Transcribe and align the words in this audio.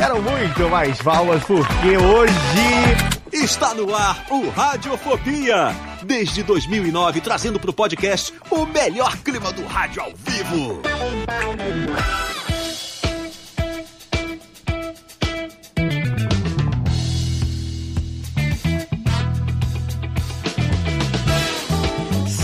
Quero 0.00 0.22
muito 0.22 0.66
mais 0.70 0.96
palmas, 1.02 1.44
porque 1.44 1.94
hoje... 1.98 2.32
Está 3.30 3.74
no 3.74 3.94
ar 3.94 4.24
o 4.30 4.48
Radiofobia. 4.48 5.76
Desde 6.02 6.42
2009, 6.42 7.20
trazendo 7.20 7.60
pro 7.60 7.70
podcast 7.70 8.32
o 8.50 8.64
melhor 8.64 9.14
clima 9.18 9.52
do 9.52 9.62
rádio 9.66 10.00
ao 10.00 10.12
vivo. 10.16 10.80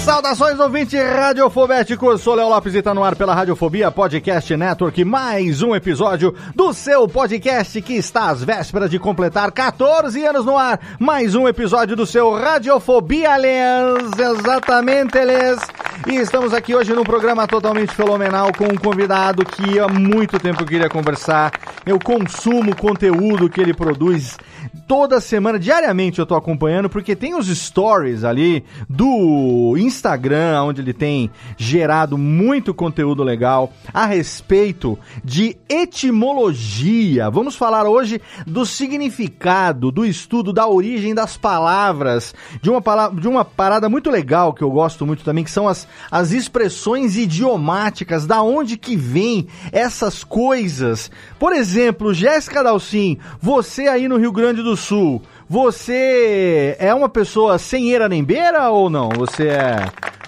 Saudações, 0.06 0.60
ouvinte 0.60 0.96
radiofobéticos. 0.96 2.22
Sou 2.22 2.36
Léo 2.36 2.48
Lopes 2.48 2.76
e 2.76 2.80
tá 2.80 2.94
no 2.94 3.02
ar 3.02 3.16
pela 3.16 3.34
Radiofobia 3.34 3.90
Podcast 3.90 4.56
Network. 4.56 5.04
Mais 5.04 5.62
um 5.62 5.74
episódio 5.74 6.32
do 6.54 6.72
seu 6.72 7.08
podcast 7.08 7.82
que 7.82 7.94
está 7.94 8.30
às 8.30 8.44
vésperas 8.44 8.88
de 8.88 9.00
completar 9.00 9.50
14 9.50 10.24
anos 10.24 10.44
no 10.46 10.56
ar. 10.56 10.78
Mais 11.00 11.34
um 11.34 11.48
episódio 11.48 11.96
do 11.96 12.06
seu 12.06 12.32
Radiofobia, 12.32 13.36
Lens. 13.36 14.12
Exatamente, 14.16 15.18
Lens. 15.18 15.58
E 16.06 16.14
estamos 16.14 16.54
aqui 16.54 16.72
hoje 16.72 16.92
num 16.92 17.02
programa 17.02 17.44
totalmente 17.48 17.92
fenomenal 17.92 18.52
com 18.56 18.66
um 18.66 18.76
convidado 18.76 19.44
que 19.44 19.80
há 19.80 19.88
muito 19.88 20.38
tempo 20.38 20.62
eu 20.62 20.66
queria 20.68 20.88
conversar. 20.88 21.50
Eu 21.84 21.98
consumo 21.98 22.70
o 22.70 22.76
conteúdo 22.76 23.50
que 23.50 23.60
ele 23.60 23.74
produz 23.74 24.38
toda 24.86 25.20
semana, 25.20 25.58
diariamente 25.58 26.18
eu 26.18 26.26
tô 26.26 26.34
acompanhando, 26.34 26.88
porque 26.88 27.16
tem 27.16 27.34
os 27.34 27.48
stories 27.48 28.22
ali 28.24 28.64
do 28.88 29.74
Instagram, 29.76 30.62
onde 30.62 30.80
ele 30.80 30.92
tem 30.92 31.30
gerado 31.56 32.16
muito 32.16 32.72
conteúdo 32.72 33.22
legal 33.22 33.72
a 33.92 34.06
respeito 34.06 34.98
de 35.24 35.56
etimologia. 35.68 37.28
Vamos 37.30 37.56
falar 37.56 37.86
hoje 37.86 38.20
do 38.46 38.64
significado, 38.64 39.90
do 39.90 40.04
estudo 40.04 40.52
da 40.52 40.68
origem 40.68 41.14
das 41.14 41.36
palavras, 41.36 42.34
de 42.62 42.70
uma, 42.70 42.80
palavra, 42.80 43.20
de 43.20 43.26
uma 43.26 43.44
parada 43.44 43.88
muito 43.88 44.10
legal 44.10 44.54
que 44.54 44.62
eu 44.62 44.70
gosto 44.70 45.04
muito 45.04 45.24
também, 45.24 45.44
que 45.44 45.50
são 45.50 45.66
as, 45.66 45.88
as 46.10 46.30
expressões 46.30 47.16
idiomáticas, 47.16 48.26
da 48.26 48.42
onde 48.42 48.76
que 48.76 48.96
vem 48.96 49.48
essas 49.72 50.22
coisas. 50.22 51.10
Por 51.38 51.52
exemplo, 51.52 52.14
Jéssica 52.14 52.62
Dalcin, 52.62 53.18
você 53.40 53.88
aí 53.88 54.06
no 54.06 54.18
Rio 54.18 54.32
Grande 54.32 54.62
do 54.62 54.75
Sul, 54.76 55.22
você 55.48 56.76
é 56.78 56.92
uma 56.92 57.08
pessoa 57.08 57.58
sem 57.58 57.90
eira 57.90 58.08
nem 58.08 58.22
beira 58.22 58.70
ou 58.70 58.90
não? 58.90 59.08
Você 59.10 59.48
é. 59.48 59.76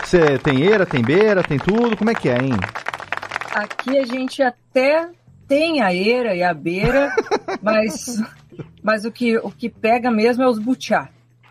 Você 0.05 0.39
tem 0.39 0.63
eira, 0.63 0.87
tem 0.87 1.03
beira, 1.03 1.43
tem 1.43 1.59
tudo? 1.59 1.97
Como 1.97 2.11
é 2.11 2.15
que 2.15 2.29
é, 2.29 2.39
hein? 2.39 2.53
Aqui 3.53 3.99
a 3.99 4.07
gente 4.07 4.43
até 4.43 5.09
tem 5.47 5.83
a 5.83 5.93
eira 5.93 6.35
e 6.35 6.43
a 6.43 6.55
beira, 6.55 7.13
mas, 7.61 8.23
mas 8.83 9.05
o, 9.05 9.11
que, 9.11 9.37
o 9.39 9.51
que 9.51 9.69
pega 9.69 10.11
mesmo 10.11 10.43
é 10.43 10.49
os 10.49 10.59
butiá. 10.59 11.09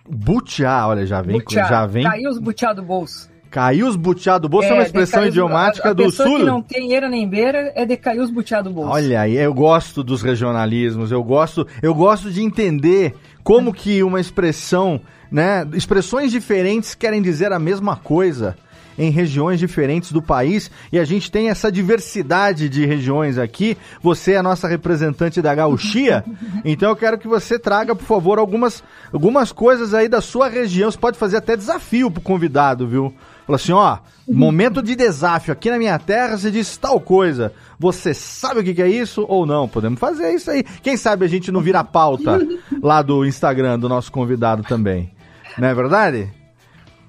Butiá, 0.08 0.88
olha, 0.88 1.06
já 1.06 1.22
vem. 1.22 1.38
Butiá. 1.38 1.66
Já 1.66 1.86
vem 1.86 2.04
Caiu 2.04 2.30
os 2.30 2.40
butiá 2.40 2.72
do 2.72 2.82
bolso. 2.82 3.30
Caiu 3.58 3.88
os 3.88 3.96
butiá 3.96 4.38
do 4.38 4.48
bolso 4.48 4.70
é, 4.70 4.74
uma 4.74 4.84
expressão 4.84 5.26
idiomática 5.26 5.88
a, 5.88 5.90
a 5.90 5.94
do 5.96 6.04
pessoa 6.04 6.30
sul. 6.30 6.38
que 6.38 6.46
não 6.46 6.62
tem 6.62 6.94
eira 6.94 7.10
nem 7.10 7.28
beira 7.28 7.74
é 7.74 7.88
decair 7.88 8.22
os 8.22 8.30
butiá 8.30 8.62
do 8.62 8.70
bolso. 8.70 8.92
Olha 8.92 9.22
aí, 9.22 9.36
eu 9.36 9.52
gosto 9.52 10.04
dos 10.04 10.22
regionalismos, 10.22 11.12
eu 11.12 11.24
gosto, 11.24 11.66
eu 11.82 11.92
gosto 11.96 12.30
de 12.30 12.44
entender 12.44 13.16
como 13.44 13.74
que 13.74 14.04
uma 14.04 14.20
expressão, 14.20 15.02
né, 15.32 15.68
expressões 15.74 16.32
diferentes 16.32 16.94
querem 16.94 17.20
dizer 17.20 17.52
a 17.52 17.58
mesma 17.58 17.96
coisa 17.96 18.56
em 18.96 19.10
regiões 19.10 19.60
diferentes 19.60 20.12
do 20.12 20.22
país 20.22 20.70
e 20.92 21.00
a 21.00 21.04
gente 21.04 21.32
tem 21.32 21.50
essa 21.50 21.72
diversidade 21.72 22.70
de 22.70 22.86
regiões 22.86 23.40
aqui. 23.40 23.76
Você 24.04 24.34
é 24.34 24.38
a 24.38 24.44
nossa 24.44 24.68
representante 24.68 25.42
da 25.42 25.56
gauchia, 25.56 26.24
então 26.64 26.90
eu 26.90 26.96
quero 26.96 27.18
que 27.18 27.28
você 27.28 27.58
traga, 27.58 27.96
por 27.96 28.06
favor, 28.06 28.38
algumas, 28.38 28.84
algumas 29.12 29.52
coisas 29.52 29.96
aí 29.96 30.08
da 30.08 30.22
sua 30.22 30.48
região. 30.48 30.92
Você 30.92 30.98
pode 31.00 31.18
fazer 31.18 31.38
até 31.38 31.58
desafio 31.58 32.12
pro 32.12 32.22
convidado, 32.22 32.88
viu? 32.88 33.12
Fala 33.48 33.56
assim, 33.56 33.72
ó, 33.72 34.00
momento 34.28 34.84
de 34.84 34.94
desafio. 34.94 35.54
Aqui 35.54 35.70
na 35.70 35.78
minha 35.78 35.98
terra 35.98 36.38
você 36.38 36.52
diz 36.52 36.76
tal 36.76 37.00
coisa. 37.00 37.54
Você 37.80 38.14
sabe 38.14 38.60
o 38.60 38.64
que, 38.64 38.82
é 38.82 38.90
isso 38.90 39.26
ou 39.30 39.46
não? 39.46 39.70
Podemos 39.70 39.98
fazer 39.98 40.34
isso 40.34 40.52
aí. 40.52 40.64
Quem 40.84 40.98
sabe 40.98 41.24
a 41.24 41.30
gente 41.30 41.50
não 41.50 41.62
vira 41.62 41.82
pauta 41.82 42.40
lá 42.84 43.02
do 43.02 43.26
Instagram 43.26 43.80
do 43.80 43.88
nosso 43.88 44.12
convidado 44.12 44.64
também. 44.64 45.14
Não 45.58 45.66
é 45.66 45.74
verdade? 45.74 46.30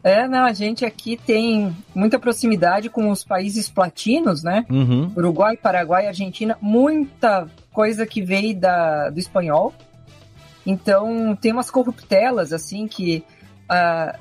É, 0.05 0.29
não, 0.29 0.45
a 0.45 0.53
gente 0.53 0.85
aqui 0.85 1.17
tem 1.17 1.77
muita 1.93 2.21
proximidade 2.21 2.89
com 2.89 3.11
os 3.11 3.25
países 3.25 3.69
platinos, 3.69 4.45
né? 4.45 4.65
Uhum. 4.71 5.11
Uruguai, 5.17 5.57
Paraguai, 5.57 6.07
Argentina, 6.07 6.57
muita 6.63 7.49
coisa 7.73 8.07
que 8.07 8.23
veio 8.23 8.57
da, 8.57 9.11
do 9.11 9.19
espanhol. 9.19 9.75
Então, 10.65 11.35
tem 11.35 11.51
umas 11.51 11.69
corruptelas, 11.69 12.53
assim, 12.53 12.87
que. 12.87 13.25
ah, 13.69 14.17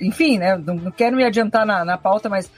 enfim, 0.00 0.38
né? 0.38 0.56
Não, 0.56 0.74
não 0.74 0.90
quero 0.90 1.16
me 1.16 1.24
adiantar 1.24 1.66
na, 1.66 1.84
na 1.84 1.98
pauta, 1.98 2.28
mas 2.28 2.50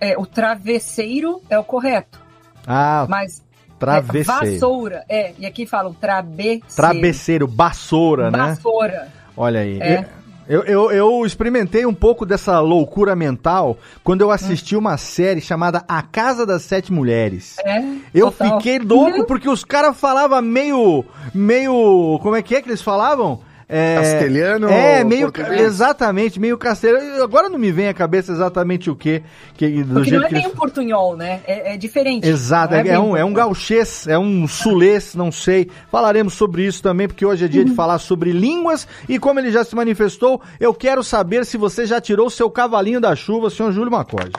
é, 0.00 0.18
o 0.18 0.26
travesseiro 0.26 1.40
é 1.48 1.58
o 1.58 1.64
correto. 1.64 2.20
Ah, 2.66 3.06
Mas. 3.08 3.40
É, 3.40 3.78
travesseiro. 3.78 4.52
vassoura, 4.52 5.04
é. 5.08 5.34
E 5.38 5.44
aqui 5.44 5.66
falam 5.66 5.92
travesseiro. 5.92 6.64
Travesseiro, 6.74 7.46
vassoura, 7.46 8.30
né? 8.30 8.38
Vassoura. 8.38 9.08
Olha 9.36 9.60
aí. 9.60 9.78
É. 9.80 10.06
Eu, 10.46 10.62
eu, 10.64 10.90
eu 10.90 11.26
experimentei 11.26 11.86
um 11.86 11.94
pouco 11.94 12.26
dessa 12.26 12.60
loucura 12.60 13.16
mental 13.16 13.78
quando 14.02 14.20
eu 14.20 14.30
assisti 14.30 14.76
uma 14.76 14.98
série 14.98 15.40
chamada 15.40 15.82
A 15.88 16.02
Casa 16.02 16.44
das 16.44 16.62
Sete 16.62 16.92
Mulheres. 16.92 17.56
É. 17.64 17.82
Eu 18.14 18.30
total. 18.30 18.58
fiquei 18.58 18.78
louco 18.78 19.24
porque 19.26 19.48
os 19.48 19.64
caras 19.64 19.98
falavam 19.98 20.42
meio. 20.42 21.04
meio. 21.34 22.18
Como 22.22 22.36
é 22.36 22.42
que 22.42 22.54
é 22.54 22.62
que 22.62 22.68
eles 22.68 22.82
falavam? 22.82 23.40
É, 23.76 23.96
Castelhano 23.96 24.68
É, 24.68 25.02
meio. 25.02 25.32
português? 25.32 25.60
Exatamente, 25.62 26.38
meio 26.38 26.56
castelhano. 26.56 27.24
Agora 27.24 27.48
não 27.48 27.58
me 27.58 27.72
vem 27.72 27.88
à 27.88 27.94
cabeça 27.94 28.30
exatamente 28.30 28.88
o 28.88 28.94
quê, 28.94 29.22
que. 29.54 29.82
Do 29.82 29.94
Porque 29.94 30.10
jeito 30.10 30.20
não 30.20 30.26
é 30.26 30.28
que 30.28 30.34
bem 30.34 30.44
eles... 30.44 30.54
um 30.54 30.56
portunhol, 30.56 31.16
né? 31.16 31.40
É, 31.44 31.74
é 31.74 31.76
diferente. 31.76 32.28
Exato, 32.28 32.72
Não 32.72 32.80
é, 32.80 32.82
bem 32.84 32.96
um, 32.98 33.16
é 33.16 33.24
um 33.24 33.32
gauchês, 33.32 34.06
é 34.06 34.16
um 34.16 34.46
sulês, 34.46 35.16
não 35.16 35.32
sei. 35.32 35.68
Falaremos 35.90 36.34
sobre 36.34 36.64
isso 36.64 36.80
também, 36.80 37.08
porque 37.08 37.26
hoje 37.26 37.46
é 37.46 37.48
dia 37.48 37.64
de 37.64 37.74
falar 37.74 37.98
sobre 37.98 38.30
línguas. 38.30 38.86
E 39.08 39.18
como 39.18 39.40
ele 39.40 39.50
já 39.50 39.64
se 39.64 39.74
manifestou, 39.74 40.40
eu 40.60 40.72
quero 40.72 41.02
saber 41.02 41.44
se 41.44 41.56
você 41.56 41.84
já 41.84 42.00
tirou 42.00 42.30
seu 42.30 42.48
cavalinho 42.48 43.00
da 43.00 43.16
chuva, 43.16 43.50
senhor 43.50 43.72
Júlio 43.72 43.90
Macode. 43.90 44.30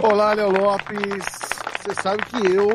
Olá, 0.00 0.32
Léo 0.32 0.50
Lopes. 0.52 1.24
Você 1.84 2.00
sabe 2.00 2.22
que 2.26 2.46
eu, 2.52 2.68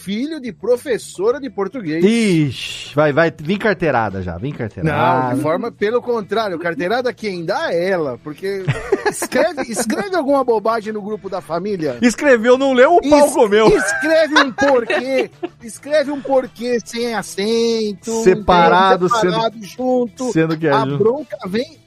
filho 0.00 0.40
de 0.40 0.52
professora 0.52 1.38
de 1.38 1.50
português. 1.50 2.02
Ixi, 2.04 2.94
vai, 2.94 3.12
vai, 3.12 3.30
vem 3.38 3.58
carteirada 3.58 4.22
já, 4.22 4.38
Não, 4.38 4.50
carteirada. 4.52 5.34
de 5.36 5.42
forma 5.42 5.70
pelo 5.70 6.00
contrário, 6.00 6.58
carteirada 6.58 7.12
quem 7.12 7.44
dá 7.44 7.72
é 7.72 7.90
ela, 7.90 8.18
porque 8.24 8.64
escreve, 9.08 9.62
escreve 9.70 10.16
alguma 10.16 10.42
bobagem 10.42 10.92
no 10.92 11.02
grupo 11.02 11.28
da 11.28 11.40
família. 11.40 11.98
Escreveu, 12.00 12.56
não 12.56 12.72
leu, 12.72 12.96
o 12.96 13.08
pau 13.10 13.26
Es- 13.26 13.32
comeu. 13.32 13.68
Escreve 13.68 14.38
um 14.40 14.52
porquê, 14.52 15.30
escreve 15.62 16.10
um 16.10 16.20
porquê 16.22 16.78
sem 16.84 17.14
acento, 17.14 18.24
Separado, 18.24 19.06
entendeu? 19.06 19.30
separado 19.32 19.56
junto. 19.62 20.32
Sendo 20.32 20.56
que 20.56 20.66
é 20.66 20.72
a 20.72 20.80
junto. 20.80 20.98
bronca 20.98 21.36
vem 21.46 21.78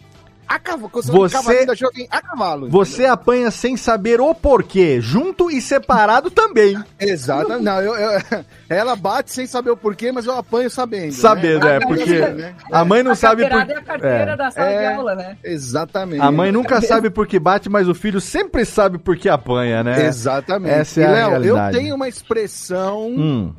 a 0.47 0.59
cavalo. 0.59 0.89
Você- 0.93 1.33
Cavalinho 1.33 1.67
da 1.67 1.75
jovem 1.75 2.07
a 2.11 2.21
cavalo. 2.21 2.69
Você 2.69 3.05
apanha 3.05 3.49
sem 3.51 3.75
saber 3.77 4.19
o 4.21 4.33
porquê, 4.35 4.99
junto 5.01 5.49
e 5.49 5.61
separado 5.61 6.29
também. 6.29 6.77
Exato. 6.99 7.59
Não, 7.59 7.81
eu, 7.81 7.95
eu- 7.95 8.21
ela 8.69 8.95
bate 8.95 9.31
sem 9.31 9.45
saber 9.45 9.71
o 9.71 9.77
porquê, 9.77 10.11
mas 10.11 10.25
eu 10.25 10.35
apanho 10.37 10.69
sabendo. 10.69 11.11
Sabendo, 11.13 11.65
né? 11.65 11.75
é, 11.77 11.79
porque 11.79 12.19
né? 12.19 12.55
a 12.71 12.83
mãe 12.85 13.03
não 13.03 13.11
a 13.11 13.15
sabe 13.15 13.47
por 13.47 13.51
é 13.57 13.73
a 13.77 13.81
carteira 13.81 14.31
é. 14.31 14.35
da 14.35 14.51
sala 14.51 14.67
de 14.69 14.73
É. 14.75 14.93
aula, 14.93 15.15
né? 15.15 15.37
Exatamente. 15.43 16.21
A 16.21 16.31
mãe 16.31 16.51
nunca 16.51 16.81
sabe 16.81 17.09
por 17.09 17.27
que 17.27 17.39
bate, 17.39 17.69
mas 17.69 17.87
o 17.87 17.93
filho 17.95 18.19
sempre 18.21 18.65
sabe 18.65 18.97
por 18.97 19.15
que 19.17 19.29
apanha, 19.29 19.83
né? 19.83 20.05
Exatamente. 20.05 20.73
Essa 20.73 21.01
é 21.01 21.03
e, 21.03 21.07
a 21.07 21.11
Léo, 21.37 21.43
eu 21.43 21.71
tenho 21.71 21.95
uma 21.95 22.07
expressão 22.07 23.07
Hum, 23.07 23.53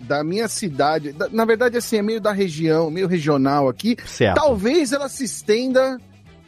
da 0.00 0.22
minha 0.24 0.48
cidade. 0.48 1.12
da- 1.12 1.28
na 1.30 1.44
verdade, 1.44 1.76
assim, 1.76 1.96
é 1.98 2.02
meio 2.02 2.20
da 2.20 2.32
região, 2.32 2.90
meio 2.90 3.06
regional 3.06 3.68
aqui. 3.68 3.96
certo. 4.06 4.36
Talvez 4.36 4.92
ela 4.92 5.08
se 5.08 5.24
estenda 5.24 5.98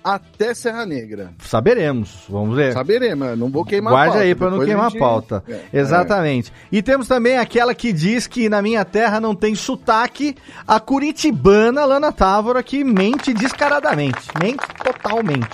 até 0.03 0.55
Serra 0.55 0.87
Negra. 0.87 1.33
Saberemos, 1.41 2.25
vamos 2.29 2.57
ver. 2.57 2.73
Saberemos, 2.73 3.37
não 3.39 3.51
vou 3.51 3.65
queimar 3.65 3.93
Guarde 3.93 4.09
a 4.09 4.13
pauta. 4.13 4.25
aí 4.27 4.35
pra 4.35 4.51
não 4.51 4.65
queimar 4.65 4.87
a 4.87 4.89
gente- 4.91 4.99
pauta. 4.99 5.45
É. 5.49 5.61
Exatamente. 5.73 6.53
E 6.73 6.81
temos 6.81 7.09
também 7.09 7.37
aquela 7.37 7.75
que 7.75 7.93
diz 7.93 8.27
que 8.27 8.49
na 8.49 8.63
minha 8.63 8.85
terra 8.85 9.21
não 9.21 9.35
tem 9.35 9.55
sotaque, 9.55 10.35
a 10.67 10.81
curitibana 10.81 11.85
Lana 11.85 12.11
Távora, 12.13 12.63
que 12.63 12.83
mente 12.85 13.35
descaradamente. 13.35 14.21
Mente 14.41 14.65
totalmente. 14.83 15.49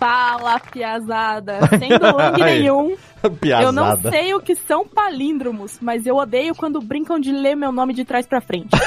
Fala, 0.00 0.58
piazada. 0.58 1.60
Sem 1.78 1.90
dolangue 1.90 2.42
Aí. 2.42 2.60
nenhum. 2.60 2.96
Piazada. 3.38 3.68
Eu 3.68 3.70
não 3.70 4.10
sei 4.10 4.32
o 4.32 4.40
que 4.40 4.56
são 4.56 4.88
palíndromos, 4.88 5.76
mas 5.78 6.06
eu 6.06 6.16
odeio 6.16 6.54
quando 6.54 6.80
brincam 6.80 7.20
de 7.20 7.30
ler 7.30 7.54
meu 7.54 7.70
nome 7.70 7.92
de 7.92 8.02
trás 8.02 8.26
pra 8.26 8.40
frente. 8.40 8.70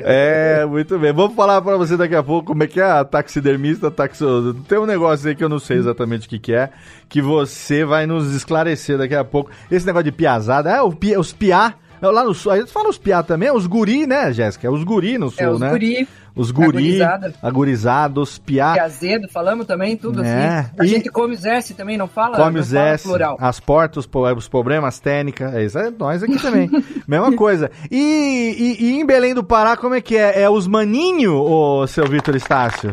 É, 0.00 0.64
muito 0.64 0.98
bem. 0.98 1.12
Vamos 1.12 1.36
falar 1.36 1.60
pra 1.60 1.76
você 1.76 1.98
daqui 1.98 2.14
a 2.14 2.22
pouco 2.22 2.46
como 2.46 2.62
é 2.62 2.66
que 2.66 2.80
é 2.80 2.84
a 2.84 3.04
taxidermista, 3.04 3.90
taxo... 3.90 4.54
Tem 4.66 4.78
um 4.78 4.86
negócio 4.86 5.28
aí 5.28 5.34
que 5.34 5.44
eu 5.44 5.50
não 5.50 5.58
sei 5.58 5.76
exatamente 5.76 6.26
o 6.26 6.30
que, 6.30 6.38
que 6.38 6.54
é, 6.54 6.70
que 7.10 7.20
você 7.20 7.84
vai 7.84 8.06
nos 8.06 8.34
esclarecer 8.34 8.96
daqui 8.96 9.14
a 9.14 9.22
pouco. 9.22 9.50
Esse 9.70 9.84
negócio 9.84 10.04
de 10.04 10.12
piazada, 10.12 10.70
é 10.70 10.80
o 10.80 10.90
pi... 10.92 11.14
os 11.14 11.30
piá. 11.30 11.74
Lá 12.00 12.24
no 12.24 12.34
sul, 12.34 12.52
a 12.52 12.58
gente 12.58 12.72
fala 12.72 12.88
os 12.88 12.98
piá 12.98 13.22
também, 13.22 13.48
é 13.48 13.52
os 13.52 13.66
guri, 13.66 14.06
né, 14.06 14.32
Jéssica? 14.32 14.66
É 14.66 14.70
os 14.70 14.84
guri 14.84 15.18
no 15.18 15.30
sul, 15.30 15.42
É, 15.44 15.50
os 15.50 15.60
né? 15.60 15.70
guri, 15.70 16.08
Os 16.36 16.52
guri, 16.52 16.68
Agorizada. 16.68 17.34
agurizados, 17.42 18.38
piá. 18.38 18.74
que 18.74 18.78
azedo, 18.80 19.28
falamos 19.28 19.66
também, 19.66 19.96
tudo 19.96 20.22
É, 20.22 20.58
assim. 20.58 20.70
A 20.78 20.84
e- 20.84 20.88
gente 20.88 21.08
come 21.10 21.34
os 21.34 21.44
S 21.44 21.74
também, 21.74 21.96
não 21.96 22.06
fala? 22.06 22.36
Come 22.36 22.54
não 22.54 22.60
os 22.60 22.70
fala 22.70 22.88
S, 22.90 23.02
plural. 23.08 23.36
as 23.40 23.58
portas, 23.58 24.08
os, 24.36 24.48
problemas, 24.48 25.00
técnica. 25.00 25.50
É 25.54 25.64
isso 25.64 25.76
é 25.78 25.90
nós 25.90 26.22
aqui 26.22 26.38
também. 26.40 26.70
Mesma 27.08 27.32
coisa. 27.32 27.70
E, 27.90 28.76
e- 28.78 28.84
e 28.84 29.00
em 29.00 29.04
Belém 29.04 29.34
do 29.34 29.42
Pará, 29.42 29.76
como 29.76 29.94
é 29.96 30.00
que 30.00 30.16
é? 30.16 30.42
É 30.42 30.48
os 30.50 30.68
maninho, 30.68 31.34
ô 31.34 31.84
seu 31.88 32.06
Vitor 32.06 32.36
Estácio? 32.36 32.92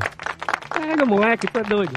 Pega, 0.74 1.06
moleque, 1.06 1.46
tu 1.48 1.60
é 1.60 1.64
doido. 1.64 1.94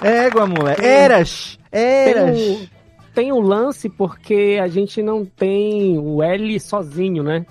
Égua, 0.00 0.46
moleque. 0.46 0.84
Eras! 0.84 1.58
Eras! 1.72 2.38
Um, 2.38 2.66
tem 3.14 3.32
um 3.32 3.40
lance 3.40 3.88
porque 3.88 4.58
a 4.62 4.68
gente 4.68 5.02
não 5.02 5.24
tem 5.24 5.98
o 5.98 6.22
L 6.22 6.60
sozinho, 6.60 7.22
né? 7.22 7.44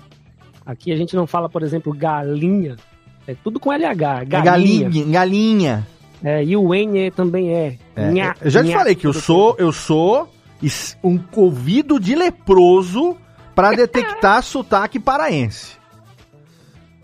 Aqui 0.64 0.92
a 0.92 0.96
gente 0.96 1.16
não 1.16 1.26
fala, 1.26 1.48
por 1.48 1.62
exemplo, 1.62 1.92
galinha. 1.92 2.76
É 3.26 3.34
tudo 3.34 3.58
com 3.60 3.72
LH, 3.72 3.82
É 4.22 4.24
galinha. 4.24 4.42
galinha. 4.42 5.04
Galinha. 5.06 5.86
É, 6.24 6.44
e 6.44 6.56
o 6.56 6.72
N 6.72 7.10
também 7.10 7.52
é. 7.52 7.76
É, 7.96 8.10
Nha, 8.12 8.34
eu 8.40 8.50
já 8.50 8.62
te 8.62 8.68
nha, 8.68 8.78
falei 8.78 8.94
que 8.94 9.06
eu 9.06 9.12
sou, 9.12 9.56
eu 9.58 9.72
sou 9.72 10.28
um 11.02 11.18
ouvido 11.34 11.98
de 11.98 12.14
leproso 12.14 13.16
pra 13.54 13.72
detectar 13.74 14.42
sotaque 14.42 15.00
paraense. 15.00 15.81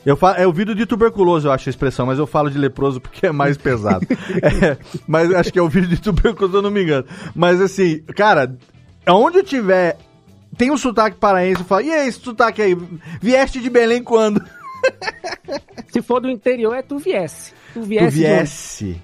Eu 0.09 0.17
falo, 0.17 0.39
é 0.39 0.47
ouvido 0.47 0.75
de 0.75 0.87
tuberculoso, 0.87 1.49
eu 1.49 1.53
acho 1.53 1.69
a 1.69 1.71
expressão, 1.71 2.07
mas 2.07 2.19
eu 2.19 2.27
falo 2.27 2.51
de 2.51 2.57
leproso 2.57 2.99
porque 2.99 3.27
é 3.27 3.31
mais 3.31 3.59
pesado. 3.59 4.07
É, 4.41 4.79
mas 5.07 5.31
acho 5.35 5.53
que 5.53 5.59
é 5.59 5.63
ouvido 5.63 5.87
de 5.87 6.01
tuberculoso, 6.01 6.57
eu 6.57 6.63
não 6.63 6.71
me 6.71 6.83
engano. 6.83 7.05
Mas 7.35 7.61
assim, 7.61 7.99
cara, 8.17 8.57
aonde 9.05 9.39
eu 9.39 9.45
tiver. 9.45 9.99
Tem 10.57 10.71
um 10.71 10.79
sotaque 10.79 11.19
paraense, 11.19 11.61
eu 11.61 11.67
falo, 11.67 11.83
e 11.83 11.93
aí, 11.93 12.09
esse 12.09 12.21
sotaque 12.21 12.63
aí? 12.63 12.75
Vieste 13.21 13.61
de 13.61 13.69
Belém 13.69 14.03
quando? 14.03 14.43
Se 15.93 16.01
for 16.01 16.21
do 16.21 16.31
interior, 16.31 16.75
é 16.75 16.81
tu 16.81 16.97
viesse. 16.97 17.53
Tu 17.75 17.83
viesse. 17.83 18.07
Tu 18.07 18.11
viesse. 18.11 19.03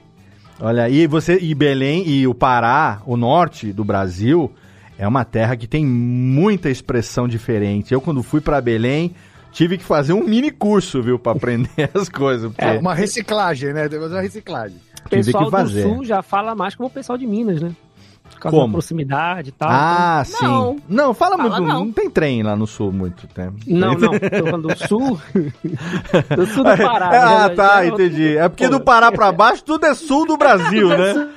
Olha, 0.58 0.88
e 0.88 1.06
você, 1.06 1.38
e 1.38 1.54
Belém 1.54 2.08
e 2.08 2.26
o 2.26 2.34
Pará, 2.34 3.02
o 3.04 3.14
norte 3.14 3.74
do 3.74 3.84
Brasil, 3.84 4.50
é 4.96 5.06
uma 5.06 5.24
terra 5.24 5.54
que 5.54 5.66
tem 5.66 5.84
muita 5.84 6.70
expressão 6.70 7.28
diferente. 7.28 7.92
Eu, 7.92 8.00
quando 8.00 8.22
fui 8.22 8.40
pra 8.40 8.58
Belém, 8.60 9.14
tive 9.54 9.78
que 9.78 9.84
fazer 9.84 10.12
um 10.12 10.22
mini 10.22 10.50
curso, 10.50 11.00
viu, 11.02 11.18
pra 11.18 11.32
aprender 11.32 11.88
as 11.94 12.10
coisas. 12.10 12.50
Porque... 12.52 12.62
É, 12.64 12.78
uma 12.78 12.92
reciclagem, 12.94 13.72
né? 13.72 13.88
Que 13.88 13.98
fazer 13.98 14.14
uma 14.16 14.20
reciclagem. 14.20 14.76
O 15.06 15.08
Tive 15.08 15.24
pessoal 15.24 15.44
que 15.46 15.50
fazer. 15.50 15.82
do 15.84 15.88
sul 15.94 16.04
já 16.04 16.20
fala 16.22 16.54
mais 16.54 16.74
como 16.74 16.88
o 16.88 16.92
pessoal 16.92 17.16
de 17.16 17.26
Minas, 17.26 17.60
né? 17.62 17.70
Por 18.30 18.40
causa 18.40 18.56
Como? 18.56 18.66
da 18.68 18.72
proximidade 18.72 19.48
e 19.50 19.52
tal. 19.52 19.68
Ah, 19.70 20.22
sim. 20.24 20.44
Não. 20.44 20.76
Não, 20.88 21.14
fala, 21.14 21.36
Fala 21.36 21.50
muito. 21.60 21.68
Não. 21.72 21.84
não. 21.84 21.92
tem 21.92 22.10
trem 22.10 22.42
lá 22.42 22.56
no 22.56 22.66
sul 22.66 22.90
muito 22.90 23.26
tempo. 23.28 23.56
Não, 23.66 23.94
não, 23.94 24.18
tô 24.18 24.46
falando 24.46 24.68
do 24.68 24.88
sul. 24.88 25.20
do 26.34 26.46
sul 26.46 26.64
do 26.64 26.76
Pará. 26.76 27.10
né? 27.10 27.18
Ah, 27.18 27.48
Já- 27.48 27.50
tá, 27.50 27.84
é 27.84 27.88
entendi. 27.88 28.36
É 28.36 28.48
porque 28.48 28.66
do 28.68 28.80
Pará 28.80 29.12
pra 29.12 29.30
baixo 29.30 29.62
tudo 29.62 29.84
é 29.86 29.94
sul 29.94 30.26
do 30.26 30.36
Brasil, 30.38 30.88
né? 30.96 31.28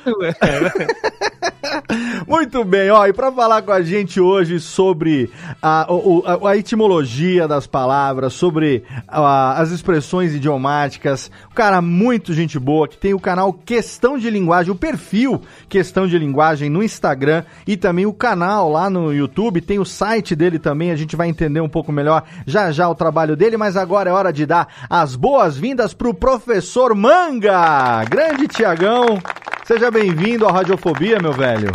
Muito 2.28 2.64
bem, 2.64 2.90
ó, 2.92 3.06
e 3.08 3.14
para 3.14 3.32
falar 3.32 3.62
com 3.62 3.72
a 3.72 3.82
gente 3.82 4.20
hoje 4.20 4.60
sobre 4.60 5.32
a, 5.62 5.86
o- 5.90 6.24
a, 6.26 6.50
a 6.52 6.58
etimologia 6.58 7.48
das 7.48 7.66
palavras, 7.68 8.34
sobre 8.34 8.84
a- 9.08 9.54
as 9.62 9.72
expressões 9.72 10.34
idiomáticas, 10.34 11.32
um 11.52 11.54
cara 11.56 11.82
muito 11.82 12.34
gente 12.34 12.60
boa 12.60 12.88
que 12.88 12.98
tem 12.98 13.14
o 13.14 13.20
canal 13.20 13.54
Questão 13.54 14.18
de 14.18 14.30
Linguagem, 14.30 14.72
o 14.72 14.76
perfil 14.76 15.42
Questão 15.70 16.08
de 16.08 16.18
Linguagem 16.18 16.70
no 16.70 16.84
Instagram 16.84 17.44
e 17.66 17.78
também 17.78 18.06
o 18.06 18.14
canal 18.14 18.70
lá 18.70 18.90
no 18.90 19.14
YouTube, 19.14 19.62
tem 19.62 19.80
o 19.80 19.86
site 19.86 20.36
dele 20.36 20.60
também, 20.60 20.92
a 20.92 20.96
gente 20.96 21.16
vai 21.16 21.28
entender 21.30 21.62
um 21.62 21.70
pouco 21.70 21.92
melhor 21.92 22.24
já 22.46 22.72
já 22.72 22.90
o 22.90 22.96
trabalho 22.96 23.36
dele, 23.36 23.58
mas 23.58 23.78
agora 23.78 24.10
é 24.10 24.14
hora 24.14 24.34
de 24.34 24.46
dar 24.46 24.68
as 24.90 25.16
boas-vindas 25.16 25.94
pro 25.94 26.14
professor 26.14 26.94
Manga, 26.96 28.04
grande 28.06 28.48
Tiagão. 28.48 29.20
Seja 29.68 29.92
bem-vindo 29.92 30.48
à 30.48 30.52
Radiofobia, 30.54 31.19
meu 31.19 31.34
velho. 31.34 31.69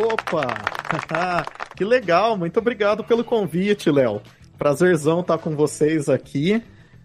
Opa! 0.00 0.46
que 1.74 1.84
legal, 1.84 2.36
muito 2.36 2.56
obrigado 2.60 3.02
pelo 3.02 3.24
convite, 3.24 3.90
Léo. 3.90 4.22
Prazerzão 4.56 5.22
estar 5.22 5.36
com 5.36 5.56
vocês 5.56 6.08
aqui. 6.08 6.62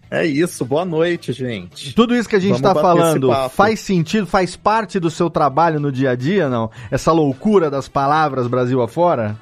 É 0.08 0.24
isso, 0.24 0.64
boa 0.64 0.84
noite, 0.84 1.32
gente. 1.32 1.92
Tudo 1.92 2.14
isso 2.14 2.28
que 2.28 2.36
a 2.36 2.38
gente 2.38 2.54
está 2.54 2.72
falando 2.72 3.32
faz 3.48 3.80
sentido, 3.80 4.24
faz 4.24 4.54
parte 4.54 5.00
do 5.00 5.10
seu 5.10 5.28
trabalho 5.28 5.80
no 5.80 5.90
dia 5.90 6.10
a 6.10 6.14
dia, 6.14 6.48
não? 6.48 6.70
Essa 6.88 7.10
loucura 7.10 7.68
das 7.68 7.88
palavras 7.88 8.46
Brasil 8.46 8.80
afora? 8.80 9.36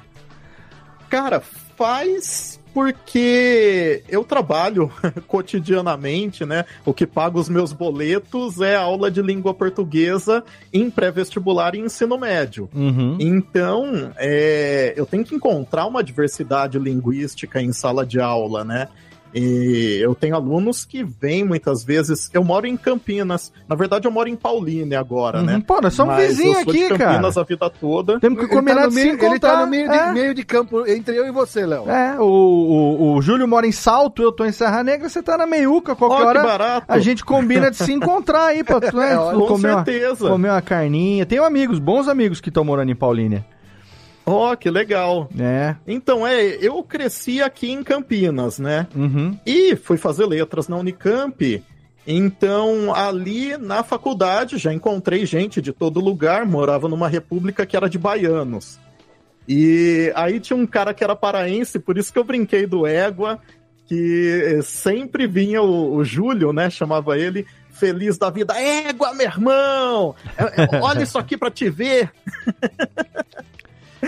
Cara, 1.11 1.41
faz 1.77 2.59
porque 2.73 4.03
eu 4.07 4.23
trabalho 4.23 4.91
cotidianamente, 5.27 6.45
né? 6.45 6.65
O 6.85 6.93
que 6.93 7.05
paga 7.05 7.37
os 7.37 7.49
meus 7.49 7.73
boletos 7.73 8.61
é 8.61 8.75
aula 8.75 9.11
de 9.11 9.21
língua 9.21 9.53
portuguesa 9.53 10.43
em 10.73 10.89
pré-vestibular 10.89 11.75
e 11.75 11.79
ensino 11.79 12.17
médio. 12.17 12.69
Uhum. 12.73 13.17
Então, 13.19 14.11
é, 14.17 14.93
eu 14.95 15.05
tenho 15.05 15.23
que 15.23 15.35
encontrar 15.35 15.85
uma 15.85 16.03
diversidade 16.03 16.79
linguística 16.79 17.61
em 17.61 17.73
sala 17.73 18.05
de 18.05 18.19
aula, 18.19 18.63
né? 18.63 18.87
E 19.33 19.99
eu 20.01 20.13
tenho 20.13 20.35
alunos 20.35 20.83
que 20.83 21.03
vêm 21.03 21.43
muitas 21.43 21.83
vezes. 21.83 22.29
Eu 22.33 22.43
moro 22.43 22.67
em 22.67 22.75
Campinas. 22.75 23.51
Na 23.67 23.75
verdade, 23.75 24.05
eu 24.07 24.11
moro 24.11 24.27
em 24.27 24.35
Paulínia 24.35 24.99
agora, 24.99 25.39
Uhum. 25.39 25.45
né? 25.45 25.63
Pô, 25.65 25.79
nós 25.81 25.93
somos 25.93 26.15
Mas 26.15 26.29
vizinhos 26.37 26.57
aqui, 26.57 26.89
cara. 26.89 26.97
Campinas 27.05 27.37
a 27.37 27.43
vida 27.43 27.69
toda. 27.69 28.19
Temos 28.19 28.39
que 28.39 28.45
Ele 28.45 28.53
combinar 28.53 28.81
tá 28.81 28.83
no 28.83 28.89
de 28.89 28.95
se 28.95 29.01
meio, 29.03 29.15
ele 29.15 29.25
encontrar. 29.27 29.51
tá 29.51 29.61
no 29.61 29.67
meio, 29.67 29.91
é. 29.91 30.07
de, 30.07 30.13
meio 30.13 30.33
de 30.33 30.43
campo 30.43 30.85
entre 30.87 31.15
eu 31.17 31.25
e 31.27 31.31
você, 31.31 31.65
Léo. 31.65 31.89
É, 31.89 32.19
o, 32.19 32.23
o, 32.25 33.13
o 33.15 33.21
Júlio 33.21 33.47
mora 33.47 33.65
em 33.65 33.71
Salto, 33.71 34.21
eu 34.21 34.31
tô 34.31 34.43
em 34.45 34.51
Serra 34.51 34.83
Negra, 34.83 35.07
você 35.07 35.23
tá 35.23 35.37
na 35.37 35.45
Meiuca, 35.45 35.95
qualquer 35.95 36.17
que 36.17 36.23
hora 36.27 36.43
barato. 36.43 36.85
a 36.89 36.99
gente 36.99 37.23
combina 37.23 37.71
de 37.71 37.77
se 37.77 37.91
encontrar 37.93 38.47
aí 38.47 38.63
pra 38.63 38.81
tu, 38.81 38.95
né, 38.97 39.15
Com 39.15 39.47
comer, 39.47 39.71
uma, 39.71 39.85
certeza. 39.85 40.27
comer 40.29 40.49
uma 40.49 40.61
carninha. 40.61 41.25
Tenho 41.25 41.43
amigos, 41.45 41.79
bons 41.79 42.07
amigos 42.07 42.41
que 42.41 42.49
estão 42.49 42.63
morando 42.65 42.91
em 42.91 42.95
Paulínia. 42.95 43.45
Ó, 44.25 44.55
que 44.55 44.69
legal. 44.69 45.29
É. 45.39 45.75
Então, 45.87 46.25
é, 46.25 46.41
eu 46.61 46.81
cresci 46.83 47.41
aqui 47.41 47.71
em 47.71 47.83
Campinas, 47.83 48.59
né? 48.59 48.87
Uhum. 48.95 49.37
E 49.45 49.75
fui 49.75 49.97
fazer 49.97 50.25
letras 50.25 50.67
na 50.67 50.77
Unicamp. 50.77 51.63
Então, 52.05 52.93
ali 52.93 53.57
na 53.57 53.83
faculdade, 53.83 54.57
já 54.57 54.73
encontrei 54.73 55.25
gente 55.25 55.61
de 55.61 55.71
todo 55.71 55.99
lugar, 55.99 56.45
morava 56.45 56.87
numa 56.87 57.07
república 57.07 57.65
que 57.65 57.77
era 57.77 57.89
de 57.89 57.97
baianos. 57.97 58.79
E 59.47 60.11
aí 60.15 60.39
tinha 60.39 60.57
um 60.57 60.65
cara 60.65 60.93
que 60.93 61.03
era 61.03 61.15
paraense, 61.15 61.79
por 61.79 61.97
isso 61.97 62.11
que 62.11 62.17
eu 62.17 62.23
brinquei 62.23 62.65
do 62.65 62.87
Égua, 62.87 63.39
que 63.85 64.59
sempre 64.63 65.27
vinha 65.27 65.61
o, 65.61 65.95
o 65.95 66.03
Júlio, 66.03 66.53
né? 66.53 66.69
Chamava 66.69 67.17
ele, 67.17 67.45
feliz 67.69 68.17
da 68.17 68.29
vida. 68.29 68.53
Égua, 68.57 69.13
meu 69.13 69.27
irmão! 69.27 70.15
É, 70.37 70.77
é, 70.77 70.81
Olha 70.81 71.03
isso 71.03 71.17
aqui 71.17 71.37
pra 71.37 71.51
te 71.51 71.69
ver! 71.69 72.11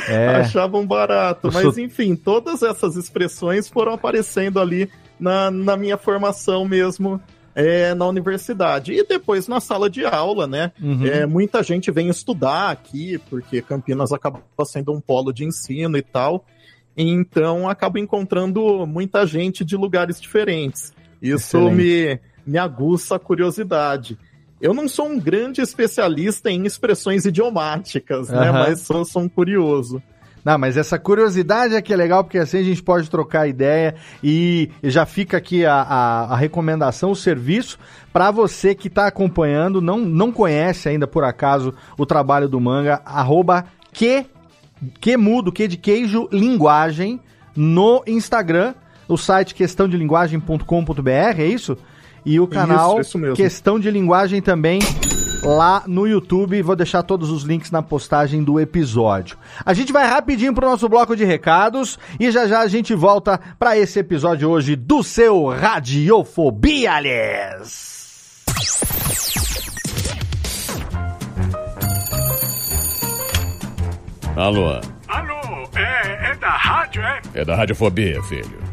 É. 0.09 0.27
achavam 0.37 0.85
barato. 0.85 1.49
Mas 1.53 1.61
sou- 1.73 1.83
enfim, 1.83 2.15
todas 2.15 2.63
essas 2.63 2.95
expressões 2.95 3.67
foram 3.69 3.93
aparecendo 3.93 4.59
ali 4.59 4.89
na, 5.19 5.51
na 5.51 5.77
minha 5.77 5.97
formação 5.97 6.65
mesmo 6.65 7.21
é, 7.55 7.93
na 7.93 8.07
universidade. 8.07 8.93
E 8.93 9.05
depois 9.05 9.47
na 9.47 9.59
sala 9.59 9.89
de 9.89 10.05
aula, 10.05 10.47
né? 10.47 10.71
Uhum. 10.81 11.05
É, 11.05 11.25
muita 11.25 11.61
gente 11.61 11.91
vem 11.91 12.09
estudar 12.09 12.71
aqui, 12.71 13.19
porque 13.29 13.61
Campinas 13.61 14.11
acaba 14.11 14.41
sendo 14.65 14.91
um 14.91 14.99
polo 14.99 15.31
de 15.31 15.45
ensino 15.45 15.97
e 15.97 16.01
tal. 16.01 16.45
Então 16.95 17.69
acabo 17.69 17.97
encontrando 17.97 18.85
muita 18.85 19.25
gente 19.25 19.63
de 19.63 19.75
lugares 19.75 20.19
diferentes. 20.19 20.93
Isso 21.21 21.57
me, 21.71 22.19
me 22.45 22.57
aguça 22.57 23.15
a 23.15 23.19
curiosidade. 23.19 24.17
Eu 24.63 24.73
não 24.73 24.87
sou 24.87 25.09
um 25.09 25.19
grande 25.19 25.59
especialista 25.59 26.49
em 26.49 26.65
expressões 26.65 27.25
idiomáticas, 27.25 28.29
né? 28.29 28.49
Mas 28.49 28.79
sou, 28.79 29.03
sou 29.03 29.23
um 29.23 29.27
curioso. 29.27 30.01
Não, 30.43 30.57
mas 30.57 30.77
essa 30.77 30.97
curiosidade 30.97 31.75
é 31.75 31.81
que 31.81 31.91
é 31.91 31.97
legal, 31.97 32.23
porque 32.23 32.37
assim 32.37 32.59
a 32.59 32.63
gente 32.63 32.81
pode 32.81 33.09
trocar 33.09 33.45
ideia 33.45 33.93
e 34.23 34.69
já 34.81 35.05
fica 35.05 35.35
aqui 35.35 35.65
a, 35.65 35.75
a, 35.75 36.33
a 36.33 36.37
recomendação, 36.37 37.11
o 37.11 37.15
serviço, 37.15 37.77
para 38.13 38.31
você 38.31 38.73
que 38.73 38.87
está 38.87 39.05
acompanhando, 39.05 39.81
não, 39.81 39.97
não 39.97 40.31
conhece 40.31 40.87
ainda 40.87 41.05
por 41.05 41.25
acaso 41.25 41.73
o 41.97 42.05
trabalho 42.05 42.47
do 42.47 42.57
manga, 42.57 43.01
arroba 43.03 43.65
que, 43.91 44.25
que 45.01 45.17
mudo, 45.17 45.51
que 45.51 45.67
de 45.67 45.75
queijo, 45.75 46.29
linguagem, 46.31 47.19
no 47.53 48.01
Instagram, 48.07 48.75
o 49.09 49.17
site 49.17 49.53
questãodelinguagem.com.br, 49.53 51.09
é 51.09 51.45
isso? 51.45 51.77
E 52.25 52.39
o 52.39 52.47
canal 52.47 53.01
isso 53.01 53.17
mesmo. 53.17 53.35
Questão 53.35 53.79
de 53.79 53.91
Linguagem 53.91 54.41
também 54.41 54.79
lá 55.43 55.83
no 55.85 56.07
YouTube. 56.07 56.61
Vou 56.61 56.75
deixar 56.75 57.03
todos 57.03 57.29
os 57.29 57.43
links 57.43 57.69
na 57.69 57.81
postagem 57.81 58.43
do 58.43 58.59
episódio. 58.59 59.37
A 59.65 59.73
gente 59.73 59.91
vai 59.91 60.07
rapidinho 60.07 60.53
pro 60.53 60.67
nosso 60.67 60.87
bloco 60.87 61.15
de 61.15 61.25
recados 61.25 61.99
e 62.19 62.31
já 62.31 62.47
já 62.47 62.61
a 62.61 62.67
gente 62.67 62.93
volta 62.95 63.39
para 63.59 63.77
esse 63.77 63.99
episódio 63.99 64.49
hoje 64.49 64.75
do 64.75 65.03
seu 65.03 65.47
Radiofobia, 65.47 66.93
aliás. 66.93 67.93
Alô, 74.35 74.81
Alô, 75.07 75.69
é, 75.75 76.31
é 76.31 76.35
da 76.37 76.49
rádio, 76.49 77.03
é? 77.03 77.21
é 77.35 77.45
da 77.45 77.55
Radiofobia, 77.55 78.21
filho. 78.23 78.62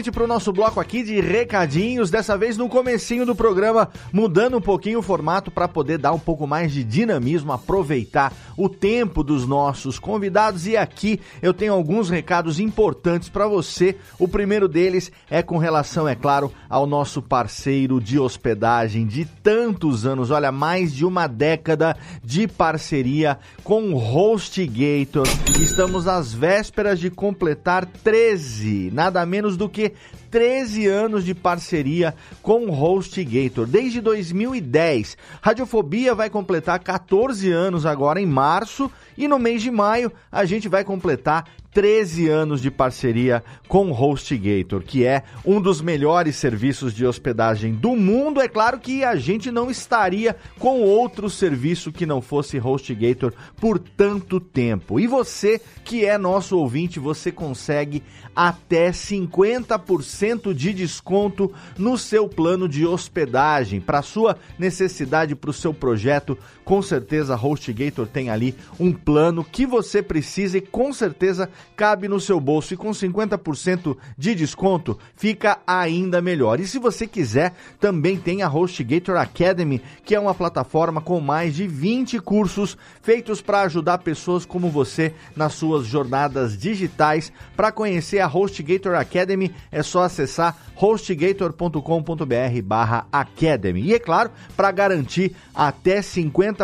Rapidamente 0.00 0.10
pro 0.10 0.26
nosso 0.26 0.52
bloco 0.52 0.80
aqui 0.80 1.02
de 1.02 1.20
recadinhos, 1.20 2.10
dessa 2.10 2.36
vez 2.36 2.56
no 2.56 2.68
comecinho 2.68 3.26
do 3.26 3.34
programa, 3.34 3.88
mudando 4.12 4.56
um 4.56 4.60
pouquinho 4.60 5.00
o 5.00 5.02
formato 5.02 5.50
para 5.50 5.68
poder 5.68 5.98
dar 5.98 6.12
um 6.12 6.18
pouco 6.18 6.46
mais 6.46 6.72
de 6.72 6.82
dinamismo, 6.82 7.52
aproveitar 7.52 8.32
o 8.56 8.68
tempo 8.68 9.22
dos 9.22 9.46
nossos 9.46 9.98
convidados 9.98 10.66
e 10.66 10.76
aqui 10.76 11.20
eu 11.42 11.52
tenho 11.52 11.74
alguns 11.74 12.08
recados 12.08 12.58
importantes 12.58 13.28
para 13.28 13.46
você. 13.46 13.96
O 14.18 14.26
primeiro 14.26 14.68
deles 14.68 15.12
é 15.28 15.42
com 15.42 15.58
relação, 15.58 16.08
é 16.08 16.14
claro, 16.14 16.52
ao 16.68 16.86
nosso 16.86 17.20
parceiro 17.20 18.00
de 18.00 18.18
hospedagem 18.18 19.06
de 19.06 19.24
tantos 19.24 20.06
anos, 20.06 20.30
olha, 20.30 20.50
mais 20.50 20.94
de 20.94 21.04
uma 21.04 21.26
década 21.26 21.96
de 22.24 22.48
parceria 22.48 23.38
com 23.62 23.92
o 23.92 23.96
HostGator. 23.96 25.26
Estamos 25.60 26.06
às 26.06 26.32
vésperas 26.32 26.98
de 26.98 27.10
completar 27.10 27.84
13, 27.84 28.90
nada 28.92 29.24
menos 29.26 29.56
do 29.56 29.68
que 29.68 29.89
13 30.30 30.86
anos 30.86 31.24
de 31.24 31.34
parceria 31.34 32.14
com 32.42 32.66
o 32.66 32.72
HostGator, 32.72 33.66
desde 33.66 34.00
2010. 34.00 35.16
Radiofobia 35.42 36.14
vai 36.14 36.30
completar 36.30 36.78
14 36.78 37.50
anos 37.50 37.84
agora 37.84 38.20
em 38.20 38.26
março 38.26 38.90
e 39.16 39.26
no 39.26 39.38
mês 39.38 39.62
de 39.62 39.70
maio 39.70 40.12
a 40.30 40.44
gente 40.44 40.68
vai 40.68 40.84
completar 40.84 41.46
13 41.72 42.28
anos 42.28 42.60
de 42.60 42.70
parceria 42.70 43.44
com 43.68 43.92
HostGator, 43.92 44.82
que 44.82 45.04
é 45.04 45.22
um 45.44 45.60
dos 45.60 45.80
melhores 45.80 46.36
serviços 46.36 46.92
de 46.92 47.06
hospedagem 47.06 47.74
do 47.74 47.94
mundo. 47.94 48.40
É 48.40 48.48
claro 48.48 48.78
que 48.78 49.04
a 49.04 49.14
gente 49.16 49.50
não 49.50 49.70
estaria 49.70 50.36
com 50.58 50.82
outro 50.82 51.30
serviço 51.30 51.92
que 51.92 52.06
não 52.06 52.20
fosse 52.20 52.58
HostGator 52.58 53.32
por 53.60 53.78
tanto 53.78 54.40
tempo. 54.40 54.98
E 54.98 55.06
você 55.06 55.60
que 55.84 56.04
é 56.04 56.18
nosso 56.18 56.58
ouvinte, 56.58 56.98
você 56.98 57.30
consegue 57.30 58.02
até 58.34 58.90
50% 58.90 60.54
de 60.54 60.72
desconto 60.72 61.52
no 61.76 61.96
seu 61.98 62.28
plano 62.28 62.68
de 62.68 62.86
hospedagem 62.86 63.80
para 63.80 64.02
sua 64.02 64.36
necessidade, 64.58 65.34
para 65.34 65.50
o 65.50 65.54
seu 65.54 65.72
projeto. 65.72 66.38
Com 66.70 66.82
certeza, 66.82 67.34
a 67.34 67.36
HostGator 67.36 68.06
tem 68.06 68.30
ali 68.30 68.54
um 68.78 68.92
plano 68.92 69.42
que 69.42 69.66
você 69.66 70.00
precisa 70.00 70.58
e 70.58 70.60
com 70.60 70.92
certeza 70.92 71.50
cabe 71.74 72.06
no 72.06 72.20
seu 72.20 72.38
bolso. 72.38 72.72
E 72.72 72.76
com 72.76 72.90
50% 72.90 73.96
de 74.16 74.36
desconto 74.36 74.96
fica 75.16 75.58
ainda 75.66 76.22
melhor. 76.22 76.60
E 76.60 76.68
se 76.68 76.78
você 76.78 77.08
quiser, 77.08 77.54
também 77.80 78.16
tem 78.16 78.42
a 78.42 78.48
HostGator 78.48 79.16
Academy, 79.16 79.82
que 80.04 80.14
é 80.14 80.20
uma 80.20 80.32
plataforma 80.32 81.00
com 81.00 81.18
mais 81.20 81.56
de 81.56 81.66
20 81.66 82.20
cursos 82.20 82.78
feitos 83.02 83.42
para 83.42 83.62
ajudar 83.62 83.98
pessoas 83.98 84.46
como 84.46 84.70
você 84.70 85.12
nas 85.34 85.54
suas 85.54 85.86
jornadas 85.86 86.56
digitais. 86.56 87.32
Para 87.56 87.72
conhecer 87.72 88.20
a 88.20 88.28
HostGator 88.28 88.94
Academy, 88.94 89.52
é 89.72 89.82
só 89.82 90.04
acessar 90.04 90.56
hostgator.com.br 90.76 92.62
barra 92.62 93.08
Academy. 93.10 93.82
E 93.82 93.92
é 93.92 93.98
claro, 93.98 94.30
para 94.56 94.70
garantir 94.70 95.34
até 95.52 95.98
50% 95.98 96.59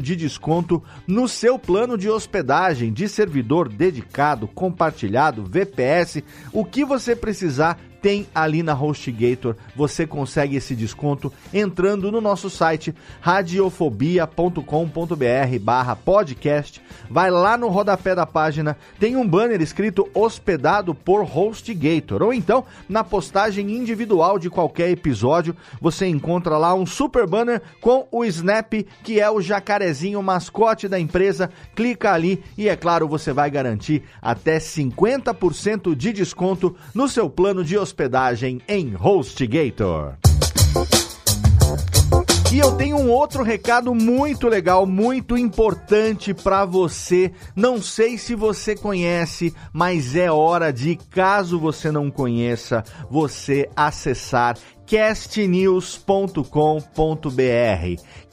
de 0.00 0.14
desconto 0.16 0.82
no 1.06 1.28
seu 1.28 1.58
plano 1.58 1.96
de 1.96 2.08
hospedagem 2.08 2.92
de 2.92 3.08
servidor 3.08 3.68
dedicado, 3.68 4.46
compartilhado, 4.48 5.44
VPS, 5.44 6.22
o 6.52 6.64
que 6.64 6.84
você 6.84 7.14
precisar 7.16 7.78
tem 8.00 8.26
ali 8.34 8.62
na 8.62 8.74
HostGator. 8.74 9.56
Você 9.74 10.06
consegue 10.06 10.56
esse 10.56 10.74
desconto 10.74 11.32
entrando 11.52 12.10
no 12.10 12.20
nosso 12.20 12.50
site 12.50 12.94
radiofobia.com.br 13.20 15.58
barra 15.60 15.96
podcast. 15.96 16.80
Vai 17.10 17.30
lá 17.30 17.56
no 17.56 17.68
rodapé 17.68 18.14
da 18.14 18.26
página, 18.26 18.76
tem 18.98 19.16
um 19.16 19.26
banner 19.26 19.60
escrito 19.60 20.08
hospedado 20.14 20.94
por 20.94 21.22
HostGator. 21.22 22.22
Ou 22.22 22.32
então, 22.32 22.64
na 22.88 23.02
postagem 23.02 23.76
individual 23.76 24.38
de 24.38 24.50
qualquer 24.50 24.90
episódio, 24.90 25.56
você 25.80 26.06
encontra 26.06 26.56
lá 26.56 26.74
um 26.74 26.86
super 26.86 27.26
banner 27.26 27.62
com 27.80 28.06
o 28.10 28.24
Snap, 28.24 28.72
que 29.02 29.20
é 29.20 29.30
o 29.30 29.40
jacarezinho 29.40 30.22
mascote 30.22 30.88
da 30.88 30.98
empresa. 30.98 31.50
Clica 31.74 32.12
ali 32.12 32.42
e, 32.56 32.68
é 32.68 32.76
claro, 32.76 33.08
você 33.08 33.32
vai 33.32 33.50
garantir 33.50 34.02
até 34.20 34.58
50% 34.58 35.94
de 35.94 36.12
desconto 36.12 36.76
no 36.94 37.08
seu 37.08 37.28
plano 37.28 37.64
de 37.64 37.76
hospedagem 37.76 37.87
em 38.66 38.94
HostGator. 38.94 40.14
E 42.50 42.58
eu 42.58 42.72
tenho 42.76 42.96
um 42.96 43.10
outro 43.10 43.42
recado 43.42 43.94
muito 43.94 44.48
legal, 44.48 44.86
muito 44.86 45.36
importante 45.36 46.32
para 46.32 46.64
você. 46.64 47.30
Não 47.54 47.82
sei 47.82 48.16
se 48.16 48.34
você 48.34 48.74
conhece, 48.74 49.54
mas 49.72 50.16
é 50.16 50.30
hora 50.30 50.72
de, 50.72 50.96
caso 50.96 51.58
você 51.58 51.92
não 51.92 52.10
conheça, 52.10 52.82
você 53.10 53.68
acessar 53.76 54.56
castnews.com.br. 54.86 56.42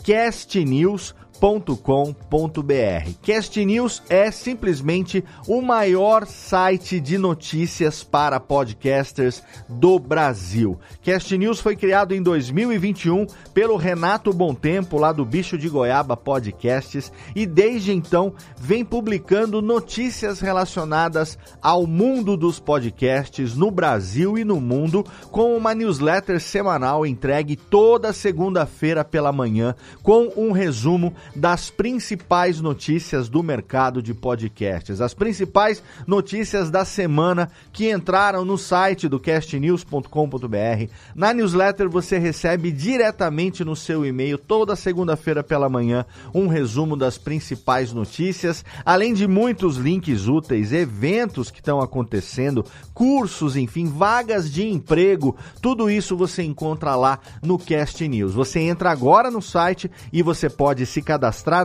castnews.com.br 0.01 1.25
cast.com.br. 1.35 3.11
Cast 3.21 3.65
News 3.65 4.01
é 4.09 4.31
simplesmente 4.31 5.23
o 5.47 5.61
maior 5.61 6.25
site 6.25 6.99
de 6.99 7.17
notícias 7.17 8.03
para 8.03 8.39
podcasters 8.39 9.43
do 9.67 9.99
Brasil. 9.99 10.79
Cast 11.01 11.37
News 11.37 11.59
foi 11.59 11.75
criado 11.75 12.13
em 12.13 12.21
2021 12.21 13.27
pelo 13.53 13.75
Renato 13.75 14.31
Tempo 14.59 14.97
lá 14.97 15.11
do 15.11 15.25
Bicho 15.25 15.57
de 15.57 15.67
Goiaba 15.69 16.15
Podcasts, 16.15 17.11
e 17.35 17.45
desde 17.45 17.91
então 17.91 18.33
vem 18.57 18.85
publicando 18.85 19.61
notícias 19.61 20.39
relacionadas 20.39 21.37
ao 21.61 21.85
mundo 21.85 22.37
dos 22.37 22.59
podcasts 22.59 23.55
no 23.55 23.69
Brasil 23.69 24.37
e 24.37 24.43
no 24.43 24.61
mundo, 24.61 25.05
com 25.31 25.55
uma 25.55 25.73
newsletter 25.73 26.39
semanal 26.39 27.05
entregue 27.05 27.55
toda 27.55 28.13
segunda-feira 28.13 29.03
pela 29.03 29.31
manhã, 29.31 29.75
com 30.01 30.31
um 30.35 30.51
resumo 30.51 31.13
das 31.36 31.70
principais 31.70 32.60
notícias 32.60 33.29
do 33.29 33.41
mercado 33.41 34.01
de 34.01 34.13
podcasts, 34.13 35.01
as 35.01 35.13
principais 35.13 35.82
notícias 36.05 36.70
da 36.70 36.84
semana 36.84 37.50
que 37.72 37.91
entraram 37.91 38.44
no 38.46 38.58
site 38.58 39.08
do 39.08 39.20
castnews.com.br. 39.20 40.89
Na 41.15 41.34
newsletter 41.34 41.89
você 41.89 42.17
recebe 42.17 42.72
diretamente 42.72 43.63
no 43.63 43.75
seu 43.75 44.05
e-mail 44.05 44.38
toda 44.38 44.75
segunda-feira 44.75 45.44
pela 45.44 45.70
manhã 45.70 46.05
um 46.34 46.48
resumo 46.48 46.96
das 46.96 47.17
principais 47.17 47.91
notícias, 47.91 48.63
além 48.86 49.13
de 49.13 49.27
muitos 49.27 49.77
links 49.77 50.27
úteis, 50.27 50.72
eventos 50.72 51.50
que 51.50 51.60
estão 51.60 51.79
acontecendo, 51.79 52.65
cursos, 52.94 53.55
enfim, 53.55 53.88
vagas 53.88 54.51
de 54.51 54.67
emprego, 54.67 55.36
tudo 55.62 55.89
isso 55.89 56.15
você 56.15 56.44
encontra 56.44 56.96
lá 56.96 57.20
no 57.41 57.58
Cast 57.58 58.08
News. 58.08 58.34
Você 58.34 58.60
entra 58.60 58.91
agora 58.91 59.32
no 59.32 59.41
site 59.41 59.89
e 60.12 60.22
você 60.22 60.50
pode 60.50 60.86
se 60.86 61.01
cadastrar 61.01 61.14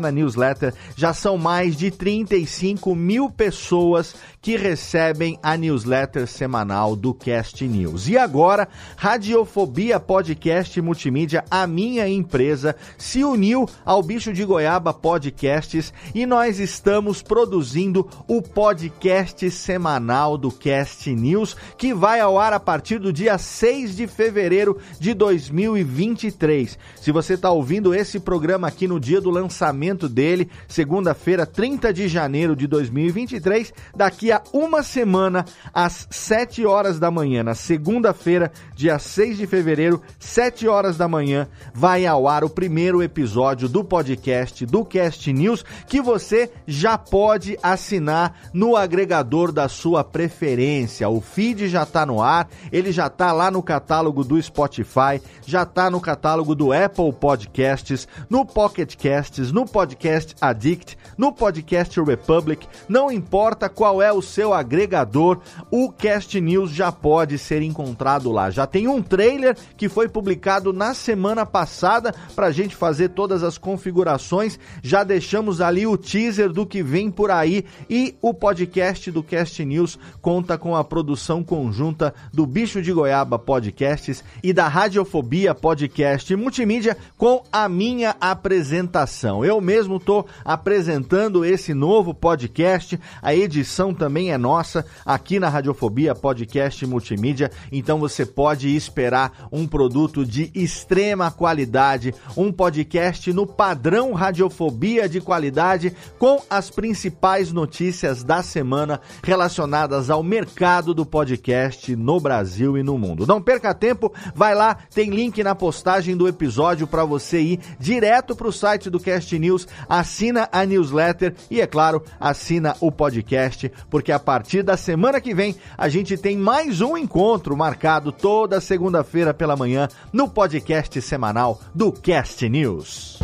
na 0.01 0.11
newsletter. 0.11 0.75
Já 0.97 1.13
são 1.13 1.37
mais 1.37 1.77
de 1.77 1.91
35 1.91 2.95
mil 2.95 3.31
pessoas 3.31 4.15
que 4.43 4.57
recebem 4.57 5.39
a 5.43 5.57
newsletter 5.57 6.27
semanal 6.27 6.97
do 6.97 7.13
Cast 7.13 7.67
News. 7.67 8.09
E 8.09 8.17
agora, 8.17 8.69
Radiofobia 8.97 10.01
Podcast 10.01 10.81
Multimídia, 10.81 11.45
a 11.51 11.67
minha 11.67 12.09
empresa, 12.09 12.75
se 12.97 13.23
uniu 13.23 13.69
ao 13.85 14.03
Bicho 14.03 14.33
de 14.33 14.45
Goiaba 14.45 14.95
Podcasts 14.95 15.93
e 16.15 16.25
nós 16.25 16.59
estamos 16.59 17.23
produzindo 17.23 18.09
o 18.27 18.41
podcast 18.41 19.51
semanal 19.51 20.39
do 20.39 20.51
Cast 20.51 21.15
News, 21.15 21.55
que 21.77 21.93
vai 21.93 22.21
ao 22.21 22.39
ar 22.39 22.55
a 22.55 22.61
partir 22.61 22.99
do 22.99 23.13
dia 23.13 23.37
6 23.37 23.95
de 23.97 24.07
fevereiro 24.07 24.79
de 24.99 25.13
2023. 25.13 26.79
Se 26.97 27.13
você 27.13 27.35
está 27.35 27.51
ouvindo 27.51 27.95
esse 27.95 28.19
programa 28.19 28.69
aqui 28.69 28.89
no 28.89 28.99
dia 28.99 29.21
do 29.21 29.31
lançamento 29.31 30.09
dele, 30.09 30.49
segunda-feira, 30.67 31.45
30 31.45 31.93
de 31.93 32.09
janeiro 32.09 32.57
de 32.57 32.67
2023, 32.67 33.73
daqui 33.95 34.30
a 34.33 34.43
uma 34.53 34.83
semana, 34.83 35.45
às 35.73 36.07
7 36.11 36.65
horas 36.67 36.99
da 36.99 37.11
manhã, 37.11 37.43
na 37.43 37.55
segunda-feira, 37.55 38.53
dia 38.75 38.99
6 38.99 39.39
de 39.39 39.47
fevereiro, 39.47 40.03
7 40.19 40.69
horas 40.69 40.97
da 40.97 41.09
manhã, 41.09 41.49
vai 41.73 42.07
ao 42.07 42.29
ar 42.29 42.45
o 42.45 42.51
primeiro 42.51 43.03
episódio 43.03 43.69
do 43.69 43.85
podcast 43.85 44.65
do 44.67 44.85
Cast 44.85 45.33
News 45.33 45.65
que 45.87 46.01
você 46.01 46.51
já 46.67 46.97
pode 46.97 47.59
assinar 47.63 48.35
no 48.53 48.77
agregador 48.77 49.53
da 49.53 49.69
sua 49.69 50.05
preferência. 50.05 51.09
O 51.09 51.21
feed 51.21 51.69
já 51.69 51.83
está 51.83 52.05
no 52.07 52.23
ar, 52.23 52.49
ele 52.73 52.93
já 52.93 53.07
está 53.07 53.33
lá 53.33 53.51
no 53.51 53.63
catálogo 53.63 54.25
do 54.25 54.41
Spotify, 54.41 55.21
já 55.45 55.63
está 55.63 55.91
no 55.91 56.01
catálogo 56.01 56.55
do 56.55 56.73
Apple 56.73 57.13
Podcasts, 57.13 58.07
no 58.29 58.45
Pocket 58.45 58.97
Casts, 58.97 59.53
no 59.53 59.65
Podcast 59.65 60.35
Addict, 60.41 60.97
no 61.17 61.33
Podcast 61.33 62.01
Republic, 62.01 62.67
não 62.89 63.11
importa 63.11 63.69
qual 63.69 64.01
é 64.01 64.13
o 64.13 64.20
seu 64.23 64.53
agregador, 64.53 65.39
o 65.71 65.91
Cast 65.91 66.41
News 66.41 66.71
já 66.71 66.91
pode 66.93 67.39
ser 67.39 67.63
encontrado 67.63 68.31
lá. 68.31 68.51
Já 68.51 68.67
tem 68.67 68.89
um 68.89 69.03
trailer 69.03 69.57
que 69.77 69.89
foi 69.89 70.09
publicado 70.09 70.73
na 70.73 70.95
semana 70.95 71.47
passada 71.47 72.15
para 72.35 72.47
a 72.47 72.53
gente 72.53 72.77
fazer 72.77 73.11
todas 73.11 73.43
as 73.43 73.57
configurações. 73.57 74.59
Já 74.83 75.05
deixamos 75.05 75.61
ali 75.61 75.87
o 75.87 75.97
teaser 75.97 76.53
do 76.53 76.67
que 76.67 76.83
vem 76.83 77.11
por 77.11 77.31
aí 77.31 77.65
e 77.89 78.15
o 78.21 78.35
podcast 78.35 79.11
do 79.11 79.23
Cast 79.23 79.65
News 79.65 79.99
conta 80.21 80.59
com 80.59 80.77
a 80.77 80.85
produção 80.85 81.43
conjunta 81.43 82.15
do 82.33 82.47
Bicho 82.47 82.83
de 82.83 82.93
Goiaba 82.93 83.39
Podcasts 83.39 84.23
e 84.43 84.53
da 84.53 84.69
Radiofobia 84.69 85.55
Podcast 85.55 86.35
Multimídia 86.37 86.97
com 87.17 87.43
a 87.53 87.69
minha 87.69 88.17
apresentação. 88.21 89.45
Eu 89.45 89.61
mesmo 89.61 89.97
estou 89.97 90.27
apresentando 90.45 91.45
esse 91.45 91.75
novo 91.75 92.13
podcast, 92.13 92.99
a 93.23 93.35
edição 93.35 93.95
também 93.95 94.10
é 94.19 94.39
nossa 94.39 94.85
aqui 95.05 95.39
na 95.39 95.49
Radiofobia 95.49 96.15
Podcast 96.15 96.85
Multimídia, 96.87 97.51
então 97.71 97.99
você 97.99 98.27
pode 98.27 98.75
esperar 98.75 99.49
um 99.53 99.67
produto 99.67 100.25
de 100.25 100.51
extrema 100.55 101.31
qualidade, 101.31 102.15
um 102.37 102.53
podcast 102.53 103.33
no 103.33 103.47
padrão 103.47 104.13
Radiofobia 104.13 105.09
de 105.09 105.21
qualidade 105.21 105.95
com 106.19 106.43
as 106.51 106.71
principais 106.71 107.53
notícias 107.53 108.25
da 108.25 108.43
semana 108.43 109.01
relacionadas 109.23 110.11
ao 110.11 110.23
mercado 110.23 110.93
do 110.93 111.07
podcast 111.07 111.95
no 111.95 112.19
Brasil 112.19 112.77
e 112.77 112.83
no 112.83 112.99
mundo. 112.99 113.27
Não 113.27 113.41
perca 113.41 113.75
tempo, 113.75 114.13
vai 114.35 114.55
lá, 114.55 114.77
tem 114.95 115.11
link 115.11 115.43
na 115.43 115.55
postagem 115.55 116.17
do 116.17 116.27
episódio 116.27 116.87
para 116.87 117.05
você 117.05 117.41
ir 117.41 117.61
direto 117.79 118.35
para 118.35 118.49
o 118.49 118.53
site 118.53 118.91
do 118.91 118.99
Cast 118.99 119.39
News, 119.39 119.67
assina 119.89 120.49
a 120.51 120.65
newsletter 120.65 121.35
e, 121.51 121.61
é 121.61 121.67
claro, 121.67 122.03
assina 122.19 122.77
o 122.81 122.91
podcast, 122.91 123.71
a 124.09 124.19
partir 124.19 124.63
da 124.63 124.77
semana 124.77 125.21
que 125.21 125.35
vem 125.35 125.55
a 125.77 125.89
gente 125.89 126.17
tem 126.17 126.37
mais 126.37 126.81
um 126.81 126.97
encontro 126.97 127.57
marcado 127.57 128.11
toda 128.11 128.61
segunda-feira 128.61 129.35
pela 129.35 129.57
manhã 129.57 129.89
no 130.13 130.29
podcast 130.29 131.03
semanal 131.03 131.61
do 131.75 131.93
Cast 131.93 132.49
News. 132.49 133.19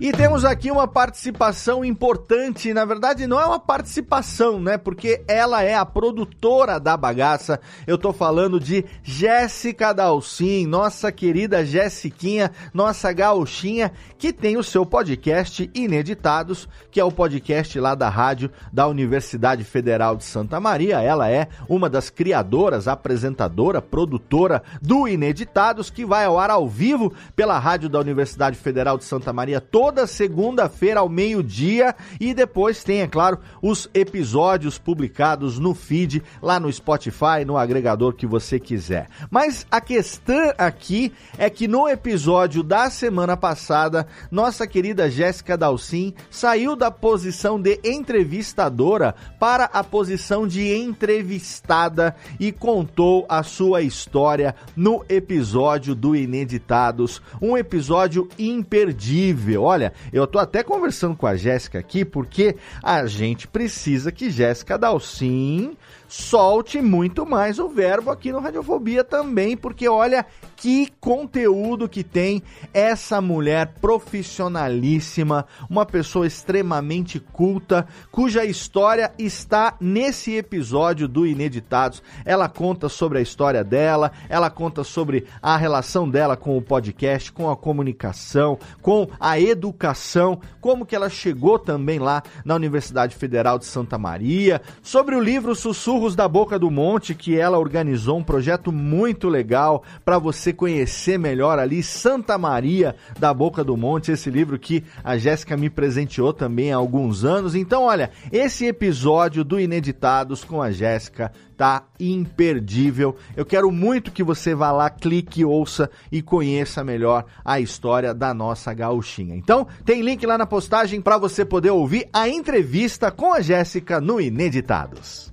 E 0.00 0.12
temos 0.12 0.46
aqui 0.46 0.70
uma 0.70 0.88
participação 0.88 1.84
importante, 1.84 2.72
na 2.72 2.86
verdade 2.86 3.26
não 3.26 3.38
é 3.38 3.44
uma 3.44 3.60
participação, 3.60 4.58
né? 4.58 4.78
Porque 4.78 5.22
ela 5.28 5.62
é 5.62 5.74
a 5.74 5.84
produtora 5.84 6.80
da 6.80 6.96
bagaça. 6.96 7.60
Eu 7.86 7.98
tô 7.98 8.10
falando 8.10 8.58
de 8.58 8.82
Jéssica 9.02 9.92
Dalcin, 9.92 10.66
nossa 10.66 11.12
querida 11.12 11.66
Jessiquinha, 11.66 12.50
nossa 12.72 13.12
gauchinha, 13.12 13.92
que 14.16 14.32
tem 14.32 14.56
o 14.56 14.64
seu 14.64 14.86
podcast 14.86 15.70
Ineditados, 15.74 16.66
que 16.90 16.98
é 16.98 17.04
o 17.04 17.12
podcast 17.12 17.78
lá 17.78 17.94
da 17.94 18.08
rádio 18.08 18.50
da 18.72 18.88
Universidade 18.88 19.64
Federal 19.64 20.16
de 20.16 20.24
Santa 20.24 20.58
Maria. 20.58 21.02
Ela 21.02 21.28
é 21.28 21.46
uma 21.68 21.90
das 21.90 22.08
criadoras, 22.08 22.88
apresentadora, 22.88 23.82
produtora 23.82 24.62
do 24.80 25.06
Ineditados, 25.06 25.90
que 25.90 26.06
vai 26.06 26.24
ao 26.24 26.38
ar 26.38 26.48
ao 26.48 26.66
vivo 26.66 27.12
pela 27.36 27.58
rádio 27.58 27.90
da 27.90 28.00
Universidade 28.00 28.56
Federal 28.56 28.96
de 28.96 29.04
Santa 29.04 29.30
Maria 29.30 29.60
toda 29.60 29.89
segunda-feira 30.06 31.00
ao 31.00 31.08
meio-dia 31.08 31.94
e 32.18 32.34
depois 32.34 32.82
tem, 32.84 33.00
é 33.00 33.06
claro, 33.06 33.38
os 33.62 33.88
episódios 33.92 34.78
publicados 34.78 35.58
no 35.58 35.74
feed 35.74 36.22
lá 36.42 36.58
no 36.60 36.72
Spotify, 36.72 37.44
no 37.46 37.56
agregador 37.56 38.14
que 38.14 38.26
você 38.26 38.58
quiser. 38.58 39.08
Mas 39.30 39.66
a 39.70 39.80
questão 39.80 40.52
aqui 40.58 41.12
é 41.38 41.48
que 41.48 41.66
no 41.66 41.88
episódio 41.88 42.62
da 42.62 42.90
semana 42.90 43.36
passada, 43.36 44.06
nossa 44.30 44.66
querida 44.66 45.10
Jéssica 45.10 45.56
Dalcin 45.56 46.14
saiu 46.30 46.76
da 46.76 46.90
posição 46.90 47.60
de 47.60 47.80
entrevistadora 47.84 49.14
para 49.38 49.64
a 49.64 49.82
posição 49.82 50.46
de 50.46 50.72
entrevistada 50.74 52.14
e 52.38 52.52
contou 52.52 53.26
a 53.28 53.42
sua 53.42 53.82
história 53.82 54.54
no 54.76 55.04
episódio 55.08 55.94
do 55.94 56.14
Ineditados, 56.14 57.22
um 57.40 57.56
episódio 57.56 58.28
imperdível. 58.38 59.62
Olha, 59.62 59.79
Olha, 59.80 59.94
eu 60.12 60.26
tô 60.26 60.38
até 60.38 60.62
conversando 60.62 61.16
com 61.16 61.26
a 61.26 61.34
Jéssica 61.34 61.78
aqui 61.78 62.04
porque 62.04 62.54
a 62.82 63.06
gente 63.06 63.48
precisa 63.48 64.12
que 64.12 64.28
Jéssica 64.28 64.76
Dalcin 64.76 65.74
solte 66.10 66.82
muito 66.82 67.24
mais 67.24 67.60
o 67.60 67.68
verbo 67.68 68.10
aqui 68.10 68.32
no 68.32 68.40
Radiofobia 68.40 69.04
também, 69.04 69.56
porque 69.56 69.88
olha 69.88 70.26
que 70.56 70.92
conteúdo 71.00 71.88
que 71.88 72.02
tem 72.02 72.42
essa 72.74 73.20
mulher 73.20 73.74
profissionalíssima, 73.80 75.46
uma 75.70 75.86
pessoa 75.86 76.26
extremamente 76.26 77.20
culta, 77.20 77.86
cuja 78.10 78.44
história 78.44 79.12
está 79.18 79.76
nesse 79.80 80.34
episódio 80.34 81.06
do 81.06 81.24
Ineditados. 81.24 82.02
Ela 82.24 82.48
conta 82.48 82.88
sobre 82.88 83.18
a 83.18 83.22
história 83.22 83.62
dela, 83.62 84.10
ela 84.28 84.50
conta 84.50 84.82
sobre 84.82 85.26
a 85.40 85.56
relação 85.56 86.10
dela 86.10 86.36
com 86.36 86.58
o 86.58 86.62
podcast, 86.62 87.30
com 87.30 87.48
a 87.48 87.56
comunicação, 87.56 88.58
com 88.82 89.08
a 89.20 89.38
educação, 89.38 90.40
como 90.60 90.84
que 90.84 90.96
ela 90.96 91.08
chegou 91.08 91.56
também 91.56 92.00
lá 92.00 92.20
na 92.44 92.56
Universidade 92.56 93.14
Federal 93.14 93.60
de 93.60 93.64
Santa 93.64 93.96
Maria, 93.96 94.60
sobre 94.82 95.14
o 95.14 95.20
livro 95.20 95.54
Sussurro 95.54 95.99
Da 96.00 96.26
Boca 96.26 96.58
do 96.58 96.70
Monte, 96.70 97.14
que 97.14 97.38
ela 97.38 97.58
organizou 97.58 98.16
um 98.18 98.24
projeto 98.24 98.72
muito 98.72 99.28
legal 99.28 99.82
para 100.02 100.18
você 100.18 100.50
conhecer 100.50 101.18
melhor 101.18 101.58
ali 101.58 101.82
Santa 101.82 102.38
Maria 102.38 102.96
da 103.18 103.34
Boca 103.34 103.62
do 103.62 103.76
Monte, 103.76 104.10
esse 104.10 104.30
livro 104.30 104.58
que 104.58 104.82
a 105.04 105.18
Jéssica 105.18 105.58
me 105.58 105.68
presenteou 105.68 106.32
também 106.32 106.72
há 106.72 106.76
alguns 106.76 107.22
anos. 107.22 107.54
Então, 107.54 107.82
olha, 107.82 108.10
esse 108.32 108.64
episódio 108.64 109.44
do 109.44 109.60
Ineditados 109.60 110.42
com 110.42 110.62
a 110.62 110.70
Jéssica 110.70 111.30
tá 111.54 111.84
imperdível. 112.00 113.14
Eu 113.36 113.44
quero 113.44 113.70
muito 113.70 114.10
que 114.10 114.24
você 114.24 114.54
vá 114.54 114.72
lá, 114.72 114.88
clique, 114.88 115.44
ouça 115.44 115.90
e 116.10 116.22
conheça 116.22 116.82
melhor 116.82 117.26
a 117.44 117.60
história 117.60 118.14
da 118.14 118.32
nossa 118.32 118.72
gauchinha. 118.72 119.36
Então, 119.36 119.66
tem 119.84 120.00
link 120.00 120.24
lá 120.24 120.38
na 120.38 120.46
postagem 120.46 121.02
para 121.02 121.18
você 121.18 121.44
poder 121.44 121.68
ouvir 121.70 122.08
a 122.14 122.26
entrevista 122.26 123.10
com 123.10 123.34
a 123.34 123.42
Jéssica 123.42 124.00
no 124.00 124.18
Ineditados. 124.18 125.28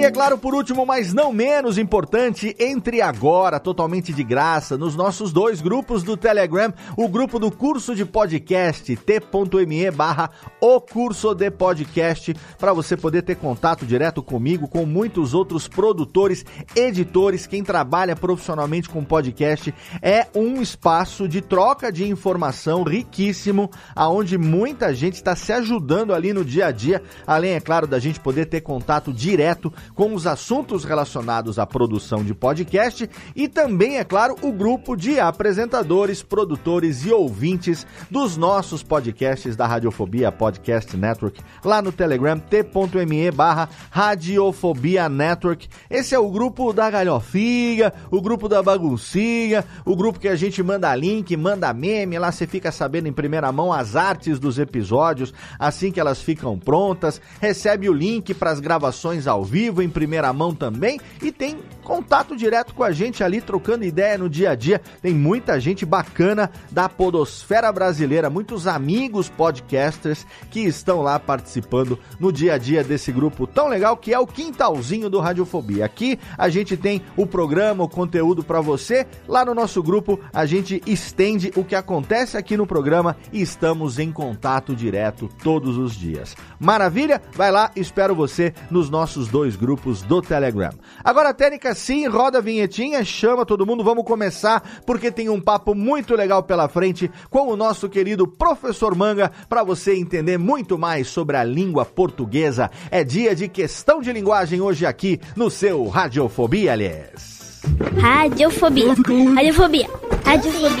E 0.00 0.02
é 0.02 0.10
claro, 0.10 0.38
por 0.38 0.54
último, 0.54 0.86
mas 0.86 1.12
não 1.12 1.30
menos 1.30 1.76
importante, 1.76 2.56
entre 2.58 3.02
agora, 3.02 3.60
totalmente 3.60 4.14
de 4.14 4.24
graça, 4.24 4.78
nos 4.78 4.96
nossos 4.96 5.30
dois 5.30 5.60
grupos 5.60 6.02
do 6.02 6.16
Telegram, 6.16 6.72
o 6.96 7.06
grupo 7.06 7.38
do 7.38 7.50
curso 7.50 7.94
de 7.94 8.06
podcast, 8.06 8.96
t.me 8.96 9.90
barra 9.90 10.30
o 10.58 10.80
curso 10.80 11.34
de 11.34 11.50
podcast, 11.50 12.34
para 12.58 12.72
você 12.72 12.96
poder 12.96 13.20
ter 13.20 13.36
contato 13.36 13.84
direto 13.84 14.22
comigo, 14.22 14.66
com 14.66 14.86
muitos 14.86 15.34
outros 15.34 15.68
produtores, 15.68 16.46
editores, 16.74 17.46
quem 17.46 17.62
trabalha 17.62 18.16
profissionalmente 18.16 18.88
com 18.88 19.04
podcast. 19.04 19.74
É 20.00 20.28
um 20.34 20.62
espaço 20.62 21.28
de 21.28 21.42
troca 21.42 21.92
de 21.92 22.08
informação 22.08 22.84
riquíssimo, 22.84 23.70
aonde 23.94 24.38
muita 24.38 24.94
gente 24.94 25.16
está 25.16 25.36
se 25.36 25.52
ajudando 25.52 26.14
ali 26.14 26.32
no 26.32 26.42
dia 26.42 26.68
a 26.68 26.70
dia, 26.70 27.02
além, 27.26 27.52
é 27.52 27.60
claro, 27.60 27.86
da 27.86 27.98
gente 27.98 28.18
poder 28.18 28.46
ter 28.46 28.62
contato 28.62 29.12
direto 29.12 29.70
com 29.94 30.14
os 30.14 30.26
assuntos 30.26 30.84
relacionados 30.84 31.58
à 31.58 31.66
produção 31.66 32.24
de 32.24 32.34
podcast 32.34 33.08
e 33.34 33.48
também, 33.48 33.98
é 33.98 34.04
claro, 34.04 34.36
o 34.42 34.52
grupo 34.52 34.96
de 34.96 35.20
apresentadores, 35.20 36.22
produtores 36.22 37.04
e 37.04 37.12
ouvintes 37.12 37.86
dos 38.10 38.36
nossos 38.36 38.82
podcasts 38.82 39.56
da 39.56 39.66
Radiofobia 39.66 40.32
Podcast 40.32 40.96
Network, 40.96 41.40
lá 41.64 41.82
no 41.82 41.92
Telegram 41.92 42.38
t.me 42.38 43.30
barra 43.30 43.68
Radiofobia 43.90 45.08
Network. 45.08 45.68
Esse 45.88 46.14
é 46.14 46.18
o 46.18 46.30
grupo 46.30 46.72
da 46.72 46.90
galhofinha, 46.90 47.92
o 48.10 48.20
grupo 48.20 48.48
da 48.48 48.62
baguncinha, 48.62 49.64
o 49.84 49.96
grupo 49.96 50.18
que 50.18 50.28
a 50.28 50.36
gente 50.36 50.62
manda 50.62 50.94
link, 50.94 51.36
manda 51.36 51.72
meme, 51.72 52.18
lá 52.18 52.30
você 52.30 52.46
fica 52.46 52.72
sabendo 52.72 53.08
em 53.08 53.12
primeira 53.12 53.50
mão 53.52 53.72
as 53.72 53.96
artes 53.96 54.38
dos 54.38 54.58
episódios, 54.58 55.32
assim 55.58 55.90
que 55.90 56.00
elas 56.00 56.22
ficam 56.22 56.58
prontas, 56.58 57.20
recebe 57.40 57.88
o 57.88 57.92
link 57.92 58.32
para 58.34 58.50
as 58.50 58.60
gravações 58.60 59.26
ao 59.26 59.44
vivo 59.44 59.79
em 59.82 59.88
primeira 59.88 60.32
mão 60.32 60.54
também 60.54 61.00
e 61.22 61.32
tem 61.32 61.58
contato 61.90 62.36
direto 62.36 62.72
com 62.72 62.84
a 62.84 62.92
gente 62.92 63.24
ali, 63.24 63.40
trocando 63.40 63.84
ideia 63.84 64.16
no 64.16 64.28
dia 64.28 64.50
a 64.50 64.54
dia. 64.54 64.80
Tem 65.02 65.12
muita 65.12 65.58
gente 65.58 65.84
bacana 65.84 66.50
da 66.70 66.88
podosfera 66.88 67.72
brasileira, 67.72 68.30
muitos 68.30 68.66
amigos 68.66 69.28
podcasters 69.28 70.24
que 70.50 70.60
estão 70.60 71.02
lá 71.02 71.18
participando 71.18 71.98
no 72.18 72.32
dia 72.32 72.54
a 72.54 72.58
dia 72.58 72.84
desse 72.84 73.10
grupo 73.10 73.46
tão 73.46 73.66
legal 73.66 73.96
que 73.96 74.14
é 74.14 74.18
o 74.18 74.26
quintalzinho 74.26 75.10
do 75.10 75.18
Radiofobia. 75.18 75.84
Aqui 75.84 76.18
a 76.38 76.48
gente 76.48 76.76
tem 76.76 77.02
o 77.16 77.26
programa, 77.26 77.82
o 77.82 77.88
conteúdo 77.88 78.44
para 78.44 78.60
você. 78.60 79.06
Lá 79.26 79.44
no 79.44 79.54
nosso 79.54 79.82
grupo 79.82 80.20
a 80.32 80.46
gente 80.46 80.80
estende 80.86 81.52
o 81.56 81.64
que 81.64 81.74
acontece 81.74 82.36
aqui 82.36 82.56
no 82.56 82.66
programa 82.66 83.16
e 83.32 83.40
estamos 83.40 83.98
em 83.98 84.12
contato 84.12 84.76
direto 84.76 85.28
todos 85.42 85.76
os 85.76 85.94
dias. 85.94 86.36
Maravilha? 86.58 87.20
Vai 87.34 87.50
lá, 87.50 87.70
espero 87.74 88.14
você 88.14 88.54
nos 88.70 88.88
nossos 88.88 89.26
dois 89.26 89.56
grupos 89.56 89.69
do 90.06 90.22
Telegram. 90.22 90.70
Agora, 91.04 91.34
Técnica, 91.34 91.74
sim, 91.74 92.06
roda 92.06 92.38
a 92.38 92.40
vinhetinha, 92.40 93.04
chama 93.04 93.46
todo 93.46 93.66
mundo, 93.66 93.84
vamos 93.84 94.04
começar, 94.04 94.82
porque 94.84 95.10
tem 95.10 95.28
um 95.28 95.40
papo 95.40 95.74
muito 95.74 96.14
legal 96.14 96.42
pela 96.42 96.68
frente 96.68 97.10
com 97.28 97.48
o 97.48 97.56
nosso 97.56 97.88
querido 97.88 98.26
professor 98.26 98.94
Manga, 98.94 99.30
para 99.48 99.62
você 99.62 99.94
entender 99.94 100.38
muito 100.38 100.78
mais 100.78 101.08
sobre 101.08 101.36
a 101.36 101.44
língua 101.44 101.84
portuguesa. 101.84 102.70
É 102.90 103.04
dia 103.04 103.34
de 103.34 103.48
questão 103.48 104.00
de 104.00 104.12
linguagem 104.12 104.60
hoje 104.60 104.86
aqui 104.86 105.20
no 105.36 105.50
seu 105.50 105.86
Radiofobia, 105.88 106.72
aliás. 106.72 107.60
Radiofobia. 108.00 108.94
Radiofobia. 109.34 109.88
Radiofobia. 110.24 110.70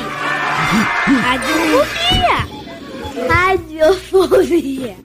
Radiofobia. 1.22 2.60
Radiofobia. 3.28 4.96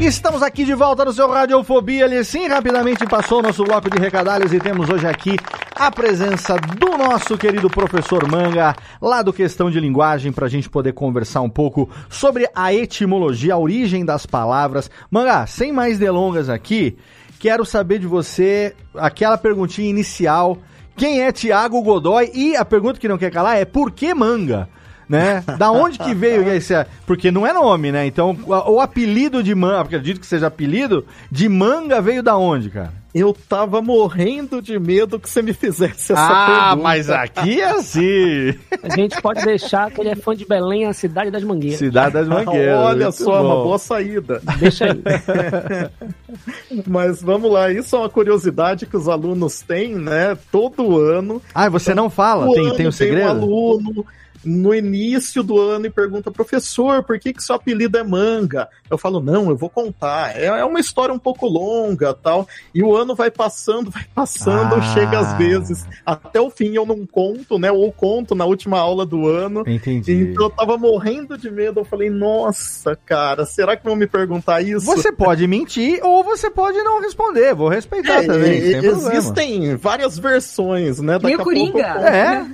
Estamos 0.00 0.42
aqui 0.42 0.64
de 0.64 0.74
volta 0.74 1.06
no 1.06 1.12
seu 1.12 1.28
Radiofobia. 1.28 2.04
Ele 2.04 2.22
sim, 2.22 2.46
rapidamente 2.46 3.06
passou 3.06 3.38
o 3.38 3.42
nosso 3.42 3.64
bloco 3.64 3.88
de 3.88 3.98
recadalhos 3.98 4.52
e 4.52 4.60
temos 4.60 4.90
hoje 4.90 5.06
aqui 5.06 5.36
a 5.74 5.90
presença 5.90 6.54
do 6.56 6.98
nosso 6.98 7.36
querido 7.38 7.70
professor 7.70 8.30
Manga, 8.30 8.76
lá 9.00 9.22
do 9.22 9.32
Questão 9.32 9.70
de 9.70 9.80
Linguagem, 9.80 10.32
para 10.32 10.46
a 10.46 10.48
gente 10.50 10.68
poder 10.68 10.92
conversar 10.92 11.40
um 11.40 11.48
pouco 11.48 11.88
sobre 12.10 12.46
a 12.54 12.74
etimologia, 12.74 13.54
a 13.54 13.58
origem 13.58 14.04
das 14.04 14.26
palavras. 14.26 14.90
Manga, 15.10 15.46
sem 15.46 15.72
mais 15.72 15.98
delongas 15.98 16.50
aqui, 16.50 16.96
quero 17.38 17.64
saber 17.64 17.98
de 17.98 18.06
você 18.06 18.76
aquela 18.94 19.38
perguntinha 19.38 19.88
inicial. 19.88 20.58
Quem 20.94 21.22
é 21.22 21.32
Tiago 21.32 21.82
Godoy? 21.82 22.30
E 22.34 22.54
a 22.54 22.66
pergunta 22.66 23.00
que 23.00 23.08
não 23.08 23.18
quer 23.18 23.30
calar 23.30 23.56
é 23.56 23.64
por 23.64 23.90
que 23.90 24.12
manga? 24.14 24.68
Né? 25.08 25.42
Da 25.58 25.70
onde 25.70 25.98
que 25.98 26.14
veio 26.14 26.48
esse. 26.52 26.74
Porque 27.06 27.30
não 27.30 27.46
é 27.46 27.52
nome, 27.52 27.92
né? 27.92 28.06
Então, 28.06 28.36
o, 28.46 28.80
apelido 28.80 29.42
de 29.42 29.54
manga, 29.54 29.80
acredito 29.80 30.20
que 30.20 30.26
seja 30.26 30.48
apelido, 30.48 31.06
de 31.30 31.48
manga 31.48 32.00
veio 32.00 32.22
da 32.22 32.36
onde, 32.36 32.70
cara? 32.70 32.92
Eu 33.14 33.34
tava 33.48 33.80
morrendo 33.80 34.60
de 34.60 34.78
medo 34.78 35.18
que 35.18 35.30
você 35.30 35.40
me 35.40 35.54
fizesse 35.54 36.12
essa 36.12 36.20
ah, 36.20 36.46
pergunta. 36.46 36.72
Ah, 36.72 36.76
mas 36.76 37.08
aqui 37.08 37.62
é 37.62 37.70
assim. 37.70 38.54
A 38.82 38.94
gente 38.94 39.22
pode 39.22 39.42
deixar 39.42 39.90
que 39.90 40.02
ele 40.02 40.10
é 40.10 40.14
fã 40.14 40.36
de 40.36 40.44
Belém, 40.44 40.84
a 40.84 40.92
cidade 40.92 41.30
das 41.30 41.42
mangueiras. 41.42 41.78
Cidade 41.78 42.12
das 42.12 42.28
mangueiras. 42.28 42.78
Olha 42.78 43.10
só, 43.10 43.40
bom. 43.40 43.46
uma 43.46 43.64
boa 43.64 43.78
saída. 43.78 44.42
Deixa 44.58 44.84
aí. 44.84 45.02
mas 46.86 47.22
vamos 47.22 47.50
lá, 47.50 47.72
isso 47.72 47.96
é 47.96 48.00
uma 48.00 48.10
curiosidade 48.10 48.84
que 48.84 48.98
os 48.98 49.08
alunos 49.08 49.62
têm, 49.62 49.94
né? 49.94 50.36
Todo 50.52 50.98
ano. 50.98 51.40
Ah, 51.54 51.70
você 51.70 51.94
não 51.94 52.10
fala? 52.10 52.52
Tem, 52.52 52.74
tem 52.74 52.86
um 52.86 52.92
segredo? 52.92 53.28
Tem 53.28 53.28
um 53.28 53.42
aluno 53.42 54.06
no 54.44 54.74
início 54.74 55.42
do 55.42 55.60
ano 55.60 55.86
e 55.86 55.90
pergunta, 55.90 56.30
professor, 56.30 57.02
por 57.02 57.18
que, 57.18 57.32
que 57.32 57.42
seu 57.42 57.54
apelido 57.54 57.98
é 57.98 58.02
manga? 58.02 58.68
Eu 58.90 58.98
falo, 58.98 59.20
não, 59.20 59.48
eu 59.48 59.56
vou 59.56 59.68
contar. 59.68 60.36
É, 60.36 60.46
é 60.46 60.64
uma 60.64 60.80
história 60.80 61.14
um 61.14 61.18
pouco 61.18 61.46
longa 61.46 62.14
tal. 62.14 62.46
E 62.74 62.82
o 62.82 62.94
ano 62.94 63.14
vai 63.14 63.30
passando, 63.30 63.90
vai 63.90 64.04
passando, 64.14 64.76
ah. 64.76 64.94
chega 64.94 65.18
às 65.18 65.36
vezes. 65.38 65.86
Até 66.04 66.40
o 66.40 66.50
fim 66.50 66.74
eu 66.74 66.86
não 66.86 67.06
conto, 67.06 67.58
né? 67.58 67.70
Ou 67.70 67.90
conto 67.92 68.34
na 68.34 68.44
última 68.44 68.78
aula 68.78 69.04
do 69.04 69.26
ano. 69.28 69.64
Entendi. 69.66 70.30
Então 70.30 70.46
eu 70.46 70.50
tava 70.50 70.76
morrendo 70.76 71.36
de 71.36 71.50
medo. 71.50 71.80
Eu 71.80 71.84
falei, 71.84 72.10
nossa, 72.10 72.96
cara, 73.04 73.44
será 73.44 73.76
que 73.76 73.84
vão 73.84 73.96
me 73.96 74.06
perguntar 74.06 74.62
isso? 74.62 74.86
Você 74.86 75.12
pode 75.12 75.46
mentir 75.46 76.00
ou 76.02 76.22
você 76.22 76.50
pode 76.50 76.78
não 76.78 77.00
responder. 77.00 77.54
Vou 77.54 77.68
respeitar 77.68 78.22
é, 78.22 78.26
também. 78.26 78.74
É, 78.74 78.78
existem 78.78 79.76
várias 79.76 80.18
versões, 80.18 81.00
né? 81.00 81.18
Daqui 81.18 81.34
a 81.34 81.38
Coringa. 81.38 81.86
É. 81.86 82.46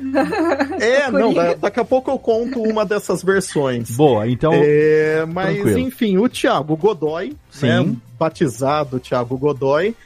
É, 0.81 1.11
não, 1.11 1.33
daqui 1.73 1.81
a 1.81 1.85
pouco 1.85 2.11
eu 2.11 2.19
conto 2.19 2.63
uma 2.63 2.85
dessas 2.85 3.23
versões. 3.23 3.91
Boa, 3.97 4.29
então. 4.29 4.53
É, 4.55 5.25
mas, 5.27 5.55
tranquilo. 5.55 5.79
enfim, 5.79 6.19
o 6.19 6.29
Thiago 6.29 6.77
Godoy, 6.77 7.35
né, 7.63 7.97
batizado 8.19 9.01
Thiago 9.01 9.39
Godoy, 9.39 9.97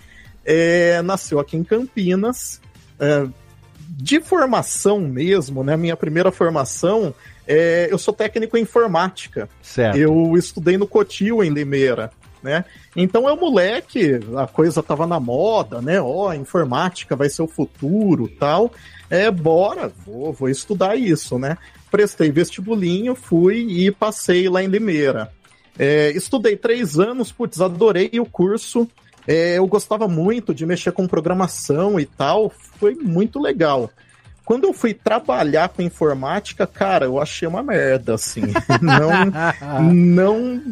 é, 0.45 1.03
nasceu 1.03 1.41
aqui 1.41 1.57
em 1.57 1.65
Campinas. 1.65 2.61
É, 3.01 3.27
de 3.89 4.21
formação 4.21 5.01
mesmo, 5.01 5.65
né? 5.65 5.77
Minha 5.77 5.97
primeira 5.97 6.31
formação, 6.31 7.15
é, 7.47 7.89
eu 7.91 7.99
sou 7.99 8.13
técnico 8.13 8.57
em 8.57 8.63
informática. 8.63 9.49
Certo. 9.63 9.97
Eu 9.97 10.37
estudei 10.37 10.77
no 10.77 10.87
Cotil, 10.87 11.43
em 11.43 11.51
Limeira. 11.51 12.11
Né? 12.43 12.65
Então 12.95 13.29
é 13.29 13.33
o 13.33 13.37
moleque, 13.37 14.21
a 14.37 14.47
coisa 14.47 14.81
tava 14.83 15.07
na 15.07 15.19
moda, 15.19 15.81
né? 15.81 16.01
Ó, 16.01 16.29
oh, 16.29 16.33
informática 16.35 17.17
vai 17.17 17.29
ser 17.29 17.43
o 17.43 17.49
futuro, 17.49 18.29
tal. 18.29 18.71
É, 19.09 19.31
bora, 19.31 19.93
vou, 20.05 20.33
vou 20.33 20.49
estudar 20.49 20.97
isso, 20.97 21.39
né? 21.39 21.57
Prestei 21.91 22.31
vestibulinho, 22.31 23.15
fui 23.15 23.59
e 23.69 23.91
passei 23.91 24.49
lá 24.49 24.63
em 24.63 24.67
Limeira. 24.67 25.31
É, 25.79 26.11
estudei 26.11 26.57
três 26.57 26.99
anos, 26.99 27.31
putz, 27.31 27.61
adorei 27.61 28.11
o 28.15 28.27
curso. 28.27 28.89
É, 29.27 29.59
eu 29.59 29.67
gostava 29.67 30.07
muito 30.07 30.55
de 30.55 30.65
mexer 30.65 30.93
com 30.93 31.07
programação 31.07 31.99
e 31.99 32.07
tal, 32.07 32.51
foi 32.79 32.95
muito 32.95 33.41
legal. 33.41 33.91
Quando 34.45 34.65
eu 34.65 34.73
fui 34.73 34.95
trabalhar 34.95 35.69
com 35.71 35.83
informática, 35.83 36.67
cara, 36.67 37.07
eu 37.07 37.21
achei 37.21 37.49
uma 37.49 37.65
merda, 37.65 38.15
assim. 38.15 38.43
Não, 38.81 39.93
não 39.93 40.63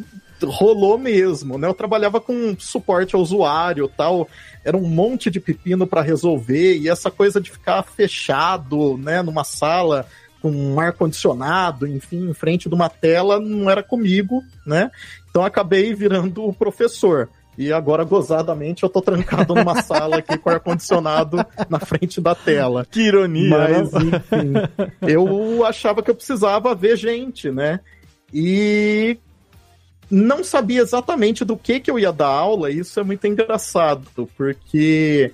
rolou 0.42 0.98
mesmo, 0.98 1.58
né? 1.58 1.68
Eu 1.68 1.74
trabalhava 1.74 2.20
com 2.20 2.56
suporte 2.58 3.14
ao 3.14 3.22
usuário 3.22 3.88
tal, 3.88 4.28
era 4.64 4.76
um 4.76 4.88
monte 4.88 5.30
de 5.30 5.40
pepino 5.40 5.86
para 5.86 6.02
resolver, 6.02 6.76
e 6.78 6.88
essa 6.88 7.10
coisa 7.10 7.40
de 7.40 7.50
ficar 7.50 7.82
fechado, 7.82 8.96
né, 8.98 9.22
numa 9.22 9.44
sala 9.44 10.06
com 10.40 10.50
um 10.50 10.78
ar-condicionado, 10.78 11.86
enfim, 11.86 12.28
em 12.28 12.34
frente 12.34 12.68
de 12.68 12.74
uma 12.74 12.90
tela, 12.90 13.40
não 13.40 13.70
era 13.70 13.82
comigo, 13.82 14.42
né? 14.66 14.90
Então 15.30 15.42
acabei 15.42 15.94
virando 15.94 16.44
o 16.44 16.52
professor. 16.52 17.30
E 17.56 17.72
agora, 17.72 18.04
gozadamente, 18.04 18.82
eu 18.82 18.88
tô 18.88 19.00
trancado 19.00 19.54
numa 19.54 19.80
sala 19.82 20.16
aqui 20.18 20.36
com 20.36 20.50
ar-condicionado 20.50 21.38
na 21.68 21.78
frente 21.78 22.20
da 22.20 22.34
tela. 22.34 22.86
Que 22.90 23.02
ironia, 23.02 23.56
Mas, 23.56 23.92
né? 23.92 24.00
enfim, 24.00 24.52
eu 25.00 25.64
achava 25.64 26.02
que 26.02 26.10
eu 26.10 26.14
precisava 26.14 26.74
ver 26.74 26.96
gente, 26.96 27.50
né? 27.50 27.80
E 28.32 29.18
não 30.10 30.44
sabia 30.44 30.80
exatamente 30.82 31.44
do 31.44 31.56
que, 31.56 31.80
que 31.80 31.90
eu 31.90 31.98
ia 31.98 32.12
dar 32.12 32.28
aula, 32.28 32.70
e 32.70 32.78
isso 32.78 32.98
é 33.00 33.02
muito 33.02 33.26
engraçado, 33.26 34.28
porque 34.36 35.32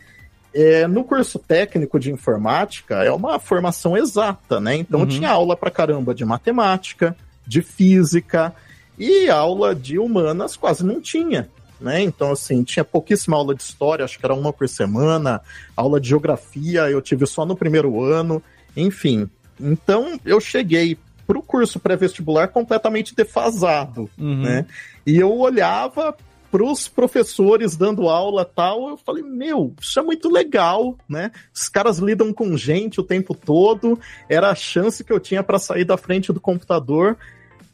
é, 0.54 0.86
no 0.86 1.04
curso 1.04 1.38
técnico 1.38 1.98
de 1.98 2.10
informática 2.10 3.02
é 3.04 3.10
uma 3.10 3.38
formação 3.38 3.96
exata, 3.96 4.60
né? 4.60 4.76
Então 4.76 5.00
Uhum. 5.00 5.06
tinha 5.06 5.30
aula 5.30 5.56
pra 5.56 5.70
caramba 5.70 6.14
de 6.14 6.24
matemática, 6.24 7.16
de 7.46 7.62
física, 7.62 8.54
e 8.98 9.30
aula 9.30 9.74
de 9.74 9.98
humanas 9.98 10.56
quase 10.56 10.84
não 10.84 11.00
tinha. 11.00 11.48
Né? 11.80 12.02
Então, 12.02 12.32
assim, 12.32 12.62
tinha 12.62 12.84
pouquíssima 12.84 13.38
aula 13.38 13.54
de 13.54 13.62
história, 13.62 14.04
acho 14.04 14.18
que 14.18 14.26
era 14.26 14.34
uma 14.34 14.52
por 14.52 14.68
semana, 14.68 15.40
aula 15.74 15.98
de 15.98 16.10
geografia 16.10 16.90
eu 16.90 17.00
tive 17.00 17.26
só 17.26 17.46
no 17.46 17.56
primeiro 17.56 18.02
ano, 18.02 18.42
enfim. 18.76 19.30
Então, 19.58 20.20
eu 20.24 20.38
cheguei 20.40 20.98
pro 21.30 21.40
curso 21.40 21.78
pré-vestibular 21.78 22.48
completamente 22.48 23.14
defasado, 23.14 24.10
Uhum. 24.18 24.42
né? 24.42 24.66
E 25.06 25.16
eu 25.16 25.32
olhava 25.38 26.12
pros 26.50 26.88
professores 26.88 27.76
dando 27.76 28.08
aula 28.08 28.44
tal, 28.44 28.88
eu 28.88 28.96
falei, 28.96 29.22
meu, 29.22 29.72
isso 29.80 30.00
é 30.00 30.02
muito 30.02 30.28
legal, 30.28 30.98
né? 31.08 31.30
Os 31.54 31.68
caras 31.68 31.98
lidam 31.98 32.32
com 32.32 32.56
gente 32.56 32.98
o 32.98 33.04
tempo 33.04 33.32
todo, 33.32 33.96
era 34.28 34.50
a 34.50 34.56
chance 34.56 35.04
que 35.04 35.12
eu 35.12 35.20
tinha 35.20 35.40
para 35.40 35.60
sair 35.60 35.84
da 35.84 35.96
frente 35.96 36.32
do 36.32 36.40
computador. 36.40 37.16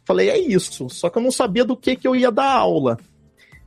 Falei, 0.04 0.28
é 0.28 0.38
isso, 0.38 0.90
só 0.90 1.08
que 1.08 1.16
eu 1.16 1.22
não 1.22 1.30
sabia 1.30 1.64
do 1.64 1.74
que, 1.74 1.96
que 1.96 2.06
eu 2.06 2.14
ia 2.14 2.30
dar 2.30 2.52
aula. 2.52 2.98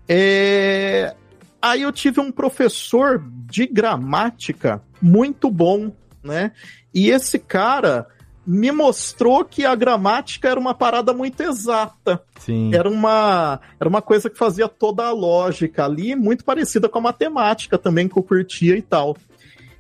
É, 0.08 1.16
Aí 1.60 1.82
eu 1.82 1.92
tive 1.92 2.22
um 2.22 2.32
professor 2.32 3.22
de 3.48 3.66
gramática 3.66 4.84
muito 5.02 5.50
bom, 5.50 5.92
né? 6.24 6.52
E 6.94 7.10
esse 7.10 7.40
cara 7.40 8.08
me 8.52 8.72
mostrou 8.72 9.46
que 9.46 9.64
a 9.64 9.76
gramática 9.76 10.50
era 10.50 10.60
uma 10.60 10.74
parada 10.74 11.14
muito 11.14 11.40
exata. 11.44 12.20
Sim. 12.40 12.74
Era 12.74 12.90
uma, 12.90 13.60
era 13.80 13.88
uma 13.88 14.02
coisa 14.02 14.28
que 14.28 14.40
fazia 14.40 14.68
toda 14.68 15.06
a 15.06 15.12
lógica 15.12 15.86
ali, 15.86 16.16
muito 16.16 16.44
parecida 16.44 16.90
com 16.90 16.98
a 16.98 17.02
matemática 17.02 17.78
também, 17.78 18.08
que 18.08 18.18
eu 18.18 18.24
curtia 18.24 18.76
e 18.76 18.82
tal. 18.82 19.16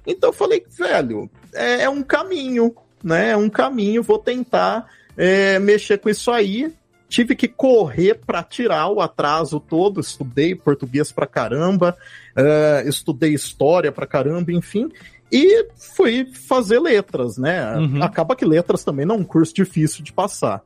Então 0.05 0.29
eu 0.29 0.33
falei, 0.33 0.63
velho, 0.69 1.27
é, 1.51 1.85
é 1.85 1.89
um 1.89 2.03
caminho, 2.03 2.75
né? 3.03 3.31
É 3.31 3.37
um 3.37 3.49
caminho, 3.49 4.03
vou 4.03 4.19
tentar 4.19 4.85
é, 5.17 5.57
mexer 5.57 5.97
com 5.97 6.07
isso 6.07 6.29
aí. 6.29 6.71
Tive 7.07 7.35
que 7.35 7.47
correr 7.47 8.19
para 8.23 8.43
tirar 8.43 8.87
o 8.89 9.01
atraso 9.01 9.59
todo, 9.59 9.99
estudei 9.99 10.53
português 10.53 11.11
pra 11.11 11.25
caramba, 11.25 11.97
é, 12.35 12.83
estudei 12.85 13.33
história 13.33 13.91
pra 13.91 14.05
caramba, 14.05 14.51
enfim, 14.51 14.91
e 15.31 15.67
fui 15.75 16.25
fazer 16.25 16.79
letras, 16.79 17.37
né? 17.37 17.75
Uhum. 17.77 18.03
Acaba 18.03 18.35
que 18.35 18.45
letras 18.45 18.83
também 18.83 19.05
não 19.05 19.15
é 19.15 19.17
um 19.19 19.23
curso 19.23 19.53
difícil 19.53 20.03
de 20.03 20.11
passar. 20.11 20.61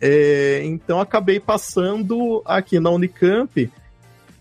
É, 0.00 0.62
então 0.64 1.00
acabei 1.00 1.40
passando 1.40 2.42
aqui 2.44 2.78
na 2.78 2.90
Unicamp. 2.90 3.70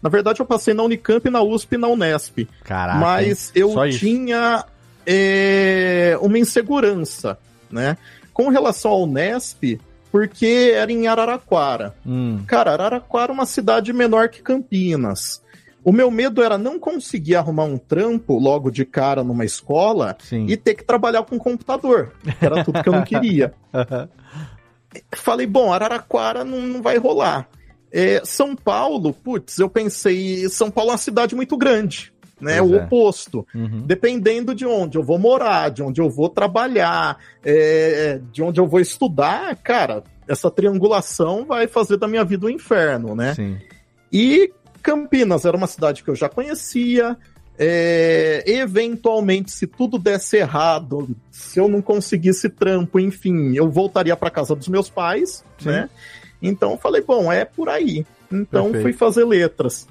Na 0.01 0.09
verdade, 0.09 0.41
eu 0.41 0.45
passei 0.45 0.73
na 0.73 0.83
Unicamp, 0.83 1.29
na 1.29 1.41
USP 1.41 1.75
e 1.75 1.77
na 1.77 1.87
Unesp. 1.87 2.47
Caraca, 2.63 2.99
Mas 2.99 3.51
eu 3.55 3.73
tinha 3.89 4.65
é, 5.05 6.17
uma 6.21 6.37
insegurança, 6.37 7.37
né? 7.71 7.97
Com 8.33 8.49
relação 8.49 8.91
ao 8.91 9.03
Unesp, 9.03 9.79
porque 10.11 10.73
era 10.75 10.91
em 10.91 11.07
Araraquara. 11.07 11.95
Hum. 12.05 12.43
Cara, 12.45 12.73
Araraquara 12.73 13.31
é 13.31 13.33
uma 13.33 13.45
cidade 13.45 13.93
menor 13.93 14.29
que 14.29 14.41
Campinas. 14.41 15.41
O 15.83 15.91
meu 15.91 16.09
medo 16.09 16.41
era 16.41 16.57
não 16.57 16.79
conseguir 16.79 17.35
arrumar 17.35 17.65
um 17.65 17.77
trampo 17.77 18.39
logo 18.39 18.71
de 18.71 18.85
cara 18.85 19.23
numa 19.23 19.43
escola 19.43 20.15
e 20.47 20.55
ter 20.55 20.75
que 20.75 20.83
trabalhar 20.83 21.23
com 21.23 21.37
computador. 21.37 22.13
Era 22.41 22.63
tudo 22.63 22.81
que 22.81 22.89
eu 22.89 22.93
não 22.93 23.03
queria. 23.03 23.53
Falei, 25.15 25.45
bom, 25.45 25.73
Araraquara 25.73 26.43
não, 26.43 26.61
não 26.61 26.81
vai 26.81 26.97
rolar. 26.97 27.49
É, 27.91 28.21
São 28.23 28.55
Paulo, 28.55 29.13
putz, 29.13 29.59
eu 29.59 29.69
pensei, 29.69 30.47
São 30.49 30.71
Paulo 30.71 30.91
é 30.91 30.93
uma 30.93 30.97
cidade 30.97 31.35
muito 31.35 31.57
grande, 31.57 32.13
né? 32.39 32.59
Pois 32.59 32.71
o 32.71 32.75
é. 32.75 32.83
oposto. 32.83 33.47
Uhum. 33.53 33.83
Dependendo 33.85 34.55
de 34.55 34.65
onde 34.65 34.97
eu 34.97 35.03
vou 35.03 35.19
morar, 35.19 35.69
de 35.69 35.83
onde 35.83 36.01
eu 36.01 36.09
vou 36.09 36.29
trabalhar, 36.29 37.17
é, 37.43 38.19
de 38.31 38.41
onde 38.41 38.59
eu 38.59 38.67
vou 38.67 38.79
estudar, 38.79 39.55
cara, 39.57 40.03
essa 40.27 40.49
triangulação 40.49 41.45
vai 41.45 41.67
fazer 41.67 41.97
da 41.97 42.07
minha 42.07 42.23
vida 42.23 42.45
um 42.45 42.49
inferno, 42.49 43.15
né? 43.15 43.35
Sim. 43.35 43.57
E 44.11 44.51
Campinas 44.83 45.45
era 45.45 45.57
uma 45.57 45.65
cidade 45.65 46.03
que 46.03 46.09
eu 46.09 46.15
já 46.15 46.29
conhecia. 46.29 47.17
é, 47.57 48.43
eventualmente, 48.47 49.51
se 49.51 49.67
tudo 49.67 49.97
desse 49.97 50.37
errado, 50.37 51.15
se 51.31 51.59
eu 51.59 51.67
não 51.67 51.81
conseguisse 51.81 52.49
trampo, 52.49 52.99
enfim, 52.99 53.55
eu 53.55 53.69
voltaria 53.69 54.15
para 54.15 54.29
casa 54.29 54.55
dos 54.55 54.67
meus 54.67 54.89
pais, 54.89 55.43
Sim. 55.59 55.69
né? 55.69 55.89
Então 56.41 56.71
eu 56.71 56.77
falei, 56.77 57.01
bom, 57.01 57.31
é 57.31 57.45
por 57.45 57.69
aí. 57.69 58.05
Então 58.31 58.71
Perfeito. 58.71 58.83
fui 58.83 58.93
fazer 58.93 59.23
letras. 59.23 59.87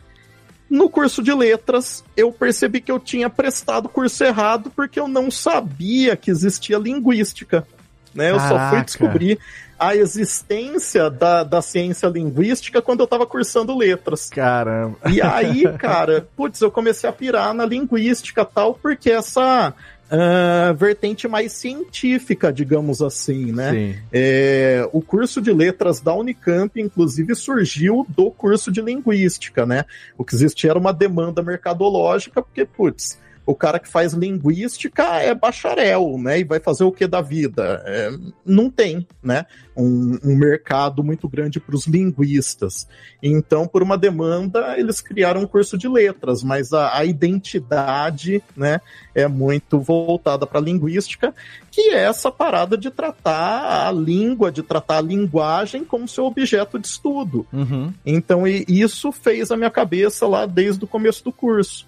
No 0.68 0.88
curso 0.88 1.22
de 1.22 1.32
letras, 1.32 2.02
eu 2.16 2.32
percebi 2.32 2.80
que 2.80 2.90
eu 2.90 2.98
tinha 2.98 3.30
prestado 3.30 3.86
o 3.86 3.88
curso 3.88 4.24
errado 4.24 4.72
porque 4.74 4.98
eu 4.98 5.06
não 5.06 5.30
sabia 5.30 6.16
que 6.16 6.30
existia 6.30 6.78
linguística. 6.78 7.66
Né? 8.14 8.30
Eu 8.30 8.40
só 8.40 8.70
fui 8.70 8.82
descobrir 8.84 9.38
a 9.82 9.96
existência 9.96 11.10
da, 11.10 11.42
da 11.42 11.60
ciência 11.60 12.06
linguística 12.06 12.80
quando 12.80 13.00
eu 13.00 13.06
tava 13.06 13.26
cursando 13.26 13.76
letras. 13.76 14.30
Caramba. 14.30 14.96
E 15.10 15.20
aí, 15.20 15.64
cara, 15.76 16.28
putz, 16.36 16.60
eu 16.60 16.70
comecei 16.70 17.10
a 17.10 17.12
pirar 17.12 17.52
na 17.52 17.66
linguística 17.66 18.44
tal, 18.44 18.74
porque 18.74 19.10
essa 19.10 19.74
ah, 20.14 20.72
vertente 20.76 21.26
mais 21.26 21.52
científica, 21.52 22.52
digamos 22.52 23.00
assim, 23.00 23.50
né? 23.50 23.70
Sim. 23.70 23.94
É, 24.12 24.86
o 24.92 25.00
curso 25.00 25.40
de 25.40 25.50
letras 25.50 26.00
da 26.00 26.14
Unicamp, 26.14 26.78
inclusive, 26.78 27.34
surgiu 27.34 28.06
do 28.10 28.30
curso 28.30 28.70
de 28.70 28.82
linguística, 28.82 29.64
né? 29.64 29.86
O 30.18 30.24
que 30.24 30.34
existia 30.34 30.70
era 30.70 30.78
uma 30.78 30.92
demanda 30.92 31.42
mercadológica, 31.42 32.42
porque, 32.42 32.64
putz, 32.64 33.18
o 33.44 33.54
cara 33.54 33.78
que 33.78 33.88
faz 33.88 34.12
linguística 34.12 35.02
é 35.20 35.34
bacharel, 35.34 36.16
né? 36.18 36.40
E 36.40 36.44
vai 36.44 36.60
fazer 36.60 36.84
o 36.84 36.92
que 36.92 37.06
da 37.06 37.20
vida? 37.20 37.82
É, 37.84 38.10
não 38.46 38.70
tem, 38.70 39.06
né? 39.22 39.46
Um, 39.76 40.18
um 40.22 40.36
mercado 40.36 41.02
muito 41.02 41.28
grande 41.28 41.58
para 41.58 41.74
os 41.74 41.86
linguistas. 41.86 42.86
Então, 43.22 43.66
por 43.66 43.82
uma 43.82 43.98
demanda, 43.98 44.78
eles 44.78 45.00
criaram 45.00 45.42
um 45.42 45.46
curso 45.46 45.76
de 45.76 45.88
letras, 45.88 46.42
mas 46.42 46.72
a, 46.72 46.96
a 46.96 47.04
identidade, 47.04 48.42
né, 48.56 48.80
é 49.14 49.26
muito 49.26 49.80
voltada 49.80 50.46
para 50.46 50.60
linguística, 50.60 51.34
que 51.70 51.90
é 51.90 52.04
essa 52.04 52.30
parada 52.30 52.76
de 52.76 52.90
tratar 52.90 53.88
a 53.88 53.90
língua, 53.90 54.52
de 54.52 54.62
tratar 54.62 54.98
a 54.98 55.02
linguagem 55.02 55.84
como 55.84 56.06
seu 56.06 56.26
objeto 56.26 56.78
de 56.78 56.86
estudo. 56.86 57.46
Uhum. 57.52 57.92
Então, 58.04 58.46
isso 58.46 59.10
fez 59.10 59.50
a 59.50 59.56
minha 59.56 59.70
cabeça 59.70 60.26
lá 60.26 60.46
desde 60.46 60.84
o 60.84 60.88
começo 60.88 61.24
do 61.24 61.32
curso. 61.32 61.86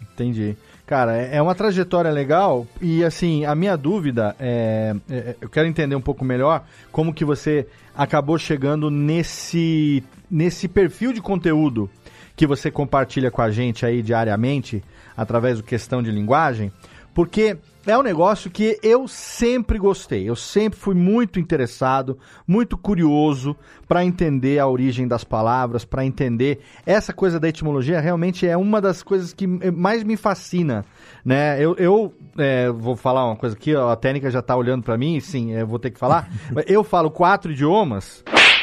Entendi. 0.00 0.56
Cara, 0.86 1.16
é 1.18 1.36
é 1.36 1.42
uma 1.42 1.54
trajetória 1.54 2.10
legal 2.10 2.64
e 2.80 3.02
assim, 3.02 3.44
a 3.44 3.54
minha 3.56 3.76
dúvida 3.76 4.36
é, 4.38 4.94
é- 5.10 5.36
eu 5.40 5.48
quero 5.48 5.66
entender 5.66 5.96
um 5.96 6.00
pouco 6.00 6.24
melhor 6.24 6.64
como 6.92 7.12
que 7.12 7.24
você 7.24 7.66
acabou 7.94 8.38
chegando 8.38 8.88
nesse 8.88 10.02
nesse 10.30 10.68
perfil 10.68 11.12
de 11.12 11.20
conteúdo 11.20 11.90
que 12.36 12.46
você 12.46 12.70
compartilha 12.70 13.30
com 13.30 13.42
a 13.42 13.50
gente 13.50 13.84
aí 13.84 14.00
diariamente 14.00 14.82
através 15.16 15.56
do 15.56 15.64
questão 15.64 16.02
de 16.02 16.10
linguagem, 16.10 16.70
porque 17.16 17.56
é 17.86 17.96
um 17.96 18.02
negócio 18.02 18.50
que 18.50 18.78
eu 18.82 19.08
sempre 19.08 19.78
gostei, 19.78 20.28
eu 20.28 20.36
sempre 20.36 20.78
fui 20.78 20.94
muito 20.94 21.40
interessado, 21.40 22.18
muito 22.46 22.76
curioso 22.76 23.56
para 23.88 24.04
entender 24.04 24.58
a 24.58 24.66
origem 24.66 25.08
das 25.08 25.24
palavras, 25.24 25.82
para 25.82 26.04
entender 26.04 26.60
essa 26.84 27.14
coisa 27.14 27.40
da 27.40 27.48
etimologia, 27.48 28.00
realmente 28.00 28.46
é 28.46 28.54
uma 28.54 28.82
das 28.82 29.02
coisas 29.02 29.32
que 29.32 29.46
mais 29.46 30.04
me 30.04 30.14
fascina, 30.14 30.84
né? 31.24 31.56
Eu, 31.58 31.74
eu 31.76 32.12
é, 32.36 32.68
vou 32.70 32.94
falar 32.94 33.24
uma 33.24 33.36
coisa 33.36 33.56
aqui, 33.56 33.74
ó, 33.74 33.88
a 33.88 33.96
técnica 33.96 34.30
já 34.30 34.42
tá 34.42 34.54
olhando 34.54 34.82
para 34.82 34.98
mim, 34.98 35.18
sim, 35.18 35.52
eu 35.52 35.66
vou 35.66 35.78
ter 35.78 35.90
que 35.90 35.98
falar. 35.98 36.28
eu 36.68 36.84
falo 36.84 37.10
quatro 37.10 37.50
idiomas, 37.50 38.22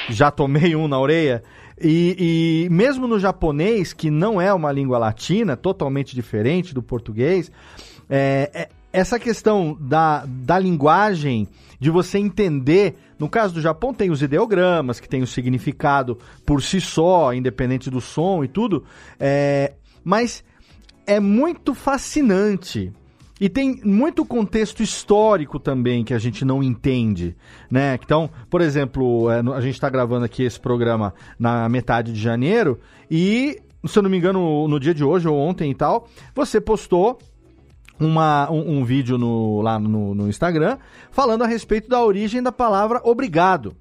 já 0.09 0.29
tomei 0.29 0.75
um 0.75 0.87
na 0.87 0.99
orelha. 0.99 1.41
E, 1.81 2.65
e 2.65 2.69
mesmo 2.69 3.07
no 3.07 3.19
japonês, 3.19 3.93
que 3.93 4.11
não 4.11 4.39
é 4.39 4.53
uma 4.53 4.71
língua 4.71 4.99
latina, 4.99 5.57
totalmente 5.57 6.13
diferente 6.13 6.71
do 6.71 6.83
português, 6.83 7.51
é, 8.15 8.51
é- 8.53 8.69
essa 8.93 9.17
questão 9.17 9.75
da, 9.79 10.23
da 10.27 10.59
linguagem, 10.59 11.47
de 11.79 11.89
você 11.89 12.19
entender, 12.19 12.95
no 13.17 13.27
caso 13.27 13.55
do 13.55 13.59
Japão 13.59 13.91
tem 13.91 14.11
os 14.11 14.21
ideogramas, 14.21 14.99
que 14.99 15.09
tem 15.09 15.23
o 15.23 15.27
significado 15.27 16.19
por 16.45 16.61
si 16.61 16.79
só, 16.79 17.33
independente 17.33 17.89
do 17.89 17.99
som 17.99 18.43
e 18.43 18.47
tudo, 18.47 18.83
é, 19.19 19.73
mas 20.03 20.43
é 21.07 21.19
muito 21.19 21.73
fascinante. 21.73 22.93
E 23.41 23.49
tem 23.49 23.81
muito 23.83 24.23
contexto 24.23 24.83
histórico 24.83 25.59
também 25.59 26.03
que 26.03 26.13
a 26.13 26.19
gente 26.19 26.45
não 26.45 26.61
entende, 26.61 27.35
né? 27.71 27.97
Então, 27.99 28.29
por 28.47 28.61
exemplo, 28.61 29.27
é, 29.31 29.39
a 29.39 29.59
gente 29.59 29.73
está 29.73 29.89
gravando 29.89 30.23
aqui 30.23 30.43
esse 30.43 30.59
programa 30.59 31.15
na 31.39 31.67
metade 31.67 32.13
de 32.13 32.21
janeiro 32.21 32.79
e, 33.09 33.59
se 33.87 33.97
eu 33.97 34.03
não 34.03 34.09
me 34.09 34.17
engano, 34.17 34.67
no 34.67 34.79
dia 34.79 34.93
de 34.93 35.03
hoje 35.03 35.27
ou 35.27 35.35
ontem 35.35 35.71
e 35.71 35.75
tal, 35.75 36.07
você 36.35 36.61
postou 36.61 37.17
uma, 37.99 38.49
um, 38.51 38.79
um 38.79 38.85
vídeo 38.85 39.17
no, 39.17 39.61
lá 39.61 39.79
no, 39.79 40.15
no 40.15 40.27
Instagram 40.27 40.77
falando 41.11 41.43
a 41.43 41.47
respeito 41.47 41.89
da 41.89 42.03
origem 42.03 42.41
da 42.41 42.51
palavra 42.51 43.01
obrigado. 43.03 43.75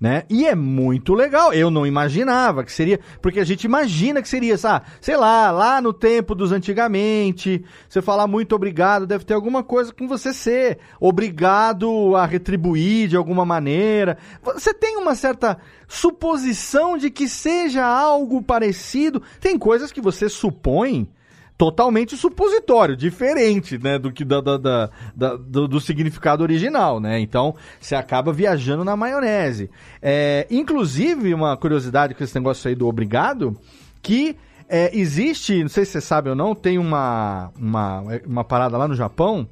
Né? 0.00 0.24
E 0.28 0.44
é 0.44 0.54
muito 0.54 1.14
legal. 1.14 1.52
Eu 1.54 1.70
não 1.70 1.86
imaginava 1.86 2.62
que 2.62 2.72
seria. 2.72 3.00
Porque 3.22 3.40
a 3.40 3.44
gente 3.44 3.64
imagina 3.64 4.20
que 4.20 4.28
seria, 4.28 4.58
sabe? 4.58 4.86
Sei 5.00 5.16
lá, 5.16 5.50
lá 5.50 5.80
no 5.80 5.94
tempo 5.94 6.34
dos 6.34 6.52
antigamente, 6.52 7.64
você 7.88 8.02
falar 8.02 8.26
muito 8.26 8.54
obrigado, 8.54 9.06
deve 9.06 9.24
ter 9.24 9.32
alguma 9.32 9.62
coisa 9.62 9.94
com 9.94 10.06
você 10.06 10.34
ser 10.34 10.78
obrigado 11.00 12.14
a 12.16 12.26
retribuir 12.26 13.08
de 13.08 13.16
alguma 13.16 13.46
maneira. 13.46 14.18
Você 14.42 14.74
tem 14.74 14.96
uma 14.98 15.14
certa 15.14 15.56
suposição 15.88 16.98
de 16.98 17.08
que 17.08 17.26
seja 17.26 17.86
algo 17.86 18.42
parecido. 18.42 19.22
Tem 19.40 19.58
coisas 19.58 19.90
que 19.90 20.02
você 20.02 20.28
supõe 20.28 21.08
totalmente 21.56 22.16
supositório, 22.16 22.96
diferente, 22.96 23.78
né, 23.78 23.98
do 23.98 24.12
que 24.12 24.24
da, 24.24 24.40
da- 24.40 24.56
da- 24.58 24.90
da- 25.14 25.36
do, 25.36 25.68
do 25.68 25.80
significado 25.80 26.42
original, 26.42 26.98
né? 26.98 27.20
Então 27.20 27.54
você 27.80 27.94
acaba 27.94 28.32
viajando 28.32 28.84
na 28.84 28.96
maionese. 28.96 29.70
É, 30.02 30.46
inclusive 30.50 31.32
uma 31.32 31.56
curiosidade 31.56 32.14
com 32.14 32.24
esse 32.24 32.34
negócio 32.34 32.68
aí 32.68 32.74
do 32.74 32.88
obrigado, 32.88 33.56
que 34.02 34.36
é, 34.68 34.90
existe, 34.98 35.62
não 35.62 35.68
sei 35.68 35.84
se 35.84 35.92
você 35.92 36.00
sabe 36.00 36.28
ou 36.30 36.34
não, 36.34 36.54
tem 36.54 36.78
uma, 36.78 37.52
uma, 37.56 38.02
uma 38.26 38.44
parada 38.44 38.76
lá 38.76 38.88
no 38.88 38.94
Japão 38.94 39.48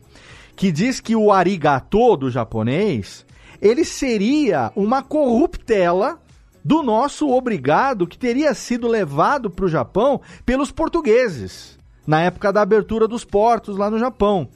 que 0.57 0.73
diz 0.73 1.01
que 1.01 1.15
o 1.15 1.31
arigato 1.33 2.17
do 2.17 2.31
japonês 2.31 3.25
ele 3.61 3.85
seria 3.85 4.73
uma 4.75 5.03
corruptela 5.03 6.19
do 6.65 6.83
nosso 6.83 7.29
obrigado 7.31 8.07
que 8.07 8.19
teria 8.19 8.53
sido 8.55 8.89
levado 8.89 9.49
para 9.49 9.65
o 9.65 9.69
Japão 9.69 10.21
pelos 10.45 10.73
portugueses 10.73 11.79
na 12.07 12.23
época 12.23 12.53
da 12.53 12.63
abertura 12.63 13.07
dos 13.07 13.25
portos 13.25 13.77
lá 13.77 13.91
no 13.91 13.99
Japão. 13.99 14.49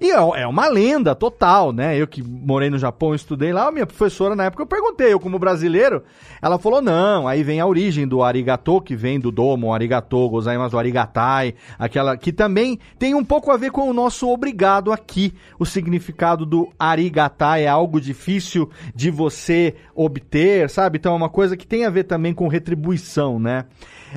E 0.00 0.10
é 0.10 0.14
é 0.14 0.46
uma 0.46 0.68
lenda 0.68 1.14
total, 1.14 1.72
né? 1.72 1.96
Eu 1.96 2.06
que 2.06 2.22
morei 2.22 2.70
no 2.70 2.78
Japão 2.78 3.14
estudei 3.14 3.52
lá, 3.52 3.68
a 3.68 3.72
minha 3.72 3.86
professora 3.86 4.34
na 4.34 4.44
época 4.44 4.62
eu 4.62 4.66
perguntei, 4.66 5.12
eu 5.12 5.20
como 5.20 5.38
brasileiro, 5.38 6.02
ela 6.40 6.58
falou: 6.58 6.80
"Não, 6.80 7.28
aí 7.28 7.42
vem 7.42 7.60
a 7.60 7.66
origem 7.66 8.06
do 8.06 8.22
arigato, 8.22 8.80
que 8.80 8.96
vem 8.96 9.20
do 9.20 9.30
domo, 9.30 9.72
arigato, 9.72 10.28
gozaimasu, 10.28 10.78
arigatai, 10.78 11.54
aquela 11.78 12.16
que 12.16 12.32
também 12.32 12.78
tem 12.98 13.14
um 13.14 13.24
pouco 13.24 13.50
a 13.50 13.56
ver 13.56 13.70
com 13.70 13.88
o 13.88 13.92
nosso 13.92 14.28
obrigado 14.28 14.92
aqui. 14.92 15.34
O 15.58 15.66
significado 15.66 16.44
do 16.44 16.72
arigatai 16.78 17.64
é 17.64 17.68
algo 17.68 18.00
difícil 18.00 18.70
de 18.94 19.10
você 19.10 19.74
obter, 19.94 20.68
sabe? 20.70 20.98
Então 20.98 21.12
é 21.12 21.16
uma 21.16 21.28
coisa 21.28 21.56
que 21.56 21.66
tem 21.66 21.84
a 21.84 21.90
ver 21.90 22.04
também 22.04 22.32
com 22.32 22.48
retribuição, 22.48 23.38
né? 23.38 23.64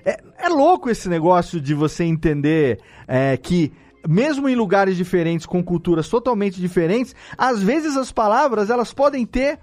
É, 0.06 0.20
é 0.40 0.50
louco 0.50 0.90
esse 0.90 1.10
negócio 1.10 1.60
de 1.60 1.74
você 1.74 2.04
entender 2.04 2.80
é, 3.08 3.36
que 3.38 3.72
mesmo 4.08 4.48
em 4.48 4.56
lugares 4.56 4.96
diferentes, 4.96 5.46
com 5.46 5.64
culturas 5.64 6.08
totalmente 6.08 6.60
diferentes, 6.60 7.16
às 7.38 7.62
vezes 7.62 7.98
as 7.98 8.12
palavras 8.12 8.70
elas 8.70 8.94
podem 8.94 9.26
ter 9.26 9.60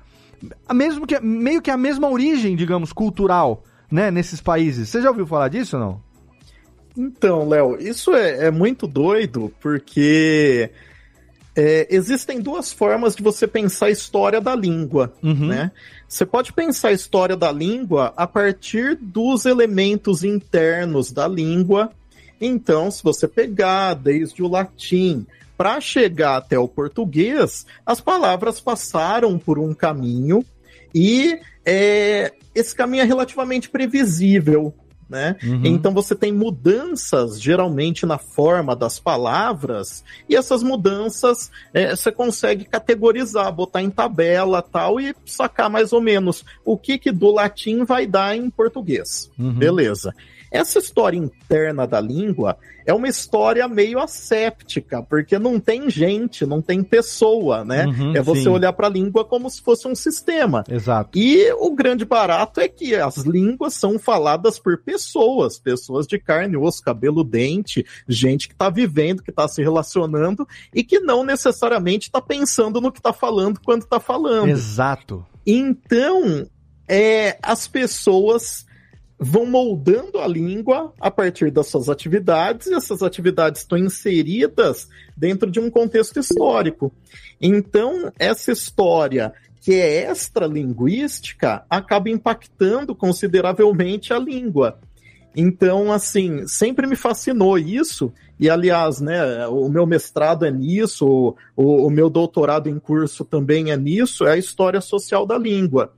mesmo 0.72 1.06
que, 1.06 1.18
meio 1.20 1.62
que 1.62 1.70
a 1.70 1.76
mesma 1.76 2.08
origem, 2.10 2.54
digamos, 2.54 2.92
cultural, 2.92 3.64
né, 3.90 4.10
nesses 4.10 4.40
países. 4.40 4.88
Você 4.88 5.00
já 5.00 5.08
ouviu 5.08 5.26
falar 5.26 5.48
disso 5.48 5.76
ou 5.76 5.82
não? 5.82 6.00
Então, 6.96 7.48
Léo, 7.48 7.76
isso 7.80 8.12
é, 8.14 8.46
é 8.46 8.50
muito 8.50 8.86
doido, 8.86 9.52
porque 9.60 10.70
é, 11.56 11.88
existem 11.90 12.40
duas 12.40 12.72
formas 12.72 13.16
de 13.16 13.22
você 13.22 13.46
pensar 13.46 13.86
a 13.86 13.90
história 13.90 14.40
da 14.40 14.54
língua, 14.54 15.12
né? 15.22 15.72
Você 16.08 16.24
pode 16.24 16.52
pensar 16.52 16.88
a 16.88 16.92
história 16.92 17.36
da 17.36 17.50
língua 17.50 18.12
a 18.16 18.26
partir 18.26 18.96
dos 18.96 19.44
elementos 19.44 20.22
internos 20.22 21.10
da 21.10 21.26
língua. 21.26 21.90
Então, 22.46 22.90
se 22.90 23.02
você 23.02 23.26
pegar 23.26 23.94
desde 23.94 24.42
o 24.42 24.48
latim 24.48 25.26
para 25.56 25.80
chegar 25.80 26.36
até 26.36 26.58
o 26.58 26.68
português, 26.68 27.64
as 27.86 28.00
palavras 28.02 28.60
passaram 28.60 29.38
por 29.38 29.58
um 29.58 29.72
caminho 29.72 30.44
e 30.94 31.38
é, 31.64 32.32
esse 32.54 32.74
caminho 32.74 33.02
é 33.02 33.06
relativamente 33.06 33.70
previsível. 33.70 34.74
Né? 35.08 35.36
Uhum. 35.42 35.60
Então 35.64 35.92
você 35.92 36.14
tem 36.14 36.32
mudanças 36.32 37.40
geralmente 37.40 38.04
na 38.06 38.18
forma 38.18 38.74
das 38.74 38.98
palavras 38.98 40.02
e 40.28 40.34
essas 40.34 40.62
mudanças 40.62 41.50
é, 41.72 41.94
você 41.94 42.10
consegue 42.10 42.64
categorizar, 42.64 43.52
botar 43.52 43.82
em 43.82 43.90
tabela 43.90 44.62
tal 44.62 44.98
e 44.98 45.14
sacar 45.26 45.70
mais 45.70 45.92
ou 45.92 46.00
menos 46.00 46.44
o 46.64 46.76
que 46.76 46.98
que 46.98 47.12
do 47.12 47.30
latim 47.30 47.84
vai 47.84 48.06
dar 48.06 48.36
em 48.36 48.50
português. 48.50 49.30
Uhum. 49.38 49.52
Beleza. 49.52 50.14
Essa 50.54 50.78
história 50.78 51.18
interna 51.18 51.84
da 51.84 52.00
língua 52.00 52.56
é 52.86 52.94
uma 52.94 53.08
história 53.08 53.66
meio 53.66 53.98
asséptica, 53.98 55.02
porque 55.02 55.36
não 55.36 55.58
tem 55.58 55.90
gente, 55.90 56.46
não 56.46 56.62
tem 56.62 56.80
pessoa, 56.80 57.64
né? 57.64 57.86
Uhum, 57.86 58.16
é 58.16 58.22
você 58.22 58.42
sim. 58.42 58.48
olhar 58.48 58.72
para 58.72 58.86
a 58.86 58.90
língua 58.90 59.24
como 59.24 59.50
se 59.50 59.60
fosse 59.60 59.88
um 59.88 59.96
sistema. 59.96 60.62
Exato. 60.68 61.18
E 61.18 61.50
o 61.54 61.74
grande 61.74 62.04
barato 62.04 62.60
é 62.60 62.68
que 62.68 62.94
as 62.94 63.16
línguas 63.16 63.74
são 63.74 63.98
faladas 63.98 64.56
por 64.56 64.78
pessoas, 64.78 65.58
pessoas 65.58 66.06
de 66.06 66.20
carne, 66.20 66.56
osso, 66.56 66.84
cabelo, 66.84 67.24
dente, 67.24 67.84
gente 68.06 68.46
que 68.46 68.54
está 68.54 68.70
vivendo, 68.70 69.24
que 69.24 69.30
está 69.30 69.48
se 69.48 69.60
relacionando 69.60 70.46
e 70.72 70.84
que 70.84 71.00
não 71.00 71.24
necessariamente 71.24 72.06
está 72.06 72.20
pensando 72.20 72.80
no 72.80 72.92
que 72.92 73.00
está 73.00 73.12
falando 73.12 73.58
quando 73.58 73.82
está 73.82 73.98
falando. 73.98 74.50
Exato. 74.50 75.26
Então, 75.44 76.46
é, 76.86 77.38
as 77.42 77.66
pessoas 77.66 78.64
vão 79.24 79.46
moldando 79.46 80.18
a 80.18 80.28
língua 80.28 80.92
a 81.00 81.10
partir 81.10 81.50
das 81.50 81.68
suas 81.68 81.88
atividades, 81.88 82.66
e 82.66 82.74
essas 82.74 83.02
atividades 83.02 83.62
estão 83.62 83.78
inseridas 83.78 84.86
dentro 85.16 85.50
de 85.50 85.58
um 85.58 85.70
contexto 85.70 86.20
histórico. 86.20 86.92
Então, 87.40 88.12
essa 88.18 88.52
história 88.52 89.32
que 89.62 89.72
é 89.72 90.10
extralinguística 90.10 91.64
acaba 91.70 92.10
impactando 92.10 92.94
consideravelmente 92.94 94.12
a 94.12 94.18
língua. 94.18 94.78
Então, 95.34 95.90
assim, 95.90 96.46
sempre 96.46 96.86
me 96.86 96.94
fascinou 96.94 97.58
isso, 97.58 98.12
e 98.38 98.50
aliás, 98.50 99.00
né, 99.00 99.46
o 99.46 99.70
meu 99.70 99.86
mestrado 99.86 100.44
é 100.44 100.50
nisso, 100.50 101.34
o, 101.56 101.86
o 101.86 101.90
meu 101.90 102.10
doutorado 102.10 102.68
em 102.68 102.78
curso 102.78 103.24
também 103.24 103.70
é 103.70 103.76
nisso, 103.76 104.26
é 104.26 104.32
a 104.32 104.36
história 104.36 104.82
social 104.82 105.24
da 105.24 105.38
língua. 105.38 105.92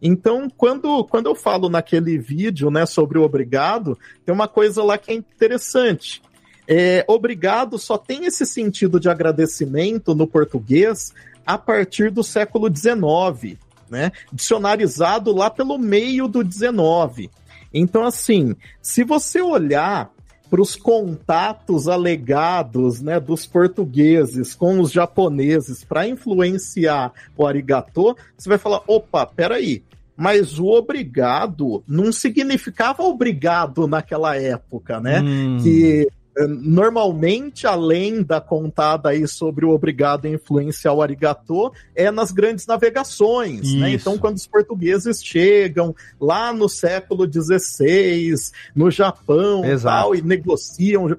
Então, 0.00 0.48
quando, 0.48 1.04
quando 1.04 1.26
eu 1.26 1.34
falo 1.34 1.68
naquele 1.68 2.18
vídeo 2.18 2.70
né, 2.70 2.86
sobre 2.86 3.18
o 3.18 3.22
obrigado, 3.22 3.98
tem 4.24 4.34
uma 4.34 4.48
coisa 4.48 4.82
lá 4.82 4.96
que 4.96 5.10
é 5.10 5.14
interessante. 5.14 6.22
É, 6.66 7.04
obrigado 7.08 7.78
só 7.78 7.98
tem 7.98 8.26
esse 8.26 8.46
sentido 8.46 9.00
de 9.00 9.08
agradecimento 9.08 10.14
no 10.14 10.26
português 10.26 11.12
a 11.44 11.58
partir 11.58 12.10
do 12.10 12.22
século 12.22 12.68
XIX, 12.72 13.58
né? 13.90 14.12
Dicionarizado 14.32 15.34
lá 15.34 15.50
pelo 15.50 15.76
meio 15.76 16.28
do 16.28 16.44
XIX. 16.44 17.28
Então, 17.74 18.04
assim, 18.04 18.54
se 18.80 19.02
você 19.02 19.40
olhar 19.40 20.12
para 20.50 20.60
os 20.60 20.74
contatos 20.74 21.86
alegados 21.86 23.00
né, 23.00 23.20
dos 23.20 23.46
portugueses 23.46 24.52
com 24.52 24.80
os 24.80 24.90
japoneses 24.90 25.84
para 25.84 26.08
influenciar 26.08 27.12
o 27.36 27.46
arigato, 27.46 28.16
você 28.36 28.48
vai 28.48 28.58
falar: 28.58 28.82
opa, 28.86 29.24
peraí, 29.24 29.84
mas 30.16 30.58
o 30.58 30.66
obrigado 30.66 31.82
não 31.86 32.12
significava 32.12 33.04
obrigado 33.04 33.86
naquela 33.86 34.36
época, 34.36 35.00
né? 35.00 35.20
Hum. 35.20 35.58
Que 35.62 36.08
normalmente 36.48 37.66
a 37.66 37.74
lenda 37.74 38.40
contada 38.40 39.10
aí 39.10 39.26
sobre 39.26 39.64
o 39.64 39.70
obrigado 39.70 40.26
a 40.26 40.30
influenciar 40.30 40.92
o 40.92 41.02
arigato 41.02 41.72
é 41.94 42.10
nas 42.10 42.30
grandes 42.30 42.66
navegações, 42.66 43.74
né? 43.74 43.92
Então, 43.92 44.16
quando 44.16 44.36
os 44.36 44.46
portugueses 44.46 45.22
chegam 45.22 45.94
lá 46.20 46.52
no 46.52 46.68
século 46.68 47.30
XVI, 47.30 48.34
no 48.74 48.90
Japão 48.90 49.64
Exato. 49.64 50.02
tal, 50.02 50.14
e 50.14 50.22
negociam. 50.22 51.16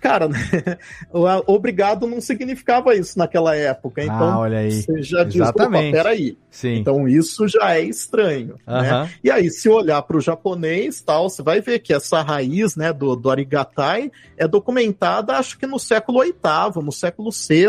Cara, 0.00 0.28
né, 0.28 0.38
obrigado 1.46 2.06
não 2.06 2.20
significava 2.20 2.94
isso 2.94 3.18
naquela 3.18 3.54
época. 3.56 4.02
Então, 4.02 4.16
Ah, 4.16 4.38
olha 4.40 4.58
aí. 4.58 4.72
você 4.72 5.02
já 5.02 5.24
diz, 5.24 5.36
Exatamente. 5.36 5.92
peraí. 5.92 6.38
Sim. 6.50 6.76
Então 6.76 7.06
isso 7.08 7.46
já 7.46 7.74
é 7.76 7.82
estranho, 7.82 8.56
Aham. 8.66 9.04
né? 9.04 9.10
E 9.22 9.30
aí, 9.30 9.50
se 9.50 9.68
olhar 9.68 10.02
para 10.02 10.16
o 10.16 10.20
japonês, 10.20 11.00
tal, 11.00 11.28
você 11.28 11.42
vai 11.42 11.60
ver 11.60 11.78
que 11.78 11.92
essa 11.92 12.22
raiz, 12.22 12.74
né, 12.76 12.92
do, 12.92 13.14
do 13.14 13.30
arigatai 13.30 14.10
é 14.36 14.48
documentada, 14.48 15.34
acho 15.36 15.58
que 15.58 15.66
no 15.66 15.78
século 15.78 16.22
VIII, 16.22 16.82
no 16.84 16.92
século 16.92 17.30
VI, 17.30 17.60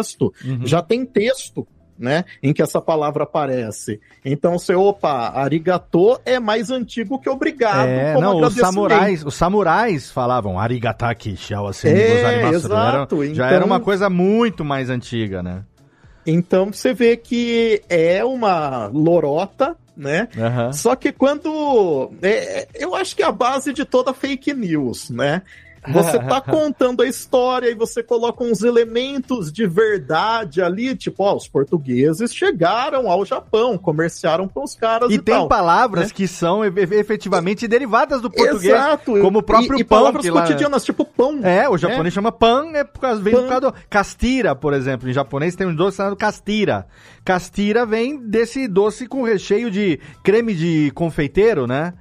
Uhum. 0.44 0.66
já 0.66 0.82
tem 0.82 1.06
texto, 1.06 1.68
né, 2.02 2.26
em 2.42 2.52
que 2.52 2.62
essa 2.62 2.82
palavra 2.82 3.24
aparece. 3.24 4.02
Então, 4.26 4.58
você, 4.58 4.74
opa, 4.74 5.32
arigato 5.36 6.20
é 6.26 6.40
mais 6.40 6.72
antigo 6.72 7.20
que 7.20 7.30
obrigado. 7.30 7.88
É, 7.88 8.20
não, 8.20 8.42
os 8.42 8.56
samurais, 8.56 9.24
os 9.24 9.36
samurais 9.36 10.10
falavam 10.12 10.60
arigataki 10.60 11.38
shao 11.38 11.70
É, 11.84 12.50
exato, 12.50 13.24
Já 13.26 13.32
então- 13.32 13.46
era 13.46 13.66
uma 13.66 13.80
coisa 13.80 14.10
muito 14.10 14.66
mais 14.66 14.90
antiga, 14.90 15.44
né? 15.44 15.64
Então 16.26 16.72
você 16.72 16.94
vê 16.94 17.18
que 17.18 17.82
é 17.90 18.24
uma 18.24 18.88
lorota, 18.88 19.76
né? 19.96 20.28
Aham. 20.38 20.72
Só 20.74 20.96
que 20.96 21.12
quando. 21.12 22.12
é, 22.22 22.68
eu 22.76 22.96
acho 22.96 23.16
que 23.16 23.24
é 23.24 23.26
a 23.26 23.32
base 23.32 23.74
de 23.74 23.86
toda 23.86 24.14
fake 24.14 24.54
news, 24.54 25.10
né? 25.10 25.42
Você 25.88 26.20
tá 26.20 26.40
contando 26.42 27.02
a 27.02 27.08
história 27.08 27.68
e 27.70 27.74
você 27.74 28.04
coloca 28.04 28.44
uns 28.44 28.62
elementos 28.64 29.52
de 29.52 29.66
verdade 29.66 30.62
ali, 30.62 30.96
tipo, 30.96 31.24
ó, 31.24 31.36
os 31.36 31.48
portugueses 31.48 32.34
chegaram 32.34 33.10
ao 33.10 33.26
Japão, 33.26 33.78
comerciaram 33.78 34.48
com 34.48 34.64
os 34.64 34.76
caras 34.76 35.10
e, 35.10 35.16
E 35.16 35.20
tem 35.20 35.34
tal, 35.36 35.48
palavras 35.48 36.08
né? 36.10 36.14
que 36.14 36.28
são 36.28 36.64
efetivamente 36.64 37.68
derivadas 37.68 38.22
do 38.22 38.30
português, 38.30 38.74
Exato. 38.74 39.20
como 39.22 39.40
o 39.40 39.44
próprio 39.44 39.78
e, 39.78 39.82
e 39.82 39.84
pão. 39.84 39.98
palavras 40.00 40.26
lá- 40.28 40.42
cotidianas, 40.44 40.84
tipo 40.84 41.04
pão. 41.04 41.40
É, 41.44 41.68
o 41.68 41.78
japonês 41.78 42.14
chama 42.14 42.32
pan, 42.32 42.72
é 42.74 42.84
por 42.84 43.00
causa, 43.00 43.22
vem 43.22 43.34
Pan. 43.34 43.42
por 43.42 43.50
causa 43.50 43.62
do... 43.72 43.74
Castira, 43.90 44.56
por 44.56 44.74
exemplo, 44.74 45.10
em 45.10 45.14
japonês 45.14 45.56
tem 45.56 45.66
um 45.68 45.74
doce 45.76 45.98
chamado 45.98 46.16
castira. 46.16 46.86
Castira 47.26 47.86
vem 47.86 48.18
desse 48.18 48.68
doce 48.68 49.08
com 49.08 49.24
recheio 49.24 49.72
de 49.72 50.00
creme 50.24 50.54
de 50.54 50.92
confeiteiro, 50.94 51.66
né? 51.66 51.94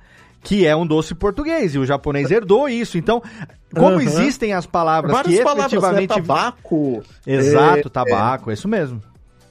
Que 0.43 0.67
é 0.67 0.75
um 0.75 0.87
doce 0.87 1.15
português, 1.15 1.75
e 1.75 1.79
o 1.79 1.85
japonês 1.85 2.31
herdou 2.31 2.69
isso. 2.69 2.97
Então, 2.97 3.23
como 3.75 3.97
Aham. 3.97 4.03
existem 4.03 4.53
as 4.53 4.67
palavras 4.67 5.13
Várias 5.13 5.37
que 5.37 5.45
palavras, 5.45 5.73
né? 5.73 5.79
efetivamente... 5.79 6.09
Tabaco. 6.09 7.03
Exato, 7.27 7.89
é, 7.89 7.91
tabaco, 7.91 8.51
é 8.51 8.55
isso 8.55 8.67
mesmo. 8.67 9.03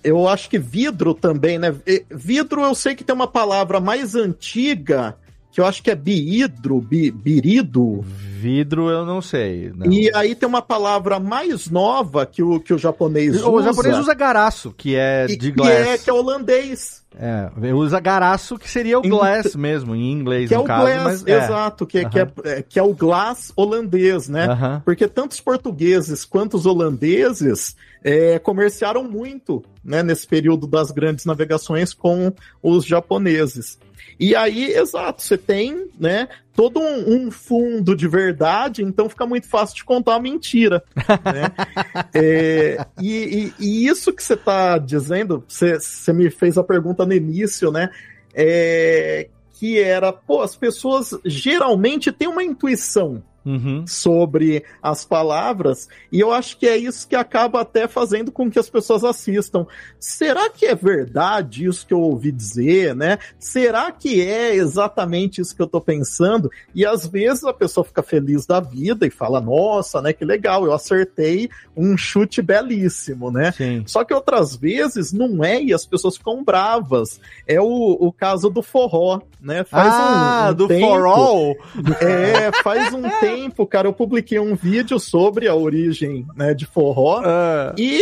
Eu 0.04 0.28
acho 0.28 0.50
que 0.50 0.58
vidro 0.58 1.14
também, 1.14 1.60
né? 1.60 1.76
Vidro 2.10 2.62
eu 2.62 2.74
sei 2.74 2.96
que 2.96 3.04
tem 3.04 3.14
uma 3.14 3.28
palavra 3.28 3.80
mais 3.80 4.16
antiga, 4.16 5.16
que 5.60 5.62
eu 5.62 5.66
acho 5.66 5.84
que 5.84 5.92
é 5.92 5.96
biidro, 5.96 6.80
bi, 6.80 7.12
birido. 7.12 8.00
Vidro 8.02 8.90
eu 8.90 9.06
não 9.06 9.22
sei. 9.22 9.74
não. 9.76 9.92
E 9.92 10.10
aí 10.16 10.34
tem 10.34 10.48
uma 10.48 10.62
palavra 10.62 11.20
mais 11.20 11.70
nova 11.70 12.26
que 12.26 12.42
o, 12.42 12.62
que 12.62 12.74
o 12.74 12.78
japonês 12.78 13.36
usa. 13.36 13.50
O 13.50 13.62
japonês 13.62 13.98
usa 13.98 14.14
garaço, 14.14 14.74
que 14.78 14.96
é 14.96 15.26
e- 15.28 15.36
de 15.36 15.52
que 15.52 15.58
glass. 15.58 15.70
é, 15.70 15.98
que 15.98 16.10
é 16.10 16.14
holandês. 16.14 17.04
É, 17.20 17.74
usa 17.74 18.00
garaço, 18.00 18.58
que 18.58 18.70
seria 18.72 18.98
o 18.98 19.02
glass 19.02 19.54
mesmo, 19.56 19.94
em 19.94 20.10
inglês, 20.14 20.48
Que 20.48 20.56
é 20.56 20.60
o 20.60 20.64
caso. 20.64 20.86
glass, 20.86 21.04
mas, 21.04 21.28
é. 21.28 21.44
exato, 21.44 21.86
que, 21.86 22.08
que, 22.08 22.20
é, 22.20 22.28
é- 22.46 22.62
que 22.62 22.80
é 22.80 22.84
o 22.84 22.94
glass 22.94 23.52
holandês, 23.58 24.30
né? 24.30 24.48
Porque 24.86 25.10
tanto 25.10 25.32
os 25.34 25.42
portugueses 25.42 26.24
quanto 26.24 26.56
os 26.56 26.66
holandeses 26.66 27.76
é, 28.02 28.40
comerciaram 28.40 29.04
muito 29.04 29.62
né, 29.84 30.02
nesse 30.02 30.26
período 30.26 30.66
das 30.66 30.92
grandes 30.92 31.26
navegações 31.26 31.94
com 31.94 32.32
os 32.64 32.86
japoneses. 32.86 33.78
E 34.20 34.36
aí, 34.36 34.74
exato, 34.74 35.22
você 35.24 35.38
tem 35.38 35.88
né, 35.98 36.28
todo 36.54 36.80
um, 36.80 37.28
um 37.28 37.32
fundo 37.32 37.96
de 37.96 38.06
verdade, 38.08 38.84
então 38.84 39.08
fica 39.08 39.26
muito 39.26 39.48
fácil 39.48 39.78
de 39.78 39.86
contar 39.86 40.12
uma 40.14 40.20
mentira. 40.22 40.84
né? 40.98 41.52
É, 42.14 42.86
e, 43.00 43.14
e- 43.18 43.54
e 43.60 43.88
isso 43.88 44.12
que 44.14 44.22
você 44.24 44.34
está 44.34 44.78
dizendo, 44.78 45.44
você, 45.48 45.80
você 45.80 46.12
me 46.12 46.30
fez 46.30 46.58
a 46.58 46.64
pergunta 46.64 47.06
no 47.06 47.14
início, 47.14 47.72
né? 47.72 47.90
É, 48.34 49.28
que 49.54 49.80
era, 49.80 50.12
pô, 50.12 50.42
as 50.42 50.56
pessoas 50.56 51.14
geralmente 51.26 52.12
têm 52.12 52.28
uma 52.28 52.44
intuição 52.44 53.24
Uhum. 53.50 53.84
sobre 53.88 54.64
as 54.82 55.04
palavras, 55.06 55.88
e 56.12 56.20
eu 56.20 56.32
acho 56.32 56.58
que 56.58 56.68
é 56.68 56.78
isso 56.78 57.08
que 57.08 57.16
acaba 57.16 57.62
até 57.62 57.88
fazendo 57.88 58.32
com 58.32 58.50
que 58.50 58.60
as 58.60 58.70
pessoas 58.70 59.04
assistam. 59.04 59.66
Será 60.00 60.50
que 60.50 60.66
é 60.66 60.76
verdade 60.76 61.66
isso 61.66 61.86
que 61.88 61.94
eu 61.94 62.00
ouvi 62.02 62.32
dizer, 62.32 62.96
né? 62.96 63.18
Será 63.40 63.92
que 63.92 64.22
é 64.22 64.56
exatamente 64.56 65.42
isso 65.42 65.56
que 65.56 65.62
eu 65.62 65.68
tô 65.68 65.82
pensando? 65.82 66.52
E 66.76 66.86
às 66.86 67.08
vezes 67.08 67.44
a 67.44 67.54
pessoa 67.54 67.84
fica 67.84 68.04
feliz 68.04 68.46
da 68.46 68.60
vida 68.60 69.08
e 69.08 69.10
fala: 69.10 69.42
"Nossa, 69.42 70.02
né, 70.02 70.14
que 70.14 70.24
legal, 70.24 70.66
eu 70.66 70.74
acertei 70.74 71.50
um 71.76 71.98
chute 71.98 72.42
belíssimo", 72.42 73.32
né? 73.32 73.52
Sim. 73.52 73.84
Só 73.88 74.04
que 74.04 74.14
outras 74.14 74.56
vezes 74.56 75.12
não 75.12 75.44
é 75.44 75.62
e 75.62 75.74
as 75.74 75.86
pessoas 75.86 76.18
ficam 76.18 76.44
bravas. 76.44 77.20
É 77.48 77.60
o, 77.60 77.66
o 78.00 78.12
caso 78.14 78.50
do 78.50 78.62
forró, 78.62 79.22
né? 79.42 79.66
Ah, 79.72 80.52
do 80.52 80.68
tempo- 80.68 80.86
forró? 80.88 81.56
É, 82.02 82.52
faz 82.64 82.94
um 82.94 83.02
tempo, 83.02 83.39
cara, 83.70 83.88
eu 83.88 83.94
publiquei 83.94 84.40
um 84.40 84.56
vídeo 84.56 85.00
sobre 85.00 85.48
a 85.48 85.56
origem 85.56 86.26
né, 86.36 86.54
de 86.54 86.66
forró 86.66 87.22
Ah. 87.24 87.74
e 87.78 88.02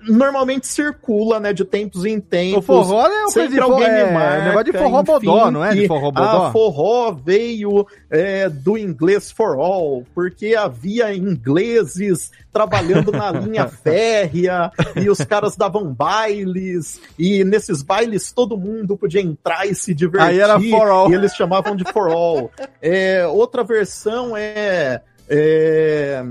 normalmente 0.00 0.66
circula, 0.66 1.38
né, 1.38 1.52
de 1.52 1.64
tempos 1.64 2.04
em 2.04 2.18
tempos. 2.20 2.58
O 2.58 2.62
forró 2.62 3.06
é 3.06 3.24
uma 3.24 3.32
coisa 3.32 3.48
de 3.48 3.56
forró- 3.60 3.82
é, 3.82 4.12
marca, 4.12 4.44
negócio 4.44 4.64
de 4.64 4.78
forró 4.78 5.02
bodó, 5.02 5.50
não 5.50 5.64
é? 5.64 5.74
De 5.74 5.86
forró 5.86 6.10
bodó? 6.10 6.46
Ah, 6.46 6.50
forró 6.52 7.12
veio 7.12 7.86
é, 8.10 8.48
do 8.48 8.76
inglês 8.76 9.30
for 9.30 9.56
all, 9.58 10.04
porque 10.14 10.54
havia 10.56 11.14
ingleses 11.14 12.30
trabalhando 12.52 13.12
na 13.12 13.30
linha 13.32 13.68
férrea 13.68 14.70
e 14.96 15.08
os 15.08 15.18
caras 15.18 15.56
davam 15.56 15.92
bailes 15.94 17.00
e 17.18 17.44
nesses 17.44 17.82
bailes 17.82 18.32
todo 18.32 18.56
mundo 18.56 18.96
podia 18.96 19.20
entrar 19.22 19.66
e 19.66 19.74
se 19.74 19.94
divertir. 19.94 20.28
Aí 20.30 20.38
era 20.40 20.58
for 20.60 20.88
all. 20.88 21.10
E 21.10 21.14
eles 21.14 21.34
chamavam 21.34 21.76
de 21.76 21.84
for 21.92 22.10
all. 22.10 22.50
É, 22.80 23.26
outra 23.26 23.62
versão 23.62 24.36
é 24.36 25.00
é, 25.28 26.22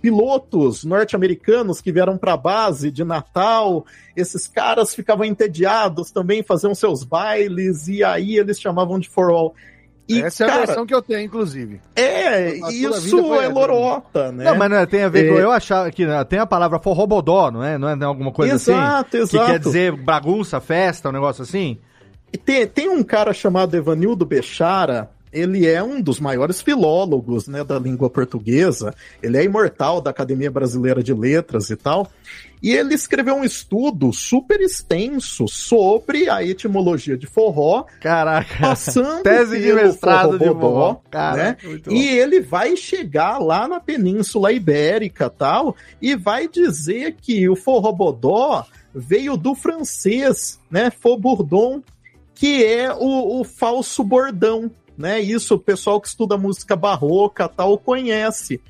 pilotos 0.00 0.84
norte-americanos 0.84 1.80
que 1.80 1.92
vieram 1.92 2.16
para 2.16 2.34
a 2.34 2.36
base 2.36 2.90
de 2.90 3.04
Natal, 3.04 3.84
esses 4.16 4.46
caras 4.46 4.94
ficavam 4.94 5.24
entediados 5.24 6.10
também, 6.10 6.42
faziam 6.42 6.74
seus 6.74 7.04
bailes, 7.04 7.88
e 7.88 8.04
aí 8.04 8.36
eles 8.36 8.60
chamavam 8.60 8.98
de 8.98 9.08
for 9.08 9.30
all. 9.30 9.54
E, 10.06 10.20
Essa 10.20 10.44
é 10.44 10.46
a 10.46 10.50
cara, 10.50 10.66
versão 10.66 10.86
que 10.86 10.94
eu 10.94 11.00
tenho, 11.00 11.20
inclusive. 11.20 11.80
É, 11.96 12.60
a 12.62 12.70
isso 12.70 13.34
é 13.34 13.48
lorota, 13.48 14.30
né? 14.30 14.44
Não, 14.44 14.56
mas 14.56 14.70
não 14.70 14.76
é, 14.76 14.84
tem 14.84 15.02
a 15.02 15.08
ver 15.08 15.30
com. 15.30 15.38
É. 15.38 15.42
Eu 15.42 15.50
achava 15.50 15.90
que 15.90 16.04
né, 16.04 16.22
tem 16.24 16.38
a 16.38 16.46
palavra 16.46 16.78
forrobodó, 16.78 17.50
não 17.50 17.64
é? 17.64 17.78
Não 17.78 17.88
é 17.88 18.04
alguma 18.04 18.30
coisa 18.30 18.54
Exato, 18.54 19.16
assim? 19.16 19.28
Que 19.28 19.36
exato. 19.36 19.50
quer 19.50 19.58
dizer 19.58 19.92
bagunça, 19.96 20.60
festa, 20.60 21.08
um 21.08 21.12
negócio 21.12 21.42
assim? 21.42 21.78
E 22.30 22.36
Tem, 22.36 22.66
tem 22.66 22.88
um 22.88 23.02
cara 23.02 23.32
chamado 23.32 23.76
Evanildo 23.76 24.26
Bechara, 24.26 25.08
ele 25.34 25.66
é 25.66 25.82
um 25.82 26.00
dos 26.00 26.20
maiores 26.20 26.62
filólogos 26.62 27.48
né, 27.48 27.64
da 27.64 27.78
língua 27.78 28.08
portuguesa, 28.08 28.94
ele 29.20 29.36
é 29.36 29.44
imortal 29.44 30.00
da 30.00 30.10
Academia 30.10 30.50
Brasileira 30.50 31.02
de 31.02 31.12
Letras 31.12 31.68
e 31.70 31.76
tal, 31.76 32.10
e 32.62 32.72
ele 32.72 32.94
escreveu 32.94 33.34
um 33.34 33.44
estudo 33.44 34.12
super 34.12 34.60
extenso 34.60 35.46
sobre 35.48 36.30
a 36.30 36.42
etimologia 36.42 37.16
de 37.16 37.26
forró, 37.26 37.84
Caraca, 38.00 38.58
passando 38.58 39.20
tese 39.24 39.60
de 39.60 39.72
mestrado 39.72 40.38
de 40.38 40.46
forrobodó, 40.46 41.02
forró. 41.10 41.36
Né? 41.36 41.56
E 41.90 42.06
ele 42.06 42.40
vai 42.40 42.76
chegar 42.76 43.38
lá 43.38 43.68
na 43.68 43.80
Península 43.80 44.52
Ibérica 44.52 45.28
tal, 45.28 45.76
e 46.00 46.14
vai 46.14 46.48
dizer 46.48 47.16
que 47.20 47.48
o 47.48 47.56
forrobodó 47.56 48.64
veio 48.94 49.36
do 49.36 49.54
francês, 49.54 50.60
né? 50.70 50.90
Faubourdon, 50.90 51.82
que 52.34 52.64
é 52.64 52.92
o, 52.94 53.40
o 53.40 53.44
falso 53.44 54.04
bordão, 54.04 54.70
né? 54.96 55.20
Isso 55.20 55.54
o 55.54 55.58
pessoal 55.58 56.00
que 56.00 56.08
estuda 56.08 56.36
música 56.36 56.76
barroca 56.76 57.48
tal 57.48 57.78
conhece. 57.78 58.60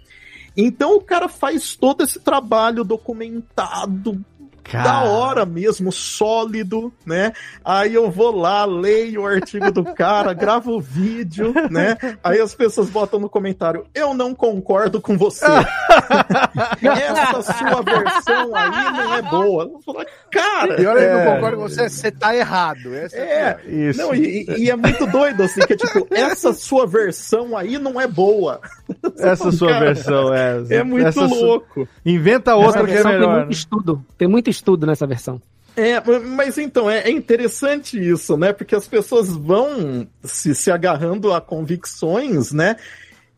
Então 0.57 0.97
o 0.97 1.01
cara 1.01 1.29
faz 1.29 1.75
todo 1.75 2.03
esse 2.03 2.21
trabalho 2.21 2.85
documentado 2.85 4.25
da 4.73 5.05
hora 5.05 5.45
mesmo, 5.45 5.93
sólido, 5.93 6.93
né? 7.05 7.33
Aí 7.65 7.95
eu 7.95 8.11
vou 8.11 8.35
lá, 8.35 8.65
leio 8.65 9.23
o 9.23 9.27
artigo 9.27 9.71
do 9.71 9.85
cara, 9.85 10.33
gravo 10.35 10.73
o 10.73 10.81
vídeo, 10.81 11.53
né? 11.71 11.97
Aí 12.23 12.41
as 12.41 12.55
pessoas 12.55 12.89
botam 12.91 13.21
no 13.21 13.29
comentário: 13.29 13.87
eu 13.95 14.15
não 14.15 14.35
concordo 14.35 15.01
com 15.01 15.17
você. 15.17 15.47
Essa 16.83 17.43
sua 17.43 17.83
versão 17.83 18.55
aí 18.55 18.93
não 18.93 19.15
é 19.15 19.23
boa. 19.23 19.71
Falar, 19.85 20.07
cara. 20.31 20.77
Pior 20.77 20.97
é 20.97 21.07
que 21.07 21.13
eu 21.13 21.19
é, 21.19 21.35
concordo 21.35 21.57
com 21.59 21.69
você, 21.69 21.89
você 21.89 22.11
tá 22.11 22.35
errado. 22.35 22.95
Essa 22.95 23.17
é, 23.17 23.61
Isso. 23.67 24.01
não, 24.01 24.15
e, 24.15 24.47
e 24.59 24.71
é 24.71 24.77
muito 24.77 25.07
doido, 25.07 25.43
assim, 25.43 25.61
que 25.61 25.75
é 25.75 25.77
tipo, 25.77 26.07
essa 26.11 26.53
sua 26.53 26.87
versão 26.87 27.57
aí 27.57 27.79
não 27.79 28.01
é 28.01 28.07
boa. 28.07 28.61
Essa 29.19 29.51
sua 29.51 29.69
Cara, 29.69 29.85
versão 29.87 30.35
é. 30.35 30.63
É 30.71 30.83
muito 30.83 31.21
louco. 31.21 31.89
Inventa 32.05 32.55
outra 32.55 32.85
que 32.85 32.91
é 32.91 32.95
versão 32.95 33.11
Tem 33.11 33.21
melhor. 33.21 33.37
muito 33.39 33.53
estudo. 33.53 34.05
Tem 34.19 34.29
muito 34.29 34.51
estudo 34.55 34.87
nessa 34.87 35.07
versão. 35.07 35.41
É, 35.77 36.01
mas 36.21 36.57
então, 36.57 36.89
é, 36.89 37.01
é 37.01 37.11
interessante 37.11 37.99
isso, 37.99 38.37
né? 38.37 38.53
Porque 38.53 38.77
as 38.77 38.87
pessoas 38.87 39.31
vão 39.35 40.07
se, 40.23 40.55
se 40.55 40.71
agarrando 40.71 41.33
a 41.33 41.41
convicções, 41.41 42.53
né? 42.53 42.77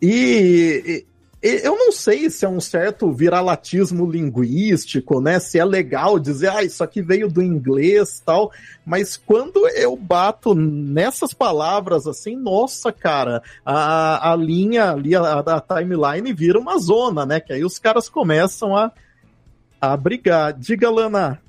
E, 0.01 0.83
e- 1.43 1.61
eu 1.65 1.77
não 1.77 1.93
sei 1.93 2.29
se 2.29 2.45
é 2.45 2.49
um 2.49 2.61
certo 2.61 3.11
viralatismo 3.13 4.11
linguístico, 4.11 5.21
né? 5.21 5.39
Se 5.39 5.59
é 5.59 5.65
legal 5.65 6.19
dizer, 6.19 6.51
ah, 6.51 6.63
isso 6.63 6.83
aqui 6.83 7.01
veio 7.01 7.29
do 7.29 7.43
inglês 7.43 8.21
tal. 8.25 8.51
Mas 8.85 9.17
quando 9.17 9.67
eu 9.69 9.97
bato 9.97 10.55
nessas 10.55 11.33
palavras 11.33 12.07
assim, 12.07 12.37
nossa, 12.37 12.93
cara, 12.93 13.43
a, 13.65 14.33
a 14.33 14.37
linha 14.37 14.91
ali, 14.91 15.15
a, 15.15 15.39
a 15.39 15.61
timeline 15.61 16.33
vira 16.33 16.59
uma 16.59 16.79
zona, 16.79 17.25
né? 17.25 17.39
Que 17.39 17.53
aí 17.53 17.65
os 17.65 17.79
caras 17.79 18.09
começam 18.09 18.77
a, 18.77 18.91
a 19.81 19.97
brigar. 19.97 20.53
Diga, 20.53 20.91
Lana. 20.91 21.41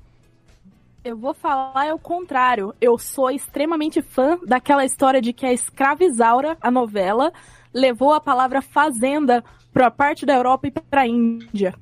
Eu 1.04 1.16
vou 1.16 1.32
falar 1.32 1.86
é 1.86 1.94
o 1.94 1.98
contrário. 1.98 2.74
Eu 2.80 2.98
sou 2.98 3.30
extremamente 3.30 4.02
fã 4.02 4.38
daquela 4.46 4.84
história 4.84 5.20
de 5.22 5.32
que 5.32 5.46
a 5.46 5.52
escravizaura, 5.52 6.56
a 6.60 6.70
novela, 6.70 7.32
levou 7.72 8.12
a 8.12 8.20
palavra 8.20 8.60
fazenda 8.60 9.42
pra 9.72 9.90
parte 9.90 10.26
da 10.26 10.34
Europa 10.34 10.66
e 10.66 10.70
pra 10.70 11.06
Índia. 11.06 11.74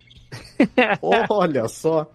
Olha 1.28 1.66
só. 1.66 2.07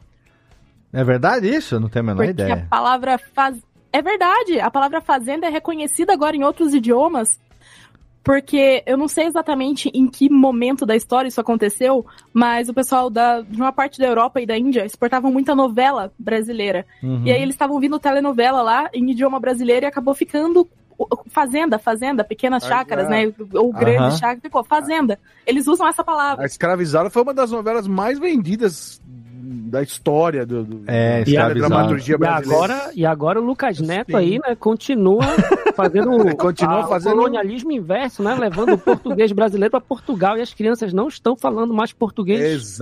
É 0.93 1.03
verdade 1.03 1.47
isso? 1.47 1.75
Eu 1.75 1.79
não 1.79 1.89
tenho 1.89 2.03
a 2.03 2.07
menor 2.07 2.25
Porque 2.25 2.41
a 2.41 2.45
ideia. 2.45 2.67
palavra 2.69 3.17
faz... 3.17 3.57
É 3.93 4.01
verdade, 4.01 4.59
a 4.59 4.71
palavra 4.71 5.01
fazenda 5.01 5.47
é 5.47 5.49
reconhecida 5.49 6.13
agora 6.13 6.35
em 6.35 6.43
outros 6.43 6.73
idiomas. 6.73 7.39
Porque 8.23 8.83
eu 8.85 8.97
não 8.97 9.07
sei 9.07 9.25
exatamente 9.25 9.89
em 9.93 10.07
que 10.07 10.29
momento 10.29 10.85
da 10.85 10.95
história 10.95 11.27
isso 11.27 11.41
aconteceu, 11.41 12.05
mas 12.31 12.69
o 12.69 12.73
pessoal 12.73 13.09
da, 13.09 13.41
de 13.41 13.57
uma 13.59 13.71
parte 13.71 13.97
da 13.99 14.05
Europa 14.05 14.39
e 14.39 14.45
da 14.45 14.57
Índia 14.57 14.85
exportavam 14.85 15.31
muita 15.31 15.55
novela 15.55 16.13
brasileira. 16.19 16.85
Uhum. 17.01 17.23
E 17.25 17.31
aí 17.31 17.41
eles 17.41 17.55
estavam 17.55 17.79
vindo 17.79 17.99
telenovela 17.99 18.61
lá 18.61 18.89
em 18.93 19.09
idioma 19.09 19.39
brasileiro 19.39 19.85
e 19.85 19.87
acabou 19.87 20.13
ficando 20.13 20.67
fazenda, 21.29 21.79
fazenda, 21.79 22.23
pequenas 22.23 22.63
Ah, 22.63 22.67
chácaras, 22.67 23.07
é. 23.07 23.09
né? 23.09 23.33
Ou 23.53 23.71
grandes 23.71 24.01
Aham. 24.01 24.17
chácaras, 24.17 24.41
ficou 24.41 24.63
fazenda. 24.63 25.19
Eles 25.45 25.67
usam 25.67 25.87
essa 25.87 26.03
palavra. 26.03 26.43
A 26.43 26.45
Escravizada 26.45 27.09
foi 27.09 27.23
uma 27.23 27.33
das 27.33 27.51
novelas 27.51 27.87
mais 27.87 28.19
vendidas 28.19 29.00
da 29.43 29.81
história 29.81 30.45
do, 30.45 30.63
do 30.63 30.83
É, 30.87 31.23
E, 31.25 31.35
a- 31.37 31.47
da 31.47 31.53
dramaturgia 31.53 32.15
e 32.15 32.17
brasileira. 32.17 32.63
agora, 32.75 32.91
e 32.95 33.05
agora 33.05 33.41
o 33.41 33.43
Lucas 33.43 33.79
Neto 33.79 34.15
aí, 34.15 34.39
né, 34.39 34.55
continua 34.55 35.23
fazendo, 35.75 36.11
Continua 36.37 36.81
a- 36.81 36.87
fazendo- 36.87 37.13
o 37.13 37.15
colonialismo 37.17 37.71
inverso, 37.71 38.21
né, 38.23 38.35
levando 38.39 38.73
o 38.73 38.77
português 38.77 39.31
brasileiro 39.31 39.71
para 39.71 39.81
Portugal 39.81 40.37
e 40.37 40.41
as 40.41 40.53
crianças 40.53 40.93
não 40.93 41.07
estão 41.07 41.35
falando 41.35 41.73
mais 41.73 41.91
português 41.93 42.41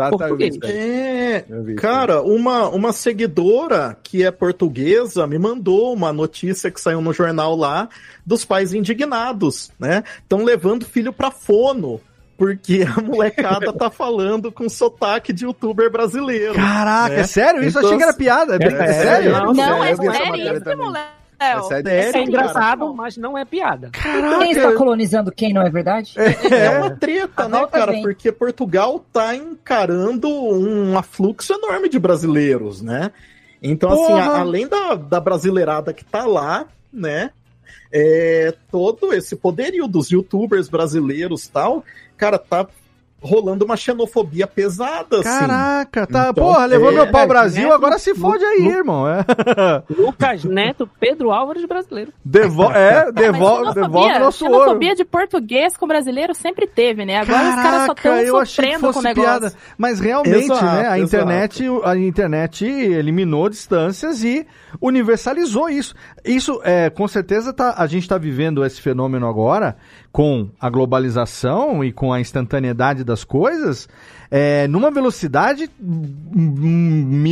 português. 0.10 0.58
É, 0.64 1.46
cara, 1.78 2.22
uma, 2.22 2.68
uma 2.70 2.92
seguidora 2.92 3.98
que 4.04 4.24
é 4.24 4.32
portuguesa 4.32 5.26
me 5.28 5.38
mandou 5.40 5.94
uma 5.94 6.12
notícia 6.12 6.70
que 6.72 6.82
saiu 6.82 7.02
no 7.02 7.14
jornal 7.14 7.56
lá 7.56 7.88
dos 8.26 8.44
pais 8.46 8.74
indignados, 8.74 9.72
né? 9.80 10.04
Estão 10.22 10.44
levando 10.44 10.86
filho 10.86 11.12
pra 11.14 11.32
fono. 11.32 12.00
Porque 12.40 12.84
a 12.98 13.02
molecada 13.02 13.72
tá 13.74 13.92
falando 13.92 14.52
com 14.52 14.68
sotaque 14.70 15.32
de 15.34 15.44
youtuber 15.46 15.92
brasileiro. 15.92 16.56
Caraca, 16.56 17.14
né? 17.14 17.20
é 17.20 17.24
sério? 17.28 17.62
Isso 17.64 17.78
eu 17.78 17.86
achei 17.86 17.98
que 17.98 18.04
era 18.04 18.14
piada. 18.14 18.56
É, 18.56 18.58
bem- 18.58 18.74
é 18.76 18.94
sério? 18.94 19.32
Não, 19.34 19.54
Não, 19.54 19.84
é 19.84 19.96
seríssimo, 19.96 20.62
também. 20.64 20.92
Léo. 20.92 21.04
É, 21.42 21.62
sério, 21.64 21.90
é 21.90 22.22
engraçado, 22.24 22.94
mas 22.94 23.16
não 23.16 23.38
é 23.38 23.46
piada. 23.46 23.92
Quem 24.40 24.52
está 24.52 24.74
colonizando 24.74 25.32
quem, 25.32 25.54
não 25.54 25.62
é 25.62 25.70
verdade? 25.70 26.14
É 26.18 26.70
uma 26.80 26.90
treta, 26.92 27.44
A 27.46 27.48
né, 27.48 27.68
cara? 27.72 27.92
vem. 27.94 28.02
Porque 28.02 28.30
Portugal 28.32 29.06
tá 29.14 29.34
encarando 29.36 30.28
um 30.30 30.98
afluxo 30.98 31.54
enorme 31.54 31.88
de 31.88 31.98
brasileiros, 31.98 32.82
né? 32.82 33.12
Então, 33.64 33.90
assim, 33.92 34.08
Porra! 34.08 34.24
a- 34.32 34.40
além 34.40 34.68
da, 34.68 34.96
da 34.96 35.20
brasileirada 35.22 35.94
que 35.94 36.04
tá 36.04 36.26
lá, 36.26 36.66
né? 36.92 37.32
É, 37.92 38.54
todo 38.70 39.14
esse 39.14 39.36
poderio 39.36 39.88
dos 39.88 40.10
youtubers 40.12 40.68
brasileiros 40.70 41.46
e 41.46 41.52
tal, 41.52 41.84
cara, 42.20 42.38
tá 42.38 42.68
rolando 43.22 43.66
uma 43.66 43.76
xenofobia 43.76 44.48
pesada, 44.48 45.18
assim. 45.20 45.24
Caraca, 45.24 46.08
tá. 46.08 46.30
Então, 46.32 46.34
Porra, 46.46 46.66
levou 46.66 46.90
é, 46.90 46.94
meu 46.94 47.08
pau 47.12 47.24
Lucas 47.24 47.28
Brasil, 47.28 47.64
Neto, 47.64 47.74
agora 47.74 48.00
se 48.00 48.16
fode 48.16 48.46
aí, 48.46 48.62
Lu- 48.62 48.72
irmão. 48.72 49.06
É. 49.10 49.26
Lucas 49.94 50.46
Neto, 50.46 50.90
Pedro 50.98 51.30
Álvares 51.30 51.66
brasileiro. 51.66 52.14
Devo 52.24 52.72
é, 52.72 53.04
Mas 53.08 53.14
devolve, 53.16 53.74
xenofobia- 53.74 53.74
devolve 53.84 54.20
nosso 54.20 54.46
ouro. 54.46 54.58
xenofobia 54.64 54.96
de 54.96 55.04
português 55.04 55.76
com 55.76 55.86
brasileiro 55.86 56.34
sempre 56.34 56.66
teve, 56.66 57.04
né? 57.04 57.18
Agora 57.18 57.50
os 57.50 57.56
caras 57.56 57.86
só 57.88 57.94
Caraca, 57.94 58.22
estão 58.24 58.46
sofrendo 58.46 58.94
com 58.94 59.00
o 59.00 59.02
negócio. 59.02 59.22
piada. 59.42 59.54
Mas 59.78 60.00
realmente, 60.00 60.44
Exato, 60.46 60.64
né? 60.66 60.88
A 60.88 60.98
exato. 61.00 61.02
internet, 61.02 61.64
a 61.84 61.98
internet 61.98 62.66
eliminou 62.66 63.50
distâncias 63.50 64.24
e 64.24 64.48
universalizou 64.80 65.68
isso. 65.70 65.94
Isso, 66.24 66.60
é, 66.64 66.90
com 66.90 67.06
certeza, 67.06 67.52
tá, 67.52 67.76
a 67.78 67.86
gente 67.86 68.04
está 68.04 68.18
vivendo 68.18 68.64
esse 68.66 68.80
fenômeno 68.82 69.28
agora 69.28 69.76
com 70.12 70.50
a 70.60 70.70
globalização 70.70 71.84
e 71.84 71.92
com 71.92 72.12
a 72.12 72.20
instantaneidade 72.20 73.04
das 73.04 73.24
coisas, 73.24 73.88
é, 74.32 74.68
numa 74.68 74.90
velocidade 74.90 75.70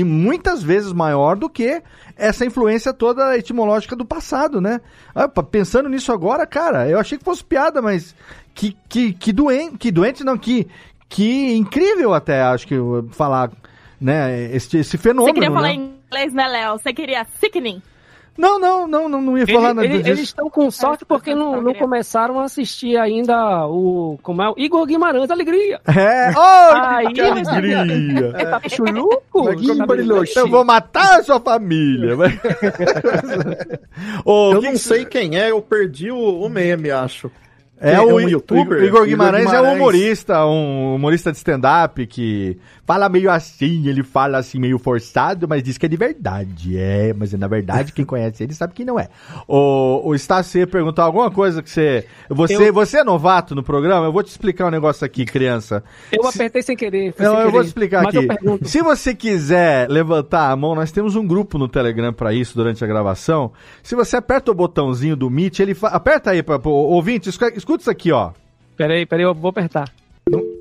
muitas 0.05 0.61
vezes 0.63 0.91
maior 0.93 1.35
do 1.35 1.49
que 1.49 1.81
essa 2.15 2.45
influência 2.45 2.93
toda 2.93 3.37
etimológica 3.37 3.95
do 3.95 4.05
passado, 4.05 4.61
né? 4.61 4.79
Ah, 5.13 5.27
pa- 5.27 5.43
pensando 5.43 5.89
nisso 5.89 6.11
agora, 6.11 6.45
cara, 6.45 6.87
eu 6.89 6.99
achei 6.99 7.17
que 7.17 7.23
fosse 7.25 7.43
piada, 7.43 7.81
mas 7.81 8.15
que, 8.53 8.75
que, 8.87 9.13
que 9.13 9.33
doente, 9.33 9.77
que 9.77 9.91
doente 9.91 10.23
não, 10.23 10.37
que, 10.37 10.67
que 11.09 11.55
incrível 11.55 12.13
até, 12.13 12.41
acho 12.41 12.67
que 12.67 12.75
falar, 13.11 13.51
né, 13.99 14.51
esse, 14.55 14.77
esse 14.77 14.97
fenômeno, 14.97 15.27
Você 15.35 15.41
queria 15.41 15.51
falar 15.51 15.67
né? 15.69 15.73
em 15.75 15.93
inglês, 16.07 16.33
né, 16.33 16.47
Léo? 16.47 16.77
Você 16.77 16.93
queria 16.93 17.25
sickening. 17.39 17.81
Não, 18.37 18.59
não, 18.59 18.87
não, 18.87 19.09
não, 19.09 19.21
não 19.21 19.37
ia 19.37 19.47
falar 19.47 19.73
nada 19.73 19.87
Ele- 19.87 19.97
disso. 19.97 20.09
eles 20.09 20.19
estão 20.21 20.49
com 20.49 20.69
sorte 20.69 21.03
porque 21.03 21.33
não, 21.33 21.61
não 21.61 21.73
começaram 21.73 22.39
a 22.39 22.43
assistir 22.43 22.97
ainda 22.97 23.65
o. 23.65 24.19
Como 24.21 24.41
é? 24.41 24.49
O 24.49 24.53
Igor 24.57 24.85
Guimarães, 24.85 25.31
alegria. 25.31 25.81
É, 25.87 26.31
oh, 26.35 26.75
Aí, 26.75 27.13
que 27.13 27.21
alegria. 27.21 28.33
É 28.35 28.45
tá 28.45 28.61
churuco? 28.69 29.49
Eu 30.35 30.47
vou 30.47 30.63
matar 30.63 31.19
a 31.19 31.23
sua 31.23 31.39
família. 31.39 32.15
Ô, 34.23 34.53
eu 34.53 34.61
não 34.61 34.77
sei 34.77 35.05
quem 35.05 35.37
é, 35.37 35.51
eu 35.51 35.61
perdi 35.61 36.11
o, 36.11 36.41
o 36.41 36.49
meme, 36.49 36.91
acho. 36.91 37.31
É 37.79 37.99
o, 37.99 38.15
um 38.15 38.19
youtuber? 38.19 38.79
o 38.79 38.83
Igor 38.83 39.05
Guimarães, 39.05 39.45
é 39.45 39.47
um 39.47 39.51
Guimarães. 39.51 39.75
humorista, 39.77 40.45
um 40.45 40.95
humorista 40.95 41.31
de 41.31 41.37
stand-up 41.37 42.05
que 42.07 42.57
fala 42.85 43.07
meio 43.09 43.29
assim, 43.29 43.87
ele 43.87 44.01
fala 44.03 44.37
assim 44.39 44.59
meio 44.59 44.79
forçado, 44.79 45.47
mas 45.47 45.61
diz 45.61 45.77
que 45.77 45.85
é 45.85 45.89
de 45.89 45.97
verdade. 45.97 46.77
É, 46.77 47.13
mas 47.13 47.33
na 47.33 47.47
verdade 47.47 47.91
quem 47.93 48.03
conhece 48.05 48.43
ele 48.43 48.53
sabe 48.53 48.73
que 48.73 48.83
não 48.83 48.99
é. 48.99 49.09
O, 49.47 50.09
o 50.09 50.15
Estácio 50.15 50.57
ia 50.59 50.65
perguntar 50.67 51.03
alguma 51.03 51.29
coisa 51.29 51.61
que 51.61 51.69
você... 51.69 52.05
Você, 52.29 52.69
Eu- 52.69 52.73
você 52.73 52.97
é 52.99 53.03
novato 53.03 53.53
no 53.53 53.61
programa? 53.63 54.05
Eu 54.07 54.11
vou 54.11 54.23
te 54.23 54.29
explicar 54.29 54.67
um 54.67 54.71
negócio 54.71 55.05
aqui, 55.05 55.23
criança. 55.25 55.83
Eu 56.11 56.27
apertei 56.27 56.61
sem 56.63 56.75
querer. 56.75 57.13
foi 57.13 57.25
Não, 57.25 57.35
sem 57.35 57.43
eu 57.43 57.51
vou 57.51 57.61
querer. 57.61 57.63
te 57.63 57.67
explicar 57.67 58.03
aqui. 58.07 58.27
Se 58.67 58.81
você 58.81 59.13
quiser 59.13 59.89
levantar 59.89 60.49
a 60.51 60.55
mão, 60.55 60.73
nós 60.73 60.91
temos 60.91 61.15
um 61.15 61.25
grupo 61.27 61.57
no 61.57 61.67
Telegram 61.67 62.11
para 62.13 62.33
isso 62.33 62.55
durante 62.55 62.83
a 62.83 62.87
gravação. 62.87 63.51
Se 63.83 63.93
você 63.95 64.17
aperta 64.17 64.51
o 64.51 64.55
botãozinho 64.55 65.15
do 65.15 65.29
Meet, 65.29 65.59
ele 65.59 65.73
fa... 65.75 65.89
aperta 65.89 66.31
aí 66.31 66.41
para 66.41 66.59
ouvinte, 66.67 67.29
escuta 67.29 67.66
escuta 67.67 67.81
isso 67.81 67.91
aqui, 67.91 68.11
ó. 68.13 68.31
Peraí, 68.77 69.05
peraí, 69.05 69.25
eu 69.25 69.33
vou 69.35 69.49
apertar. 69.49 69.91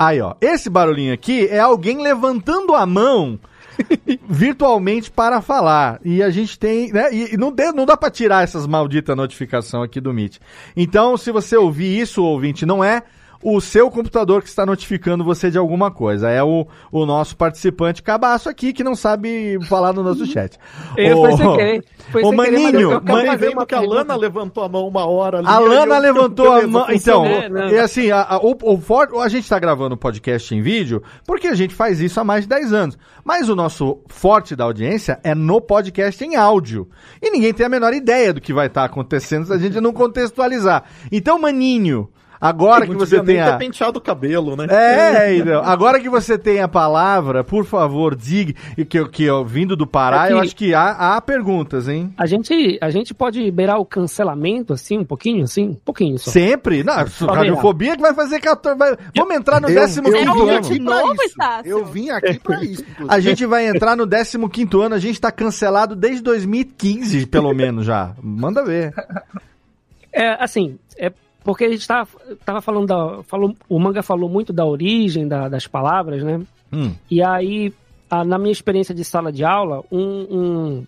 Aí, 0.01 0.21
ó. 0.21 0.35
Esse 0.41 0.69
barulhinho 0.69 1.15
aqui 1.15 1.47
é 1.47 1.61
alguém 1.61 2.03
levantando 2.03 2.75
a 2.75 2.85
mão 2.85 3.39
virtualmente 4.29 5.11
para 5.11 5.41
falar. 5.41 6.01
E 6.05 6.21
a 6.23 6.31
gente 6.31 6.59
tem, 6.59 6.93
né? 6.93 7.15
E 7.15 7.37
não, 7.37 7.53
dê- 7.53 7.71
não 7.73 7.87
dá 7.87 7.97
para 7.97 8.11
tirar 8.11 8.43
essas 8.43 8.67
malditas 8.67 9.17
notificação 9.17 9.83
aqui 9.83 10.01
do 10.01 10.13
Meet. 10.13 10.39
Então, 10.77 11.17
se 11.17 11.31
você 11.31 11.57
ouvir 11.57 11.97
isso, 12.01 12.25
ouvinte, 12.25 12.67
não 12.67 12.83
é 12.83 13.03
o 13.43 13.61
seu 13.61 13.91
computador 13.91 14.43
que 14.43 14.49
está 14.49 14.65
notificando 14.67 15.23
você 15.25 15.51
de 15.51 15.59
alguma 15.59 15.91
coisa. 15.91 16.31
É 16.31 16.43
o, 16.43 16.67
o 16.91 17.07
nosso 17.07 17.37
participante 17.37 18.03
cabaço 18.03 18.49
aqui 18.49 18.73
que 18.73 18.83
não 18.85 18.95
sabe 18.95 19.59
falar 19.69 19.93
no 19.93 20.03
nosso 20.03 20.27
chat. 20.27 20.59
Eu 20.97 21.19
Ô, 21.19 21.37
foi 21.37 21.57
querer. 21.57 21.85
Mas 22.13 22.31
Maninho, 22.35 22.81
eu 22.93 23.01
quero 23.01 23.19
Man- 23.19 23.27
fazer 23.27 23.49
vendo 23.49 23.67
que 23.67 23.75
a. 23.75 23.81
Lana 23.81 24.17
levantou 24.17 24.63
a 24.65 24.69
mão 24.69 24.87
uma 24.87 25.07
hora 25.07 25.39
ali. 25.39 25.47
A 25.49 25.59
Lana 25.59 25.97
eu- 25.97 26.01
levantou 26.03 26.47
a 26.53 26.55
beleza, 26.57 26.69
mão. 26.69 26.87
Então, 26.91 27.25
funcionou. 27.25 27.27
É, 27.43 27.49
não. 27.49 27.69
e 27.69 27.79
assim, 27.79 28.11
a, 28.11 28.23
a- 28.23 28.39
o, 28.39 28.57
o 28.63 28.79
for- 28.81 29.09
a 29.21 29.29
gente 29.29 29.49
tá 29.49 29.59
gravando 29.59 29.95
o 29.95 29.99
podcast 29.99 30.55
em 30.55 30.63
vídeo 30.63 31.03
porque 31.27 31.49
a 31.49 31.55
gente 31.55 31.75
faz 31.75 32.01
isso 32.01 32.19
há 32.21 32.25
mais 32.25 32.43
de 32.45 32.49
10 32.49 32.73
anos. 32.73 32.99
Mas 33.25 33.49
o 33.49 33.57
nosso 33.57 33.99
forte 34.09 34.55
da 34.55 34.65
audiência 34.65 35.19
é 35.25 35.35
no 35.35 35.61
podcast 35.61 36.25
em 36.25 36.37
áudio. 36.37 36.89
E 37.21 37.31
ninguém 37.31 37.53
tem 37.53 37.67
a 37.67 37.69
menor 37.69 37.93
ideia 37.93 38.33
do 38.33 38.41
que 38.41 38.53
vai 38.53 38.69
estar 38.69 38.85
acontecendo 38.85 39.47
se 39.47 39.53
a 39.53 39.59
gente 39.59 39.81
não 39.81 39.93
contextualizar. 39.93 40.85
Então, 41.11 41.39
maninho, 41.41 42.09
agora 42.41 42.87
que 42.87 42.95
você 42.95 43.23
tem 43.23 43.41
a. 43.41 43.53
ter 43.53 43.59
penteado 43.59 43.99
o 43.99 44.01
cabelo, 44.03 44.57
né? 44.57 44.67
É, 44.71 45.37
então, 45.37 45.63
agora 45.65 45.99
que 46.01 46.09
você 46.09 46.37
tem 46.39 46.61
a 46.61 46.69
palavra, 46.69 47.43
por 47.45 47.65
favor, 47.65 48.15
diga 48.15 48.53
que, 48.89 49.05
que 49.09 49.25
eu 49.25 49.45
vindo 49.45 49.77
do 49.77 49.87
Pará, 49.87 50.25
É 50.25 50.27
que- 50.29 50.33
eu 50.35 50.39
acho 50.39 50.57
que 50.57 50.75
há, 50.75 51.17
há 51.17 51.21
perguntas, 51.21 51.89
hein? 51.89 52.13
A 52.17 52.27
gente, 52.27 52.79
a 52.81 52.91
gente 52.91 53.15
pode 53.15 53.51
beirar 53.51 53.79
o 53.79 53.85
cancelamento, 53.85 54.73
assim, 54.73 54.99
um 54.99 55.05
pouquinho, 55.05 55.45
assim? 55.45 55.69
Um 55.71 55.75
pouquinho 55.75 56.19
só. 56.19 56.31
Sempre? 56.31 56.83
Não, 56.85 56.95
radiofobia 57.33 57.97
que 57.97 58.03
vai 58.03 58.15
fazer 58.15 58.41
14. 58.41 58.79
vai- 58.79 58.97
Vamos 59.17 59.35
entrar 59.37 59.61
no 59.61 59.69
Eu- 59.69 59.81
15 59.83 60.01
eu 60.01 60.17
ano. 60.33 60.35
vim 60.47 60.51
aqui 60.51 60.81
pra 60.83 61.01
novo, 61.01 61.15
isso. 61.15 61.25
Estácio? 61.25 61.71
Eu 61.71 61.85
vim 61.85 62.11
aqui 62.11 62.39
pra 62.39 62.63
isso. 62.65 62.85
A 63.09 63.21
gente 63.21 63.47
vai 63.47 63.67
entrar 63.69 63.97
no 63.97 64.07
15 64.07 64.37
ano, 64.83 64.95
a 64.95 64.99
gente 64.99 65.21
tá 65.21 65.31
cancelado 65.31 65.95
desde 65.97 66.23
2015, 66.23 67.27
pelo 67.27 67.53
menos 67.55 67.85
já. 67.87 68.13
Manda 68.23 68.65
ver. 68.65 68.93
É, 70.13 70.43
assim, 70.43 70.79
é 70.97 71.13
porque 71.47 71.65
a 71.65 71.71
gente 71.71 71.87
tava, 71.87 72.09
tava 72.45 72.61
falando 72.61 72.87
da. 72.89 73.23
Falou, 73.23 73.55
o 73.69 73.79
manga 73.79 74.03
falou 74.03 74.29
muito 74.29 74.53
da 74.53 74.65
origem 74.67 75.29
da- 75.29 75.49
das 75.49 75.67
palavras, 75.67 76.23
né? 76.23 76.41
Hum. 76.73 76.93
E 77.09 77.23
aí, 77.23 77.73
a- 78.11 78.25
na 78.25 78.37
minha 78.37 78.51
experiência 78.51 78.93
de 78.93 79.05
sala 79.05 79.31
de 79.33 79.45
aula, 79.45 79.85
um, 79.91 80.01
um, 80.01 80.87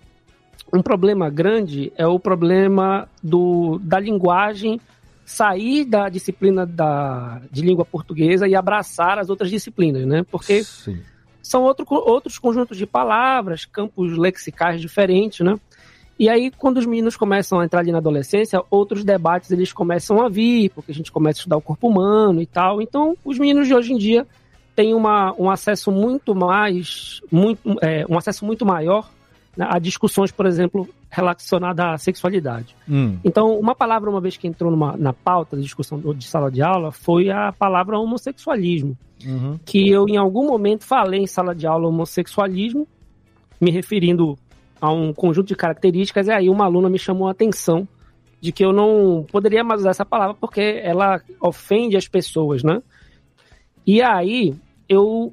um 0.75 0.83
problema 0.83 1.31
grande 1.31 1.93
é 1.97 2.07
o 2.07 2.19
problema 2.19 3.09
do, 3.23 3.79
da 3.83 4.01
linguagem 4.01 4.81
sair 5.25 5.85
da 5.85 6.09
disciplina 6.09 6.67
da, 6.67 7.41
de 7.53 7.63
língua 7.63 7.85
portuguesa 7.85 8.49
e 8.49 8.57
abraçar 8.57 9.19
as 9.19 9.31
outras 9.31 9.51
disciplinas, 9.51 10.05
né? 10.07 10.25
Porque 10.31 10.65
Sim. 10.65 10.99
são 11.43 11.63
outro, 11.63 11.87
outros 11.89 12.39
conjuntos 12.39 12.77
de 12.77 12.87
palavras, 12.87 13.65
campos 13.65 14.17
lexicais 14.17 14.81
diferentes, 14.81 15.41
né? 15.41 15.57
E 16.19 16.29
aí, 16.29 16.51
quando 16.51 16.79
os 16.79 16.87
meninos 16.87 17.17
começam 17.17 17.61
a 17.61 17.65
entrar 17.65 17.81
ali 17.81 17.93
na 17.93 17.99
adolescência, 17.99 18.61
outros 18.71 19.05
debates 19.05 19.51
eles 19.51 19.73
começam 19.73 20.21
a 20.21 20.29
vir, 20.29 20.71
porque 20.71 20.91
a 20.91 20.95
gente 20.95 21.13
começa 21.13 21.39
a 21.39 21.41
estudar 21.41 21.57
o 21.57 21.63
corpo 21.63 21.89
humano 21.89 22.43
e 22.43 22.47
tal. 22.47 22.83
Então, 22.83 23.17
os 23.25 23.39
meninos 23.39 23.69
de 23.69 23.75
hoje 23.75 23.93
em 23.93 23.99
dia 23.99 24.27
têm 24.75 24.95
uma, 24.95 25.33
um 25.39 25.51
acesso 25.51 25.93
muito 25.93 26.35
mais, 26.35 27.21
muito, 27.31 27.61
é, 27.83 28.05
um 28.09 28.19
acesso 28.19 28.45
muito 28.45 28.67
maior 28.67 29.09
né, 29.57 29.67
a 29.69 29.79
discussões, 29.79 30.33
por 30.33 30.47
exemplo, 30.47 30.89
relacionadas 31.11 31.85
à 31.85 31.99
sexualidade. 31.99 32.75
Hum. 32.89 33.19
Então, 33.25 33.59
uma 33.59 33.75
palavra, 33.75 34.11
uma 34.11 34.21
vez 34.21 34.37
que 34.37 34.49
entrou 34.49 34.71
numa, 34.71 34.97
na 34.97 35.13
pauta 35.13 35.57
da 35.57 35.63
discussão 35.63 36.01
de 36.01 36.27
sala 36.27 36.51
de 36.51 36.63
aula, 36.63 36.91
foi 36.91 37.31
a 37.31 37.53
palavra 37.53 37.99
homossexualismo 37.99 38.97
Uhum. 39.27 39.59
que 39.65 39.89
eu 39.89 40.09
em 40.09 40.17
algum 40.17 40.47
momento 40.47 40.85
falei 40.85 41.21
em 41.21 41.27
sala 41.27 41.55
de 41.55 41.67
aula 41.67 41.89
homossexualismo, 41.89 42.87
me 43.61 43.71
referindo 43.71 44.39
a 44.81 44.93
um 44.93 45.13
conjunto 45.13 45.49
de 45.49 45.57
características, 45.57 46.27
e 46.29 46.31
aí 46.31 46.49
uma 46.49 46.65
aluna 46.65 46.89
me 46.89 46.99
chamou 46.99 47.29
a 47.29 47.33
atenção 47.33 47.87
de 48.41 48.53
que 48.53 48.65
eu 48.65 48.73
não 48.73 49.27
poderia 49.31 49.65
mais 49.65 49.81
usar 49.81 49.91
essa 49.91 50.05
palavra 50.05 50.35
porque 50.41 50.81
ela 50.83 51.21
ofende 51.41 51.97
as 51.97 52.07
pessoas, 52.07 52.63
né? 52.63 52.81
E 53.87 54.01
aí 54.03 54.55
eu 54.89 55.33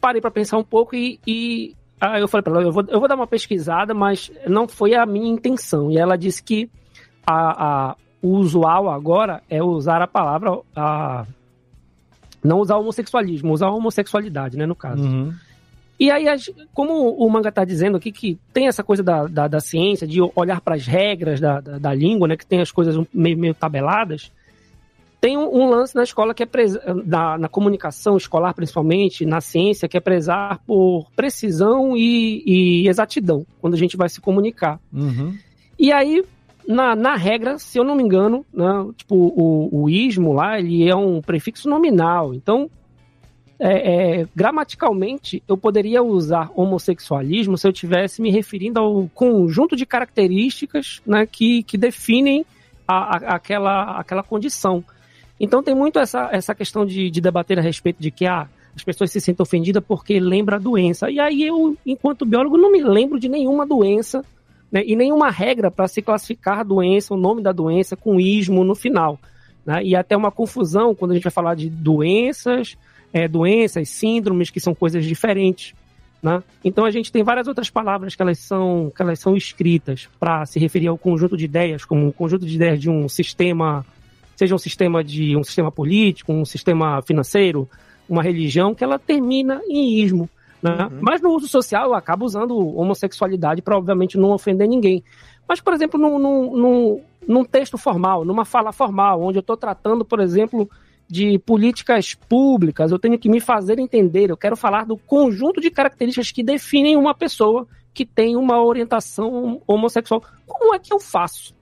parei 0.00 0.20
para 0.20 0.30
pensar 0.30 0.56
um 0.58 0.64
pouco 0.64 0.96
e, 0.96 1.20
e 1.26 1.76
eu 2.18 2.26
falei 2.26 2.42
para 2.42 2.52
ela, 2.54 2.62
eu 2.62 2.72
vou, 2.72 2.84
eu 2.88 2.98
vou 2.98 3.08
dar 3.08 3.14
uma 3.14 3.26
pesquisada, 3.26 3.92
mas 3.94 4.32
não 4.46 4.66
foi 4.66 4.94
a 4.94 5.04
minha 5.06 5.30
intenção. 5.30 5.90
E 5.90 5.98
ela 5.98 6.16
disse 6.16 6.42
que 6.42 6.68
a, 7.26 7.90
a- 7.90 7.96
o 8.22 8.36
usual 8.36 8.88
agora 8.90 9.42
é 9.48 9.62
usar 9.62 10.02
a 10.02 10.06
palavra 10.06 10.58
a, 10.76 11.24
não 12.42 12.58
usar 12.60 12.76
homossexualismo, 12.76 13.52
usar 13.52 13.68
homossexualidade, 13.70 14.56
né, 14.56 14.66
no 14.66 14.74
caso. 14.74 15.02
Uhum. 15.04 15.32
E 16.00 16.10
aí, 16.10 16.24
como 16.72 17.10
o 17.10 17.28
manga 17.28 17.52
tá 17.52 17.62
dizendo 17.62 17.98
aqui, 17.98 18.10
que 18.10 18.38
tem 18.54 18.66
essa 18.66 18.82
coisa 18.82 19.02
da, 19.02 19.26
da, 19.26 19.46
da 19.46 19.60
ciência, 19.60 20.06
de 20.06 20.18
olhar 20.34 20.62
para 20.62 20.74
as 20.74 20.86
regras 20.86 21.38
da, 21.38 21.60
da, 21.60 21.78
da 21.78 21.92
língua, 21.92 22.26
né, 22.26 22.38
que 22.38 22.46
tem 22.46 22.62
as 22.62 22.72
coisas 22.72 22.96
meio, 23.12 23.36
meio 23.36 23.52
tabeladas, 23.52 24.32
tem 25.20 25.36
um, 25.36 25.54
um 25.54 25.68
lance 25.68 25.94
na 25.94 26.02
escola 26.02 26.32
que 26.32 26.42
é 26.42 26.46
preza, 26.46 26.82
na, 27.04 27.36
na 27.36 27.48
comunicação 27.50 28.16
escolar, 28.16 28.54
principalmente, 28.54 29.26
na 29.26 29.42
ciência, 29.42 29.86
que 29.86 29.96
é 29.98 30.00
prezar 30.00 30.58
por 30.66 31.06
precisão 31.14 31.94
e, 31.94 32.42
e 32.46 32.88
exatidão, 32.88 33.44
quando 33.60 33.74
a 33.74 33.78
gente 33.78 33.98
vai 33.98 34.08
se 34.08 34.22
comunicar. 34.22 34.80
Uhum. 34.90 35.36
E 35.78 35.92
aí, 35.92 36.24
na, 36.66 36.96
na 36.96 37.14
regra, 37.14 37.58
se 37.58 37.78
eu 37.78 37.84
não 37.84 37.94
me 37.94 38.02
engano, 38.02 38.42
né, 38.54 38.86
tipo, 38.96 39.14
o, 39.14 39.82
o 39.82 39.90
ismo 39.90 40.32
lá, 40.32 40.58
ele 40.58 40.88
é 40.88 40.96
um 40.96 41.20
prefixo 41.20 41.68
nominal. 41.68 42.32
Então, 42.32 42.70
é, 43.60 44.20
é, 44.22 44.28
gramaticalmente, 44.34 45.42
eu 45.46 45.56
poderia 45.56 46.02
usar 46.02 46.50
homossexualismo 46.56 47.58
se 47.58 47.66
eu 47.66 47.72
estivesse 47.72 48.22
me 48.22 48.30
referindo 48.30 48.80
ao 48.80 49.08
conjunto 49.14 49.76
de 49.76 49.84
características 49.84 51.02
né, 51.06 51.26
que, 51.26 51.62
que 51.64 51.76
definem 51.76 52.44
a, 52.88 53.16
a- 53.16 53.34
aquela, 53.36 53.98
aquela 53.98 54.22
condição. 54.22 54.82
Então 55.38 55.62
tem 55.62 55.74
muito 55.74 55.98
essa, 55.98 56.28
essa 56.32 56.54
questão 56.54 56.84
de, 56.86 57.10
de 57.10 57.20
debater 57.20 57.58
a 57.58 57.62
respeito 57.62 58.00
de 58.00 58.10
que 58.10 58.26
ah, 58.26 58.48
as 58.74 58.82
pessoas 58.84 59.10
se 59.10 59.20
sentem 59.20 59.42
ofendidas 59.42 59.82
porque 59.86 60.18
lembra 60.20 60.56
a 60.56 60.58
doença. 60.58 61.10
E 61.10 61.18
aí 61.20 61.42
eu, 61.42 61.76
enquanto 61.84 62.24
biólogo, 62.26 62.56
não 62.58 62.70
me 62.72 62.82
lembro 62.82 63.18
de 63.20 63.28
nenhuma 63.28 63.66
doença 63.66 64.24
né, 64.72 64.82
e 64.86 64.94
nenhuma 64.96 65.30
regra 65.30 65.70
para 65.70 65.88
se 65.88 66.00
classificar 66.02 66.60
a 66.60 66.62
doença, 66.62 67.12
o 67.12 67.16
nome 67.16 67.42
da 67.42 67.52
doença, 67.52 67.96
com 67.96 68.20
ismo 68.20 68.64
no 68.64 68.74
final. 68.74 69.18
né? 69.66 69.82
E 69.82 69.96
até 69.96 70.16
uma 70.16 70.30
confusão 70.30 70.94
quando 70.94 71.10
a 71.10 71.14
gente 71.14 71.24
vai 71.24 71.32
falar 71.32 71.54
de 71.54 71.68
doenças, 71.68 72.76
é, 73.12 73.28
doenças, 73.28 73.88
síndromes, 73.88 74.50
que 74.50 74.60
são 74.60 74.74
coisas 74.74 75.04
diferentes. 75.04 75.74
Né? 76.22 76.42
Então 76.62 76.84
a 76.84 76.90
gente 76.90 77.10
tem 77.10 77.22
várias 77.22 77.48
outras 77.48 77.70
palavras 77.70 78.14
que 78.14 78.22
elas 78.22 78.38
são, 78.38 78.92
que 78.94 79.00
elas 79.00 79.18
são 79.18 79.36
escritas 79.36 80.08
para 80.18 80.44
se 80.44 80.58
referir 80.58 80.88
ao 80.88 80.98
conjunto 80.98 81.36
de 81.36 81.46
ideias, 81.46 81.84
como 81.84 82.06
um 82.06 82.12
conjunto 82.12 82.44
de 82.44 82.54
ideias 82.54 82.78
de 82.78 82.90
um 82.90 83.08
sistema, 83.08 83.84
seja 84.36 84.54
um 84.54 84.58
sistema 84.58 85.02
de 85.02 85.36
um 85.36 85.42
sistema 85.42 85.72
político, 85.72 86.32
um 86.32 86.44
sistema 86.44 87.00
financeiro, 87.02 87.68
uma 88.08 88.22
religião, 88.22 88.74
que 88.74 88.84
ela 88.84 88.98
termina 88.98 89.62
em 89.68 89.98
ismo. 90.00 90.28
Né? 90.62 90.90
Mas 91.00 91.22
no 91.22 91.30
uso 91.30 91.48
social 91.48 91.86
eu 91.86 91.94
acabo 91.94 92.26
usando 92.26 92.56
homossexualidade 92.76 93.62
para 93.62 93.76
obviamente 93.78 94.18
não 94.18 94.30
ofender 94.30 94.68
ninguém. 94.68 95.02
Mas, 95.48 95.60
por 95.60 95.72
exemplo, 95.72 95.98
num, 95.98 96.18
num, 96.18 96.56
num, 96.56 97.00
num 97.26 97.44
texto 97.44 97.78
formal, 97.78 98.24
numa 98.24 98.44
fala 98.44 98.72
formal, 98.72 99.22
onde 99.22 99.38
eu 99.38 99.40
estou 99.40 99.56
tratando, 99.56 100.04
por 100.04 100.20
exemplo, 100.20 100.68
de 101.10 101.38
políticas 101.40 102.14
públicas, 102.14 102.92
eu 102.92 102.98
tenho 102.98 103.18
que 103.18 103.28
me 103.28 103.40
fazer 103.40 103.80
entender, 103.80 104.30
eu 104.30 104.36
quero 104.36 104.56
falar 104.56 104.86
do 104.86 104.96
conjunto 104.96 105.60
de 105.60 105.68
características 105.68 106.30
que 106.30 106.42
definem 106.42 106.96
uma 106.96 107.12
pessoa 107.12 107.66
que 107.92 108.06
tem 108.06 108.36
uma 108.36 108.62
orientação 108.62 109.60
homossexual. 109.66 110.22
Como 110.46 110.72
é 110.72 110.78
que 110.78 110.92
eu 110.92 111.00
faço? 111.00 111.52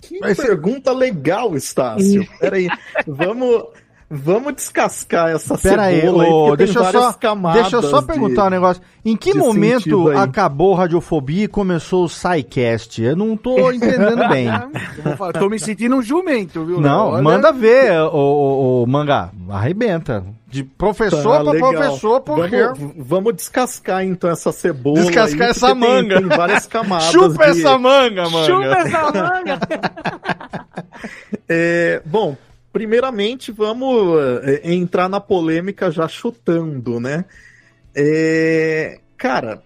Que 0.00 0.18
pergunta 0.34 0.92
legal, 0.92 1.54
Estácio. 1.56 2.26
Peraí, 2.40 2.68
vamos, 3.06 3.66
vamos 4.10 4.54
descascar 4.54 5.28
essa 5.30 5.56
Pera 5.58 5.82
aí, 5.84 6.00
cebola 6.00 6.24
aí, 6.24 6.30
ô, 6.30 6.46
porque 6.46 6.56
tem 6.64 6.66
deixa, 6.66 6.78
eu 6.78 6.92
só, 6.92 7.12
camadas 7.12 7.60
deixa 7.62 7.76
eu 7.76 7.82
só 7.82 8.00
de- 8.00 8.06
perguntar 8.06 8.46
um 8.46 8.50
negócio. 8.50 8.82
Em 9.04 9.16
que 9.16 9.32
de 9.32 9.38
momento 9.38 10.08
aí. 10.08 10.16
acabou 10.18 10.74
Radiofobia 10.74 11.44
e 11.44 11.48
começou 11.48 12.04
o 12.04 12.08
SciCast? 12.08 13.02
Eu 13.02 13.16
não 13.16 13.36
tô 13.36 13.70
entendendo 13.72 14.16
bem. 14.28 14.48
Falar, 15.16 15.32
tô 15.32 15.48
me 15.48 15.58
sentindo 15.58 15.96
um 15.96 16.02
jumento, 16.02 16.64
viu? 16.64 16.80
Não, 16.80 17.08
Olha- 17.10 17.22
manda 17.22 17.52
ver, 17.52 17.92
o, 18.00 18.16
o, 18.16 18.82
o 18.82 18.86
mangá. 18.86 19.30
Arrebenta. 19.50 20.24
De 20.50 20.64
professor 20.64 21.38
Tá, 21.38 21.42
pra 21.44 21.52
legal. 21.52 21.72
professor, 21.74 22.20
por 22.22 22.48
quê? 22.48 22.62
Vamos, 22.74 22.92
vamos 22.96 23.34
descascar 23.36 24.02
então 24.02 24.30
essa 24.30 24.50
cebola. 24.50 25.00
Descascar 25.00 25.42
aí, 25.42 25.50
essa 25.50 25.68
porque 25.74 25.86
tem- 25.86 25.94
manga. 25.94 26.20
Tem, 26.20 26.28
várias 26.38 26.66
camadas. 26.66 27.04
Chupa 27.10 27.44
de- 27.52 27.60
essa 27.60 27.78
manga, 27.78 28.30
manga. 28.30 28.46
Chupa 28.46 28.74
essa 28.78 29.02
manga! 29.12 29.58
É, 31.48 32.02
bom, 32.04 32.36
primeiramente 32.78 33.50
vamos 33.50 34.22
é, 34.44 34.72
entrar 34.72 35.08
na 35.08 35.18
polêmica 35.18 35.90
já 35.90 36.06
chutando, 36.06 37.00
né? 37.00 37.24
É, 37.92 39.00
cara, 39.16 39.64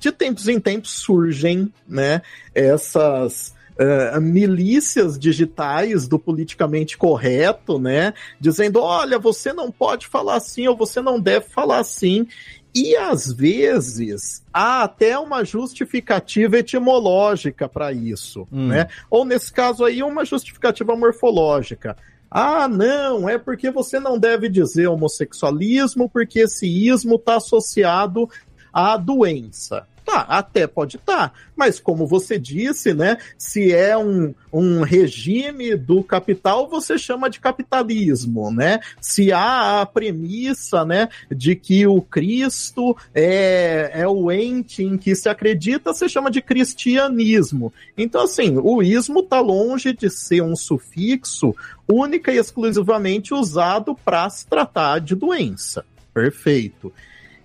de 0.00 0.10
tempos 0.10 0.48
em 0.48 0.58
tempos 0.58 0.90
surgem, 0.90 1.72
né, 1.86 2.20
essas 2.52 3.54
é, 3.78 4.18
milícias 4.18 5.16
digitais 5.16 6.08
do 6.08 6.18
politicamente 6.18 6.98
correto, 6.98 7.78
né, 7.78 8.12
dizendo, 8.40 8.80
olha, 8.80 9.20
você 9.20 9.52
não 9.52 9.70
pode 9.70 10.08
falar 10.08 10.34
assim 10.34 10.66
ou 10.66 10.76
você 10.76 11.00
não 11.00 11.20
deve 11.20 11.46
falar 11.48 11.78
assim. 11.78 12.26
E 12.74 12.96
às 12.96 13.32
vezes 13.32 14.42
há 14.52 14.82
até 14.82 15.16
uma 15.16 15.44
justificativa 15.44 16.58
etimológica 16.58 17.68
para 17.68 17.92
isso, 17.92 18.48
Hum. 18.50 18.68
né? 18.68 18.88
Ou 19.08 19.24
nesse 19.26 19.52
caso 19.52 19.84
aí, 19.84 20.02
uma 20.02 20.24
justificativa 20.24 20.96
morfológica. 20.96 21.96
Ah, 22.34 22.66
não, 22.66 23.28
é 23.28 23.36
porque 23.36 23.70
você 23.70 24.00
não 24.00 24.18
deve 24.18 24.48
dizer 24.48 24.86
homossexualismo, 24.86 26.08
porque 26.08 26.40
esse 26.40 26.66
ismo 26.66 27.16
está 27.16 27.36
associado 27.36 28.26
à 28.72 28.96
doença. 28.96 29.86
Tá, 30.04 30.22
até 30.22 30.66
pode 30.66 30.96
estar, 30.96 31.32
mas 31.54 31.78
como 31.78 32.08
você 32.08 32.36
disse, 32.36 32.92
né? 32.92 33.18
Se 33.38 33.72
é 33.72 33.96
um, 33.96 34.34
um 34.52 34.82
regime 34.82 35.76
do 35.76 36.02
capital, 36.02 36.68
você 36.68 36.98
chama 36.98 37.30
de 37.30 37.38
capitalismo, 37.38 38.50
né? 38.50 38.80
Se 39.00 39.32
há 39.32 39.80
a 39.80 39.86
premissa, 39.86 40.84
né, 40.84 41.08
de 41.30 41.54
que 41.54 41.86
o 41.86 42.02
Cristo 42.02 42.96
é, 43.14 43.92
é 43.94 44.08
o 44.08 44.30
ente 44.32 44.82
em 44.82 44.98
que 44.98 45.14
se 45.14 45.28
acredita, 45.28 45.94
você 45.94 46.08
chama 46.08 46.30
de 46.30 46.42
cristianismo. 46.42 47.72
Então, 47.96 48.22
assim, 48.22 48.58
o 48.58 48.82
ismo 48.82 49.20
está 49.20 49.40
longe 49.40 49.92
de 49.92 50.10
ser 50.10 50.42
um 50.42 50.56
sufixo 50.56 51.54
única 51.86 52.32
e 52.32 52.38
exclusivamente 52.38 53.32
usado 53.32 53.94
para 54.04 54.28
se 54.30 54.46
tratar 54.46 54.98
de 54.98 55.14
doença. 55.14 55.84
Perfeito. 56.12 56.92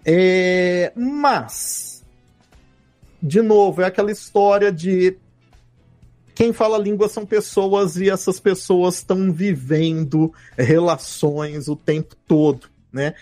É, 0.06 0.92
mas 0.96 1.97
de 3.22 3.42
novo, 3.42 3.82
é 3.82 3.86
aquela 3.86 4.12
história 4.12 4.72
de 4.72 5.18
quem 6.36 6.54
fala 6.54 6.78
língua 6.78 7.10
são 7.10 7.26
pessoas 7.26 7.98
e 7.98 8.10
essas 8.10 8.40
pessoas 8.40 8.96
estão 8.96 9.32
vivendo 9.32 10.32
relações 10.58 11.68
o 11.68 11.76
tempo 11.76 12.16
todo, 12.28 12.68
né? 12.92 13.16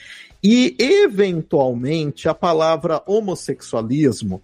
E 0.44 0.76
eventualmente 0.78 2.28
a 2.28 2.34
palavra 2.34 3.02
homossexualismo 3.06 4.44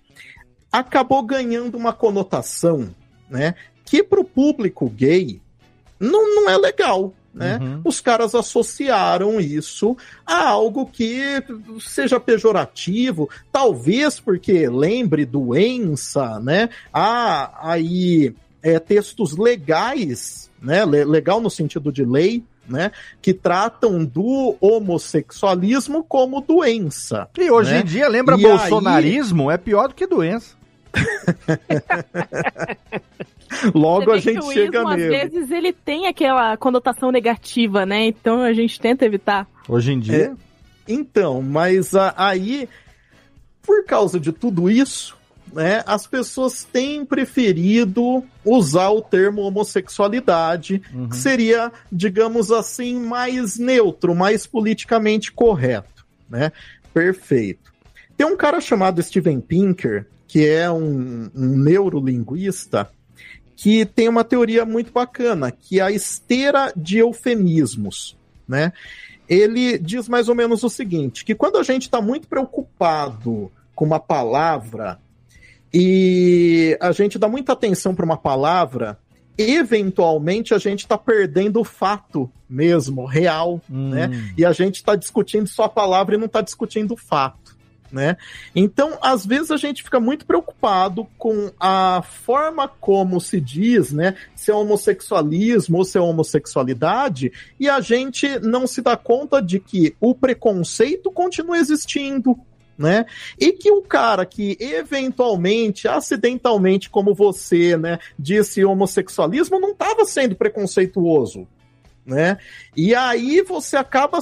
acabou 0.72 1.22
ganhando 1.22 1.78
uma 1.78 1.92
conotação, 1.92 2.96
né? 3.30 3.56
que 3.92 4.02
pro 4.02 4.24
público 4.24 4.90
gay 4.90 5.42
não, 6.00 6.34
não 6.34 6.50
é 6.50 6.58
legal. 6.58 7.14
Né? 7.34 7.58
Uhum. 7.62 7.82
Os 7.86 8.02
caras 8.02 8.36
associaram 8.36 9.40
isso 9.40 9.96
a 10.26 10.50
algo 10.50 10.86
que 10.86 11.42
seja 11.80 12.20
pejorativo, 12.20 13.30
talvez 13.52 14.20
porque 14.20 14.68
lembre 14.68 15.26
doença, 15.26 16.40
né? 16.42 16.70
Há 16.94 17.72
aí 17.72 18.36
é, 18.62 18.80
textos 18.80 19.38
legais, 19.38 20.52
né? 20.62 20.84
Le- 20.86 21.06
Legal 21.06 21.40
no 21.40 21.50
sentido 21.50 21.90
de 21.92 22.04
lei, 22.04 22.44
né? 22.68 22.92
Que 23.22 23.34
tratam 23.34 24.04
do 24.04 24.56
homossexualismo 24.60 26.04
como 26.04 26.42
doença. 26.42 27.28
E 27.38 27.50
hoje 27.50 27.72
né? 27.72 27.80
em 27.80 27.86
dia, 27.86 28.08
lembra 28.08 28.38
E 28.38 28.42
bolsonarismo? 28.42 29.50
É 29.50 29.58
pior 29.58 29.88
do 29.88 29.96
que 29.96 30.06
doença. 30.06 30.56
Logo 33.74 34.06
Você 34.06 34.12
a 34.12 34.18
gente 34.20 34.40
o 34.40 34.52
chega 34.52 34.80
ismo, 34.80 34.90
às 34.90 34.96
vezes 35.02 35.52
ele 35.52 35.74
tem 35.74 36.08
aquela 36.08 36.56
conotação 36.58 37.12
negativa, 37.12 37.86
né? 37.86 38.06
Então 38.08 38.42
a 38.42 38.54
gente 38.54 38.80
tenta 38.80 39.06
evitar. 39.06 39.48
Hoje 39.68 39.92
em 39.94 40.00
dia. 40.00 40.36
Então, 40.88 41.42
mas 41.42 41.96
a- 41.96 42.14
aí, 42.18 42.68
por 43.62 43.86
causa 43.86 44.20
de 44.20 44.32
tudo 44.32 44.70
isso, 44.70 45.16
né, 45.54 45.84
as 45.86 46.08
pessoas 46.08 46.64
têm 46.64 47.06
preferido 47.06 48.24
usar 48.44 48.90
o 48.90 49.02
termo 49.02 49.42
homossexualidade, 49.42 50.80
que 51.10 51.16
seria, 51.16 51.72
digamos 51.92 52.52
assim, 52.52 53.00
mais 53.00 53.58
neutro, 53.60 54.16
mais 54.16 54.48
politicamente 54.48 55.32
correto, 55.32 56.06
né? 56.30 56.52
Perfeito. 56.94 57.71
Tem 58.22 58.30
um 58.30 58.38
cara 58.38 58.62
chamado 58.62 59.02
Steven 59.02 59.42
Pinker, 59.42 60.06
que 60.28 60.46
é 60.46 60.70
um, 60.70 61.32
um 61.34 61.58
neurolinguista, 61.58 62.88
que 63.56 63.84
tem 63.84 64.08
uma 64.08 64.24
teoria 64.24 64.64
muito 64.64 64.92
bacana, 64.92 65.50
que 65.50 65.80
é 65.80 65.82
a 65.82 65.92
esteira 65.92 66.72
de 66.78 67.00
eufemismos, 67.00 68.16
né? 68.48 68.74
Ele 69.28 69.80
diz 69.80 70.08
mais 70.08 70.30
ou 70.30 70.36
menos 70.36 70.62
o 70.62 70.70
seguinte, 70.70 71.26
que 71.26 71.34
quando 71.34 71.58
a 71.58 71.64
gente 71.64 71.82
está 71.82 72.00
muito 72.00 72.28
preocupado 72.28 73.52
com 73.74 73.86
uma 73.86 74.00
palavra 74.00 75.00
e 75.74 76.78
a 76.80 76.92
gente 76.92 77.18
dá 77.18 77.28
muita 77.28 77.54
atenção 77.54 77.96
para 77.96 78.06
uma 78.06 78.18
palavra, 78.18 79.00
eventualmente 79.36 80.54
a 80.54 80.60
gente 80.60 80.82
está 80.82 80.96
perdendo 80.96 81.60
o 81.60 81.64
fato 81.64 82.32
mesmo, 82.48 83.04
real, 83.04 83.60
né? 83.68 84.12
E 84.38 84.46
a 84.46 84.52
gente 84.52 84.76
está 84.76 84.96
discutindo 84.96 85.48
só 85.48 85.64
a 85.64 85.70
palavra 85.70 86.14
e 86.14 86.20
não 86.20 86.28
está 86.28 86.42
discutindo 86.42 86.94
o 86.94 86.98
fato. 86.98 87.60
Né? 87.92 88.16
Então, 88.56 88.98
às 89.02 89.26
vezes 89.26 89.52
a 89.52 89.58
gente 89.58 89.84
fica 89.84 90.00
muito 90.00 90.26
preocupado 90.26 91.06
com 91.18 91.52
a 91.60 92.02
forma 92.02 92.66
como 92.66 93.20
se 93.20 93.42
diz, 93.42 93.92
né? 93.92 94.16
Se 94.34 94.50
é 94.50 94.56
homossexualismo 94.56 95.80
ou 95.80 95.84
se 95.84 95.98
é 95.98 96.02
homossexualidade, 96.02 97.34
e 97.60 97.68
a 97.68 97.82
gente 97.82 98.40
não 98.40 98.66
se 98.66 98.82
dá 98.82 98.96
conta 98.96 99.42
de 99.42 99.60
que 99.60 99.94
o 100.00 100.16
preconceito 100.16 101.12
continua 101.12 101.58
existindo, 101.58 102.40
né? 102.78 103.06
E 103.38 103.52
que 103.52 103.72
o 103.72 103.82
cara 103.82 104.26
que 104.26 104.58
eventualmente, 104.60 105.88
acidentalmente, 105.88 106.90
como 106.90 107.14
você, 107.14 107.78
né, 107.78 108.00
disse 108.18 108.64
homossexualismo, 108.64 109.60
não 109.60 109.72
estava 109.72 110.06
sendo 110.06 110.36
preconceituoso, 110.36 111.48
né? 112.06 112.38
E 112.76 112.96
aí 112.96 113.42
você 113.42 113.76
acaba 113.76 114.20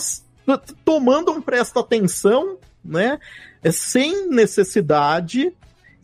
tomando 0.84 1.32
um 1.32 1.42
presta 1.42 1.80
atenção, 1.80 2.58
né? 2.84 3.20
É, 3.64 3.72
sem 3.72 4.30
necessidade. 4.30 5.54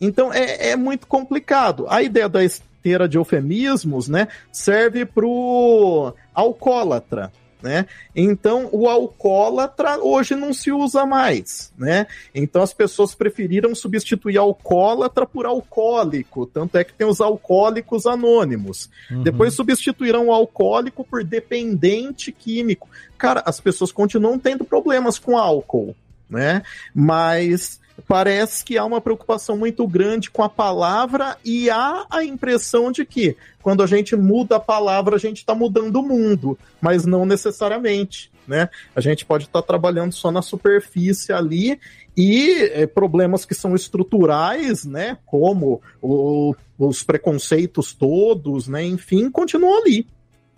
Então 0.00 0.32
é, 0.32 0.70
é 0.70 0.76
muito 0.76 1.06
complicado. 1.06 1.86
A 1.88 2.02
ideia 2.02 2.28
da 2.28 2.44
esteira 2.44 3.08
de 3.08 3.16
eufemismos, 3.16 4.08
né, 4.08 4.28
serve 4.52 5.04
pro 5.04 6.14
alcoólatra, 6.34 7.32
né? 7.62 7.86
Então 8.14 8.68
o 8.70 8.88
alcoólatra 8.88 9.98
hoje 9.98 10.34
não 10.34 10.52
se 10.52 10.70
usa 10.70 11.06
mais, 11.06 11.72
né? 11.76 12.06
Então 12.34 12.62
as 12.62 12.72
pessoas 12.72 13.14
preferiram 13.14 13.74
substituir 13.74 14.36
alcoólatra 14.36 15.26
por 15.26 15.46
alcoólico, 15.46 16.46
tanto 16.46 16.76
é 16.76 16.84
que 16.84 16.92
tem 16.92 17.06
os 17.06 17.20
alcoólicos 17.20 18.06
anônimos. 18.06 18.90
Depois 19.22 19.54
substituíram 19.54 20.26
o 20.28 20.32
alcoólico 20.32 21.02
por 21.02 21.24
dependente 21.24 22.30
químico. 22.30 22.88
Cara, 23.18 23.42
as 23.46 23.58
pessoas 23.58 23.90
continuam 23.90 24.38
tendo 24.38 24.64
problemas 24.64 25.18
com 25.18 25.38
álcool, 25.38 25.96
né? 26.28 26.62
Mas 26.94 27.80
parece 28.06 28.64
que 28.64 28.76
há 28.76 28.84
uma 28.84 29.00
preocupação 29.00 29.56
muito 29.56 29.86
grande 29.86 30.30
com 30.30 30.42
a 30.42 30.48
palavra 30.48 31.36
e 31.44 31.70
há 31.70 32.06
a 32.10 32.22
impressão 32.24 32.92
de 32.92 33.04
que 33.06 33.36
quando 33.62 33.82
a 33.82 33.86
gente 33.86 34.14
muda 34.14 34.56
a 34.56 34.60
palavra, 34.60 35.16
a 35.16 35.18
gente 35.18 35.38
está 35.38 35.54
mudando 35.54 35.96
o 35.96 36.02
mundo, 36.02 36.58
mas 36.80 37.04
não 37.06 37.24
necessariamente. 37.24 38.30
Né? 38.46 38.68
A 38.94 39.00
gente 39.00 39.24
pode 39.24 39.44
estar 39.46 39.60
trabalhando 39.62 40.12
só 40.12 40.30
na 40.30 40.40
superfície 40.40 41.32
ali 41.32 41.80
e 42.16 42.70
é, 42.72 42.86
problemas 42.86 43.44
que 43.44 43.54
são 43.56 43.74
estruturais, 43.74 44.84
né? 44.84 45.18
Como 45.26 45.82
o- 46.00 46.54
os 46.78 47.02
preconceitos 47.02 47.92
todos, 47.92 48.68
né? 48.68 48.84
Enfim, 48.84 49.28
continuam 49.32 49.76
ali, 49.82 50.06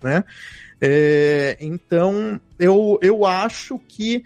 né? 0.03 0.23
É, 0.79 1.57
então, 1.59 2.39
eu, 2.59 2.99
eu 3.01 3.25
acho 3.25 3.79
que 3.87 4.23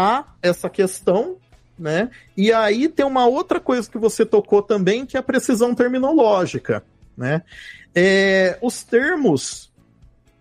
há 0.00 0.24
essa 0.42 0.70
questão, 0.70 1.36
né? 1.78 2.10
E 2.36 2.52
aí 2.52 2.88
tem 2.88 3.04
uma 3.04 3.26
outra 3.26 3.60
coisa 3.60 3.88
que 3.90 3.98
você 3.98 4.24
tocou 4.24 4.62
também, 4.62 5.04
que 5.04 5.16
é 5.16 5.20
a 5.20 5.22
precisão 5.22 5.74
terminológica, 5.74 6.82
né? 7.16 7.42
É, 7.94 8.58
os 8.62 8.82
termos 8.82 9.70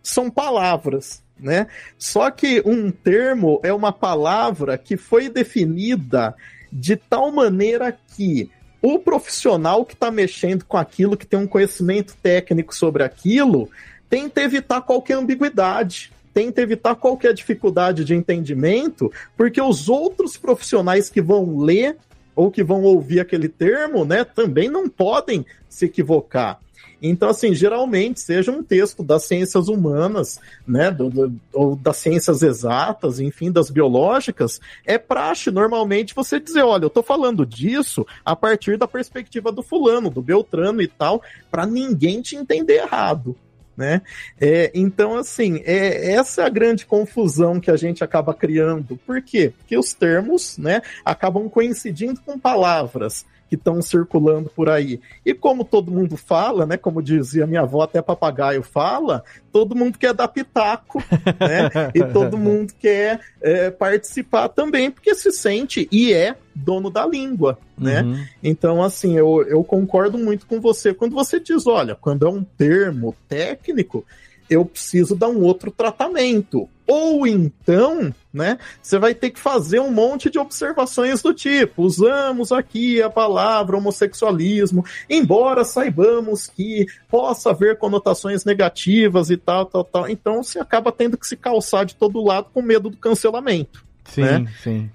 são 0.02 0.30
palavras, 0.30 1.22
né? 1.38 1.68
Só 1.98 2.32
que 2.32 2.62
um 2.66 2.90
termo 2.92 3.60
é 3.64 3.74
uma 3.74 3.92
palavra 3.92 4.78
que 4.78 4.96
foi 4.96 5.30
definida 5.30 6.36
de 6.72 6.96
tal 6.96 7.32
maneira 7.32 7.98
que 8.16 8.50
o 8.82 8.98
profissional 9.00 9.84
que 9.84 9.94
está 9.94 10.10
mexendo 10.10 10.64
com 10.64 10.78
aquilo, 10.78 11.18
que 11.18 11.26
tem 11.26 11.40
um 11.40 11.48
conhecimento 11.48 12.16
técnico 12.22 12.74
sobre 12.74 13.04
aquilo, 13.04 13.70
tenta 14.10 14.42
evitar 14.42 14.82
qualquer 14.82 15.16
ambiguidade, 15.16 16.12
tenta 16.34 16.62
evitar 16.62 16.96
qualquer 16.96 17.34
dificuldade 17.34 18.04
de 18.04 18.16
entendimento, 18.16 19.12
porque 19.36 19.62
os 19.62 19.90
outros 19.90 20.38
profissionais 20.38 21.10
que 21.10 21.22
vão 21.22 21.60
ler 21.60 21.98
ou 22.36 22.50
que 22.50 22.64
vão 22.64 22.84
ouvir 22.84 23.20
aquele 23.20 23.50
termo, 23.50 24.06
né, 24.06 24.24
também 24.24 24.70
não 24.70 24.88
podem 24.88 25.46
se 25.68 25.86
equivocar. 25.86 26.60
Então, 27.02 27.30
assim, 27.30 27.54
geralmente, 27.54 28.20
seja 28.20 28.52
um 28.52 28.62
texto 28.62 29.04
das 29.04 29.24
ciências 29.24 29.70
humanas, 29.70 30.38
né, 30.68 30.92
do- 30.92 31.10
do- 31.10 31.40
ou 31.54 31.76
das 31.76 31.98
ciências 31.98 32.42
exatas, 32.42 33.20
enfim, 33.20 33.52
das 33.52 33.70
biológicas, 33.70 34.60
é 34.86 34.98
praxe 34.98 35.50
normalmente 35.50 36.14
você 36.14 36.40
dizer, 36.40 36.64
olha, 36.64 36.84
eu 36.84 36.90
tô 36.90 37.02
falando 37.02 37.46
disso 37.46 38.06
a 38.24 38.36
partir 38.36 38.78
da 38.78 38.88
perspectiva 38.88 39.52
do 39.52 39.64
fulano, 39.64 40.10
do 40.10 40.22
Beltrano 40.22 40.82
e 40.82 40.88
tal, 40.88 41.22
para 41.50 41.66
ninguém 41.66 42.22
te 42.22 42.36
entender 42.36 42.82
errado. 42.82 43.36
Né? 43.80 44.02
É, 44.42 44.72
então, 44.76 45.16
assim, 45.16 45.62
é, 45.64 46.12
essa 46.12 46.42
é 46.42 46.46
a 46.46 46.50
grande 46.50 46.86
confusão 46.86 47.62
que 47.62 47.72
a 47.72 47.78
gente 47.78 48.04
acaba 48.04 48.34
criando. 48.34 49.00
Por 49.08 49.22
quê? 49.22 49.54
Porque 49.58 49.78
os 49.78 49.94
termos 49.94 50.58
né, 50.58 50.82
acabam 51.06 51.48
coincidindo 51.48 52.20
com 52.20 52.38
palavras 52.38 53.26
que 53.50 53.56
estão 53.56 53.82
circulando 53.82 54.50
por 54.50 54.70
aí. 54.70 55.02
E 55.26 55.34
como 55.34 55.66
todo 55.66 55.92
mundo 55.92 56.16
fala, 56.16 56.66
né? 56.66 56.78
Como 56.78 57.02
dizia 57.02 57.48
minha 57.48 57.62
avó, 57.62 57.82
até 57.82 58.02
papagaio 58.02 58.62
fala, 58.62 59.24
todo 59.52 59.76
mundo 59.76 59.98
quer 59.98 60.14
dar 60.14 60.28
pitaco, 60.28 61.04
né? 61.40 61.90
E 61.96 62.04
todo 62.14 62.38
mundo 62.38 62.72
quer 62.80 63.20
é, 63.42 63.72
participar 63.72 64.50
também, 64.50 64.92
porque 64.92 65.16
se 65.16 65.32
sente 65.32 65.88
e 65.92 66.14
é 66.14 66.36
dono 66.54 66.90
da 66.90 67.06
língua, 67.06 67.58
né? 67.78 68.04
Uhum. 68.04 68.26
Então, 68.44 68.84
assim, 68.84 69.18
eu, 69.18 69.44
eu 69.48 69.64
concordo 69.64 70.18
muito 70.18 70.46
com 70.46 70.62
você 70.62 70.94
quando 70.94 71.16
você 71.16 71.40
diz, 71.40 71.66
olha, 71.66 71.96
quando 71.96 72.28
é 72.28 72.30
um 72.30 72.44
termo 72.44 73.16
técnico, 73.28 74.06
eu 74.50 74.66
preciso 74.66 75.16
dar 75.16 75.30
um 75.30 75.42
outro 75.42 75.72
tratamento. 75.72 76.68
Ou 76.92 77.28
então, 77.28 78.12
né, 78.34 78.58
você 78.82 78.98
vai 78.98 79.14
ter 79.14 79.30
que 79.30 79.40
fazer 79.40 79.80
um 79.80 79.92
monte 79.92 80.28
de 80.30 80.40
observações 80.40 81.22
do 81.22 81.34
tipo, 81.34 81.84
usamos 81.84 82.52
aqui 82.52 83.00
a 83.00 83.10
palavra 83.12 83.78
homossexualismo, 83.78 84.84
embora 85.08 85.64
saibamos 85.64 86.48
que 86.48 86.88
possa 87.08 87.52
haver 87.52 87.78
conotações 87.78 88.44
negativas 88.44 89.30
e 89.30 89.38
tal, 89.38 89.66
tal, 89.66 89.84
tal. 89.84 90.10
Então 90.10 90.42
você 90.42 90.60
acaba 90.60 90.92
tendo 90.92 91.16
que 91.16 91.28
se 91.28 91.38
calçar 91.38 91.86
de 91.86 91.94
todo 91.96 92.24
lado 92.24 92.48
com 92.52 92.62
medo 92.62 92.90
do 92.90 92.98
cancelamento. 92.98 93.86
Sim, 94.06 94.22
né? 94.24 94.46
sim. 94.64 94.90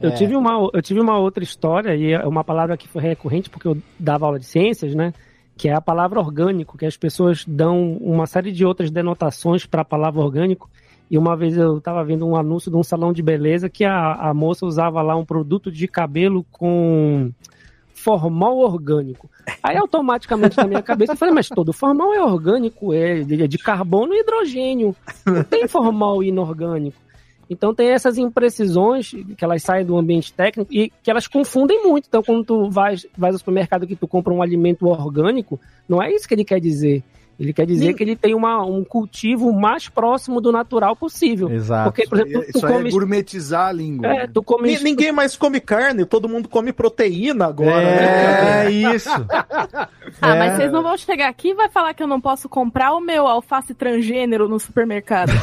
Eu, 0.00 0.10
É. 0.10 0.12
tive 0.12 0.36
uma, 0.36 0.70
eu 0.72 0.82
tive 0.82 1.00
uma 1.00 1.18
outra 1.18 1.42
história, 1.42 1.94
e 1.96 2.12
é 2.12 2.24
uma 2.26 2.44
palavra 2.44 2.76
que 2.76 2.88
foi 2.88 3.02
recorrente 3.02 3.50
porque 3.50 3.66
eu 3.66 3.76
dava 3.98 4.26
aula 4.26 4.38
de 4.38 4.44
ciências, 4.46 4.94
né? 4.94 5.12
Que 5.56 5.68
é 5.68 5.72
a 5.72 5.80
palavra 5.80 6.18
orgânico, 6.20 6.76
que 6.76 6.84
as 6.84 6.96
pessoas 6.96 7.44
dão 7.46 7.92
uma 8.00 8.26
série 8.26 8.50
de 8.50 8.64
outras 8.64 8.90
denotações 8.90 9.64
para 9.66 9.82
a 9.82 9.84
palavra 9.84 10.20
orgânico. 10.20 10.68
E 11.10 11.18
uma 11.18 11.36
vez 11.36 11.56
eu 11.56 11.78
estava 11.78 12.02
vendo 12.04 12.26
um 12.26 12.36
anúncio 12.36 12.70
de 12.70 12.76
um 12.76 12.82
salão 12.82 13.12
de 13.12 13.22
beleza 13.22 13.68
que 13.68 13.84
a, 13.84 14.14
a 14.14 14.34
moça 14.34 14.64
usava 14.66 15.02
lá 15.02 15.14
um 15.14 15.24
produto 15.24 15.70
de 15.70 15.86
cabelo 15.86 16.44
com 16.50 17.30
formal 17.94 18.58
orgânico. 18.58 19.30
Aí 19.62 19.76
automaticamente 19.76 20.56
na 20.56 20.66
minha 20.66 20.82
cabeça 20.82 21.12
eu 21.12 21.16
falei, 21.16 21.34
mas 21.34 21.48
todo 21.48 21.72
formal 21.72 22.12
é 22.12 22.22
orgânico, 22.22 22.92
é 22.92 23.20
de, 23.20 23.42
é 23.42 23.46
de 23.46 23.58
carbono 23.58 24.12
e 24.12 24.20
hidrogênio. 24.20 24.94
Não 25.24 25.42
tem 25.42 25.66
formal 25.66 26.22
inorgânico. 26.22 26.98
Então 27.48 27.74
tem 27.74 27.88
essas 27.88 28.18
imprecisões 28.18 29.10
que 29.10 29.44
elas 29.44 29.62
saem 29.62 29.84
do 29.84 29.96
ambiente 29.96 30.32
técnico 30.32 30.72
e 30.72 30.90
que 31.02 31.10
elas 31.10 31.26
confundem 31.26 31.82
muito. 31.82 32.06
Então 32.08 32.22
quando 32.22 32.44
tu 32.44 32.70
vais, 32.70 33.06
vais 33.16 33.34
ao 33.34 33.38
supermercado 33.38 33.86
que 33.86 33.96
tu 33.96 34.08
compra 34.08 34.32
um 34.32 34.42
alimento 34.42 34.86
orgânico, 34.86 35.60
não 35.88 36.02
é 36.02 36.12
isso 36.12 36.26
que 36.26 36.34
ele 36.34 36.44
quer 36.44 36.60
dizer. 36.60 37.02
Ele 37.38 37.52
quer 37.52 37.66
dizer 37.66 37.86
Nem- 37.86 37.94
que 37.94 38.02
ele 38.02 38.16
tem 38.16 38.34
uma, 38.34 38.64
um 38.64 38.84
cultivo 38.84 39.52
mais 39.52 39.88
próximo 39.88 40.40
do 40.40 40.52
natural 40.52 40.94
possível. 40.94 41.50
Exato. 41.50 41.90
Porque, 41.90 42.08
por 42.08 42.20
exemplo, 42.20 42.40
tu, 42.46 42.52
tu 42.52 42.58
Isso 42.58 42.66
é 42.66 42.72
comes... 42.72 42.92
gourmetizar 42.92 43.68
a 43.68 43.72
língua. 43.72 44.06
É, 44.06 44.26
tu 44.26 44.42
comes... 44.42 44.82
Ni- 44.82 44.90
Ninguém 44.90 45.10
mais 45.12 45.36
come 45.36 45.60
carne, 45.60 46.04
todo 46.04 46.28
mundo 46.28 46.48
come 46.48 46.72
proteína 46.72 47.46
agora, 47.46 47.82
É, 47.82 48.64
né? 48.64 48.70
isso. 48.94 49.08
Ah, 50.22 50.34
É. 50.34 50.38
mas 50.38 50.56
vocês 50.56 50.70
não 50.72 50.82
vão 50.82 50.96
chegar 50.96 51.28
aqui 51.28 51.48
e 51.50 51.54
vai 51.54 51.68
falar 51.68 51.92
que 51.94 52.02
eu 52.02 52.06
não 52.06 52.20
posso 52.20 52.48
comprar 52.48 52.92
o 52.92 53.00
meu 53.00 53.26
alface 53.26 53.74
transgênero 53.74 54.48
no 54.48 54.58
supermercado. 54.60 55.30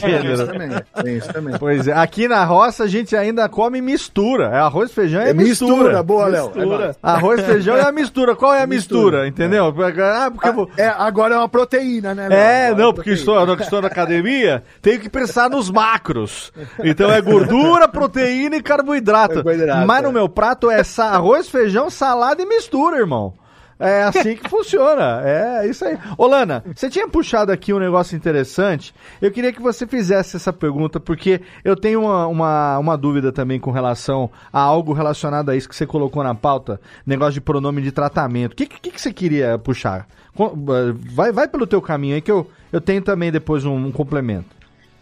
Tem 0.00 0.32
isso 0.32 0.46
também. 0.46 1.16
Isso 1.16 1.32
também. 1.32 1.54
Pois 1.58 1.86
é, 1.88 1.92
aqui 1.92 2.26
na 2.28 2.44
roça 2.44 2.84
a 2.84 2.86
gente 2.86 3.14
ainda 3.16 3.48
come 3.48 3.80
mistura. 3.80 4.46
É 4.54 4.58
arroz, 4.58 4.92
feijão 4.92 5.22
e 5.22 5.28
É 5.28 5.34
mistura, 5.34 5.72
mistura. 5.74 6.02
boa, 6.02 6.26
Léo. 6.26 6.46
Mistura. 6.54 6.96
Arroz, 7.02 7.40
feijão 7.44 7.76
e 7.76 7.80
a 7.80 7.92
mistura. 7.92 8.34
Qual 8.36 8.54
é 8.54 8.62
a 8.62 8.66
mistura? 8.66 9.26
Entendeu? 9.28 9.66
Ah, 9.66 10.30
porque 10.30 10.50
vou... 10.52 10.70
É, 10.76 10.86
agora 10.88 11.17
é 11.26 11.38
uma 11.38 11.48
proteína, 11.48 12.14
né? 12.14 12.28
É, 12.30 12.66
Agora 12.68 12.82
não, 12.82 12.90
é 12.90 12.92
porque 12.92 13.10
estou, 13.10 13.80
na 13.82 13.88
academia, 13.88 14.62
tenho 14.80 15.00
que 15.00 15.08
pensar 15.08 15.50
nos 15.50 15.70
macros. 15.70 16.52
Então 16.82 17.10
é 17.10 17.20
gordura, 17.20 17.88
proteína 17.88 18.56
e 18.56 18.62
carboidrato. 18.62 19.34
Carboidrato, 19.34 19.86
Mas 19.86 20.02
no 20.02 20.10
é. 20.10 20.12
meu 20.12 20.28
prato 20.28 20.70
é 20.70 20.82
arroz, 20.98 21.48
feijão, 21.48 21.90
salada 21.90 22.42
e 22.42 22.46
mistura, 22.46 22.98
irmão. 22.98 23.34
É 23.78 24.02
assim 24.02 24.34
que 24.34 24.48
funciona. 24.50 25.22
É 25.24 25.66
isso 25.68 25.84
aí. 25.84 25.96
Ô, 26.16 26.26
Lana, 26.26 26.64
você 26.74 26.90
tinha 26.90 27.08
puxado 27.08 27.52
aqui 27.52 27.72
um 27.72 27.78
negócio 27.78 28.16
interessante. 28.16 28.92
Eu 29.22 29.30
queria 29.30 29.52
que 29.52 29.62
você 29.62 29.86
fizesse 29.86 30.36
essa 30.36 30.52
pergunta, 30.52 30.98
porque 30.98 31.40
eu 31.64 31.76
tenho 31.76 32.02
uma, 32.02 32.26
uma, 32.26 32.78
uma 32.78 32.98
dúvida 32.98 33.30
também 33.30 33.60
com 33.60 33.70
relação 33.70 34.28
a 34.52 34.60
algo 34.60 34.92
relacionado 34.92 35.50
a 35.50 35.56
isso 35.56 35.68
que 35.68 35.76
você 35.76 35.86
colocou 35.86 36.24
na 36.24 36.34
pauta, 36.34 36.80
negócio 37.06 37.34
de 37.34 37.40
pronome 37.40 37.80
de 37.80 37.92
tratamento. 37.92 38.52
O 38.52 38.56
que, 38.56 38.66
que, 38.66 38.90
que 38.90 39.00
você 39.00 39.12
queria 39.12 39.56
puxar? 39.58 40.08
Eh, 40.36 40.92
Vai, 41.14 41.32
vai 41.32 41.48
pelo 41.48 41.66
teu 41.66 41.80
caminho 41.82 42.14
aí 42.14 42.20
que 42.20 42.30
eu, 42.30 42.48
eu 42.72 42.80
tenho 42.80 43.02
também 43.02 43.30
depois 43.32 43.64
um, 43.64 43.74
um 43.74 43.92
complemento. 43.92 44.56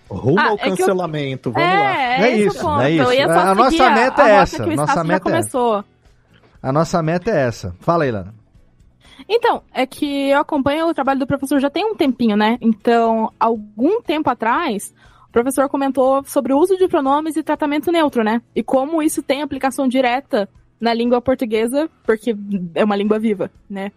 Rumo 0.09 0.39
Ah, 0.39 0.49
ao 0.51 0.55
é 0.55 0.59
que 0.59 0.67
eu- 0.69 0.77
cancelamento, 0.77 1.51
vamos 1.51 1.69
lá. 1.69 1.75
É, 2.01 2.21
é, 2.21 2.21
É 2.31 2.37
esse 2.39 2.47
isso, 2.57 2.61
ponto. 2.65 2.81
é 2.81 2.91
isso. 2.93 3.03
Eu 3.03 3.13
ia 3.13 3.27
só 3.27 3.39
A 3.41 3.55
nossa 3.55 3.91
meta 3.91 4.23
a 4.23 4.29
é 4.29 4.33
essa, 4.37 4.65
Que 4.65 4.71
o 4.71 4.77
nossa 4.77 5.05
meta 5.05 5.29
é 5.31 5.33
essa. 5.39 5.51
começou. 5.51 5.85
A 6.63 6.73
nossa 6.73 7.03
meta 7.03 7.31
é 7.31 7.41
essa. 7.47 7.75
Fala 7.81 8.05
aí, 8.05 8.11
Lana. 8.11 8.35
Então, 9.29 9.63
é 9.75 9.85
que 9.87 10.29
eu 10.31 10.39
acompanho 10.39 10.87
o 10.89 10.95
trabalho 10.95 11.19
do 11.19 11.27
professor 11.27 11.59
já 11.59 11.69
tem 11.71 11.85
um 11.85 11.95
tempinho, 11.97 12.37
né? 12.37 12.57
Então, 12.61 13.33
algum 13.41 14.01
tempo 14.01 14.31
atrás, 14.31 14.95
o 15.29 15.33
professor 15.33 15.69
comentou 15.69 16.23
sobre 16.25 16.53
o 16.53 16.59
uso 16.59 16.77
de 16.77 16.87
pronomes 16.87 17.37
e 17.37 17.43
tratamento 17.43 17.91
neutro, 17.91 18.23
né? 18.23 18.41
E 18.55 18.63
como 18.63 19.03
isso 19.03 19.23
tem 19.23 19.43
aplicação 19.43 19.89
direta 19.89 20.49
na 20.81 20.93
língua 20.95 21.21
portuguesa, 21.21 21.89
porque 22.05 22.37
é 22.75 22.85
uma 22.85 22.95
língua 22.95 23.19
viva, 23.19 23.51
né? 23.69 23.91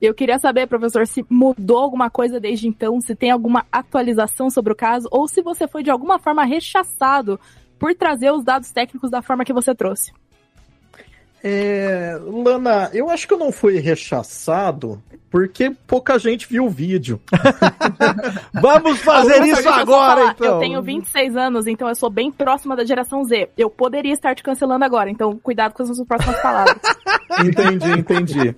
Eu 0.00 0.14
queria 0.14 0.38
saber, 0.38 0.66
professor, 0.66 1.06
se 1.06 1.24
mudou 1.28 1.78
alguma 1.78 2.08
coisa 2.08 2.38
desde 2.38 2.68
então, 2.68 3.00
se 3.00 3.14
tem 3.16 3.30
alguma 3.30 3.66
atualização 3.70 4.48
sobre 4.48 4.72
o 4.72 4.76
caso, 4.76 5.08
ou 5.10 5.26
se 5.26 5.42
você 5.42 5.66
foi 5.66 5.82
de 5.82 5.90
alguma 5.90 6.18
forma 6.18 6.44
rechaçado 6.44 7.38
por 7.78 7.94
trazer 7.94 8.32
os 8.32 8.44
dados 8.44 8.70
técnicos 8.70 9.10
da 9.10 9.22
forma 9.22 9.44
que 9.44 9.52
você 9.52 9.74
trouxe. 9.74 10.12
É, 11.42 12.18
Lana, 12.20 12.90
eu 12.92 13.08
acho 13.08 13.26
que 13.28 13.32
eu 13.32 13.38
não 13.38 13.52
fui 13.52 13.78
rechaçado 13.78 15.00
porque 15.30 15.70
pouca 15.86 16.18
gente 16.18 16.48
viu 16.48 16.64
o 16.64 16.70
vídeo. 16.70 17.20
Vamos 18.60 18.98
fazer 19.00 19.44
isso 19.44 19.68
agora, 19.68 20.20
falar, 20.20 20.32
então. 20.32 20.54
Eu 20.54 20.58
tenho 20.58 20.82
26 20.82 21.36
anos, 21.36 21.66
então 21.66 21.88
eu 21.88 21.94
sou 21.94 22.10
bem 22.10 22.32
próxima 22.32 22.74
da 22.74 22.84
geração 22.84 23.22
Z. 23.24 23.50
Eu 23.56 23.70
poderia 23.70 24.12
estar 24.12 24.34
te 24.34 24.42
cancelando 24.42 24.84
agora, 24.84 25.10
então 25.10 25.38
cuidado 25.38 25.74
com 25.74 25.82
as 25.82 25.88
suas 25.88 26.06
próximas 26.06 26.40
palavras. 26.42 26.76
Entendi, 27.44 27.90
entendi. 27.92 28.56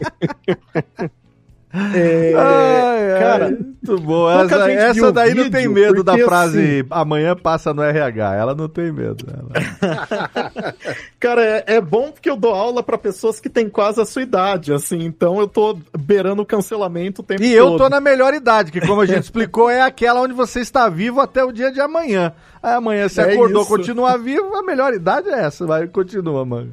É, 1.72 2.34
Ai, 2.36 3.12
ai, 3.12 3.20
cara, 3.20 3.48
muito 3.50 3.96
bom. 4.00 4.28
Essa, 4.28 4.72
essa 4.72 5.12
daí 5.12 5.34
não 5.34 5.48
tem 5.48 5.68
medo 5.68 6.02
da 6.02 6.18
frase 6.18 6.84
amanhã 6.90 7.36
passa 7.36 7.72
no 7.72 7.80
RH. 7.80 8.34
Ela 8.34 8.54
não 8.56 8.68
tem 8.68 8.90
medo. 8.90 9.24
Ela... 9.32 10.74
Cara, 11.20 11.42
é, 11.44 11.64
é 11.76 11.80
bom 11.80 12.10
porque 12.10 12.28
eu 12.28 12.36
dou 12.36 12.52
aula 12.52 12.82
pra 12.82 12.98
pessoas 12.98 13.38
que 13.38 13.48
têm 13.48 13.68
quase 13.68 14.00
a 14.00 14.04
sua 14.04 14.22
idade, 14.22 14.72
assim, 14.72 15.04
então 15.04 15.38
eu 15.38 15.46
tô 15.46 15.78
beirando 15.96 16.42
o 16.42 16.46
cancelamento 16.46 17.20
o 17.20 17.24
tempo 17.24 17.42
E 17.42 17.56
todo. 17.56 17.72
eu 17.72 17.78
tô 17.78 17.88
na 17.88 18.00
melhor 18.00 18.34
idade, 18.34 18.72
que 18.72 18.80
como 18.80 19.00
a 19.02 19.06
gente 19.06 19.22
explicou, 19.22 19.70
é 19.70 19.80
aquela 19.82 20.20
onde 20.22 20.34
você 20.34 20.60
está 20.60 20.88
vivo 20.88 21.20
até 21.20 21.44
o 21.44 21.52
dia 21.52 21.70
de 21.70 21.80
amanhã. 21.80 22.32
Aí 22.62 22.74
amanhã 22.74 23.08
você 23.08 23.20
É 23.20 23.32
acordou, 23.32 23.62
isso. 23.62 23.70
continua 23.70 24.18
vivo, 24.18 24.56
a 24.56 24.62
melhor 24.62 24.92
idade 24.92 25.28
é 25.28 25.44
essa. 25.44 25.64
Vai, 25.66 25.86
continua, 25.86 26.44
mano. 26.44 26.70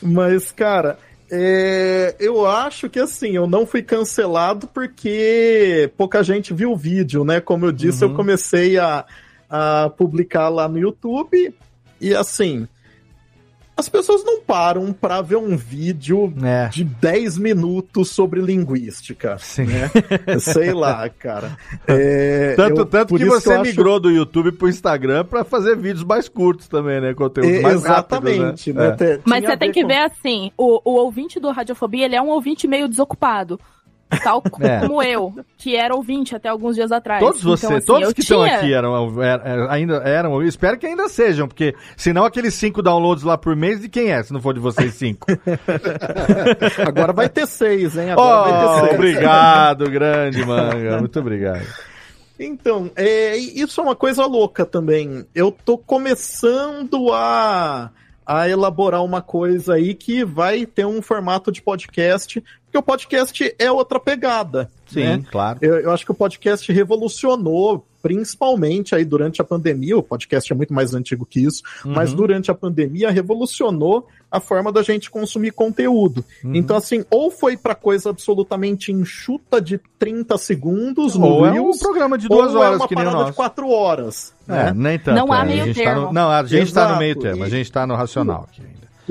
Mas, 0.00 0.50
cara, 0.52 0.98
é, 1.34 2.14
eu 2.20 2.46
acho 2.46 2.90
que 2.90 3.00
assim, 3.00 3.30
eu 3.30 3.46
não 3.46 3.64
fui 3.64 3.80
cancelado 3.82 4.66
porque 4.68 5.90
pouca 5.96 6.22
gente 6.22 6.52
viu 6.52 6.72
o 6.72 6.76
vídeo, 6.76 7.24
né? 7.24 7.40
Como 7.40 7.64
eu 7.64 7.72
disse, 7.72 8.04
Uhum. 8.04 8.10
eu 8.10 8.16
comecei 8.16 8.78
a, 8.78 9.06
a 9.48 9.90
publicar 9.96 10.50
lá 10.50 10.68
no 10.68 10.78
YouTube 10.78 11.54
e 11.98 12.14
assim. 12.14 12.68
As 13.82 13.88
pessoas 13.88 14.22
não 14.24 14.40
param 14.40 14.92
pra 14.92 15.20
ver 15.20 15.34
um 15.36 15.56
vídeo 15.56 16.32
É. 16.40 16.68
de 16.68 16.84
10 16.84 17.36
minutos 17.36 18.10
sobre 18.10 18.40
linguística. 18.40 19.36
Sim. 19.40 19.64
Né? 19.66 19.90
Sei 20.38 20.72
lá, 20.72 21.08
cara. 21.08 21.56
É, 21.88 22.54
Tanto, 22.54 22.80
eu- 22.82 22.86
tanto 22.86 23.16
que 23.16 23.24
você 23.24 23.52
acho- 23.54 23.62
migrou 23.62 23.98
do 23.98 24.08
YouTube 24.08 24.52
pro 24.52 24.68
Instagram 24.68 25.24
pra 25.24 25.42
fazer 25.44 25.76
vídeos 25.76 26.04
mais 26.04 26.28
curtos 26.28 26.68
também, 26.68 27.00
né? 27.00 27.12
Conteúdo 27.12 27.50
É, 27.50 27.60
mais 27.60 27.74
exatamente, 27.76 28.70
rápido, 28.72 28.74
né? 29.02 29.10
É. 29.10 29.16
Te- 29.16 29.22
Mas 29.24 29.44
você 29.44 29.56
tem 29.56 29.72
que 29.72 29.82
com- 29.82 29.88
ver 29.88 29.98
assim, 29.98 30.52
o, 30.56 30.80
o 30.88 30.94
ouvinte 31.02 31.40
do 31.40 31.50
Radiofobia, 31.50 32.04
ele 32.04 32.14
é 32.14 32.22
um 32.22 32.28
ouvinte 32.28 32.68
meio 32.68 32.88
desocupado. 32.88 33.58
Tal 34.22 34.42
É. 34.60 34.80
como 34.80 35.02
eu, 35.02 35.34
que 35.56 35.76
era 35.76 35.94
ouvinte 35.94 36.34
até 36.34 36.48
alguns 36.48 36.74
dias 36.74 36.90
atrás. 36.92 37.20
Todos 37.22 37.40
Então, 37.40 37.56
você, 37.56 37.66
assim, 37.74 37.86
todos 37.86 38.12
que 38.12 38.20
estão 38.20 38.44
tinha- 38.44 38.56
aqui 38.58 38.72
eram, 38.72 39.22
er- 39.22 39.70
ainda 39.70 39.94
eram, 39.98 40.34
eu 40.40 40.46
espero 40.48 40.76
que 40.78 40.86
ainda 40.86 41.08
sejam, 41.08 41.46
porque 41.48 41.74
senão 41.96 42.24
aqueles 42.24 42.54
cinco 42.54 42.82
downloads 42.82 43.24
lá 43.24 43.38
por 43.38 43.54
mês, 43.56 43.80
de 43.80 43.88
quem 43.88 44.10
é, 44.12 44.22
se 44.22 44.32
não 44.32 44.40
for 44.40 44.52
de 44.54 44.60
vocês 44.60 44.94
cinco? 44.94 45.26
Agora 46.86 47.12
vai 47.12 47.28
ter 47.28 47.46
seis, 47.46 47.96
hein? 47.96 48.10
Agora 48.10 48.50
vai 48.50 48.60
ter 48.60 48.66
oh, 48.66 48.80
seis. 48.86 48.94
obrigado, 48.94 49.90
grande 49.90 50.44
manga, 50.44 50.98
muito 50.98 51.18
obrigado. 51.18 51.66
Então, 52.38 52.90
é, 52.96 53.36
isso 53.36 53.80
é 53.80 53.84
uma 53.84 53.94
coisa 53.94 54.26
louca 54.26 54.64
também. 54.64 55.24
Eu 55.34 55.52
tô 55.52 55.78
começando 55.78 57.12
a, 57.12 57.90
a 58.26 58.48
elaborar 58.48 59.04
uma 59.04 59.22
coisa 59.22 59.74
aí 59.74 59.94
que 59.94 60.24
vai 60.24 60.66
ter 60.66 60.84
um 60.86 61.00
formato 61.00 61.52
de 61.52 61.62
podcast, 61.62 62.42
porque 62.72 62.78
o 62.78 62.82
podcast 62.82 63.54
é 63.58 63.70
outra 63.70 64.00
pegada. 64.00 64.70
Sim, 64.86 65.02
né? 65.02 65.22
claro. 65.30 65.58
Eu, 65.60 65.74
eu 65.80 65.90
acho 65.90 66.06
que 66.06 66.10
o 66.10 66.14
podcast 66.14 66.72
revolucionou, 66.72 67.84
principalmente 68.02 68.94
aí 68.94 69.04
durante 69.04 69.42
a 69.42 69.44
pandemia. 69.44 69.98
O 69.98 70.02
podcast 70.02 70.50
é 70.50 70.56
muito 70.56 70.72
mais 70.72 70.94
antigo 70.94 71.26
que 71.26 71.40
isso, 71.40 71.62
Uhum. 71.84 71.92
mas 71.92 72.14
durante 72.14 72.50
a 72.50 72.54
pandemia 72.54 73.10
revolucionou 73.10 74.06
a 74.30 74.40
forma 74.40 74.72
da 74.72 74.82
gente 74.82 75.10
consumir 75.10 75.50
conteúdo. 75.50 76.24
Uhum. 76.42 76.54
Então, 76.54 76.74
assim, 76.74 77.04
ou 77.10 77.30
foi 77.30 77.58
pra 77.58 77.74
coisa 77.74 78.08
absolutamente 78.08 78.90
enxuta 78.90 79.60
de 79.60 79.78
30 79.98 80.38
segundos 80.38 81.14
no 81.14 81.26
Ou 81.26 81.46
é 81.46 81.50
um 81.50 81.52
Reels, 81.52 81.78
programa 81.78 82.16
de 82.16 82.26
ou 82.30 82.38
duas 82.38 82.54
horas, 82.54 82.72
é 82.72 82.76
uma 82.76 82.88
que 82.88 82.94
nem 82.94 83.04
o 83.04 83.06
parada 83.08 83.24
de 83.24 83.28
nosso. 83.28 83.36
4 83.36 83.68
horas. 83.68 84.34
É, 84.48 84.52
Né? 84.52 84.72
nem 84.74 84.98
tanto. 84.98 85.16
Não 85.16 85.30
há 85.30 85.42
é, 85.42 85.44
meio 85.44 85.62
a 85.62 85.66
gente 85.66 85.76
tá 85.76 85.84
termo. 85.90 86.06
no, 86.06 86.12
Não, 86.14 86.30
a 86.30 86.44
gente 86.44 86.72
tá 86.72 86.92
no 86.92 86.98
meio 86.98 87.16
termo, 87.18 87.44
a 87.44 87.48
gente 87.50 87.70
tá 87.70 87.86
no 87.86 87.94
racional 87.94 88.48
aqui. 88.50 88.62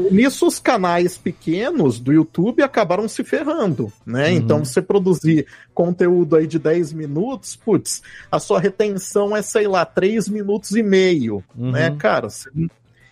Nisso, 0.10 0.48
os 0.48 0.60
canais 0.60 1.18
pequenos 1.18 2.00
do 2.00 2.12
YouTube 2.12 2.64
acabaram 2.64 3.08
se 3.08 3.24
ferrando, 3.24 3.92
né? 4.06 4.30
Uhum. 4.30 4.36
Então, 4.38 4.66
você 4.66 4.82
produzir 4.82 5.46
conteúdo 5.74 6.36
aí 6.36 6.48
de 6.48 6.58
10 6.58 6.94
minutos, 6.94 7.56
putz, 7.56 8.02
a 8.32 8.40
sua 8.40 8.60
retenção 8.60 9.36
é, 9.36 9.42
sei 9.42 9.68
lá, 9.68 9.86
3 9.86 10.28
minutos 10.28 10.72
e 10.72 10.82
meio, 10.84 11.44
Uhum. 11.58 11.72
né, 11.72 11.96
cara? 11.98 12.30
Você- 12.30 12.50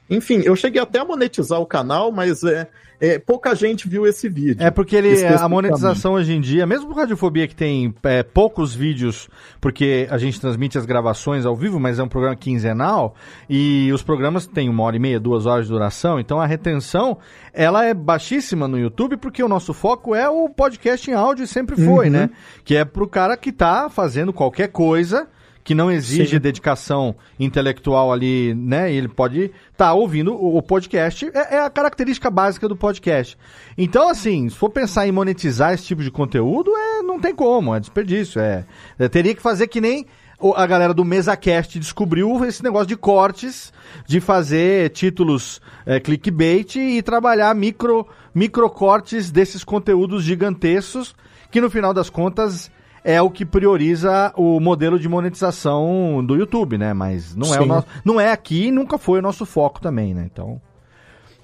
Enfim, 0.10 0.42
eu 0.44 0.56
cheguei 0.56 0.82
até 0.82 1.00
a 1.00 1.06
monetizar 1.06 1.60
o 1.60 1.66
canal, 1.66 2.12
mas 2.12 2.44
é, 2.44 2.68
é, 3.00 3.20
pouca 3.20 3.54
gente 3.54 3.88
viu 3.88 4.08
esse 4.08 4.28
vídeo. 4.28 4.58
É 4.66 4.72
porque 4.72 4.96
ele, 4.96 5.10
a 5.10 5.14
Especificamente. 5.14 5.50
monetização 5.52 6.14
hoje 6.14 6.34
em 6.34 6.42
dia, 6.42 6.66
mesmo 6.66 6.90
o 6.90 6.94
Radiofobia 6.94 7.48
que 7.48 7.56
tem 7.56 7.94
é, 8.04 8.24
poucos 8.24 8.74
vídeos, 8.74 9.30
porque 9.62 10.08
a 10.10 10.18
gente 10.18 10.42
transmite 10.42 10.78
as 10.78 10.86
gravações 10.86 11.46
ao 11.46 11.56
vivo, 11.56 11.80
mas 11.80 12.00
é 12.00 12.04
um 12.04 12.08
programa 12.08 12.36
quinzenal, 12.36 13.14
e 13.50 13.92
os 13.94 14.02
programas 14.02 14.48
têm 14.48 14.68
uma 14.68 14.84
hora 14.84 14.96
e 14.96 15.00
meia, 15.00 15.20
duas 15.20 15.46
horas 15.46 15.66
de 15.68 15.72
duração, 15.72 16.20
então 16.20 16.42
a 16.42 16.46
retenção, 16.46 17.18
ela 17.54 17.86
é 17.86 17.94
baixíssima 17.94 18.68
no 18.68 18.80
YouTube, 18.80 19.16
porque 19.18 19.44
o 19.44 19.48
nosso 19.48 19.74
foco 19.74 20.16
é 20.16 20.28
o 20.28 20.50
podcast 20.50 21.10
em 21.10 21.14
áudio 21.14 21.44
e 21.44 21.48
sempre 21.48 21.76
foi, 21.76 22.08
Uhum. 22.08 22.12
né? 22.14 22.30
Que 22.66 22.76
é 22.76 22.84
pro 22.84 23.08
cara 23.08 23.38
que 23.38 23.52
tá 23.52 23.90
fazendo 23.90 24.34
qualquer 24.34 24.70
coisa, 24.70 25.28
que 25.70 25.76
não 25.76 25.92
exige 25.92 26.32
Sim. 26.32 26.40
dedicação 26.40 27.16
intelectual 27.40 28.12
ali, 28.12 28.56
né? 28.56 28.92
Ele 28.92 29.08
pode 29.08 29.52
estar 29.72 29.94
ouvindo 29.94 30.34
o, 30.34 30.60
podcast. 30.64 31.30
É, 31.32 31.58
é 31.58 31.60
a 31.60 31.70
característica 31.70 32.28
básica 32.32 32.68
do 32.68 32.76
podcast. 32.76 33.38
Então, 33.78 34.10
assim, 34.10 34.50
se 34.50 34.56
for 34.56 34.72
pensar 34.72 35.08
em 35.08 35.12
monetizar 35.12 35.72
esse 35.72 35.84
tipo 35.84 36.02
de 36.02 36.10
conteúdo, 36.10 36.76
é, 36.76 37.04
não 37.04 37.20
tem 37.20 37.36
como, 37.36 37.76
é 37.76 37.80
desperdício. 37.80 38.42
É, 38.42 38.66
é, 38.98 39.08
teria 39.08 39.36
que 39.36 39.44
fazer 39.44 39.68
que 39.68 39.80
nem 39.80 40.08
a 40.56 40.66
galera 40.66 40.92
do 40.92 41.06
MesaCast 41.06 41.78
descobriu 41.78 42.44
esse 42.44 42.64
negócio 42.64 42.88
de 42.88 42.98
cortes, 42.98 43.72
de 44.08 44.20
fazer 44.20 44.90
títulos 44.90 45.62
é, 45.86 46.00
clickbait 46.00 46.78
e 46.78 47.00
trabalhar 47.04 47.54
micro, 47.54 48.08
micro 48.34 48.68
cortes 48.72 49.30
desses 49.30 49.64
conteúdos 49.64 50.24
gigantescos, 50.24 51.16
que 51.52 51.62
no 51.62 51.70
final 51.70 51.94
das 51.94 52.10
contas 52.10 52.72
é 53.04 53.22
o 53.22 53.30
que 53.30 53.46
prioriza 53.46 54.32
o 54.36 54.60
modelo 54.60 55.00
de 55.00 55.08
monetização 55.10 56.24
do 56.26 56.36
YouTube, 56.36 56.78
né? 56.78 56.94
Mas 56.94 57.36
não 57.36 57.54
é, 57.54 57.60
o 57.60 57.64
Sim. 57.64 57.68
nosso, 57.68 57.88
não 58.04 58.20
é 58.20 58.32
aqui 58.32 58.68
e 58.68 58.72
nunca 58.72 58.98
foi 58.98 59.20
o 59.20 59.22
nosso 59.22 59.46
foco 59.46 59.80
também, 59.82 60.14
né? 60.14 60.30
Então, 60.32 60.62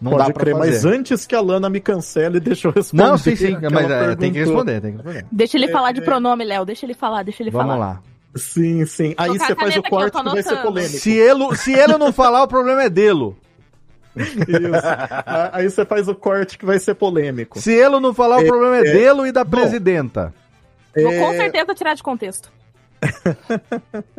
não 0.02 0.12
Pode 0.12 0.28
dá 0.28 0.34
pra 0.34 0.44
crer, 0.44 0.56
fazer. 0.56 0.72
mas 0.72 0.86
antes 0.86 1.26
que 1.26 1.34
a 1.36 1.42
Lana 1.42 1.70
me 1.70 1.80
cancele, 1.80 2.40
deixa 2.40 2.68
eu 2.68 2.72
responder. 2.72 3.04
Não, 3.04 3.18
sim, 3.18 3.36
sim, 3.36 3.60
que 3.60 3.70
mas 3.70 3.90
é, 3.90 4.16
tem 4.16 4.32
que 4.34 4.40
responder, 4.40 4.82
tem 4.82 4.92
que 4.92 4.98
responder. 4.98 5.26
Deixa 5.32 5.58
ele 5.58 5.66
É, 5.68 5.72
falar 5.72 5.92
de 5.94 6.02
é. 6.02 6.04
pronome, 6.04 6.44
Léo. 6.44 6.66
Deixa 6.66 6.86
ele 6.86 6.94
falar, 6.94 7.24
deixa 7.24 7.42
ele 7.44 7.52
Vamos 7.52 7.74
falar. 7.74 7.86
lá. 7.88 8.02
Sim, 8.36 8.86
sim. 8.86 9.16
Aí 9.18 9.28
Colocar 9.30 9.48
você 9.48 9.56
faz 9.56 9.78
o 9.78 9.84
corte 9.84 10.12
tô 10.12 10.20
que 10.24 10.30
vai 10.32 10.44
ser 10.44 10.62
polêmico. 10.62 10.98
Se 11.00 11.12
ele, 11.14 11.56
se 11.56 11.72
ele 11.74 11.98
não 11.98 12.12
falar, 12.12 12.44
o 12.44 12.48
problema 12.50 12.84
é 12.84 12.90
dele. 12.90 13.34
Isso. 14.18 14.88
Aí 15.54 15.70
você 15.70 15.86
faz 15.86 16.08
o 16.08 16.16
corte 16.16 16.58
que 16.58 16.66
vai 16.66 16.80
ser 16.80 16.96
polêmico. 16.96 17.60
Se 17.60 17.72
ele 17.72 18.00
não 18.00 18.14
falar, 18.14 18.38
o 18.38 18.42
É, 18.42 18.46
problema 18.46 18.78
é, 18.78 18.80
é. 18.80 18.84
dele 18.92 19.28
e 19.30 19.32
da 19.32 19.44
Bom, 19.44 19.52
presidenta. 19.52 20.34
Vou 20.96 21.12
É, 21.12 21.20
com 21.20 21.32
certeza 21.34 21.76
tirar 21.76 21.94
de 21.94 22.04
contexto. 22.04 22.52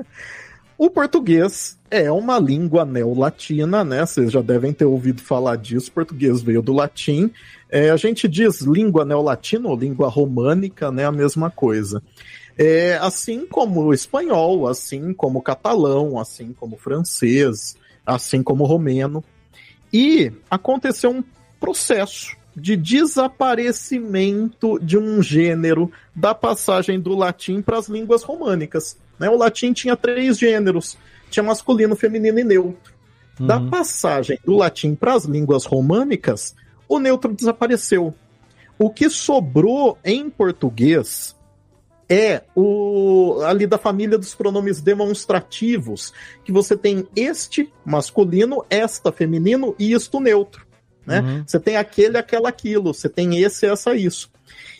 O 0.78 0.90
português 0.90 1.78
é 1.90 2.12
uma 2.12 2.38
língua 2.38 2.84
neolatina, 2.84 3.82
né? 3.82 4.04
Vocês 4.04 4.30
já 4.30 4.42
devem 4.42 4.74
ter 4.74 4.84
ouvido 4.84 5.22
falar 5.22 5.56
disso. 5.56 5.88
O 5.88 5.94
português 5.94 6.42
veio 6.42 6.60
do 6.60 6.74
latim. 6.74 7.30
É, 7.70 7.88
a 7.88 7.96
gente 7.96 8.28
diz 8.28 8.60
língua 8.60 9.02
neolatina 9.02 9.70
ou 9.70 9.76
língua 9.76 10.08
românica, 10.08 10.92
né? 10.92 11.06
A 11.06 11.12
mesma 11.12 11.50
coisa. 11.50 12.02
É, 12.58 12.98
assim 13.00 13.46
como 13.46 13.84
o 13.84 13.94
espanhol, 13.94 14.68
assim 14.68 15.14
como 15.14 15.38
o 15.38 15.42
catalão, 15.42 16.18
assim 16.18 16.52
como 16.52 16.76
o 16.76 16.78
francês, 16.78 17.74
assim 18.04 18.42
como 18.42 18.64
o 18.64 18.66
romeno. 18.66 19.24
E 19.90 20.30
aconteceu 20.50 21.10
um 21.10 21.24
processo 21.58 22.36
de 22.56 22.74
desaparecimento 22.74 24.78
de 24.78 24.96
um 24.96 25.22
gênero 25.22 25.92
da 26.14 26.34
passagem 26.34 26.98
do 26.98 27.14
latim 27.14 27.60
para 27.60 27.78
as 27.78 27.88
línguas 27.88 28.22
românicas. 28.22 28.96
né? 29.20 29.28
O 29.28 29.36
latim 29.36 29.74
tinha 29.74 29.94
três 29.94 30.38
gêneros: 30.38 30.96
tinha 31.30 31.42
masculino, 31.42 31.94
feminino 31.94 32.38
e 32.38 32.44
neutro. 32.44 32.96
Da 33.38 33.60
passagem 33.60 34.38
do 34.46 34.56
latim 34.56 34.94
para 34.94 35.12
as 35.12 35.26
línguas 35.26 35.66
românicas, 35.66 36.56
o 36.88 36.98
neutro 36.98 37.34
desapareceu. 37.34 38.14
O 38.78 38.88
que 38.88 39.10
sobrou 39.10 39.98
em 40.02 40.30
português 40.30 41.36
é 42.08 42.42
o 42.54 43.40
ali 43.44 43.66
da 43.66 43.76
família 43.76 44.16
dos 44.16 44.34
pronomes 44.34 44.80
demonstrativos, 44.80 46.14
que 46.44 46.52
você 46.52 46.76
tem 46.76 47.06
este 47.14 47.70
masculino, 47.84 48.64
esta 48.70 49.12
feminino 49.12 49.74
e 49.78 49.92
isto 49.92 50.18
neutro. 50.18 50.65
Né? 51.06 51.20
Uhum. 51.20 51.44
Você 51.46 51.60
tem 51.60 51.76
aquele, 51.76 52.18
aquela, 52.18 52.48
aquilo, 52.48 52.92
você 52.92 53.08
tem 53.08 53.40
esse, 53.42 53.66
essa, 53.66 53.94
isso. 53.94 54.30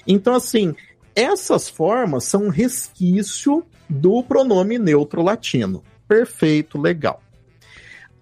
Então, 0.06 0.34
assim, 0.34 0.74
essas 1.14 1.68
formas 1.68 2.24
são 2.24 2.44
um 2.44 2.48
resquício 2.48 3.64
do 3.88 4.22
pronome 4.22 4.78
neutro 4.78 5.22
latino. 5.22 5.82
Perfeito, 6.08 6.78
legal. 6.78 7.22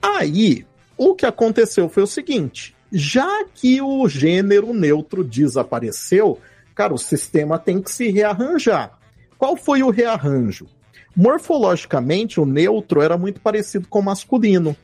Aí, 0.00 0.66
o 0.96 1.14
que 1.14 1.26
aconteceu 1.26 1.88
foi 1.88 2.02
o 2.02 2.06
seguinte: 2.06 2.76
já 2.92 3.44
que 3.54 3.80
o 3.80 4.06
gênero 4.08 4.72
neutro 4.72 5.24
desapareceu, 5.24 6.38
cara, 6.74 6.94
o 6.94 6.98
sistema 6.98 7.58
tem 7.58 7.80
que 7.80 7.90
se 7.90 8.10
rearranjar. 8.10 8.98
Qual 9.38 9.56
foi 9.56 9.82
o 9.82 9.90
rearranjo? 9.90 10.66
Morfologicamente, 11.16 12.40
o 12.40 12.46
neutro 12.46 13.00
era 13.00 13.16
muito 13.16 13.40
parecido 13.40 13.88
com 13.88 14.00
o 14.00 14.04
masculino. 14.04 14.76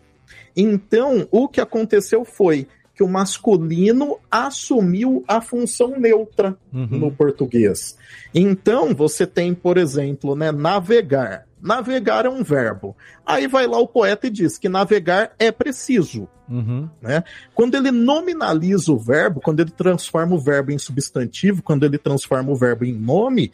Então, 0.56 1.26
o 1.30 1.48
que 1.48 1.60
aconteceu 1.60 2.24
foi 2.24 2.66
que 3.00 3.04
o 3.04 3.08
masculino 3.08 4.18
assumiu 4.30 5.24
a 5.26 5.40
função 5.40 5.98
neutra 5.98 6.54
no 6.70 7.10
português. 7.10 7.96
Então, 8.34 8.94
você 8.94 9.26
tem, 9.26 9.54
por 9.54 9.78
exemplo, 9.78 10.36
né, 10.36 10.52
navegar. 10.52 11.46
Navegar 11.62 12.26
é 12.26 12.28
um 12.28 12.42
verbo. 12.42 12.94
Aí 13.24 13.46
vai 13.46 13.66
lá 13.66 13.78
o 13.78 13.88
poeta 13.88 14.26
e 14.26 14.30
diz 14.30 14.58
que 14.58 14.68
navegar 14.68 15.32
é 15.38 15.50
preciso. 15.50 16.28
Uhum. 16.46 16.90
Né? 17.00 17.24
Quando 17.54 17.74
ele 17.74 17.90
nominaliza 17.90 18.92
o 18.92 18.98
verbo, 18.98 19.40
quando 19.40 19.60
ele 19.60 19.70
transforma 19.70 20.36
o 20.36 20.40
verbo 20.40 20.70
em 20.70 20.78
substantivo, 20.78 21.62
quando 21.62 21.86
ele 21.86 21.96
transforma 21.96 22.52
o 22.52 22.56
verbo 22.56 22.84
em 22.84 22.92
nome, 22.92 23.50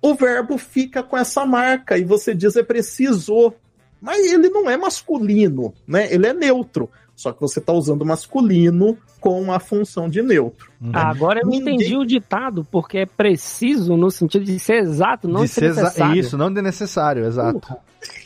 o 0.00 0.16
verbo 0.16 0.58
fica 0.58 1.00
com 1.00 1.16
essa 1.16 1.46
marca 1.46 1.96
e 1.96 2.02
você 2.02 2.34
diz 2.34 2.56
é 2.56 2.62
preciso. 2.64 3.54
Mas 4.00 4.32
ele 4.32 4.48
não 4.48 4.68
é 4.68 4.76
masculino, 4.76 5.72
né? 5.86 6.12
Ele 6.12 6.26
é 6.26 6.32
neutro. 6.32 6.90
Só 7.14 7.30
que 7.32 7.40
você 7.40 7.58
está 7.58 7.72
usando 7.72 8.04
masculino 8.04 8.96
com 9.20 9.52
a 9.52 9.60
função 9.60 10.08
de 10.08 10.22
neutro. 10.22 10.70
né? 10.80 10.90
Ah, 10.94 11.10
Agora 11.10 11.40
eu 11.42 11.46
Ninguém- 11.48 11.76
entendi 11.76 11.96
o 11.96 12.04
ditado, 12.04 12.66
porque 12.70 12.98
é 12.98 13.06
preciso 13.06 13.96
no 13.96 14.10
sentido 14.10 14.44
de 14.44 14.58
ser 14.58 14.78
exato, 14.82 15.28
não 15.28 15.42
De 15.42 15.46
de 15.46 15.52
ser 15.52 15.68
necessário. 15.74 16.16
Isso, 16.18 16.36
não 16.38 16.52
de 16.52 16.60
necessário, 16.62 17.24
exato. 17.24 17.76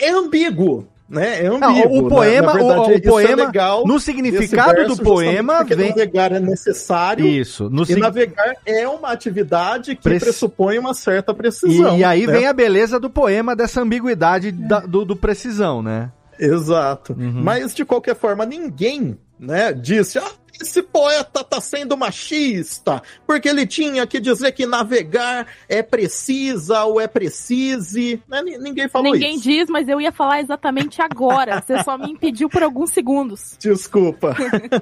É 0.01 0.11
ambíguo, 0.11 0.87
né? 1.07 1.45
É 1.45 1.51
Não, 1.51 1.69
ambíguo. 1.69 2.07
o 2.07 2.09
poema, 2.09 2.47
Na- 2.47 2.55
na 2.55 2.59
verdade, 2.61 2.81
o, 2.81 2.95
o 2.95 2.97
é 2.97 3.01
poema 3.01 3.45
legal 3.47 3.85
no 3.87 4.01
significado 4.01 4.73
verso 4.73 4.97
do 4.97 5.03
poema 5.03 5.63
vem 5.65 5.89
navegar 5.91 6.33
é 6.33 6.41
necessário. 6.41 7.27
isso, 7.27 7.69
no 7.69 7.83
E 7.83 7.87
sig- 7.87 7.99
navegar 7.99 8.57
é 8.65 8.89
uma 8.89 9.11
atividade 9.11 9.97
que 9.97 10.03
Prec- 10.03 10.23
pressupõe 10.23 10.79
uma 10.79 10.95
certa 10.95 11.35
precisão. 11.35 11.95
e, 11.97 12.01
e 12.01 12.05
aí 12.05 12.27
né? 12.27 12.33
vem 12.33 12.47
a 12.47 12.53
beleza 12.55 12.99
do 12.99 13.11
poema 13.11 13.55
dessa 13.55 13.83
ambiguidade 13.83 14.51
da- 14.51 14.81
do, 14.81 15.05
do 15.05 15.15
precisão, 15.17 15.83
né? 15.83 16.11
Exato. 16.39 17.13
Uhum. 17.13 17.43
Mas, 17.43 17.75
de 17.75 17.85
qualquer 17.85 18.15
forma, 18.17 18.45
ninguém 18.47 19.19
né, 19.39 19.73
disse: 19.73 20.19
ah, 20.19 20.31
esse 20.61 20.83
poeta 20.83 21.45
tá 21.45 21.61
sendo 21.61 21.97
machista, 21.97 23.03
porque 23.27 23.49
ele 23.49 23.67
tinha 23.67 24.07
que 24.07 24.19
dizer 24.19 24.53
que 24.53 24.65
navegar 24.65 25.47
é 25.69 25.83
precisa 25.83 26.85
ou 26.85 26.99
é 27.01 27.07
precise. 27.07 28.23
Né? 28.29 28.43
Ni- 28.43 28.59
Ninguém 28.59 28.89
falou 28.89 29.13
Ninguém 29.13 29.35
isso. 29.35 29.45
diz, 29.45 29.69
mas 29.69 29.87
eu 29.89 30.01
ia 30.01 30.13
falar 30.13 30.41
exatamente 30.41 31.03
agora. 31.03 31.61
Você 31.61 31.83
só 31.83 31.99
me 31.99 32.11
impediu 32.11 32.49
por 32.49 32.63
alguns 32.63 32.91
segundos. 32.91 33.57
Desculpa. 33.61 34.35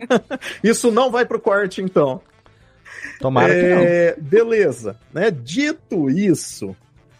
isso 0.62 0.90
não 0.92 1.10
vai 1.10 1.24
pro 1.26 1.40
corte, 1.40 1.82
então. 1.82 2.20
Tomara 3.20 3.52
que 3.52 3.62
não. 3.74 3.82
É, 3.82 4.16
Beleza, 4.18 4.96
né? 5.12 5.30
Dito 5.30 6.08
isso, 6.08 6.74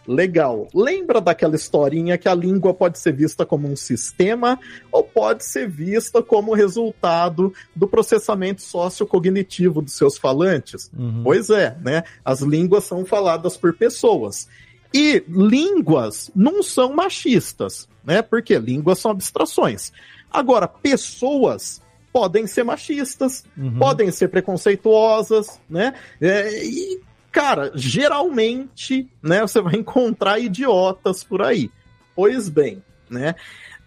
legal. 0.07 0.69
Lembra 0.75 1.21
daquela 1.21 1.55
historinha 1.57 2.19
que 2.19 2.29
a 2.29 2.35
língua 2.35 2.75
pode 2.75 2.99
ser 2.99 3.13
vista 3.13 3.45
como 3.47 3.69
um 3.69 3.77
sistema 3.77 4.59
ou 4.93 5.03
pode 5.03 5.45
ser 5.45 5.69
vista 5.69 6.23
como 6.23 6.55
resultado 6.55 7.53
do 7.75 7.87
processamento 7.89 8.63
sociocognitivo 8.63 9.81
dos 9.83 9.95
seus 9.95 10.17
falantes? 10.19 10.91
Uhum. 10.97 11.23
Pois 11.25 11.51
é, 11.51 11.77
né? 11.81 12.05
As 12.25 12.41
línguas 12.41 12.85
são 12.85 13.05
faladas 13.05 13.57
por 13.57 13.75
pessoas. 13.75 14.49
E 14.93 15.25
línguas 15.29 16.31
não 16.37 16.63
são 16.63 16.95
machistas, 16.95 17.89
né? 18.05 18.23
Porque 18.23 18.59
línguas 18.59 18.99
são 18.99 19.11
abstrações. 19.11 19.93
Agora, 20.31 20.69
pessoas 20.69 21.83
podem 22.13 22.47
ser 22.47 22.63
machistas, 22.63 23.45
Uhum. 23.59 23.77
podem 23.79 24.11
ser 24.13 24.29
preconceituosas, 24.29 25.61
né? 25.69 25.95
É, 26.21 26.65
e, 26.65 27.01
cara, 27.35 27.73
geralmente, 27.75 29.11
né, 29.21 29.41
você 29.41 29.61
vai 29.61 29.75
encontrar 29.77 30.39
idiotas 30.39 31.25
por 31.25 31.43
aí. 31.43 31.69
Pois 32.15 32.49
bem, 32.49 32.81
né? 33.11 33.35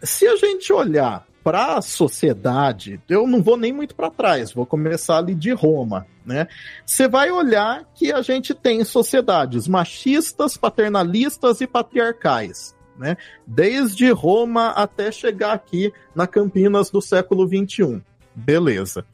Se 0.04 0.28
a 0.28 0.36
gente 0.36 0.72
olhar 0.74 1.26
para 1.42 1.78
a 1.78 1.82
sociedade, 1.82 3.00
eu 3.08 3.26
não 3.26 3.42
vou 3.42 3.56
nem 3.56 3.72
muito 3.72 3.96
para 3.96 4.12
trás, 4.12 4.52
vou 4.52 4.66
começar 4.66 5.18
ali 5.18 5.34
de 5.34 5.54
Roma, 5.54 6.06
né? 6.26 6.50
Você 6.86 7.08
vai 7.08 7.32
olhar 7.32 7.86
que 7.96 8.12
a 8.12 8.22
gente 8.22 8.54
tem 8.54 8.84
sociedades 8.84 9.66
machistas, 9.66 10.58
paternalistas 10.58 11.62
e 11.62 11.66
patriarcais, 11.66 12.76
né? 12.98 13.16
Desde 13.48 14.12
Roma 14.12 14.72
até 14.72 15.10
chegar 15.10 15.54
aqui 15.54 15.94
na 16.14 16.28
Campinas 16.28 16.90
do 16.90 17.02
século 17.02 17.48
XXI. 17.48 18.04
Beleza. 18.36 19.06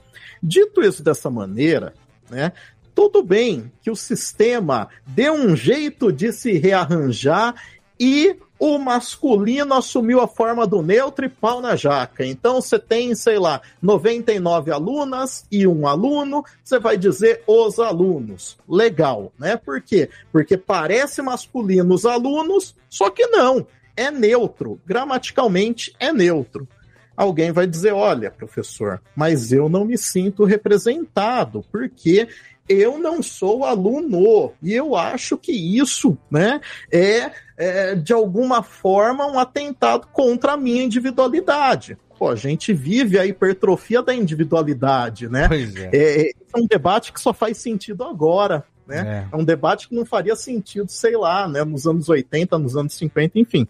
Dito 0.41 0.81
isso 0.81 1.03
dessa 1.03 1.29
maneira, 1.29 1.93
né? 2.31 2.51
Tudo 2.95 3.23
bem 3.23 3.71
que 3.81 3.89
o 3.89 3.95
sistema 3.95 4.87
dê 5.05 5.29
um 5.29 5.55
jeito 5.55 6.11
de 6.11 6.31
se 6.31 6.53
rearranjar 6.53 7.55
e 7.99 8.35
o 8.59 8.77
masculino 8.77 9.73
assumiu 9.73 10.21
a 10.21 10.27
forma 10.27 10.65
do 10.65 10.81
neutro 10.81 11.25
e 11.25 11.29
pau 11.29 11.59
na 11.59 11.75
jaca. 11.75 12.25
Então 12.25 12.61
você 12.61 12.79
tem, 12.79 13.13
sei 13.13 13.37
lá, 13.37 13.61
99 13.81 14.71
alunas 14.71 15.45
e 15.51 15.67
um 15.67 15.85
aluno, 15.85 16.45
você 16.63 16.79
vai 16.79 16.97
dizer 16.97 17.43
os 17.45 17.77
alunos. 17.79 18.57
Legal, 18.67 19.33
né? 19.37 19.57
Por 19.57 19.81
quê? 19.81 20.09
Porque 20.31 20.55
parece 20.55 21.21
masculino 21.21 21.93
os 21.93 22.05
alunos, 22.05 22.75
só 22.89 23.09
que 23.09 23.27
não. 23.27 23.67
é 23.97 24.09
neutro, 24.09 24.79
gramaticalmente 24.85 25.93
é 25.99 26.11
neutro. 26.13 26.67
Alguém 27.15 27.51
vai 27.51 27.67
dizer: 27.67 27.93
olha, 27.93 28.31
professor, 28.31 29.01
mas 29.15 29.51
eu 29.51 29.69
não 29.69 29.85
me 29.85 29.97
sinto 29.97 30.45
representado, 30.45 31.63
porque 31.71 32.27
eu 32.68 32.97
não 32.97 33.22
sou 33.22 33.66
aluno. 33.66 34.53
E 34.61 34.74
eu 34.74 34.95
acho 34.95 35.38
que 35.38 35.51
isso 35.51 36.18
né, 36.30 36.61
é, 36.91 37.32
é, 37.57 37.95
de 37.95 38.14
alguma 38.14 38.64
forma, 38.64 39.26
um 39.26 39.39
atentado 39.39 40.07
contra 40.11 40.53
a 40.53 40.57
minha 40.57 40.84
individualidade. 40.84 41.97
Pô, 42.18 42.30
a 42.30 42.36
gente 42.36 42.74
vive 42.74 43.20
a 43.20 43.26
hipertrofia 43.26 44.01
da 44.01 44.14
individualidade, 44.14 45.28
né? 45.28 45.47
Pois 45.47 45.76
é. 45.76 45.89
É, 45.93 46.30
é 46.30 46.57
um 46.57 46.66
debate 46.66 47.11
que 47.11 47.20
só 47.20 47.34
faz 47.34 47.57
sentido 47.57 48.03
agora. 48.03 48.64
Né? 48.86 49.26
É. 49.32 49.36
um 49.36 49.45
debate 49.45 49.88
que 49.88 49.95
não 49.95 50.03
faria 50.03 50.36
sentido, 50.36 50.91
sei 50.91 51.16
lá, 51.16 51.47
né, 51.47 51.64
nos 51.64 51.88
anos 51.88 52.09
80, 52.09 52.59
nos 52.59 52.76
anos 52.76 52.93
50, 52.93 53.39
enfim. 53.39 53.66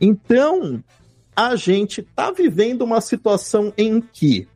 Então, 0.00 0.82
a 1.36 1.54
gente 1.54 2.00
está 2.00 2.32
vivendo 2.32 2.82
uma 2.82 3.00
situação 3.00 3.72
em 3.78 4.00
que 4.00 4.48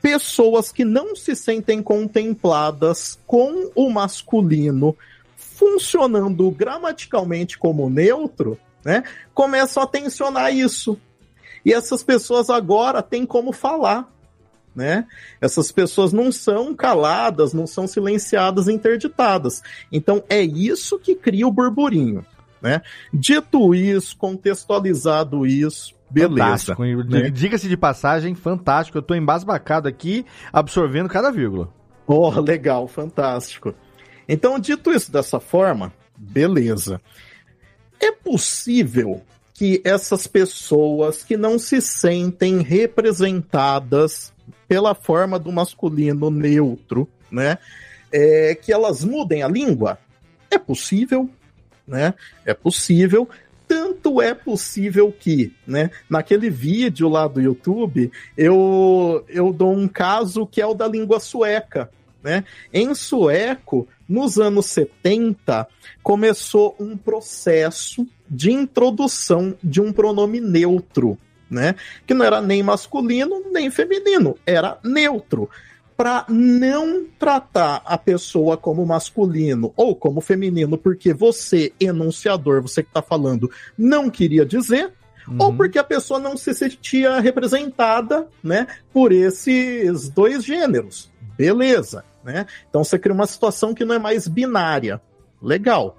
pessoas 0.00 0.70
que 0.72 0.84
não 0.84 1.16
se 1.16 1.34
sentem 1.34 1.82
contempladas 1.82 3.18
com 3.26 3.70
o 3.74 3.90
masculino 3.90 4.96
funcionando 5.36 6.50
gramaticalmente 6.50 7.58
como 7.58 7.90
neutro, 7.90 8.58
né, 8.84 9.02
começam 9.34 9.82
a 9.82 9.86
tensionar 9.86 10.54
isso. 10.54 10.98
E 11.64 11.72
essas 11.72 12.02
pessoas 12.02 12.48
agora 12.48 13.02
têm 13.02 13.26
como 13.26 13.52
falar. 13.52 14.08
Né? 14.74 15.06
Essas 15.40 15.72
pessoas 15.72 16.12
não 16.12 16.30
são 16.30 16.72
caladas, 16.72 17.52
não 17.52 17.66
são 17.66 17.88
silenciadas, 17.88 18.68
interditadas. 18.68 19.60
Então 19.90 20.22
é 20.28 20.40
isso 20.40 21.00
que 21.00 21.16
cria 21.16 21.48
o 21.48 21.52
burburinho. 21.52 22.24
Né? 22.62 22.80
Dito 23.12 23.74
isso, 23.74 24.16
contextualizado 24.16 25.44
isso, 25.44 25.94
beleza. 26.10 26.76
Né? 27.08 27.30
Diga-se 27.30 27.68
de 27.68 27.76
passagem, 27.76 28.34
fantástico. 28.34 28.98
Eu 28.98 29.00
estou 29.00 29.16
embasbacado 29.16 29.88
aqui, 29.88 30.24
absorvendo 30.52 31.08
cada 31.08 31.30
vírgula. 31.30 31.72
Oh, 32.06 32.30
legal, 32.40 32.88
fantástico. 32.88 33.74
Então, 34.28 34.58
dito 34.58 34.90
isso 34.90 35.10
dessa 35.12 35.38
forma, 35.40 35.92
beleza. 36.16 37.00
É 38.00 38.12
possível 38.12 39.22
que 39.54 39.80
essas 39.84 40.26
pessoas 40.26 41.24
que 41.24 41.36
não 41.36 41.58
se 41.58 41.80
sentem 41.80 42.60
representadas 42.62 44.32
pela 44.68 44.94
forma 44.94 45.38
do 45.38 45.50
masculino 45.50 46.30
neutro, 46.30 47.08
né? 47.30 47.58
É, 48.12 48.54
que 48.54 48.72
elas 48.72 49.02
mudem 49.02 49.42
a 49.42 49.48
língua? 49.48 49.98
É 50.50 50.58
possível, 50.58 51.28
né? 51.86 52.14
É 52.46 52.54
possível. 52.54 53.28
Tanto 53.68 54.20
é 54.20 54.34
possível 54.34 55.12
que, 55.12 55.54
né, 55.66 55.90
naquele 56.08 56.48
vídeo 56.48 57.08
lá 57.08 57.28
do 57.28 57.40
YouTube, 57.40 58.10
eu, 58.36 59.24
eu 59.28 59.52
dou 59.52 59.72
um 59.72 59.86
caso 59.86 60.46
que 60.46 60.60
é 60.60 60.66
o 60.66 60.74
da 60.74 60.88
língua 60.88 61.20
sueca. 61.20 61.90
Né? 62.22 62.44
Em 62.72 62.94
sueco, 62.94 63.86
nos 64.08 64.38
anos 64.38 64.66
70, 64.66 65.68
começou 66.02 66.74
um 66.80 66.96
processo 66.96 68.06
de 68.28 68.50
introdução 68.50 69.54
de 69.62 69.80
um 69.80 69.92
pronome 69.92 70.40
neutro 70.40 71.18
né? 71.50 71.74
Que 72.06 72.14
não 72.14 72.24
era 72.24 72.40
nem 72.40 72.62
masculino 72.62 73.42
nem 73.50 73.70
feminino, 73.70 74.36
era 74.44 74.78
neutro. 74.84 75.48
Para 75.98 76.24
não 76.28 77.04
tratar 77.18 77.82
a 77.84 77.98
pessoa 77.98 78.56
como 78.56 78.86
masculino 78.86 79.72
ou 79.76 79.96
como 79.96 80.20
feminino, 80.20 80.78
porque 80.78 81.12
você, 81.12 81.72
enunciador, 81.80 82.62
você 82.62 82.84
que 82.84 82.88
está 82.88 83.02
falando, 83.02 83.50
não 83.76 84.08
queria 84.08 84.46
dizer, 84.46 84.92
Uhum. 85.26 85.36
ou 85.40 85.52
porque 85.52 85.78
a 85.78 85.84
pessoa 85.84 86.20
não 86.20 86.36
se 86.36 86.54
sentia 86.54 87.18
representada, 87.20 88.28
né, 88.42 88.66
por 88.92 89.12
esses 89.12 90.08
dois 90.08 90.44
gêneros. 90.44 91.10
Beleza, 91.36 92.04
né? 92.24 92.46
Então 92.70 92.82
você 92.82 92.98
cria 92.98 93.14
uma 93.14 93.26
situação 93.26 93.74
que 93.74 93.84
não 93.84 93.96
é 93.96 93.98
mais 93.98 94.26
binária. 94.26 95.00
Legal. 95.42 95.98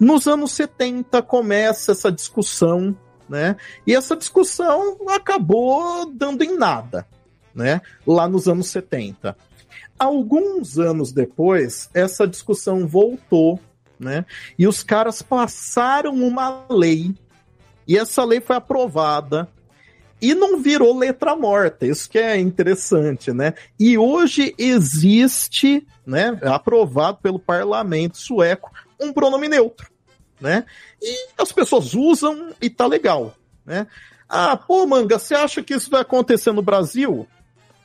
Nos 0.00 0.26
anos 0.28 0.52
70 0.52 1.20
começa 1.22 1.92
essa 1.92 2.10
discussão 2.10 2.96
né? 3.28 3.56
E 3.86 3.94
essa 3.94 4.16
discussão 4.16 4.96
acabou 5.08 6.10
dando 6.10 6.42
em 6.42 6.56
nada, 6.56 7.06
né? 7.58 7.82
Lá 8.06 8.28
nos 8.28 8.48
anos 8.48 8.68
70. 8.68 9.36
Alguns 9.98 10.78
anos 10.78 11.12
depois, 11.12 11.90
essa 11.92 12.26
discussão 12.26 12.86
voltou, 12.86 13.60
né? 13.98 14.24
E 14.58 14.66
os 14.66 14.82
caras 14.82 15.20
passaram 15.20 16.14
uma 16.14 16.64
lei, 16.70 17.14
e 17.86 17.98
essa 17.98 18.24
lei 18.24 18.40
foi 18.40 18.56
aprovada 18.56 19.48
e 20.20 20.34
não 20.34 20.60
virou 20.60 20.96
letra 20.96 21.36
morta. 21.36 21.86
Isso 21.86 22.08
que 22.08 22.18
é 22.18 22.38
interessante, 22.38 23.32
né? 23.32 23.54
E 23.78 23.98
hoje 23.98 24.54
existe, 24.56 25.86
né, 26.06 26.38
aprovado 26.42 27.18
pelo 27.22 27.38
parlamento 27.38 28.18
sueco, 28.18 28.70
um 29.00 29.12
pronome 29.12 29.48
neutro 29.48 29.88
né? 30.40 30.64
E 31.00 31.28
as 31.38 31.52
pessoas 31.52 31.94
usam 31.94 32.52
e 32.60 32.70
tá 32.70 32.86
legal, 32.86 33.34
né? 33.64 33.86
Ah, 34.28 34.56
pô, 34.56 34.86
Manga, 34.86 35.18
você 35.18 35.34
acha 35.34 35.62
que 35.62 35.74
isso 35.74 35.90
vai 35.90 36.02
acontecer 36.02 36.52
no 36.52 36.62
Brasil? 36.62 37.26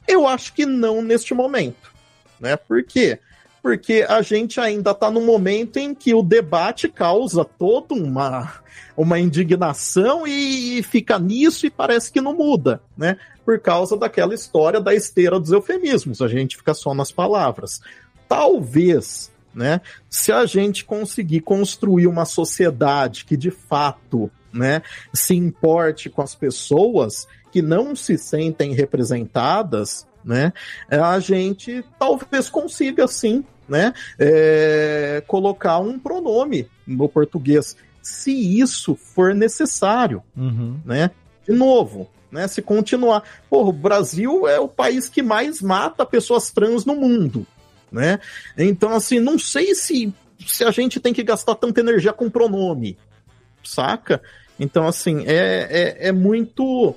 Eu 0.08 0.28
acho 0.28 0.54
que 0.54 0.66
não 0.66 1.02
neste 1.02 1.34
momento, 1.34 1.92
né? 2.40 2.56
Por 2.56 2.84
quê? 2.84 3.20
Porque 3.62 4.06
a 4.08 4.22
gente 4.22 4.60
ainda 4.60 4.92
está 4.92 5.10
no 5.10 5.22
momento 5.22 5.78
em 5.78 5.96
que 5.96 6.14
o 6.14 6.22
debate 6.22 6.90
causa 6.90 7.46
toda 7.46 7.94
uma, 7.94 8.54
uma 8.98 9.20
indignação 9.20 10.28
e 10.28 10.84
fica 10.84 11.18
nisso 11.18 11.66
e 11.66 11.70
parece 11.70 12.12
que 12.12 12.20
não 12.20 12.36
muda, 12.36 12.82
né? 12.98 13.18
Por 13.46 13.60
causa 13.60 13.96
daquela 13.96 14.34
história 14.34 14.82
da 14.82 14.94
esteira 14.94 15.40
dos 15.40 15.52
eufemismos, 15.52 16.22
a 16.22 16.28
gente 16.28 16.58
fica 16.58 16.74
só 16.74 16.94
nas 16.94 17.12
palavras. 17.12 17.82
Talvez 18.28 19.32
né? 19.54 19.82
Se 20.10 20.32
a 20.32 20.46
gente 20.46 20.84
conseguir 20.84 21.42
construir 21.42 22.08
uma 22.08 22.26
sociedade 22.26 23.24
que 23.26 23.38
de 23.38 23.52
fato, 23.52 24.32
né, 24.52 24.82
se 25.14 25.36
importe 25.36 26.10
com 26.10 26.22
as 26.22 26.34
pessoas 26.34 27.28
que 27.54 27.62
não 27.62 27.96
se 27.96 28.18
sentem 28.18 28.74
representadas, 28.74 30.06
né, 30.26 30.52
a 30.90 31.20
gente 31.20 31.86
talvez 31.98 32.50
consiga 32.50 33.08
sim, 33.08 33.46
né, 33.70 33.94
é, 34.20 35.24
colocar 35.28 35.80
um 35.80 35.98
pronome 35.98 36.68
no 36.86 37.08
português, 37.08 37.78
se 38.02 38.60
isso 38.60 38.96
for 38.96 39.34
necessário, 39.34 40.22
uhum. 40.36 40.78
né? 40.84 41.12
De 41.48 41.54
novo, 41.54 42.10
né? 42.30 42.50
Se 42.50 42.62
continuar, 42.62 43.24
Porra, 43.50 43.70
o 43.70 43.74
Brasil 43.74 44.46
é 44.46 44.60
o 44.60 44.68
país 44.68 45.08
que 45.08 45.22
mais 45.22 45.62
mata 45.62 46.06
pessoas 46.06 46.52
trans 46.52 46.84
no 46.84 46.96
mundo 46.96 47.48
né? 47.94 48.20
Então, 48.58 48.92
assim, 48.94 49.20
não 49.20 49.38
sei 49.38 49.76
se, 49.76 50.12
se 50.46 50.64
a 50.64 50.72
gente 50.72 51.00
tem 51.00 51.14
que 51.14 51.24
gastar 51.24 51.54
tanta 51.54 51.80
energia 51.80 52.12
com 52.12 52.30
pronome, 52.30 52.98
saca? 53.64 54.20
Então, 54.60 54.88
assim, 54.88 55.24
é, 55.28 55.68
é, 55.70 56.08
é 56.08 56.12
muito 56.12 56.96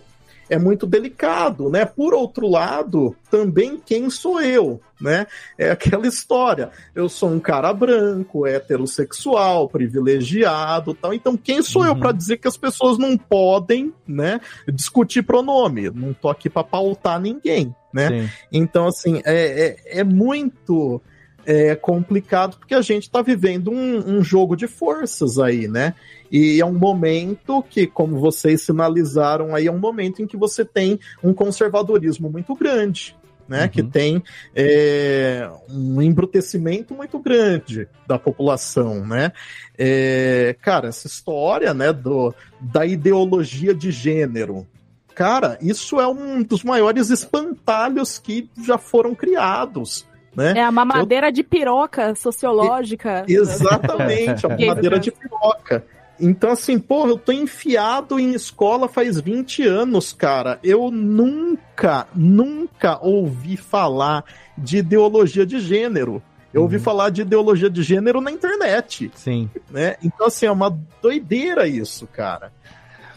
é 0.48 0.58
muito 0.58 0.86
delicado, 0.86 1.68
né? 1.70 1.84
Por 1.84 2.14
outro 2.14 2.48
lado, 2.48 3.16
também 3.30 3.80
quem 3.84 4.08
sou 4.10 4.40
eu, 4.40 4.80
né? 5.00 5.26
É 5.58 5.70
aquela 5.70 6.06
história. 6.06 6.70
Eu 6.94 7.08
sou 7.08 7.30
um 7.30 7.40
cara 7.40 7.72
branco, 7.72 8.46
heterossexual, 8.46 9.68
privilegiado, 9.68 10.94
tal. 10.94 11.12
Então, 11.12 11.36
quem 11.36 11.62
sou 11.62 11.82
uhum. 11.82 11.88
eu 11.88 11.96
para 11.96 12.12
dizer 12.12 12.38
que 12.38 12.48
as 12.48 12.56
pessoas 12.56 12.98
não 12.98 13.16
podem, 13.16 13.92
né, 14.06 14.40
discutir 14.72 15.22
pronome? 15.22 15.90
Não 15.90 16.12
tô 16.12 16.28
aqui 16.28 16.48
para 16.48 16.64
pautar 16.64 17.20
ninguém, 17.20 17.74
né? 17.92 18.08
Sim. 18.08 18.30
Então, 18.52 18.86
assim, 18.86 19.20
é, 19.24 19.76
é, 19.92 20.00
é 20.00 20.04
muito 20.04 21.00
é 21.46 21.76
complicado 21.76 22.58
porque 22.58 22.74
a 22.74 22.82
gente 22.82 23.04
está 23.04 23.22
vivendo 23.22 23.70
um, 23.70 24.16
um, 24.16 24.22
jogo 24.22 24.56
de 24.56 24.66
forças 24.66 25.38
aí, 25.38 25.68
né? 25.68 25.94
E 26.30 26.60
é 26.60 26.66
um 26.66 26.74
momento 26.74 27.62
que, 27.62 27.86
como 27.86 28.18
vocês 28.18 28.62
sinalizaram 28.62 29.54
aí, 29.54 29.68
é 29.68 29.72
um 29.72 29.78
momento 29.78 30.20
em 30.20 30.26
que 30.26 30.36
você 30.36 30.64
tem 30.64 30.98
um 31.22 31.32
conservadorismo 31.32 32.28
muito 32.28 32.54
grande. 32.54 33.16
Né, 33.48 33.62
uhum. 33.62 33.68
que 33.68 33.80
tem 33.80 34.24
é, 34.56 35.48
um 35.70 36.02
embrutecimento 36.02 36.92
muito 36.92 37.16
grande 37.20 37.86
da 38.04 38.18
população, 38.18 39.06
né? 39.06 39.30
É, 39.78 40.56
cara, 40.60 40.88
essa 40.88 41.06
história, 41.06 41.72
né, 41.72 41.92
do, 41.92 42.34
da 42.60 42.84
ideologia 42.84 43.72
de 43.72 43.92
gênero, 43.92 44.66
cara, 45.14 45.56
isso 45.62 46.00
é 46.00 46.08
um 46.08 46.42
dos 46.42 46.64
maiores 46.64 47.08
espantalhos 47.08 48.18
que 48.18 48.50
já 48.66 48.78
foram 48.78 49.14
criados 49.14 50.04
né? 50.36 50.54
É 50.56 50.62
a 50.62 50.70
mamadeira 50.70 51.28
eu... 51.28 51.32
de 51.32 51.42
piroca 51.42 52.14
sociológica. 52.14 53.24
Exatamente, 53.26 54.46
a 54.46 54.50
mamadeira 54.56 54.98
de 54.98 55.10
piroca. 55.10 55.84
Então, 56.18 56.50
assim, 56.50 56.78
porra, 56.78 57.10
eu 57.10 57.18
tô 57.18 57.32
enfiado 57.32 58.18
em 58.18 58.32
escola 58.32 58.88
faz 58.88 59.20
20 59.20 59.66
anos, 59.66 60.12
cara. 60.12 60.58
Eu 60.62 60.90
nunca, 60.90 62.06
nunca 62.14 62.98
ouvi 63.02 63.56
falar 63.56 64.24
de 64.56 64.78
ideologia 64.78 65.44
de 65.44 65.60
gênero. 65.60 66.22
Eu 66.54 66.62
ouvi 66.62 66.76
uhum. 66.76 66.82
falar 66.82 67.10
de 67.10 67.20
ideologia 67.20 67.68
de 67.68 67.82
gênero 67.82 68.20
na 68.20 68.30
internet. 68.30 69.10
Sim. 69.14 69.50
Né? 69.70 69.96
Então, 70.02 70.26
assim, 70.26 70.46
é 70.46 70.50
uma 70.50 70.78
doideira 71.02 71.68
isso, 71.68 72.06
cara. 72.06 72.50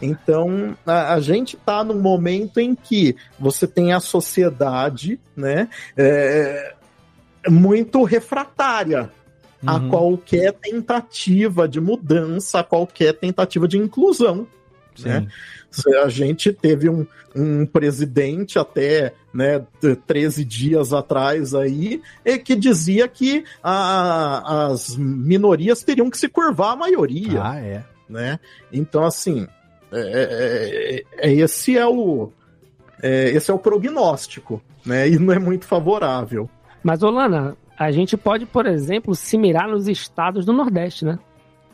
Então, 0.02 0.76
a, 0.86 1.14
a 1.14 1.20
gente 1.20 1.56
está 1.56 1.82
num 1.84 2.00
momento 2.00 2.58
em 2.58 2.74
que 2.74 3.16
você 3.38 3.66
tem 3.66 3.92
a 3.92 4.00
sociedade, 4.00 5.20
né, 5.36 5.68
é, 5.96 6.74
muito 7.48 8.02
refratária 8.02 9.10
a 9.66 9.76
Uhum. 9.76 9.88
qualquer 9.90 10.52
tentativa 10.54 11.68
de 11.68 11.80
mudança, 11.80 12.60
a 12.60 12.64
qualquer 12.64 13.12
tentativa 13.14 13.68
de 13.68 13.76
inclusão. 13.78 14.46
Né? 14.98 15.26
A 16.02 16.08
gente 16.08 16.52
teve 16.52 16.88
um, 16.90 17.06
um 17.34 17.64
presidente 17.66 18.58
até 18.58 19.12
né, 19.32 19.62
t- 19.80 19.94
13 19.94 20.44
dias 20.44 20.92
atrás 20.92 21.54
aí, 21.54 22.02
que 22.44 22.56
dizia 22.56 23.06
que 23.06 23.44
a- 23.62 24.66
as 24.72 24.96
minorias 24.96 25.82
teriam 25.84 26.10
que 26.10 26.18
se 26.18 26.28
curvar 26.28 26.72
à 26.72 26.76
maioria. 26.76 27.40
Ah, 27.42 27.60
é. 27.60 27.84
Né? 28.08 28.40
Então, 28.72 29.04
assim, 29.04 29.46
é, 29.92 31.04
é- 31.20 31.28
é- 31.30 31.32
esse 31.34 31.76
é 31.78 31.86
o 31.86 32.30
é, 33.02 33.30
esse 33.30 33.50
é 33.50 33.54
o 33.54 33.58
prognóstico, 33.58 34.60
né? 34.84 35.08
E 35.08 35.18
não 35.18 35.32
é 35.32 35.38
muito 35.38 35.64
favorável. 35.64 36.50
Mas, 36.82 37.02
Olana, 37.02 37.56
a 37.78 37.90
gente 37.90 38.16
pode, 38.16 38.46
por 38.46 38.66
exemplo, 38.66 39.14
se 39.14 39.36
mirar 39.38 39.68
nos 39.68 39.88
estados 39.88 40.44
do 40.44 40.52
Nordeste, 40.52 41.04
né? 41.04 41.18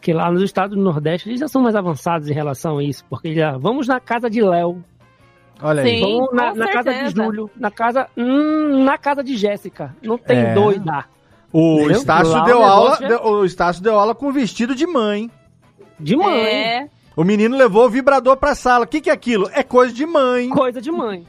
Que 0.00 0.12
lá 0.12 0.30
nos 0.30 0.42
estados 0.42 0.76
do 0.76 0.82
Nordeste 0.82 1.28
eles 1.28 1.40
já 1.40 1.48
são 1.48 1.62
mais 1.62 1.74
avançados 1.74 2.28
em 2.28 2.32
relação 2.34 2.78
a 2.78 2.82
isso, 2.84 3.04
porque 3.08 3.34
já 3.34 3.56
vamos 3.56 3.86
na 3.88 3.98
casa 4.00 4.28
de 4.30 4.40
Léo, 4.42 4.82
Olha 5.62 5.82
aí. 5.82 5.88
Sim, 5.88 6.00
vamos 6.00 6.32
na, 6.34 6.54
na 6.54 6.68
casa 6.70 6.92
de. 6.92 7.08
Júlio, 7.16 7.50
na 7.56 7.70
casa, 7.70 8.06
hum, 8.16 8.84
na 8.84 8.98
casa 8.98 9.24
de 9.24 9.36
Jéssica. 9.38 9.96
Não 10.02 10.18
tem 10.18 10.36
É. 10.38 10.54
doida. 10.54 11.06
O 11.50 11.76
Entendeu? 11.78 11.96
Estácio 11.96 12.32
Lá 12.34 12.42
o 12.42 12.44
deu 12.44 12.62
aula, 12.62 12.98
é- 13.00 13.08
deu- 13.08 13.22
o 13.24 13.44
Estácio 13.44 13.82
deu 13.82 13.98
aula 13.98 14.14
com 14.14 14.30
vestido 14.30 14.74
de 14.74 14.86
mãe. 14.86 15.30
De 15.98 16.14
mãe. 16.14 16.38
É. 16.44 16.88
O 17.16 17.24
menino 17.24 17.56
levou 17.56 17.86
o 17.86 17.88
vibrador 17.88 18.36
pra 18.36 18.54
sala. 18.54 18.84
O 18.84 18.86
que, 18.88 19.00
que 19.00 19.08
é 19.08 19.12
aquilo? 19.14 19.48
É 19.54 19.62
coisa 19.62 19.94
de 19.94 20.04
mãe, 20.04 20.50
Coisa 20.50 20.78
de 20.82 20.92
mãe. 20.92 21.24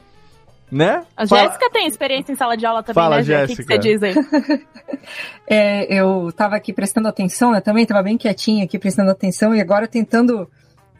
Né? 0.70 1.04
A 1.16 1.26
Fala- 1.26 1.42
Jéssica 1.42 1.70
tem 1.70 1.86
experiência 1.86 2.32
em 2.32 2.36
sala 2.36 2.56
de 2.56 2.66
aula 2.66 2.82
também, 2.82 3.02
Fala, 3.02 3.16
né, 3.16 3.22
Jé? 3.22 3.44
O 3.44 3.46
que, 3.46 3.56
que 3.56 3.62
Jéssica. 3.62 3.74
você 3.74 3.78
diz 3.78 4.02
aí? 4.02 4.14
É, 5.46 5.86
eu 5.94 6.28
estava 6.28 6.56
aqui 6.56 6.74
prestando 6.74 7.08
atenção, 7.08 7.52
né? 7.52 7.60
Também 7.62 7.84
estava 7.84 8.02
bem 8.02 8.18
quietinha 8.18 8.64
aqui 8.64 8.78
prestando 8.78 9.10
atenção 9.10 9.54
e 9.54 9.60
agora 9.60 9.88
tentando 9.88 10.46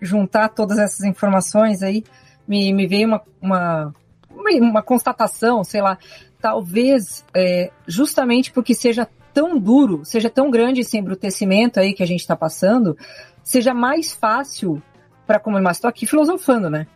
juntar 0.00 0.48
todas 0.48 0.78
essas 0.78 1.04
informações 1.04 1.82
aí, 1.82 2.02
me, 2.46 2.72
me 2.72 2.86
veio 2.86 3.06
uma, 3.08 3.22
uma, 3.42 3.94
uma, 4.30 4.50
uma 4.70 4.82
constatação, 4.82 5.62
sei 5.62 5.82
lá, 5.82 5.98
talvez 6.40 7.24
é, 7.34 7.70
justamente 7.86 8.50
porque 8.50 8.74
seja 8.74 9.06
tão 9.34 9.58
duro, 9.58 10.02
seja 10.04 10.30
tão 10.30 10.50
grande 10.50 10.80
esse 10.80 10.96
embrutecimento 10.96 11.78
aí 11.78 11.92
que 11.92 12.02
a 12.02 12.06
gente 12.06 12.20
está 12.20 12.34
passando, 12.34 12.96
seja 13.44 13.74
mais 13.74 14.14
fácil 14.14 14.82
para 15.26 15.38
como 15.38 15.60
mas 15.60 15.76
estou 15.76 15.88
aqui 15.88 16.06
filosofando, 16.06 16.70
né? 16.70 16.86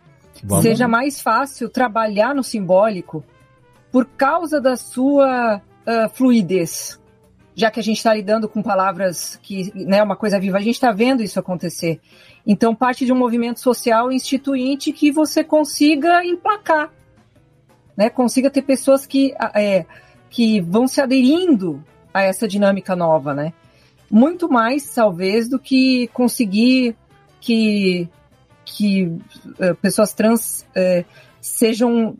Vamos. 0.43 0.63
seja 0.63 0.87
mais 0.87 1.21
fácil 1.21 1.69
trabalhar 1.69 2.33
no 2.33 2.43
simbólico 2.43 3.23
por 3.91 4.05
causa 4.05 4.59
da 4.59 4.75
sua 4.75 5.61
ah, 5.85 6.09
fluidez. 6.09 6.99
Já 7.55 7.69
que 7.69 7.79
a 7.79 7.83
gente 7.83 7.97
está 7.97 8.13
lidando 8.13 8.49
com 8.49 8.63
palavras 8.63 9.39
que 9.43 9.71
né, 9.75 9.97
é 9.97 10.03
uma 10.03 10.15
coisa 10.15 10.39
viva, 10.39 10.57
a 10.57 10.61
gente 10.61 10.73
está 10.73 10.91
vendo 10.91 11.21
isso 11.21 11.39
acontecer. 11.39 12.01
Então, 12.47 12.73
parte 12.73 13.05
de 13.05 13.13
um 13.13 13.15
movimento 13.15 13.59
social 13.59 14.11
instituinte 14.11 14.91
que 14.91 15.11
você 15.11 15.43
consiga 15.43 16.25
emplacar, 16.25 16.91
né? 17.95 18.09
consiga 18.09 18.49
ter 18.49 18.63
pessoas 18.63 19.05
que, 19.05 19.35
ah, 19.37 19.51
é, 19.53 19.85
que 20.29 20.61
vão 20.61 20.87
se 20.87 20.99
aderindo 20.99 21.83
a 22.11 22.23
essa 22.23 22.47
dinâmica 22.47 22.95
nova, 22.95 23.33
né? 23.33 23.53
Muito 24.09 24.49
mais, 24.49 24.93
talvez, 24.93 25.47
do 25.47 25.59
que 25.59 26.07
conseguir 26.07 26.95
que 27.39 28.09
que 28.65 29.11
eh, 29.59 29.73
pessoas 29.75 30.13
trans 30.13 30.65
eh, 30.75 31.05
sejam 31.41 32.15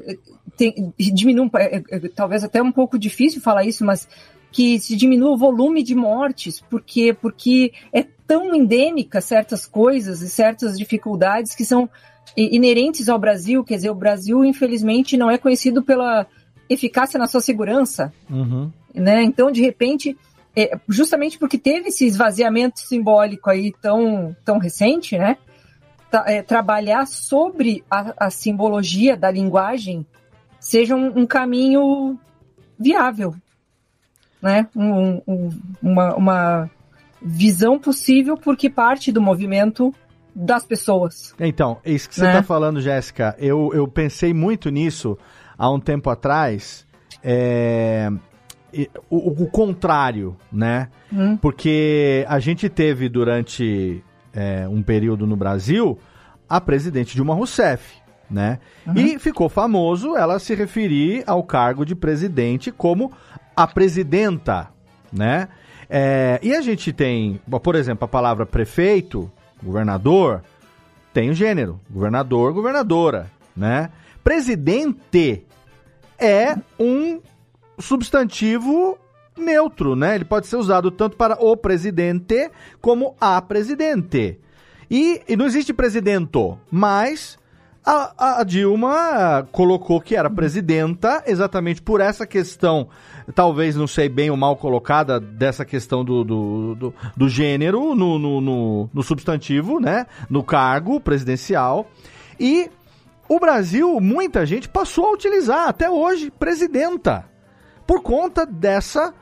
tem- 0.58 0.94
diminuam 0.98 1.50
eh, 1.56 1.82
eh, 1.90 2.00
talvez 2.16 2.44
até 2.44 2.62
um 2.62 2.72
pouco 2.72 2.98
difícil 3.00 3.42
falar 3.42 3.64
isso 3.66 3.84
mas 3.86 4.08
que 4.52 4.80
se 4.80 4.96
diminua 4.96 5.32
o 5.32 5.38
volume 5.38 5.82
de 5.84 5.96
mortes 5.96 6.60
porque 6.70 7.14
porque 7.14 7.74
é 7.92 8.04
tão 8.28 8.54
endêmica 8.54 9.20
certas 9.22 9.66
coisas 9.66 10.22
e 10.22 10.30
certas 10.30 10.78
dificuldades 10.78 11.56
que 11.56 11.66
são 11.66 11.90
inerentes 12.36 13.10
ao 13.10 13.20
Brasil 13.20 13.64
quer 13.64 13.76
dizer 13.76 13.90
o 13.90 13.96
Brasil 13.96 14.44
infelizmente 14.46 15.18
não 15.18 15.30
é 15.32 15.38
conhecido 15.38 15.82
pela 15.84 16.26
eficácia 16.70 17.18
na 17.20 17.28
sua 17.28 17.42
segurança 17.42 18.12
Uhum. 18.30 18.72
né? 18.94 19.22
Então, 19.24 19.52
de 19.52 19.62
repente, 19.62 20.16
é, 20.56 20.78
justamente 20.88 21.38
porque 21.38 21.58
teve 21.58 21.90
esse 21.90 22.06
esvaziamento 22.06 22.80
simbólico 22.80 23.50
aí 23.50 23.74
tão, 23.82 24.36
tão 24.46 24.58
recente, 24.60 25.18
né? 25.18 25.38
É, 26.28 26.42
trabalhar 26.42 27.06
sobre 27.08 27.84
a, 27.90 28.26
a 28.28 28.30
simbologia 28.30 29.18
da 29.18 29.32
linguagem 29.32 30.06
seja 30.60 30.96
um, 30.96 31.20
um 31.22 31.26
caminho 31.26 32.18
viável, 32.80 33.34
né? 34.42 34.68
Um- 34.76 35.22
um- 35.28 35.50
uma, 35.82 36.16
uma 36.16 36.70
visão 37.22 37.80
possível 37.80 38.38
porque 38.38 38.70
parte 38.70 39.12
do 39.12 39.22
movimento 39.22 39.94
das 40.36 40.66
pessoas. 40.66 41.34
Então, 41.40 41.78
isso 41.86 42.10
que 42.10 42.16
você 42.16 42.24
Né? 42.24 42.34
tá 42.34 42.44
falando, 42.44 42.82
Jéssica, 42.82 43.36
eu, 43.40 43.72
eu 43.74 43.88
pensei 43.88 44.34
muito 44.34 44.70
nisso 44.70 45.18
há 45.58 45.70
um 45.72 45.80
tempo 45.80 46.10
atrás. 46.10 46.86
É, 47.24 48.10
o, 49.10 49.44
o 49.44 49.48
contrário, 49.52 50.36
né? 50.52 50.90
Hum. 51.12 51.38
Porque 51.38 52.26
a 52.28 52.40
gente 52.40 52.68
teve 52.68 53.08
durante 53.08 54.04
é, 54.34 54.68
um 54.68 54.82
período 54.82 55.28
no 55.28 55.36
Brasil 55.36 56.00
a 56.50 56.60
presidente 56.60 57.16
Dilma 57.16 57.34
Rousseff, 57.34 57.96
né? 58.30 58.60
E 58.96 59.18
ficou 59.20 59.50
famoso 59.50 60.16
ela 60.16 60.40
se 60.40 60.54
referir 60.54 61.24
ao 61.26 61.44
cargo 61.44 61.86
de 61.86 61.96
presidente 61.96 62.72
como 62.72 63.12
a 63.56 63.66
presidenta, 63.68 64.70
né? 65.12 65.48
É, 65.90 66.40
e 66.42 66.56
a 66.56 66.62
gente 66.62 66.92
tem, 66.92 67.40
por 67.62 67.76
exemplo, 67.76 68.06
a 68.06 68.08
palavra 68.08 68.46
prefeito, 68.46 69.32
governador, 69.62 70.44
tem 71.14 71.30
o 71.30 71.34
gênero, 71.34 71.80
governador, 71.90 72.54
governadora, 72.54 73.30
né? 73.56 73.90
Presidente 74.24 75.46
é 76.18 76.56
um 76.80 77.20
substantivo 77.80 78.98
neutro, 79.38 79.96
né? 79.96 80.16
Ele 80.16 80.26
pode 80.26 80.48
ser 80.48 80.56
usado 80.56 80.92
tanto 80.92 81.18
para 81.18 81.36
o 81.44 81.56
presidente 81.58 82.50
como 82.82 83.16
a 83.20 83.42
presidente. 83.42 84.40
E, 84.90 85.22
e 85.28 85.36
não 85.36 85.46
existe 85.46 85.74
presidento, 85.74 86.58
mas 86.70 87.38
a, 87.86 88.40
a 88.40 88.44
Dilma 88.44 89.48
colocou 89.52 90.00
que 90.00 90.16
era 90.16 90.30
presidenta 90.30 91.24
exatamente 91.26 91.82
por 91.82 92.00
essa 92.00 92.26
questão, 92.26 92.88
talvez 93.36 93.76
não 93.76 93.88
sei 93.88 94.08
bem 94.08 94.30
ou 94.30 94.38
mal 94.38 94.56
colocada, 94.56 95.20
dessa 95.20 95.66
questão 95.66 96.04
do, 96.06 96.24
do, 96.24 96.76
do, 96.76 96.94
do 97.16 97.30
gênero 97.30 97.94
no, 97.94 98.18
no, 98.18 98.40
no, 98.40 98.90
no 98.94 99.04
substantivo, 99.04 99.80
né? 99.80 100.06
No 100.30 100.44
cargo 100.44 101.00
presidencial. 101.00 101.88
E 102.40 102.70
o 103.28 103.40
Brasil, 103.40 104.00
muita 104.00 104.46
gente 104.46 104.70
passou 104.70 105.08
a 105.08 105.14
utilizar 105.14 105.68
até 105.68 105.90
hoje 105.90 106.32
presidenta 106.32 107.26
por 107.86 108.02
conta 108.02 108.46
dessa. 108.46 109.14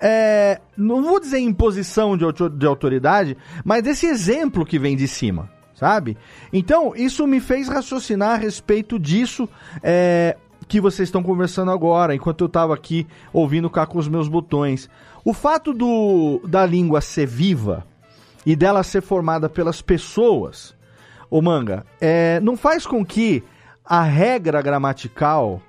É, 0.00 0.60
não 0.76 1.02
vou 1.02 1.20
dizer 1.20 1.38
imposição 1.38 2.16
de, 2.16 2.24
de 2.56 2.66
autoridade, 2.66 3.36
mas 3.64 3.82
desse 3.82 4.06
exemplo 4.06 4.64
que 4.64 4.78
vem 4.78 4.96
de 4.96 5.08
cima, 5.08 5.50
sabe? 5.74 6.16
Então, 6.52 6.94
isso 6.94 7.26
me 7.26 7.40
fez 7.40 7.68
raciocinar 7.68 8.30
a 8.30 8.36
respeito 8.36 8.98
disso 8.98 9.48
é, 9.82 10.36
que 10.66 10.80
vocês 10.80 11.08
estão 11.08 11.22
conversando 11.22 11.70
agora, 11.70 12.14
enquanto 12.14 12.42
eu 12.42 12.46
estava 12.46 12.74
aqui 12.74 13.06
ouvindo 13.32 13.70
cá 13.70 13.86
com 13.86 13.98
os 13.98 14.08
meus 14.08 14.28
botões. 14.28 14.88
O 15.24 15.32
fato 15.32 15.72
do, 15.72 16.40
da 16.46 16.64
língua 16.64 17.00
ser 17.00 17.26
viva 17.26 17.86
e 18.44 18.54
dela 18.54 18.82
ser 18.82 19.00
formada 19.00 19.48
pelas 19.48 19.82
pessoas, 19.82 20.74
ô 21.30 21.40
Manga, 21.42 21.84
é, 22.00 22.38
não 22.40 22.56
faz 22.56 22.86
com 22.86 23.04
que 23.04 23.42
a 23.84 24.02
regra 24.02 24.60
gramatical 24.60 25.62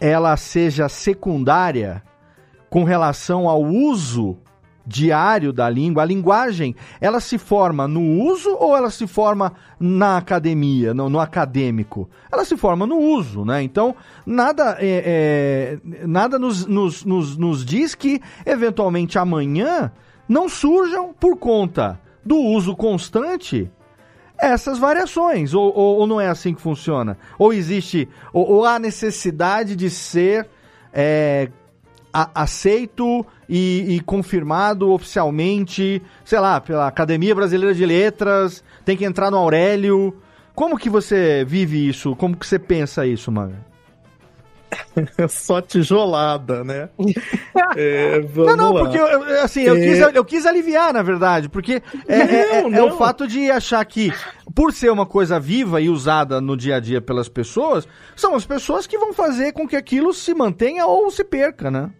ela 0.00 0.34
seja 0.36 0.88
secundária 0.88 2.02
com 2.70 2.84
relação 2.84 3.48
ao 3.48 3.62
uso 3.62 4.38
diário 4.86 5.52
da 5.52 5.68
língua, 5.68 6.02
a 6.02 6.06
linguagem, 6.06 6.74
ela 7.00 7.20
se 7.20 7.36
forma 7.36 7.86
no 7.86 8.00
uso 8.00 8.56
ou 8.58 8.76
ela 8.76 8.90
se 8.90 9.06
forma 9.06 9.52
na 9.78 10.16
academia, 10.16 10.94
no, 10.94 11.08
no 11.08 11.20
acadêmico? 11.20 12.08
Ela 12.32 12.44
se 12.44 12.56
forma 12.56 12.86
no 12.86 12.98
uso, 12.98 13.44
né? 13.44 13.62
Então, 13.62 13.94
nada, 14.24 14.76
é, 14.80 15.78
é, 15.84 16.06
nada 16.06 16.38
nos, 16.38 16.66
nos, 16.66 17.04
nos, 17.04 17.36
nos 17.36 17.64
diz 17.64 17.94
que, 17.94 18.20
eventualmente, 18.46 19.18
amanhã 19.18 19.92
não 20.28 20.48
surjam 20.48 21.12
por 21.12 21.36
conta 21.36 22.00
do 22.24 22.36
uso 22.36 22.74
constante 22.74 23.70
essas 24.38 24.78
variações, 24.78 25.52
ou, 25.52 25.70
ou, 25.76 25.98
ou 25.98 26.06
não 26.06 26.20
é 26.20 26.28
assim 26.28 26.54
que 26.54 26.62
funciona? 26.62 27.18
Ou 27.38 27.52
existe, 27.52 28.08
ou, 28.32 28.50
ou 28.50 28.64
há 28.64 28.78
necessidade 28.78 29.76
de 29.76 29.90
ser 29.90 30.48
é, 30.92 31.50
a- 32.12 32.30
aceito 32.42 33.24
e, 33.48 33.96
e 33.96 34.00
confirmado 34.00 34.90
oficialmente, 34.90 36.02
sei 36.24 36.38
lá, 36.40 36.60
pela 36.60 36.86
Academia 36.86 37.34
Brasileira 37.34 37.74
de 37.74 37.84
Letras, 37.86 38.62
tem 38.84 38.96
que 38.96 39.04
entrar 39.04 39.30
no 39.30 39.36
Aurélio. 39.36 40.16
Como 40.54 40.76
que 40.78 40.90
você 40.90 41.44
vive 41.46 41.88
isso? 41.88 42.14
Como 42.16 42.36
que 42.36 42.46
você 42.46 42.58
pensa 42.58 43.06
isso, 43.06 43.30
manga? 43.32 43.68
Só 45.28 45.60
tijolada, 45.60 46.62
né? 46.64 46.88
É, 47.76 48.18
vamos 48.20 48.56
Não, 48.56 48.56
não, 48.56 48.72
lá. 48.72 48.80
porque 48.80 48.98
eu, 48.98 49.42
assim, 49.44 49.62
eu, 49.62 49.76
É, 49.76 49.80
quis, 49.80 49.98
eu 50.16 50.24
quis 50.24 50.44
aliviar, 50.46 50.92
na 50.92 51.02
verdade, 51.02 51.48
porque 51.48 51.80
é, 52.08 52.14
é- 52.16 52.58
é- 52.58 52.62
Não, 52.62 52.74
é 52.78 52.82
o 52.82 52.88
não. 52.90 52.96
fato 52.98 53.28
de 53.28 53.48
achar 53.50 53.84
que, 53.84 54.12
por 54.54 54.72
ser 54.72 54.90
uma 54.90 55.06
coisa 55.06 55.38
viva 55.38 55.80
e 55.80 55.88
usada 55.88 56.40
no 56.40 56.56
dia 56.56 56.76
a 56.76 56.80
dia 56.80 57.00
pelas 57.00 57.28
pessoas, 57.28 57.86
são 58.16 58.34
as 58.34 58.44
pessoas 58.44 58.86
que 58.88 58.98
vão 58.98 59.12
fazer 59.12 59.52
com 59.52 59.68
que 59.68 59.76
aquilo 59.76 60.12
se 60.12 60.34
mantenha 60.34 60.84
ou 60.86 61.10
se 61.12 61.22
perca, 61.22 61.70
né? 61.70 61.90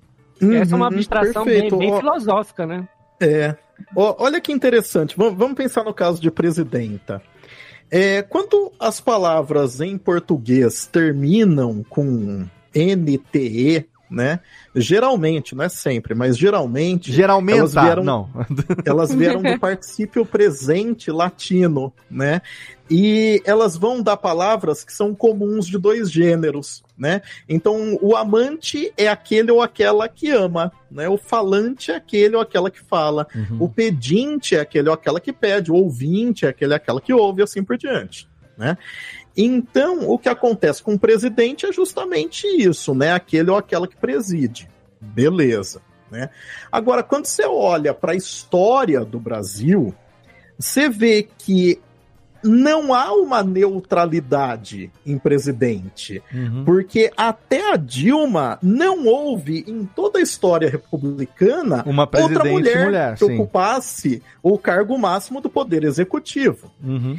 Essa 0.40 0.74
é 0.74 0.76
uma 0.76 0.88
Uhum, 0.88 0.94
abstração 0.94 1.44
bem, 1.44 1.54
perfeito. 1.54 1.76
bem 1.78 1.92
Ó, 1.92 1.98
filosófica, 1.98 2.66
né? 2.66 2.88
É. 3.20 3.56
Ó, 3.94 4.16
olha 4.18 4.40
que 4.40 4.52
interessante. 4.52 5.14
Vamos, 5.16 5.38
vamos 5.38 5.56
pensar 5.56 5.84
no 5.84 5.94
caso 5.94 6.20
de 6.20 6.30
presidenta. 6.30 7.22
É, 7.90 8.22
quando 8.22 8.72
as 8.78 9.00
palavras 9.00 9.80
em 9.80 9.98
português 9.98 10.86
terminam 10.86 11.84
com 11.88 12.46
NTE, 12.74 13.86
né? 14.10 14.40
Geralmente, 14.74 15.54
não 15.54 15.64
é 15.64 15.68
sempre, 15.68 16.14
mas 16.14 16.36
geralmente. 16.36 17.12
Geralmente, 17.12 17.58
elas 17.58 17.74
vieram, 17.74 18.02
não. 18.04 18.28
elas 18.84 19.14
vieram 19.14 19.42
do 19.42 19.58
particípio 19.58 20.26
presente 20.26 21.10
latino, 21.10 21.92
né? 22.10 22.42
E 22.90 23.40
elas 23.44 23.76
vão 23.76 24.02
dar 24.02 24.16
palavras 24.16 24.82
que 24.82 24.92
são 24.92 25.14
comuns 25.14 25.66
de 25.66 25.78
dois 25.78 26.10
gêneros, 26.10 26.82
né? 27.00 27.22
Então, 27.48 27.98
o 28.02 28.14
amante 28.14 28.92
é 28.94 29.08
aquele 29.08 29.50
ou 29.50 29.62
aquela 29.62 30.06
que 30.06 30.30
ama, 30.30 30.70
né? 30.90 31.08
O 31.08 31.16
falante 31.16 31.90
é 31.90 31.96
aquele 31.96 32.36
ou 32.36 32.42
aquela 32.42 32.70
que 32.70 32.80
fala. 32.80 33.26
O 33.58 33.70
pedinte 33.70 34.54
é 34.54 34.60
aquele 34.60 34.88
ou 34.88 34.94
aquela 34.94 35.18
que 35.18 35.32
pede. 35.32 35.72
O 35.72 35.76
ouvinte 35.76 36.44
é 36.44 36.50
aquele 36.50 36.72
ou 36.72 36.76
aquela 36.76 37.00
que 37.00 37.12
ouve, 37.14 37.40
e 37.40 37.44
assim 37.44 37.64
por 37.64 37.78
diante, 37.78 38.28
né? 38.56 38.76
Então, 39.34 40.10
o 40.10 40.18
que 40.18 40.28
acontece 40.28 40.82
com 40.82 40.92
o 40.92 40.98
presidente 40.98 41.64
é 41.64 41.72
justamente 41.72 42.46
isso, 42.46 42.94
né? 42.94 43.14
Aquele 43.14 43.50
ou 43.50 43.56
aquela 43.56 43.88
que 43.88 43.96
preside. 43.96 44.68
Beleza, 45.00 45.80
né? 46.10 46.28
Agora, 46.70 47.02
quando 47.02 47.24
você 47.24 47.46
olha 47.46 47.94
para 47.94 48.12
a 48.12 48.16
história 48.16 49.02
do 49.06 49.18
Brasil, 49.18 49.94
você 50.58 50.90
vê 50.90 51.26
que 51.38 51.80
não 52.42 52.94
há 52.94 53.12
uma 53.12 53.42
neutralidade 53.42 54.90
em 55.04 55.18
presidente. 55.18 56.22
Porque 56.64 57.10
até 57.16 57.72
a 57.72 57.76
Dilma 57.76 58.58
não 58.62 59.06
houve 59.06 59.64
em 59.66 59.84
toda 59.84 60.18
a 60.18 60.22
história 60.22 60.70
republicana 60.70 61.82
Uma 61.86 62.02
outra 62.02 62.44
mulher, 62.44 62.84
mulher, 62.84 63.14
que 63.14 63.26
sim. 63.26 63.34
ocupasse 63.34 64.22
o 64.42 64.58
cargo 64.58 64.96
máximo 64.98 65.40
do 65.40 65.48
poder 65.48 65.84
executivo. 65.84 66.70
Uhum. 66.82 67.18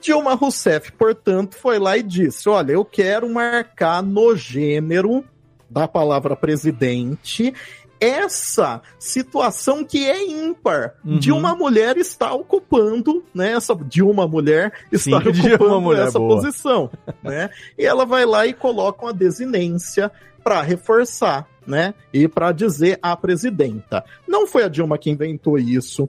Dilma 0.00 0.34
Rousseff, 0.34 0.92
portanto, 0.92 1.56
foi 1.56 1.78
lá 1.78 1.96
e 1.96 2.02
disse: 2.02 2.48
Olha, 2.48 2.72
eu 2.72 2.84
quero 2.84 3.28
marcar 3.32 4.02
no 4.02 4.34
gênero 4.34 5.24
da 5.70 5.86
palavra 5.86 6.36
presidente 6.36 7.54
essa 8.00 8.80
situação 8.98 9.84
que 9.84 10.04
é 10.08 10.26
ímpar 10.26 10.94
Uhum. 11.04 11.18
de 11.18 11.32
uma 11.32 11.54
mulher 11.54 11.96
estar 11.96 12.32
ocupando, 12.32 13.24
né? 13.34 13.52
Essa 13.52 13.74
de 13.74 14.02
uma 14.02 14.26
mulher 14.26 14.72
está 14.92 15.20
Sim, 15.20 15.28
ocupando 15.54 15.80
mulher, 15.80 16.08
essa 16.08 16.18
boa. 16.18 16.36
posição, 16.36 16.90
né? 17.22 17.50
E 17.78 17.84
ela 17.84 18.04
vai 18.04 18.24
lá 18.24 18.46
e 18.46 18.52
coloca 18.52 19.04
uma 19.06 19.12
desinência 19.12 20.10
para 20.44 20.62
reforçar, 20.62 21.46
né? 21.66 21.94
E 22.12 22.28
para 22.28 22.52
dizer 22.52 22.98
a 23.02 23.16
presidenta. 23.16 24.04
Não 24.28 24.46
foi 24.46 24.62
a 24.64 24.68
Dilma 24.68 24.96
que 24.98 25.10
inventou 25.10 25.58
isso. 25.58 26.08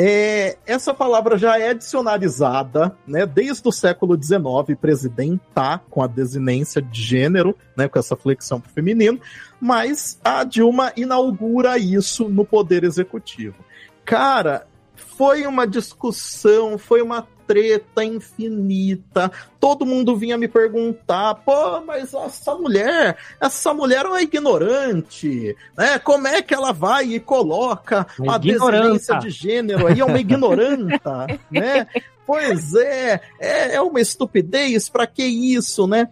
É, 0.00 0.56
essa 0.64 0.94
palavra 0.94 1.36
já 1.36 1.58
é 1.58 1.74
dicionarizada, 1.74 2.96
né, 3.04 3.26
desde 3.26 3.68
o 3.68 3.72
século 3.72 4.16
XIX, 4.16 4.78
presidenta, 4.80 5.80
com 5.90 6.00
a 6.00 6.06
desinência 6.06 6.80
de 6.80 7.02
gênero, 7.02 7.56
né, 7.76 7.88
com 7.88 7.98
essa 7.98 8.14
flexão 8.14 8.60
pro 8.60 8.70
feminino, 8.70 9.18
mas 9.60 10.18
a 10.24 10.44
Dilma 10.44 10.92
inaugura 10.96 11.78
isso 11.78 12.28
no 12.28 12.44
Poder 12.44 12.84
Executivo. 12.84 13.56
Cara, 14.04 14.66
foi 14.94 15.46
uma 15.46 15.66
discussão, 15.66 16.78
foi 16.78 17.02
uma 17.02 17.26
treta 17.48 18.04
infinita. 18.04 19.32
Todo 19.58 19.86
mundo 19.86 20.14
vinha 20.14 20.36
me 20.36 20.46
perguntar, 20.46 21.34
pô, 21.36 21.80
mas 21.80 22.12
essa 22.12 22.54
mulher, 22.54 23.16
essa 23.40 23.72
mulher 23.72 24.04
é 24.04 24.08
uma 24.08 24.22
ignorante, 24.22 25.56
né? 25.76 25.98
Como 25.98 26.28
é 26.28 26.42
que 26.42 26.52
ela 26.52 26.72
vai 26.72 27.06
e 27.06 27.20
coloca 27.20 28.06
Uma 28.18 28.34
a 28.34 28.38
desinência 28.38 29.18
de 29.18 29.30
gênero 29.30 29.86
aí, 29.86 29.98
é 29.98 30.04
uma 30.04 30.20
ignoranta, 30.20 31.26
né? 31.50 31.86
Pois 32.26 32.74
é, 32.74 33.22
é, 33.40 33.74
é 33.76 33.80
uma 33.80 34.00
estupidez, 34.00 34.90
pra 34.90 35.06
que 35.06 35.24
isso, 35.24 35.86
né? 35.86 36.10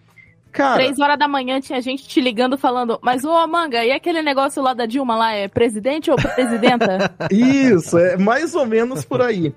Cara, 0.56 0.76
Três 0.76 0.98
horas 0.98 1.18
da 1.18 1.28
manhã 1.28 1.60
tinha 1.60 1.82
gente 1.82 2.08
te 2.08 2.18
ligando 2.18 2.56
falando, 2.56 2.98
mas 3.02 3.26
ô 3.26 3.46
Manga, 3.46 3.84
e 3.84 3.92
aquele 3.92 4.22
negócio 4.22 4.62
lá 4.62 4.72
da 4.72 4.86
Dilma 4.86 5.14
lá, 5.14 5.32
é 5.34 5.48
presidente 5.48 6.10
ou 6.10 6.16
presidenta? 6.16 7.14
Isso, 7.30 7.98
é 7.98 8.16
mais 8.16 8.54
ou 8.54 8.64
menos 8.64 9.04
por 9.04 9.20
aí. 9.20 9.54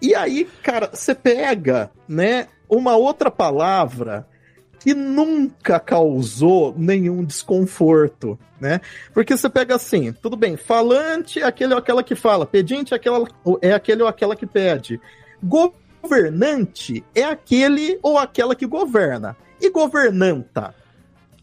E 0.00 0.14
aí, 0.14 0.48
cara, 0.62 0.88
você 0.90 1.14
pega, 1.14 1.90
né, 2.08 2.46
uma 2.70 2.96
outra 2.96 3.30
palavra 3.30 4.26
que 4.78 4.94
nunca 4.94 5.78
causou 5.78 6.74
nenhum 6.74 7.22
desconforto, 7.22 8.38
né? 8.58 8.80
Porque 9.12 9.36
você 9.36 9.50
pega 9.50 9.74
assim, 9.74 10.10
tudo 10.10 10.38
bem, 10.38 10.56
falante 10.56 11.40
é 11.40 11.44
aquele 11.44 11.74
ou 11.74 11.78
aquela 11.78 12.02
que 12.02 12.14
fala, 12.14 12.46
pedinte 12.46 12.94
é, 12.94 12.96
aquela, 12.96 13.28
é 13.60 13.74
aquele 13.74 14.00
ou 14.00 14.08
aquela 14.08 14.34
que 14.34 14.46
pede. 14.46 14.98
Governante 16.02 17.04
é 17.14 17.24
aquele 17.24 17.98
ou 18.02 18.18
aquela 18.18 18.54
que 18.54 18.66
governa. 18.66 19.36
E 19.60 19.70
governanta? 19.70 20.74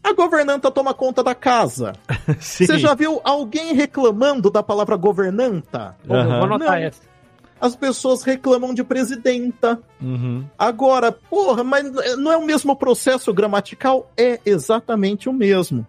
A 0.02 0.12
governanta 0.12 0.70
toma 0.70 0.94
conta 0.94 1.22
da 1.22 1.34
casa. 1.34 1.92
Você 2.40 2.78
já 2.78 2.94
viu 2.94 3.20
alguém 3.24 3.74
reclamando 3.74 4.50
da 4.50 4.62
palavra 4.62 4.96
governanta? 4.96 5.96
Vou 6.04 6.16
anotar 6.16 6.80
essa. 6.80 7.08
As 7.60 7.74
pessoas 7.74 8.22
reclamam 8.22 8.72
de 8.72 8.84
presidenta. 8.84 9.80
Uhum. 10.00 10.44
Agora, 10.56 11.10
porra, 11.10 11.64
mas 11.64 11.90
não 12.16 12.32
é 12.32 12.36
o 12.36 12.46
mesmo 12.46 12.76
processo 12.76 13.34
gramatical? 13.34 14.10
É 14.16 14.38
exatamente 14.46 15.28
o 15.28 15.32
mesmo. 15.32 15.86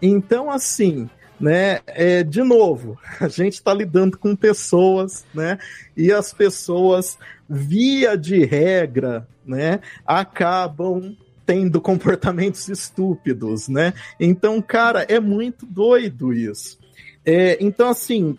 Então, 0.00 0.50
assim, 0.50 1.08
né, 1.40 1.80
é, 1.86 2.22
de 2.22 2.42
novo, 2.42 2.98
a 3.18 3.28
gente 3.28 3.54
está 3.54 3.72
lidando 3.72 4.18
com 4.18 4.36
pessoas, 4.36 5.24
né, 5.34 5.58
e 5.96 6.12
as 6.12 6.32
pessoas, 6.32 7.18
via 7.48 8.16
de 8.16 8.44
regra, 8.44 9.26
né, 9.44 9.80
acabam 10.06 11.16
tendo 11.46 11.80
comportamentos 11.80 12.68
estúpidos, 12.68 13.66
né? 13.66 13.92
Então, 14.20 14.62
cara, 14.62 15.02
é 15.08 15.18
muito 15.18 15.66
doido 15.66 16.32
isso. 16.32 16.78
É, 17.26 17.58
então, 17.60 17.88
assim, 17.88 18.38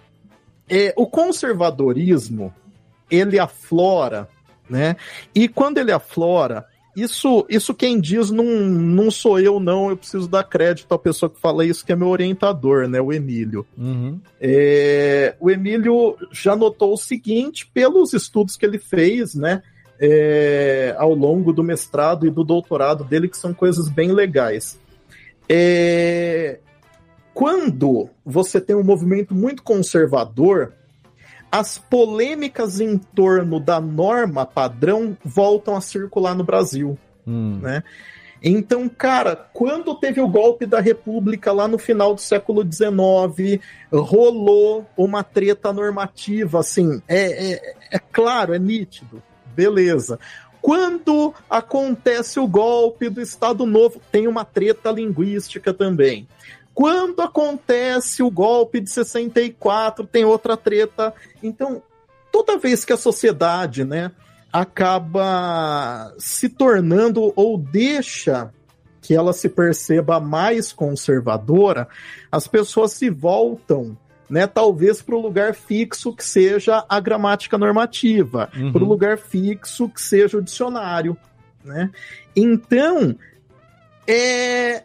é, 0.70 0.94
o 0.96 1.06
conservadorismo 1.06 2.54
ele 3.10 3.38
aflora, 3.38 4.30
né? 4.70 4.96
E 5.36 5.50
quando 5.50 5.78
ele 5.78 5.92
aflora, 5.92 6.66
isso, 6.96 7.46
isso 7.50 7.74
quem 7.74 8.00
diz 8.00 8.30
não, 8.32 8.46
não 8.46 9.10
sou 9.12 9.40
eu, 9.40 9.60
não. 9.60 9.90
Eu 9.90 9.98
preciso 9.98 10.28
dar 10.28 10.44
crédito 10.44 10.94
à 10.94 11.00
pessoa 11.00 11.30
que 11.30 11.40
fala 11.40 11.66
isso, 11.66 11.86
que 11.86 11.92
é 11.92 11.96
meu 11.96 12.10
orientador, 12.10 12.88
né? 12.88 13.00
O 13.02 13.14
Emílio. 13.14 13.66
Uhum. 13.78 14.20
É, 14.40 15.36
o 15.40 15.50
Emílio 15.50 16.18
já 16.32 16.56
notou 16.56 16.94
o 16.94 16.98
seguinte, 16.98 17.70
pelos 17.74 18.14
estudos 18.14 18.56
que 18.56 18.66
ele 18.66 18.80
fez, 18.80 19.36
né? 19.36 19.62
é, 20.02 20.96
ao 20.98 21.14
longo 21.14 21.54
do 21.54 21.64
mestrado 21.64 22.26
e 22.26 22.32
do 22.32 22.44
doutorado 22.44 23.04
dele, 23.04 23.30
que 23.30 23.38
são 23.38 23.54
coisas 23.54 23.88
bem 23.88 24.12
legais. 24.12 24.80
É, 25.48 26.58
quando 27.36 28.10
você 28.26 28.60
tem 28.60 28.76
um 28.76 28.84
movimento 28.84 29.36
muito 29.36 29.62
conservador, 29.62 30.74
as 31.52 31.78
polêmicas 31.78 32.80
em 32.80 32.98
torno 32.98 33.60
da 33.60 33.82
norma 33.82 34.46
padrão 34.46 35.18
voltam 35.24 35.76
a 35.76 35.82
circular 35.82 36.34
no 36.34 36.44
Brasil. 36.44 36.98
Né? 37.62 37.84
Então, 38.44 38.90
cara, 38.90 39.36
quando 39.36 39.94
teve 39.96 40.20
o 40.20 40.28
golpe 40.28 40.66
da 40.66 40.80
República 40.80 41.52
lá 41.52 41.68
no 41.68 41.78
final 41.78 42.16
do 42.16 42.22
século 42.22 42.64
XIX, 42.64 43.62
rolou 43.92 44.88
uma 44.98 45.24
treta 45.24 45.72
normativa, 45.72 46.60
assim, 46.60 47.02
é, 47.08 47.54
é, 47.54 47.76
é 47.92 48.00
claro, 48.00 48.54
é 48.54 48.60
nítido, 48.60 49.22
beleza. 49.56 50.18
Quando 50.60 51.34
acontece 51.50 52.40
o 52.40 52.48
golpe 52.48 53.10
do 53.10 53.22
Estado 53.22 53.66
Novo, 53.66 54.02
tem 54.12 54.28
uma 54.28 54.46
treta 54.46 54.92
linguística 54.92 55.74
também. 55.74 56.28
Quando 56.74 57.22
acontece 57.22 58.24
o 58.24 58.32
golpe 58.32 58.80
de 58.80 58.90
64, 58.90 60.06
tem 60.08 60.24
outra 60.26 60.56
treta. 60.56 61.14
Então, 61.44 61.82
toda 62.32 62.58
vez 62.58 62.86
que 62.86 62.94
a 62.94 62.98
sociedade, 62.98 63.84
né, 63.84 64.12
acaba 64.52 66.14
se 66.18 66.50
tornando 66.50 67.34
ou 67.36 67.58
deixa 67.58 68.52
que 69.02 69.16
ela 69.16 69.34
se 69.34 69.50
perceba 69.50 70.20
mais 70.20 70.72
conservadora, 70.72 71.88
as 72.32 72.48
pessoas 72.48 72.94
se 72.94 73.10
voltam 73.10 73.98
né? 74.30 74.48
Talvez 74.48 75.02
para 75.02 75.14
o 75.14 75.22
lugar 75.22 75.54
fixo 75.54 76.16
que 76.16 76.24
seja 76.24 76.86
a 76.88 77.02
gramática 77.02 77.58
normativa, 77.58 78.50
Uhum. 78.56 78.72
para 78.72 78.82
o 78.82 78.88
lugar 78.88 79.18
fixo 79.18 79.90
que 79.90 80.02
seja 80.02 80.38
o 80.38 80.42
dicionário, 80.42 81.18
né? 81.66 81.92
Então, 82.34 83.14
é 84.08 84.84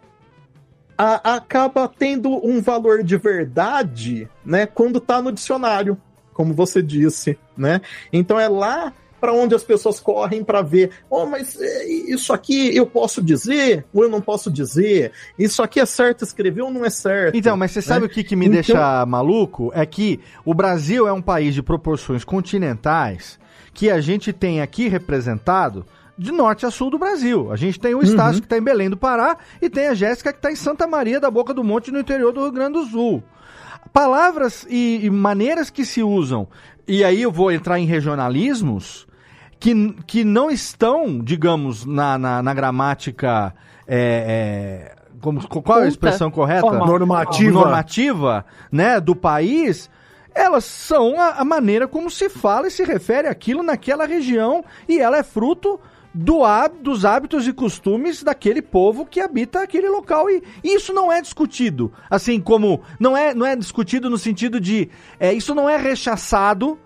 a- 0.96 1.34
acaba 1.36 1.88
tendo 1.88 2.30
um 2.46 2.60
valor 2.60 3.02
de 3.02 3.16
verdade, 3.16 4.28
né, 4.44 4.66
quando 4.66 5.00
tá 5.00 5.20
no 5.22 5.32
dicionário, 5.32 5.96
como 6.32 6.52
você 6.54 6.82
disse, 6.82 7.38
né? 7.56 7.80
Então 8.12 8.38
é 8.38 8.48
lá 8.48 8.92
para 9.18 9.32
onde 9.32 9.54
as 9.54 9.64
pessoas 9.64 9.98
correm 9.98 10.44
para 10.44 10.60
ver, 10.60 10.90
oh, 11.08 11.24
mas 11.24 11.58
é, 11.58 11.86
isso 11.88 12.32
aqui 12.34 12.76
eu 12.76 12.84
posso 12.86 13.22
dizer 13.22 13.86
ou 13.92 14.02
eu 14.02 14.10
não 14.10 14.20
posso 14.20 14.50
dizer? 14.50 15.12
Isso 15.38 15.62
aqui 15.62 15.80
é 15.80 15.86
certo 15.86 16.22
escrever 16.22 16.60
ou 16.62 16.70
não 16.70 16.84
é 16.84 16.90
certo? 16.90 17.34
Então, 17.34 17.56
mas 17.56 17.70
você 17.72 17.80
sabe 17.80 18.00
né? 18.02 18.06
o 18.06 18.10
que, 18.10 18.22
que 18.22 18.36
me 18.36 18.44
Então- 18.44 18.54
deixa 18.54 19.06
maluco? 19.06 19.72
É 19.74 19.86
que 19.86 20.20
o 20.44 20.52
Brasil 20.52 21.08
é 21.08 21.12
um 21.12 21.22
país 21.22 21.54
de 21.54 21.62
proporções 21.62 22.24
continentais 22.24 23.38
que 23.72 23.90
a 23.90 24.00
gente 24.00 24.32
tem 24.34 24.60
aqui 24.60 24.86
representado 24.88 25.84
de 26.18 26.32
norte 26.32 26.64
a 26.64 26.70
sul 26.70 26.90
do 26.90 26.98
Brasil. 26.98 27.52
A 27.52 27.56
gente 27.56 27.78
tem 27.78 27.94
o 27.94 28.02
Estácio 28.02 28.40
que 28.40 28.46
está 28.46 28.56
em 28.56 28.62
Belém 28.62 28.88
do 28.88 28.96
Pará 28.96 29.36
e 29.60 29.68
tem 29.68 29.88
a 29.88 29.94
Jéssica 29.94 30.32
que 30.32 30.38
está 30.38 30.50
em 30.50 30.56
Santa 30.56 30.86
Maria 30.86 31.20
da 31.20 31.30
Boca 31.30 31.52
do 31.52 31.62
Monte, 31.62 31.90
no 31.90 31.98
interior 31.98 32.32
do 32.32 32.42
Rio 32.42 32.52
Grande 32.52 32.74
do 32.74 32.86
Sul. 32.86 33.22
Palavras 33.92 34.66
e, 34.68 35.04
e 35.04 35.10
maneiras 35.10 35.70
que 35.70 35.84
se 35.84 36.02
usam, 36.02 36.48
e 36.86 37.04
aí 37.04 37.22
eu 37.22 37.30
vou 37.30 37.52
entrar 37.52 37.78
em 37.78 37.86
regionalismos, 37.86 39.06
que, 39.58 39.92
que 40.06 40.24
não 40.24 40.50
estão, 40.50 41.18
digamos, 41.22 41.84
na, 41.84 42.18
na, 42.18 42.42
na 42.42 42.54
gramática. 42.54 43.54
é, 43.86 44.92
é, 44.92 44.96
como, 45.20 45.46
qual 45.48 45.80
é 45.80 45.84
a 45.84 45.88
expressão 45.88 46.30
correta? 46.30 46.60
Formal. 46.60 46.86
Normativa. 46.86 47.52
Normativa, 47.52 48.46
né, 48.70 49.00
do 49.00 49.16
país. 49.16 49.90
Elas 50.34 50.64
são 50.64 51.18
a, 51.18 51.40
a 51.40 51.44
maneira 51.44 51.88
como 51.88 52.10
se 52.10 52.28
fala 52.28 52.68
e 52.68 52.70
se 52.70 52.84
refere 52.84 53.28
àquilo 53.28 53.62
naquela 53.62 54.06
região, 54.06 54.64
e 54.86 54.98
ela 54.98 55.16
é 55.16 55.22
fruto 55.22 55.80
do 56.16 56.40
dos 56.80 57.04
hábitos 57.04 57.46
e 57.46 57.52
costumes 57.52 58.22
daquele 58.22 58.62
povo 58.62 59.04
que 59.04 59.20
habita 59.20 59.60
aquele 59.60 59.88
local 59.88 60.30
e 60.30 60.42
isso 60.64 60.92
não 60.94 61.12
é 61.12 61.20
discutido 61.20 61.92
assim 62.08 62.40
como 62.40 62.80
não 62.98 63.14
é 63.14 63.34
não 63.34 63.44
é 63.44 63.54
discutido 63.54 64.08
no 64.08 64.16
sentido 64.16 64.58
de 64.58 64.88
é, 65.20 65.34
isso 65.34 65.54
não 65.54 65.68
é 65.68 65.76
rechaçado 65.76 66.78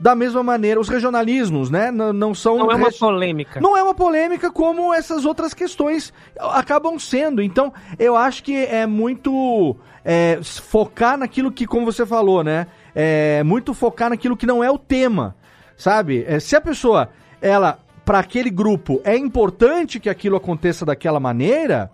da 0.00 0.14
mesma 0.14 0.42
maneira 0.42 0.80
os 0.80 0.88
regionalismos 0.88 1.70
né 1.70 1.90
não, 1.90 2.14
não 2.14 2.34
são 2.34 2.56
Não 2.56 2.70
é 2.70 2.74
uma 2.76 2.90
polêmica. 2.90 3.60
não 3.60 3.76
é 3.76 3.82
uma 3.82 3.94
polêmica 3.94 4.50
como 4.50 4.94
essas 4.94 5.26
outras 5.26 5.52
questões 5.52 6.12
acabam 6.38 6.98
sendo. 6.98 7.42
Então, 7.42 7.72
eu 7.98 8.16
acho 8.16 8.42
que 8.42 8.56
é 8.56 8.86
muito 8.86 9.76
é, 10.04 10.40
focar 10.42 11.16
naquilo 11.16 11.52
que, 11.52 11.66
como 11.66 11.84
você 11.84 12.04
falou, 12.04 12.42
né? 12.42 12.66
É 12.94 13.42
muito 13.42 13.72
focar 13.74 14.10
naquilo 14.10 14.36
que 14.36 14.46
não 14.46 14.62
é 14.62 14.70
o 14.70 14.78
tema, 14.78 15.36
sabe? 15.76 16.24
É, 16.26 16.40
se 16.40 16.56
a 16.56 16.60
pessoa, 16.60 17.10
ela, 17.40 17.78
para 18.04 18.18
aquele 18.18 18.50
grupo, 18.50 19.00
é 19.04 19.16
importante 19.16 20.00
que 20.00 20.08
aquilo 20.10 20.36
aconteça 20.36 20.84
daquela 20.84 21.20
maneira, 21.20 21.90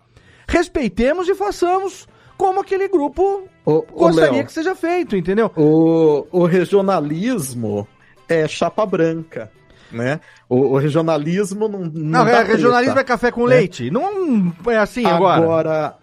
respeitemos 0.49 1.29
e 1.29 1.35
façamos 1.35 2.07
como 2.37 2.61
aquele 2.61 2.89
grupo 2.89 3.49
Ô, 3.65 3.73
ô, 3.73 3.83
gostaria 3.83 4.33
Léo, 4.33 4.47
que 4.47 4.53
seja 4.53 4.75
feito, 4.75 5.17
entendeu? 5.17 5.51
O, 5.57 6.27
o 6.31 6.45
regionalismo 6.47 7.87
é 8.29 8.47
chapa 8.49 8.87
branca, 8.87 9.51
né? 9.91 10.21
O, 10.49 10.57
o 10.75 10.79
regionalismo 10.79 11.69
não. 11.69 11.81
Não, 11.81 11.91
Não, 12.25 12.29
é, 12.29 12.43
regionalismo 12.45 12.95
treta, 12.95 13.01
é 13.01 13.05
café 13.05 13.31
com 13.31 13.47
né? 13.47 13.57
leite. 13.57 13.91
Não 13.91 14.53
é 14.67 14.77
assim 14.79 15.05
agora. 15.05 15.43
Agora, 15.43 15.95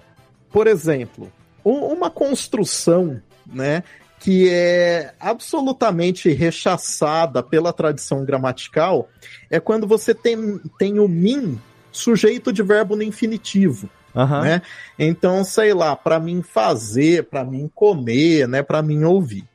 por 0.51 0.67
exemplo, 0.67 1.31
um- 1.63 1.85
uma 1.93 2.09
construção, 2.09 3.19
né? 3.45 3.83
Que 4.19 4.49
é 4.49 5.13
absolutamente 5.19 6.29
rechaçada 6.29 7.43
pela 7.43 7.71
tradição 7.71 8.25
gramatical 8.25 9.09
é 9.49 9.59
quando 9.59 9.85
você 9.85 10.13
tem, 10.13 10.59
tem 10.79 10.99
o 10.99 11.07
mim 11.07 11.61
sujeito 11.91 12.51
de 12.51 12.63
verbo 12.63 12.95
no 12.95 13.03
infinitivo. 13.03 13.89
Aham. 14.15 14.41
Né? 14.41 14.61
Então, 14.97 15.43
sei 15.43 15.73
lá, 15.73 15.95
para 15.95 16.19
mim 16.19 16.41
fazer, 16.41 17.25
para 17.25 17.43
mim 17.43 17.69
comer, 17.73 18.47
né, 18.47 18.63
para 18.63 18.81
mim 18.81 19.03
ouvir. 19.03 19.45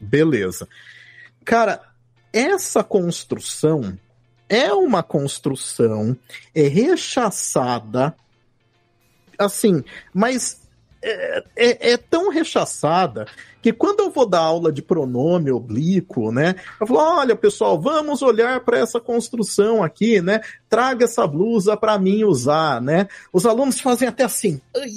Beleza. 0.00 0.66
Cara, 1.44 1.80
essa 2.32 2.82
construção 2.82 3.98
é 4.48 4.72
uma 4.72 5.02
construção 5.02 6.16
é 6.54 6.68
rechaçada 6.68 8.14
assim, 9.38 9.84
mas 10.14 10.65
é, 11.08 11.44
é- 11.56 11.92
é 11.92 11.96
tão 11.96 12.30
rechaçada 12.30 13.26
que 13.62 13.72
quando 13.72 14.00
eu 14.00 14.10
vou 14.10 14.26
dar 14.26 14.40
aula 14.40 14.70
de 14.72 14.80
pronome 14.82 15.50
oblíquo, 15.50 16.30
né, 16.30 16.54
eu 16.80 16.86
falo, 16.86 17.00
olha 17.18 17.34
pessoal, 17.34 17.80
vamos 17.80 18.22
olhar 18.22 18.60
para 18.60 18.78
essa 18.78 19.00
construção 19.00 19.82
aqui, 19.82 20.20
né, 20.20 20.40
traga 20.68 21.04
essa 21.04 21.26
blusa 21.26 21.76
para 21.76 21.98
mim 21.98 22.22
usar, 22.24 22.80
né, 22.80 23.08
os 23.32 23.44
alunos 23.44 23.80
fazem 23.80 24.06
até 24.06 24.24
assim, 24.24 24.60
"Ai, 24.76 24.90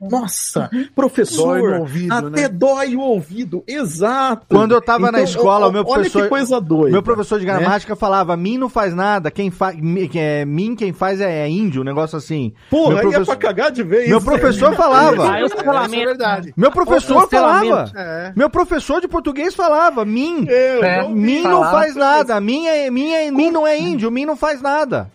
nossa, 0.00 0.70
professor, 0.94 1.58
Dói 1.60 1.78
ouvido, 1.80 2.12
até 2.14 2.42
né? 2.42 2.48
dói 2.48 2.94
o 2.96 3.00
ouvido, 3.00 3.64
exato. 3.66 4.46
Quando 4.48 4.72
eu 4.72 4.80
tava 4.80 5.10
na 5.10 5.20
Então, 5.20 5.24
escola, 5.24 5.66
ó, 5.66 5.68
o 5.68 5.72
meu 5.72 5.82
olha 5.82 5.94
professor. 5.94 6.22
que 6.22 6.28
coisa 6.28 6.60
doida. 6.60 6.90
Meu 6.92 7.02
professor 7.02 7.40
de 7.40 7.46
né? 7.46 7.52
gramática 7.52 7.96
falava: 7.96 8.36
mim 8.36 8.56
não 8.58 8.68
faz 8.68 8.94
nada, 8.94 9.30
quem 9.30 9.50
faz. 9.50 9.76
É, 10.14 10.44
mim 10.44 10.76
quem 10.76 10.92
faz 10.92 11.20
é, 11.20 11.48
índio, 11.48 11.82
um 11.82 11.84
negócio 11.84 12.16
assim. 12.16 12.52
Porra, 12.70 13.02
meu 13.02 13.08
aí 13.10 13.14
é 13.14 13.24
pra 13.24 13.36
cagar 13.36 13.70
de 13.72 13.82
vez. 13.82 14.08
Meu 14.08 14.20
professor 14.20 14.74
falava. 14.74 15.32
Ah, 15.32 15.40
eu 15.40 15.48
sei 15.48 15.62
lá, 15.64 15.84
Essa 15.84 15.96
é 15.96 16.04
verdade. 16.04 16.54
Meu 16.56 16.70
professor 16.70 17.28
falava. 17.28 17.90
É. 17.94 18.32
Meu 18.36 18.48
professor 18.48 19.00
de 19.00 19.08
português 19.08 19.54
falava: 19.54 20.04
mim. 20.04 20.46
Eu, 20.48 20.84
É. 20.84 21.02
não- 21.02 21.10
Mim 21.10 21.42
não 21.42 21.50
falava. 21.62 21.70
faz 21.78 21.96
nada. 21.96 22.40
Mim 22.40 22.66
é, 22.66 22.90
mim 22.90 23.12
é, 23.12 23.30
mim 23.30 23.50
não 23.50 23.66
é 23.66 23.78
índio. 23.78 24.10
Mim 24.10 24.24
não 24.24 24.36
faz 24.36 24.62
nada. 24.62 25.10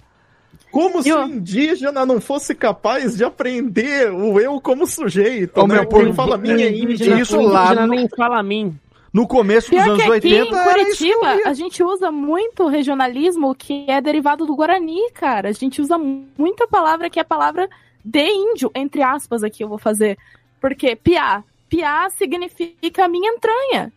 Como 0.73 1.03
se 1.03 1.13
o 1.13 1.23
indígena 1.27 2.03
não 2.05 2.19
fosse 2.19 2.55
capaz 2.55 3.15
de 3.15 3.23
aprender 3.23 4.11
o 4.11 4.39
eu 4.39 4.59
como 4.59 4.87
sujeito. 4.87 5.57
Ô, 5.61 5.67
né? 5.67 5.75
meu, 5.75 5.85
por- 5.87 6.13
fala 6.15 6.35
minha 6.37 6.65
é 6.65 6.75
índia. 6.75 7.15
Isso 7.21 7.37
o 7.37 7.43
lá 7.47 7.65
indígena 7.67 7.87
no- 7.87 7.93
nem 7.95 8.09
fala 8.09 8.39
a 8.39 8.43
mim. 8.43 8.75
No 9.13 9.27
começo 9.27 9.69
dos 9.69 9.79
Pior 9.79 9.89
anos 9.91 10.03
que 10.03 10.11
aqui 10.11 10.33
80 10.35 10.55
em 10.55 10.63
Curitiba, 10.73 11.27
a 11.45 11.53
gente 11.53 11.83
usa 11.83 12.09
muito 12.11 12.67
regionalismo 12.67 13.53
que 13.53 13.85
é 13.87 14.01
derivado 14.01 14.43
do 14.47 14.55
Guarani, 14.55 15.11
cara. 15.13 15.49
A 15.49 15.51
gente 15.51 15.79
usa 15.79 15.95
muita 15.95 16.67
palavra 16.67 17.07
que 17.11 17.19
é 17.19 17.23
palavra 17.23 17.69
de 18.03 18.25
índio, 18.27 18.71
entre 18.73 19.03
aspas 19.03 19.43
aqui 19.43 19.63
eu 19.63 19.67
vou 19.69 19.77
fazer. 19.77 20.17
Porque 20.59 20.95
piá, 20.95 21.43
piá 21.69 22.09
significa 22.09 23.07
minha 23.07 23.31
entranha. 23.31 23.93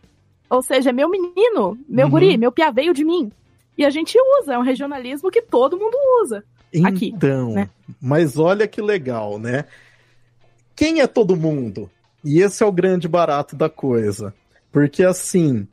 Ou 0.47 0.61
seja, 0.61 0.93
meu 0.93 1.09
menino, 1.09 1.75
meu 1.89 2.05
Uhum. 2.05 2.11
guri, 2.11 2.37
meu 2.37 2.51
piá 2.51 2.69
veio 2.69 2.93
de 2.93 3.03
mim. 3.03 3.31
E 3.75 3.83
a 3.83 3.89
gente 3.89 4.15
usa, 4.39 4.53
é 4.53 4.57
um 4.59 4.61
regionalismo 4.61 5.31
que 5.31 5.41
todo 5.41 5.77
mundo 5.79 5.97
usa. 6.21 6.43
Aqui, 6.85 7.13
Então, 7.15 7.53
né? 7.53 7.69
mas 8.01 8.37
olha 8.37 8.67
que 8.67 8.81
legal, 8.81 9.39
né? 9.39 9.65
Quem 10.75 11.01
é 11.01 11.07
todo 11.07 11.35
mundo? 11.35 11.89
E 12.23 12.41
esse 12.41 12.63
é 12.63 12.65
o 12.65 12.71
grande 12.71 13.07
barato 13.07 13.55
da 13.55 13.69
coisa. 13.69 14.33
Porque 14.71 15.03
assim, 15.03 15.67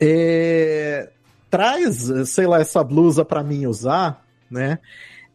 é, 0.00 1.10
traz, 1.50 2.10
sei 2.28 2.46
lá, 2.46 2.60
essa 2.60 2.82
blusa 2.82 3.24
para 3.24 3.42
mim 3.42 3.66
usar, 3.66 4.24
né? 4.50 4.78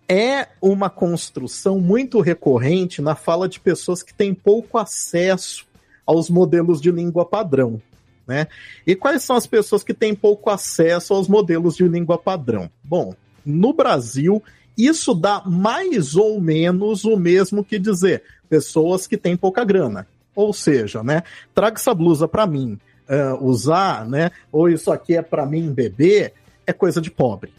É 0.08 0.48
uma 0.62 0.90
construção 0.90 1.80
muito 1.80 2.20
recorrente 2.20 3.02
na 3.02 3.16
fala 3.16 3.48
de 3.48 3.60
pessoas 3.60 4.04
que 4.04 4.14
têm 4.14 4.34
pouco 4.34 4.78
acesso 4.78 5.66
aos 6.06 6.30
modelos 6.30 6.82
de 6.82 6.92
língua 6.92 7.26
padrão. 7.26 7.82
Né? 8.28 8.48
E 8.86 8.96
quais 8.96 9.24
são 9.24 9.36
as 9.36 9.48
pessoas 9.48 9.84
que 9.84 9.94
têm 9.94 10.14
pouco 10.14 10.50
acesso 10.50 11.14
aos 11.14 11.28
modelos 11.28 11.76
de 11.76 11.88
língua 11.88 12.18
padrão? 12.18 12.70
Bom, 12.84 13.14
no 13.46 13.74
Brasil, 13.74 14.44
isso 14.88 15.14
dá 15.14 15.44
mais 15.46 16.16
ou 16.16 16.40
menos 16.40 17.04
o 17.04 17.18
mesmo 17.18 17.64
que 17.64 17.78
dizer 17.78 18.24
pessoas 18.50 19.08
que 19.08 19.18
têm 19.18 19.38
pouca 19.38 19.64
grana. 19.64 20.08
Ou 20.36 20.54
seja, 20.54 21.04
né? 21.04 21.24
Traga 21.54 21.78
essa 21.78 21.94
blusa 21.94 22.28
para 22.28 22.48
mim 22.48 22.80
ah, 23.08 23.38
usar, 23.42 24.06
né? 24.08 24.32
Ou 24.52 24.70
isso 24.70 24.92
aqui 24.92 25.16
é 25.16 25.22
para 25.22 25.46
mim 25.46 25.72
beber, 25.72 26.34
é 26.66 26.72
coisa 26.72 27.02
de 27.02 27.12
pobre, 27.12 27.54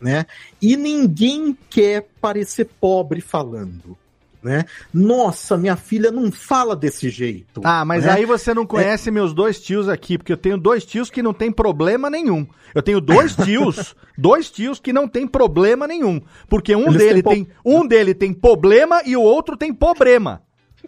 né? 0.00 0.26
E 0.60 0.76
ninguém 0.76 1.56
quer 1.70 2.08
parecer 2.20 2.68
pobre 2.80 3.20
falando. 3.20 3.96
Né? 4.42 4.64
Nossa, 4.94 5.56
minha 5.56 5.74
filha 5.74 6.12
não 6.12 6.30
fala 6.30 6.76
desse 6.76 7.10
jeito. 7.10 7.60
Ah, 7.64 7.84
mas 7.84 8.04
né? 8.04 8.12
aí 8.12 8.24
você 8.24 8.54
não 8.54 8.64
conhece 8.64 9.10
meus 9.10 9.34
dois 9.34 9.60
tios 9.60 9.88
aqui, 9.88 10.16
porque 10.16 10.32
eu 10.32 10.36
tenho 10.36 10.56
dois 10.56 10.84
tios 10.84 11.10
que 11.10 11.22
não 11.22 11.34
tem 11.34 11.50
problema 11.50 12.08
nenhum. 12.08 12.46
Eu 12.72 12.82
tenho 12.82 13.00
dois 13.00 13.34
tios, 13.44 13.96
dois 14.16 14.48
tios 14.48 14.78
que 14.78 14.92
não 14.92 15.08
tem 15.08 15.26
problema 15.26 15.88
nenhum, 15.88 16.20
porque 16.48 16.76
um 16.76 16.86
Eles 16.88 16.98
dele 16.98 17.22
tem, 17.22 17.48
um 17.64 17.86
dele 17.86 18.14
tem 18.14 18.32
problema 18.32 19.02
e 19.04 19.16
o 19.16 19.22
outro 19.22 19.56
tem 19.56 19.74
problema. 19.74 20.40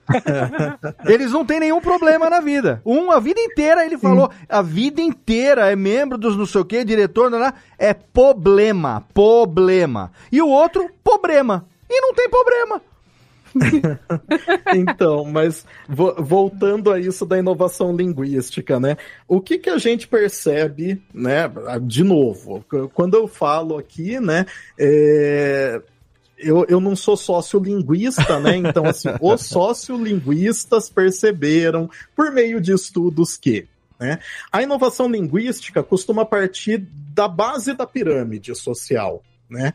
Eles 1.07 1.33
não 1.33 1.45
têm 1.45 1.61
nenhum 1.61 1.81
problema 1.81 2.31
na 2.31 2.41
vida. 2.41 2.81
Um, 2.85 3.11
a 3.11 3.19
vida 3.19 3.41
inteira, 3.41 3.85
ele 3.85 3.99
falou, 3.99 4.31
a 4.49 4.63
vida 4.63 5.01
inteira 5.01 5.71
é 5.71 5.77
membro 5.77 6.17
dos 6.17 6.37
não 6.37 6.47
sei 6.47 6.61
o 6.61 6.65
que, 6.65 6.85
diretor, 6.85 7.31
não, 7.31 7.39
não, 7.39 7.53
é 7.79 7.93
problema, 7.93 9.05
problema. 9.13 10.13
E 10.31 10.41
o 10.41 10.49
outro, 10.49 10.91
problema. 11.03 11.67
E 11.89 12.01
não 12.01 12.15
tem 12.15 12.29
problema. 12.29 12.81
então, 14.75 15.25
mas 15.25 15.67
vo 15.89 16.15
voltando 16.19 16.91
a 16.91 16.99
isso 16.99 17.27
da 17.27 17.39
inovação 17.39 17.95
linguística, 17.95 18.79
né? 18.79 18.97
O 19.27 19.41
que 19.41 19.59
que 19.59 19.71
a 19.71 19.79
gente 19.79 20.07
percebe, 20.07 21.03
né? 21.13 21.51
De 21.83 22.05
novo, 22.05 22.65
quando 22.95 23.15
eu 23.15 23.27
falo 23.27 23.77
aqui, 23.77 24.21
né? 24.21 24.47
É... 24.79 25.81
Eu, 26.43 26.65
eu 26.71 26.81
não 26.81 26.97
sou 26.97 27.19
sociolinguista, 27.19 28.41
né? 28.41 28.57
Então, 28.57 28.87
assim, 28.87 29.09
os 29.21 29.43
sociolinguistas 29.43 30.89
perceberam, 30.89 31.91
por 32.17 32.33
meio 32.33 32.61
de 32.61 32.73
estudos, 32.73 33.37
que 33.37 33.69
né, 33.99 34.19
a 34.51 34.63
inovação 34.63 35.07
linguística 35.07 35.83
costuma 35.83 36.25
partir 36.25 36.79
da 37.15 37.29
base 37.29 37.75
da 37.75 37.87
pirâmide 37.87 38.55
social. 38.55 39.23
Né? 39.51 39.75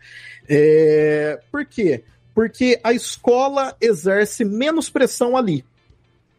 É... 0.50 1.40
Por 1.52 1.66
quê? 1.66 2.04
porque 2.06 2.15
a 2.84 2.94
escola 2.94 3.76
exerce 3.80 4.44
menos 4.44 4.90
pressão 4.90 5.38
ali, 5.38 5.64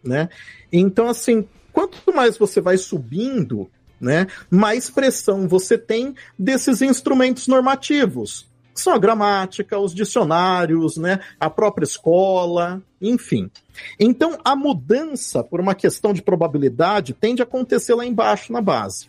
né? 0.04 0.28
Então, 0.72 1.08
assim, 1.08 1.48
quanto 1.72 2.14
mais 2.14 2.36
você 2.36 2.60
vai 2.60 2.76
subindo, 2.76 3.70
né, 4.00 4.26
mais 4.50 4.90
pressão 4.90 5.48
você 5.48 5.78
tem 5.78 6.14
desses 6.38 6.82
instrumentos 6.82 7.48
normativos. 7.48 8.46
Que 8.74 8.80
são 8.82 8.92
a 8.92 8.98
gramática, 8.98 9.78
os 9.78 9.94
dicionários, 9.94 10.98
né, 10.98 11.20
a 11.40 11.48
própria 11.48 11.84
escola, 11.84 12.82
enfim. 13.00 13.50
Então, 13.98 14.38
a 14.44 14.54
mudança, 14.54 15.42
por 15.42 15.60
uma 15.60 15.74
questão 15.74 16.12
de 16.12 16.20
probabilidade, 16.20 17.14
tende 17.14 17.40
a 17.40 17.44
acontecer 17.44 17.94
lá 17.94 18.04
embaixo 18.04 18.52
na 18.52 18.60
base. 18.60 19.08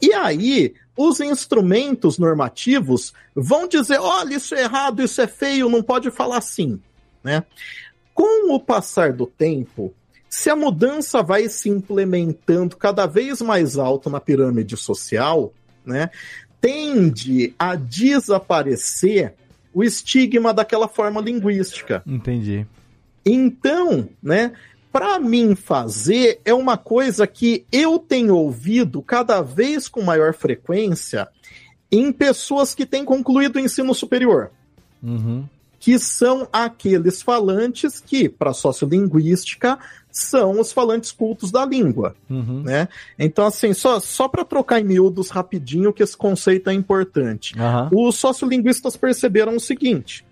E 0.00 0.12
aí, 0.12 0.74
os 0.96 1.20
instrumentos 1.20 2.18
normativos 2.18 3.12
vão 3.34 3.66
dizer: 3.68 3.98
olha, 3.98 4.36
isso 4.36 4.54
é 4.54 4.62
errado, 4.62 5.02
isso 5.02 5.20
é 5.20 5.26
feio, 5.26 5.68
não 5.68 5.82
pode 5.82 6.10
falar 6.10 6.38
assim. 6.38 6.80
Né? 7.22 7.44
Com 8.12 8.52
o 8.54 8.60
passar 8.60 9.12
do 9.12 9.26
tempo, 9.26 9.92
se 10.28 10.50
a 10.50 10.56
mudança 10.56 11.22
vai 11.22 11.48
se 11.48 11.68
implementando 11.68 12.76
cada 12.76 13.06
vez 13.06 13.40
mais 13.40 13.78
alto 13.78 14.10
na 14.10 14.20
pirâmide 14.20 14.76
social, 14.76 15.52
né, 15.86 16.10
tende 16.60 17.54
a 17.58 17.76
desaparecer 17.76 19.34
o 19.72 19.84
estigma 19.84 20.52
daquela 20.52 20.88
forma 20.88 21.20
linguística. 21.20 22.02
Entendi. 22.06 22.66
Então, 23.24 24.08
né, 24.22 24.52
para 24.94 25.18
mim 25.18 25.56
fazer 25.56 26.40
é 26.44 26.54
uma 26.54 26.76
coisa 26.76 27.26
que 27.26 27.66
eu 27.72 27.98
tenho 27.98 28.36
ouvido 28.36 29.02
cada 29.02 29.42
vez 29.42 29.88
com 29.88 30.00
maior 30.02 30.32
frequência 30.32 31.26
em 31.90 32.12
pessoas 32.12 32.76
que 32.76 32.86
têm 32.86 33.04
concluído 33.04 33.56
o 33.56 33.58
ensino 33.58 33.92
superior. 33.92 34.52
Uhum. 35.02 35.46
Que 35.80 35.98
são 35.98 36.46
aqueles 36.52 37.22
falantes 37.22 37.98
que, 37.98 38.28
para 38.28 38.52
a 38.52 38.54
sociolinguística, 38.54 39.80
são 40.12 40.60
os 40.60 40.70
falantes 40.70 41.10
cultos 41.10 41.50
da 41.50 41.66
língua. 41.66 42.14
Uhum. 42.30 42.62
Né? 42.62 42.86
Então, 43.18 43.46
assim, 43.46 43.74
só, 43.74 43.98
só 43.98 44.28
para 44.28 44.44
trocar 44.44 44.80
em 44.80 44.84
miúdos 44.84 45.28
rapidinho, 45.28 45.92
que 45.92 46.04
esse 46.04 46.16
conceito 46.16 46.70
é 46.70 46.72
importante. 46.72 47.52
Uhum. 47.58 48.06
Os 48.06 48.14
sociolinguistas 48.14 48.96
perceberam 48.96 49.56
o 49.56 49.60
seguinte: 49.60 50.24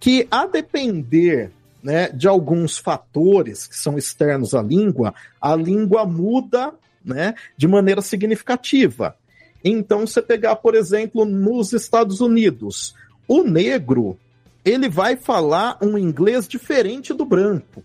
que 0.00 0.26
a 0.30 0.46
depender 0.46 1.52
né, 1.82 2.08
de 2.08 2.26
alguns 2.26 2.78
fatores 2.78 3.66
que 3.66 3.76
são 3.76 3.96
externos 3.96 4.54
à 4.54 4.62
língua, 4.62 5.14
a 5.40 5.54
língua 5.54 6.04
muda 6.04 6.72
né, 7.04 7.34
de 7.56 7.68
maneira 7.68 8.00
significativa. 8.00 9.16
Então, 9.64 10.06
você 10.06 10.22
pegar, 10.22 10.56
por 10.56 10.74
exemplo, 10.74 11.24
nos 11.24 11.72
Estados 11.72 12.20
Unidos, 12.20 12.94
o 13.26 13.42
negro 13.42 14.18
ele 14.64 14.88
vai 14.88 15.16
falar 15.16 15.78
um 15.80 15.96
inglês 15.96 16.46
diferente 16.46 17.14
do 17.14 17.24
branco. 17.24 17.82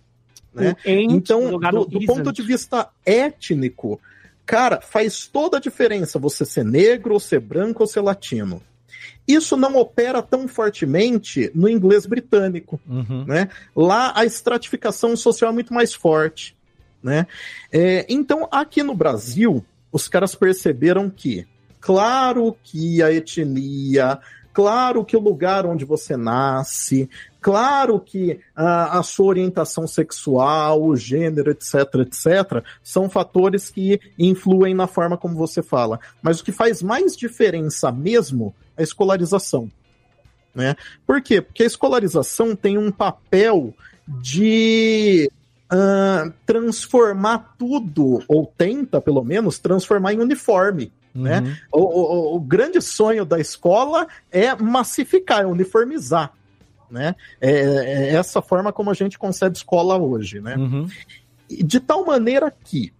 Né? 0.53 0.75
Então, 0.85 1.57
do, 1.57 1.85
do 1.85 2.05
ponto 2.05 2.31
de 2.31 2.41
vista 2.41 2.89
étnico, 3.05 3.99
cara, 4.45 4.81
faz 4.81 5.25
toda 5.27 5.57
a 5.57 5.61
diferença 5.61 6.19
você 6.19 6.45
ser 6.45 6.65
negro, 6.65 7.13
ou 7.13 7.19
ser 7.19 7.39
branco 7.39 7.83
ou 7.83 7.87
ser 7.87 8.01
latino. 8.01 8.61
Isso 9.27 9.55
não 9.55 9.77
opera 9.77 10.21
tão 10.21 10.47
fortemente 10.47 11.51
no 11.55 11.69
inglês 11.69 12.05
britânico. 12.05 12.79
Uhum. 12.87 13.25
Né? 13.25 13.49
Lá 13.75 14.11
a 14.15 14.25
estratificação 14.25 15.15
social 15.15 15.51
é 15.51 15.53
muito 15.53 15.73
mais 15.73 15.93
forte. 15.93 16.55
Né? 17.01 17.27
É, 17.71 18.05
então, 18.09 18.47
aqui 18.51 18.83
no 18.83 18.95
Brasil, 18.95 19.65
os 19.91 20.07
caras 20.07 20.35
perceberam 20.35 21.09
que, 21.09 21.45
claro 21.79 22.55
que 22.63 23.01
a 23.03 23.11
etnia, 23.11 24.19
claro 24.53 25.03
que 25.03 25.17
o 25.17 25.19
lugar 25.19 25.65
onde 25.65 25.83
você 25.83 26.15
nasce, 26.15 27.09
claro 27.41 27.99
que 27.99 28.39
a, 28.55 28.99
a, 28.99 29.03
sua 29.03 29.25
orientação 29.25 29.87
sexual, 29.87 30.83
o 30.83 30.95
gênero, 30.95 31.51
etc, 31.51 31.73
etc, 32.01 32.63
são 32.83 33.09
fatores 33.09 33.69
que 33.69 33.99
influem 34.17 34.73
na 34.73 34.87
forma 34.87 35.17
como 35.17 35.35
você 35.35 35.61
fala. 35.61 35.99
Mas 36.21 36.39
o 36.39 36.43
que 36.43 36.51
faz 36.51 36.81
mais 36.81 37.17
diferença 37.17 37.91
mesmo 37.91 38.53
é 38.77 38.81
a 38.81 38.83
escolarização. 38.83 39.69
Né? 40.53 40.75
Por 41.05 41.21
quê? 41.21 41.41
Porque 41.41 41.63
a 41.63 41.67
escolarização 41.67 42.55
tem 42.55 42.77
um 42.77 42.91
papel 42.91 43.73
de 44.07 45.29
uh, 45.71 46.31
transformar 46.45 47.55
tudo, 47.57 48.23
ou 48.27 48.45
tenta, 48.45 49.01
pelo 49.01 49.23
menos, 49.23 49.57
transformar 49.57 50.13
em 50.13 50.19
uniforme. 50.19 50.91
Né? 51.13 51.39
Uhum. 51.39 51.55
O, 51.71 51.81
o, 51.81 52.35
o, 52.35 52.39
grande 52.39 52.81
sonho 52.81 53.23
da 53.23 53.39
escola 53.39 54.07
é 54.31 54.55
massificar, 54.55 55.41
é 55.41 55.45
uniformizar. 55.45 56.33
Né? 56.89 57.15
É, 57.39 57.51
é 57.51 58.15
essa 58.15 58.41
forma 58.41 58.73
como 58.73 58.89
a 58.89 58.93
gente 58.93 59.19
concebe 59.19 59.55
escola 59.55 59.97
hoje. 59.97 60.39
Né? 60.39 60.55
Uhum. 60.55 60.87
De 61.49 61.79
tal 61.79 62.05
maneira 62.05 62.51
que 62.63 62.91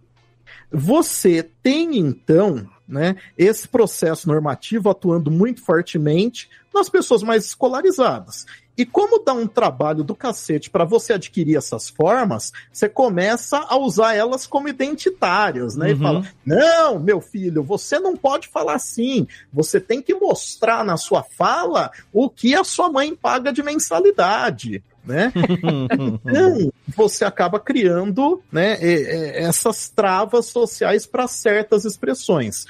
você 0.70 1.42
tem, 1.62 1.98
então, 1.98 2.68
né, 2.86 3.16
esse 3.38 3.66
processo 3.68 4.28
normativo 4.28 4.90
atuando 4.90 5.30
muito 5.30 5.62
fortemente 5.62 6.48
nas 6.74 6.88
pessoas 6.88 7.22
mais 7.22 7.44
escolarizadas. 7.46 8.46
E 8.76 8.84
como 8.84 9.22
dá 9.22 9.32
um 9.32 9.46
trabalho 9.46 10.02
do 10.02 10.14
cacete 10.14 10.68
para 10.68 10.84
você 10.84 11.12
adquirir 11.12 11.56
essas 11.56 11.88
formas, 11.88 12.52
você 12.72 12.88
começa 12.88 13.58
a 13.68 13.76
usar 13.76 14.14
elas 14.14 14.46
como 14.46 14.68
identitárias, 14.68 15.76
né? 15.76 15.86
Uhum. 15.86 15.92
E 15.92 15.98
fala: 15.98 16.26
não, 16.44 16.98
meu 16.98 17.20
filho, 17.20 17.62
você 17.62 17.98
não 17.98 18.16
pode 18.16 18.48
falar 18.48 18.74
assim. 18.74 19.26
Você 19.52 19.80
tem 19.80 20.02
que 20.02 20.14
mostrar 20.14 20.84
na 20.84 20.96
sua 20.96 21.22
fala 21.22 21.90
o 22.12 22.28
que 22.28 22.54
a 22.54 22.64
sua 22.64 22.90
mãe 22.90 23.14
paga 23.14 23.52
de 23.52 23.62
mensalidade. 23.62 24.82
Né? 25.04 25.30
então, 26.24 26.72
você 26.96 27.24
acaba 27.24 27.60
criando 27.60 28.42
né, 28.50 28.78
essas 28.80 29.88
travas 29.90 30.46
sociais 30.46 31.04
para 31.04 31.28
certas 31.28 31.84
expressões. 31.84 32.64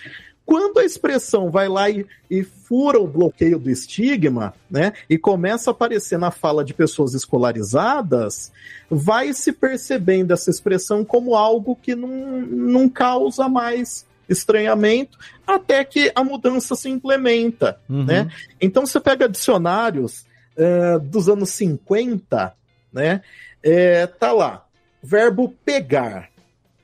Quando 0.47 0.79
a 0.79 0.85
expressão 0.85 1.51
vai 1.51 1.69
lá 1.69 1.89
e, 1.89 2.07
e, 2.31 2.43
fura 2.43 2.99
o 3.01 3.07
bloqueio 3.07 3.59
do 3.59 3.71
estigma, 3.71 4.53
né, 4.71 4.93
e 5.09 5.17
começa 5.17 5.71
a 5.71 5.73
aparecer 5.73 6.19
na 6.19 6.31
fala 6.31 6.65
de 6.65 6.75
pessoas 6.75 7.15
escolarizadas, 7.15 8.53
vai 8.91 9.33
se 9.33 9.53
percebendo 9.53 10.33
essa 10.33 10.51
expressão 10.51 11.05
como 11.05 11.35
algo 11.35 11.75
que 11.75 11.95
não, 11.95 12.43
não 12.43 12.89
causa 12.89 13.49
mais 13.49 14.07
estranhamento, 14.29 15.19
até 15.47 15.85
que 15.85 16.13
a 16.15 16.23
mudança 16.23 16.75
se 16.75 16.89
implementa, 16.89 17.79
Uhum. 17.89 18.05
né? 18.05 18.31
Então 18.61 18.87
você 18.87 19.01
pega 19.01 19.29
dicionários 19.29 20.27
uh, 20.57 20.99
dos 21.01 21.29
anos 21.29 21.51
50, 21.51 22.55
né, 22.93 23.23
é, 23.63 24.07
tá 24.07 24.33
lá, 24.33 24.65
verbo 25.03 25.55
pegar, 25.65 26.31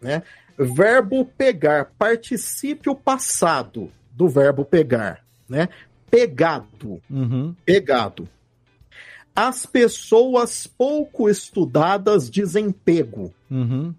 né? 0.00 0.22
Verbo 0.64 1.24
pegar, 1.24 1.92
particípio 1.98 2.94
passado 2.94 3.90
do 4.12 4.28
verbo 4.28 4.64
pegar, 4.64 5.24
né? 5.48 5.68
Pegado. 6.10 7.00
Uhum. 7.08 7.54
Pegado. 7.64 8.28
As 9.34 9.64
pessoas 9.64 10.66
pouco 10.66 11.28
estudadas 11.28 12.28
dizem 12.28 12.72
pego. 12.72 13.32
Uhum. 13.50 13.94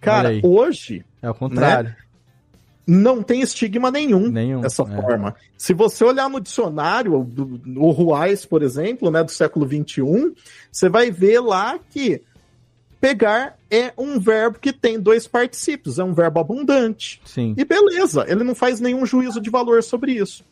Cara, 0.00 0.30
hoje. 0.42 1.04
É 1.20 1.30
o 1.30 1.34
contrário. 1.34 1.90
né, 1.90 1.96
não 2.86 3.20
tem 3.20 3.40
estigma 3.40 3.90
nenhum, 3.90 4.28
Nenhum, 4.28 4.60
dessa 4.60 4.84
é. 4.84 4.86
forma. 4.86 5.34
Se 5.58 5.74
você 5.74 6.04
olhar 6.04 6.30
no 6.30 6.40
dicionário, 6.40 7.24
do, 7.24 7.60
o 7.80 7.90
Ruais, 7.90 8.46
por 8.46 8.62
exemplo, 8.62 9.10
né, 9.10 9.24
do 9.24 9.30
século 9.32 9.66
XXI, 9.66 10.32
você 10.70 10.88
vai 10.88 11.10
ver 11.10 11.40
lá 11.40 11.78
que 11.90 12.22
pegar 13.06 13.56
é 13.70 13.92
um 13.96 14.18
verbo 14.18 14.58
que 14.58 14.72
tem 14.72 14.98
dois 14.98 15.28
particípios, 15.28 16.00
é 16.00 16.04
um 16.04 16.12
verbo 16.12 16.40
abundante. 16.40 17.20
Sim. 17.24 17.54
E 17.56 17.64
beleza, 17.64 18.24
ele 18.26 18.42
não 18.42 18.52
faz 18.54 18.80
nenhum 18.80 19.06
juízo 19.06 19.40
de 19.40 19.48
valor 19.48 19.80
sobre 19.84 20.10
isso. 20.12 20.44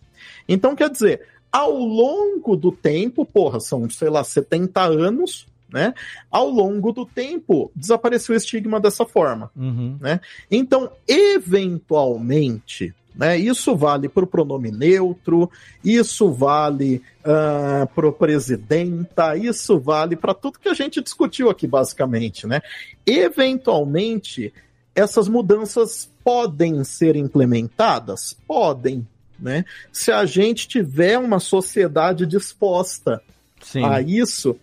Então, 0.48 0.76
quer 0.76 0.88
dizer, 0.88 1.22
ao 1.50 1.72
longo 1.72 2.54
do 2.54 2.70
tempo, 2.70 3.24
porra, 3.24 3.58
são, 3.58 3.90
sei 3.90 4.08
lá, 4.08 4.22
70 4.22 4.80
anos, 4.82 5.48
né? 5.68 5.94
Ao 6.30 6.48
longo 6.48 6.92
do 6.92 7.04
tempo, 7.04 7.72
desapareceu 7.74 8.34
o 8.34 8.38
estigma 8.38 8.78
dessa 8.78 9.04
forma. 9.04 9.50
Uhum. 9.56 9.96
Né? 10.00 10.20
Então, 10.48 10.92
eventualmente, 11.08 12.94
Né? 13.14 13.38
Isso 13.38 13.76
vale 13.76 14.08
para 14.08 14.24
o 14.24 14.26
pronome 14.26 14.70
neutro, 14.70 15.50
isso 15.84 16.32
vale 16.32 17.00
uh, 17.20 17.86
para 17.94 18.08
o 18.08 18.12
presidenta, 18.12 19.36
isso 19.36 19.78
vale 19.78 20.16
para 20.16 20.34
tudo 20.34 20.58
que 20.58 20.68
a 20.68 20.74
gente 20.74 21.00
discutiu 21.00 21.48
aqui, 21.48 21.66
basicamente. 21.66 22.46
Né? 22.46 22.60
Eventualmente, 23.06 24.52
essas 24.94 25.28
mudanças 25.28 26.10
podem 26.24 26.82
ser 26.82 27.14
implementadas? 27.14 28.36
Podem. 28.46 29.06
Né? 29.38 29.64
Se 29.92 30.10
a 30.10 30.24
gente 30.26 30.66
tiver 30.66 31.18
uma 31.18 31.38
sociedade 31.38 32.26
disposta 32.26 33.22
Sim. 33.60 33.84
a 33.84 34.00
isso, 34.00 34.56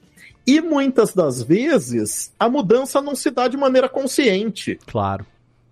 e 0.45 0.59
muitas 0.59 1.13
das 1.13 1.41
vezes 1.41 2.33
a 2.39 2.49
mudança 2.49 3.01
não 3.01 3.15
se 3.15 3.29
dá 3.29 3.47
de 3.47 3.55
maneira 3.55 3.87
consciente. 3.87 4.77
Claro. 4.87 5.25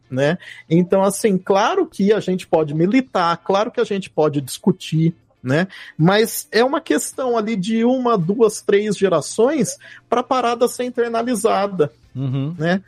Né? 0.09 0.37
Então, 0.69 1.03
assim, 1.03 1.37
claro 1.37 1.85
que 1.85 2.11
a 2.11 2.19
gente 2.19 2.47
pode 2.47 2.73
militar, 2.73 3.37
claro 3.37 3.69
que 3.69 3.79
a 3.79 3.83
gente 3.83 4.09
pode 4.09 4.41
discutir, 4.41 5.13
né? 5.41 5.67
Mas 5.97 6.47
é 6.51 6.63
uma 6.63 6.81
questão 6.81 7.37
ali 7.37 7.55
de 7.55 7.83
uma, 7.85 8.17
duas, 8.17 8.61
três 8.61 8.97
gerações 8.97 9.77
para 10.09 10.21
a 10.21 10.23
parada 10.23 10.67
ser 10.67 10.83
internalizada, 10.85 11.91
Uhum. 12.15 12.55
né? 12.57 12.81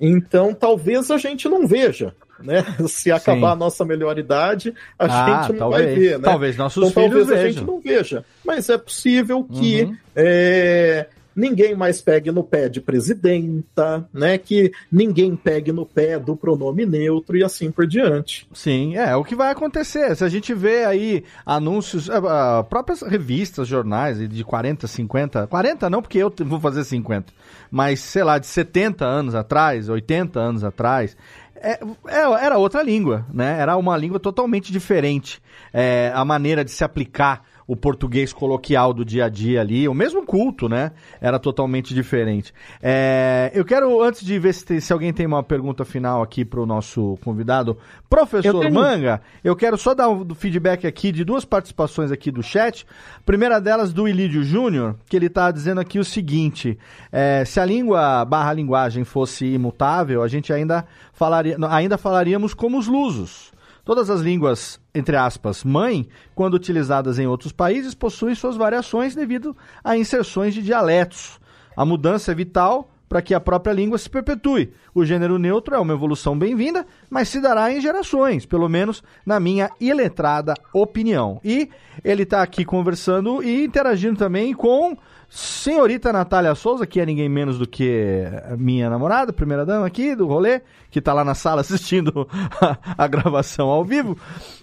Então, 0.00 0.54
talvez 0.54 1.10
a 1.10 1.16
gente 1.18 1.48
não 1.48 1.66
veja, 1.66 2.14
né? 2.38 2.62
Se 2.86 3.10
acabar 3.10 3.48
Sim. 3.48 3.52
a 3.52 3.56
nossa 3.56 3.84
melhor 3.84 4.16
idade, 4.18 4.72
a 4.98 5.06
Ah, 5.06 5.42
gente 5.42 5.52
não 5.54 5.58
talvez. 5.58 5.84
vai 5.86 5.94
ver, 5.94 6.18
né? 6.18 6.24
Talvez 6.24 6.56
nossos 6.56 6.90
então, 6.90 7.02
filhos 7.04 7.26
talvez 7.26 7.30
a 7.30 7.42
vejam. 7.42 7.52
gente 7.62 7.66
não 7.66 7.80
veja. 7.80 8.24
Mas 8.44 8.68
é 8.68 8.78
possível 8.78 9.42
que 9.44 9.82
Uhum. 9.84 9.96
é, 10.14 11.06
ninguém 11.38 11.74
mais 11.74 12.00
pegue 12.00 12.32
no 12.32 12.42
pé 12.42 12.68
de 12.68 12.80
presidenta, 12.80 14.08
né? 14.12 14.36
Que 14.36 14.72
ninguém 14.90 15.36
pegue 15.36 15.70
no 15.72 15.86
pé 15.86 16.18
do 16.18 16.36
pronome 16.36 16.84
neutro 16.84 17.36
e 17.36 17.44
assim 17.44 17.70
por 17.70 17.86
diante. 17.86 18.48
Sim, 18.52 18.96
é 18.96 19.14
o 19.14 19.22
que 19.24 19.36
vai 19.36 19.50
acontecer. 19.52 20.16
Se 20.16 20.24
a 20.24 20.28
gente 20.28 20.52
vê 20.52 20.84
aí 20.84 21.24
anúncios, 21.46 22.10
ah, 22.10 22.64
próprias 22.68 23.02
revistas, 23.02 23.68
jornais 23.68 24.28
de 24.28 24.44
40, 24.44 24.86
50, 24.86 25.46
40 25.46 25.88
não, 25.88 26.02
porque 26.02 26.18
eu 26.18 26.32
vou 26.44 26.58
fazer 26.60 26.82
50, 26.84 27.32
mas 27.70 28.00
sei 28.00 28.24
lá, 28.24 28.38
de 28.38 28.46
70 28.46 29.04
anos 29.06 29.34
atrás, 29.34 29.88
80 29.88 30.40
anos 30.40 30.64
atrás, 30.64 31.16
é- 31.54 31.80
é- 32.06 32.44
era 32.44 32.58
outra 32.58 32.82
língua, 32.82 33.24
né? 33.32 33.58
Era 33.60 33.76
uma 33.76 33.96
língua 33.96 34.18
totalmente 34.18 34.72
diferente. 34.72 35.40
É, 35.72 36.10
a 36.14 36.24
maneira 36.24 36.64
de 36.64 36.70
se 36.70 36.82
aplicar 36.82 37.42
o 37.68 37.76
português 37.76 38.32
coloquial 38.32 38.94
do 38.94 39.04
dia 39.04 39.26
a 39.26 39.28
dia 39.28 39.60
ali, 39.60 39.86
o 39.86 39.92
mesmo 39.92 40.24
culto, 40.24 40.70
né? 40.70 40.90
Era 41.20 41.38
totalmente 41.38 41.92
diferente. 41.92 42.50
É, 42.82 43.52
eu 43.54 43.62
quero, 43.62 44.02
antes 44.02 44.24
de 44.24 44.38
ver 44.38 44.54
se, 44.54 44.64
tem- 44.64 44.80
se 44.80 44.90
alguém 44.90 45.12
tem 45.12 45.26
uma 45.26 45.42
pergunta 45.42 45.84
final 45.84 46.22
aqui 46.22 46.46
para 46.46 46.60
o 46.60 46.64
nosso 46.64 47.18
convidado, 47.22 47.72
Eu 47.72 48.04
professor 48.08 48.60
tenho. 48.62 48.72
Manga, 48.72 49.20
eu 49.44 49.54
quero 49.54 49.76
só 49.76 49.92
dar 49.94 50.08
um 50.08 50.34
feedback 50.34 50.86
aqui 50.86 51.12
de 51.12 51.22
duas 51.24 51.44
participações 51.44 52.10
aqui 52.10 52.30
do 52.30 52.42
chat. 52.42 52.86
Primeira 53.26 53.60
delas 53.60 53.92
do 53.92 54.08
Ilídio 54.08 54.42
Júnior, 54.42 54.96
que 55.06 55.14
ele 55.14 55.26
está 55.26 55.50
dizendo 55.50 55.78
aqui 55.78 55.98
o 55.98 56.04
seguinte: 56.04 56.78
é, 57.12 57.44
se 57.44 57.60
a 57.60 57.66
língua 57.66 58.24
barra 58.24 58.54
linguagem 58.54 59.04
fosse 59.04 59.44
imutável, 59.44 60.22
a 60.22 60.28
gente 60.28 60.50
ainda 60.54 60.86
falaria, 61.12 61.58
ainda 61.68 61.98
falaríamos 61.98 62.54
como 62.54 62.78
os 62.78 62.86
lusos. 62.86 63.52
Todas 63.84 64.10
as 64.10 64.20
línguas, 64.20 64.78
entre 64.98 65.16
aspas, 65.16 65.64
mãe, 65.64 66.08
quando 66.34 66.54
utilizadas 66.54 67.18
em 67.18 67.26
outros 67.26 67.52
países, 67.52 67.94
possuem 67.94 68.34
suas 68.34 68.56
variações 68.56 69.14
devido 69.14 69.56
a 69.82 69.96
inserções 69.96 70.52
de 70.52 70.62
dialetos. 70.62 71.38
A 71.76 71.84
mudança 71.84 72.32
é 72.32 72.34
vital 72.34 72.90
para 73.08 73.22
que 73.22 73.32
a 73.32 73.40
própria 73.40 73.72
língua 73.72 73.96
se 73.96 74.10
perpetue. 74.10 74.72
O 74.94 75.04
gênero 75.04 75.38
neutro 75.38 75.74
é 75.74 75.78
uma 75.78 75.94
evolução 75.94 76.38
bem-vinda, 76.38 76.84
mas 77.08 77.28
se 77.28 77.40
dará 77.40 77.72
em 77.72 77.80
gerações, 77.80 78.44
pelo 78.44 78.68
menos 78.68 79.02
na 79.24 79.40
minha 79.40 79.70
iletrada 79.80 80.54
opinião. 80.72 81.40
E 81.42 81.70
ele 82.04 82.24
está 82.24 82.42
aqui 82.42 82.64
conversando 82.64 83.42
e 83.42 83.64
interagindo 83.64 84.18
também 84.18 84.52
com 84.52 84.96
senhorita 85.28 86.12
Natália 86.12 86.54
Souza, 86.54 86.86
que 86.86 87.00
é 87.00 87.06
ninguém 87.06 87.28
menos 87.28 87.58
do 87.58 87.66
que 87.66 88.24
minha 88.58 88.88
namorada, 88.88 89.32
primeira 89.32 89.66
dama 89.66 89.86
aqui 89.86 90.14
do 90.14 90.26
rolê, 90.26 90.62
que 90.90 90.98
está 90.98 91.12
lá 91.12 91.24
na 91.24 91.34
sala 91.34 91.60
assistindo 91.62 92.28
a, 92.60 92.78
a 92.96 93.06
gravação 93.06 93.68
ao 93.68 93.84
vivo. 93.84 94.16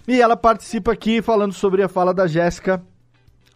E 0.06 0.20
ela 0.20 0.36
participa 0.36 0.92
aqui 0.92 1.22
falando 1.22 1.52
sobre 1.52 1.82
a 1.82 1.88
fala 1.88 2.12
da 2.12 2.26
Jéssica 2.26 2.82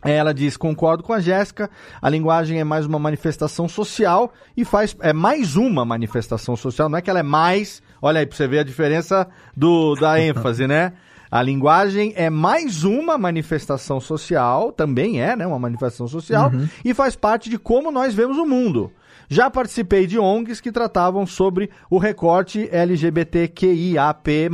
ela 0.03 0.33
diz: 0.33 0.57
concordo 0.57 1.03
com 1.03 1.13
a 1.13 1.21
Jéssica, 1.21 1.71
a 2.01 2.09
linguagem 2.09 2.59
é 2.59 2.65
mais 2.65 2.87
uma 2.87 2.99
manifestação 2.99 3.69
social 3.69 4.33
e 4.57 4.65
faz. 4.65 4.97
É 5.01 5.13
mais 5.13 5.57
uma 5.57 5.85
manifestação 5.85 6.57
social, 6.57 6.89
não 6.89 6.99
é 6.99 7.03
que 7.03 7.11
ela 7.11 7.21
é 7.21 7.25
mais. 7.25 7.83
Olha 8.01 8.21
aí 8.21 8.27
pra 8.27 8.37
você 8.37 8.49
ver 8.49 8.61
a 8.61 8.65
diferença 8.65 9.29
do, 9.55 9.95
da 9.97 10.19
ênfase, 10.21 10.67
né? 10.67 10.95
A 11.31 11.43
linguagem 11.43 12.13
é 12.17 12.29
mais 12.29 12.83
uma 12.83 13.17
manifestação 13.17 14.01
social, 14.01 14.73
também 14.73 15.23
é, 15.23 15.37
né? 15.37 15.47
Uma 15.47 15.59
manifestação 15.59 16.09
social, 16.09 16.51
e 16.85 16.93
faz 16.93 17.15
parte 17.15 17.49
de 17.49 17.59
como 17.59 17.93
nós 17.93 18.15
vemos 18.15 18.37
o 18.37 18.45
mundo. 18.45 18.91
Já 19.29 19.49
participei 19.49 20.09
de 20.09 20.19
ONGs 20.19 20.61
que 20.61 20.73
tratavam 20.73 21.25
sobre 21.25 21.71
o 21.89 21.99
recorte 21.99 22.69
LGBTQIAP+, 22.73 24.51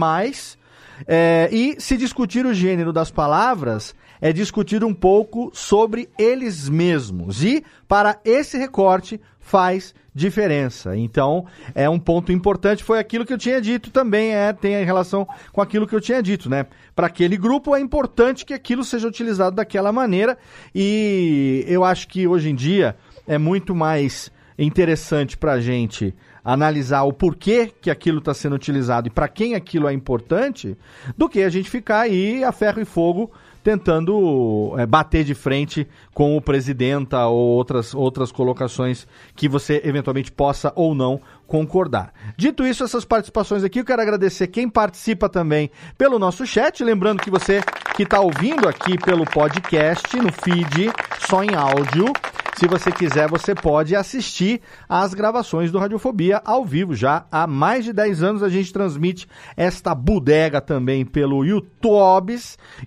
é, 1.06 1.48
e 1.52 1.80
se 1.80 1.96
discutir 1.96 2.46
o 2.46 2.54
gênero 2.54 2.92
das 2.92 3.10
palavras 3.10 3.94
é 4.20 4.32
discutir 4.32 4.82
um 4.82 4.94
pouco 4.94 5.50
sobre 5.52 6.08
eles 6.18 6.68
mesmos. 6.68 7.44
E 7.44 7.62
para 7.86 8.18
esse 8.24 8.56
recorte 8.56 9.20
faz 9.46 9.94
diferença. 10.12 10.96
Então, 10.96 11.46
é 11.72 11.88
um 11.88 12.00
ponto 12.00 12.32
importante. 12.32 12.82
Foi 12.82 12.98
aquilo 12.98 13.24
que 13.24 13.32
eu 13.32 13.38
tinha 13.38 13.60
dito 13.60 13.92
também, 13.92 14.34
é, 14.34 14.52
tem 14.52 14.84
relação 14.84 15.26
com 15.52 15.60
aquilo 15.60 15.86
que 15.86 15.94
eu 15.94 16.00
tinha 16.00 16.20
dito, 16.20 16.50
né? 16.50 16.66
Para 16.96 17.06
aquele 17.06 17.36
grupo 17.36 17.74
é 17.76 17.80
importante 17.80 18.44
que 18.44 18.52
aquilo 18.52 18.82
seja 18.82 19.06
utilizado 19.06 19.54
daquela 19.54 19.92
maneira. 19.92 20.36
E 20.74 21.64
eu 21.68 21.84
acho 21.84 22.08
que 22.08 22.26
hoje 22.26 22.50
em 22.50 22.56
dia 22.56 22.96
é 23.24 23.38
muito 23.38 23.72
mais 23.72 24.32
interessante 24.58 25.36
para 25.36 25.52
a 25.52 25.60
gente 25.60 26.12
analisar 26.44 27.02
o 27.02 27.12
porquê 27.12 27.70
que 27.80 27.90
aquilo 27.90 28.18
está 28.18 28.34
sendo 28.34 28.56
utilizado 28.56 29.06
e 29.06 29.10
para 29.10 29.28
quem 29.28 29.54
aquilo 29.54 29.88
é 29.88 29.92
importante, 29.92 30.76
do 31.16 31.28
que 31.28 31.42
a 31.42 31.48
gente 31.48 31.70
ficar 31.70 32.00
aí 32.00 32.42
a 32.42 32.50
ferro 32.50 32.80
e 32.80 32.84
fogo 32.84 33.30
tentando 33.66 34.76
é, 34.78 34.86
bater 34.86 35.24
de 35.24 35.34
frente 35.34 35.88
com 36.14 36.36
o 36.36 36.40
presidenta 36.40 37.26
ou 37.26 37.48
outras, 37.48 37.92
outras 37.94 38.30
colocações 38.30 39.08
que 39.34 39.48
você 39.48 39.82
eventualmente 39.84 40.30
possa 40.30 40.72
ou 40.76 40.94
não 40.94 41.20
concordar. 41.48 42.12
Dito 42.36 42.64
isso, 42.64 42.84
essas 42.84 43.04
participações 43.04 43.64
aqui, 43.64 43.80
eu 43.80 43.84
quero 43.84 44.00
agradecer 44.00 44.46
quem 44.46 44.68
participa 44.68 45.28
também 45.28 45.68
pelo 45.98 46.16
nosso 46.16 46.46
chat. 46.46 46.84
Lembrando 46.84 47.20
que 47.20 47.28
você 47.30 47.60
que 47.96 48.04
está 48.04 48.20
ouvindo 48.20 48.68
aqui 48.68 48.96
pelo 48.98 49.24
podcast, 49.24 50.16
no 50.16 50.30
feed, 50.30 50.92
só 51.28 51.42
em 51.42 51.56
áudio. 51.56 52.12
Se 52.58 52.66
você 52.66 52.90
quiser, 52.90 53.28
você 53.28 53.54
pode 53.54 53.94
assistir 53.94 54.62
às 54.88 55.12
gravações 55.12 55.70
do 55.70 55.78
Radiofobia 55.78 56.40
ao 56.44 56.64
vivo. 56.64 56.94
Já 56.94 57.26
há 57.30 57.46
mais 57.46 57.84
de 57.84 57.92
10 57.92 58.22
anos 58.22 58.42
a 58.42 58.48
gente 58.48 58.72
transmite 58.72 59.28
esta 59.56 59.94
bodega 59.94 60.60
também 60.60 61.04
pelo 61.04 61.44
YouTube 61.44 62.36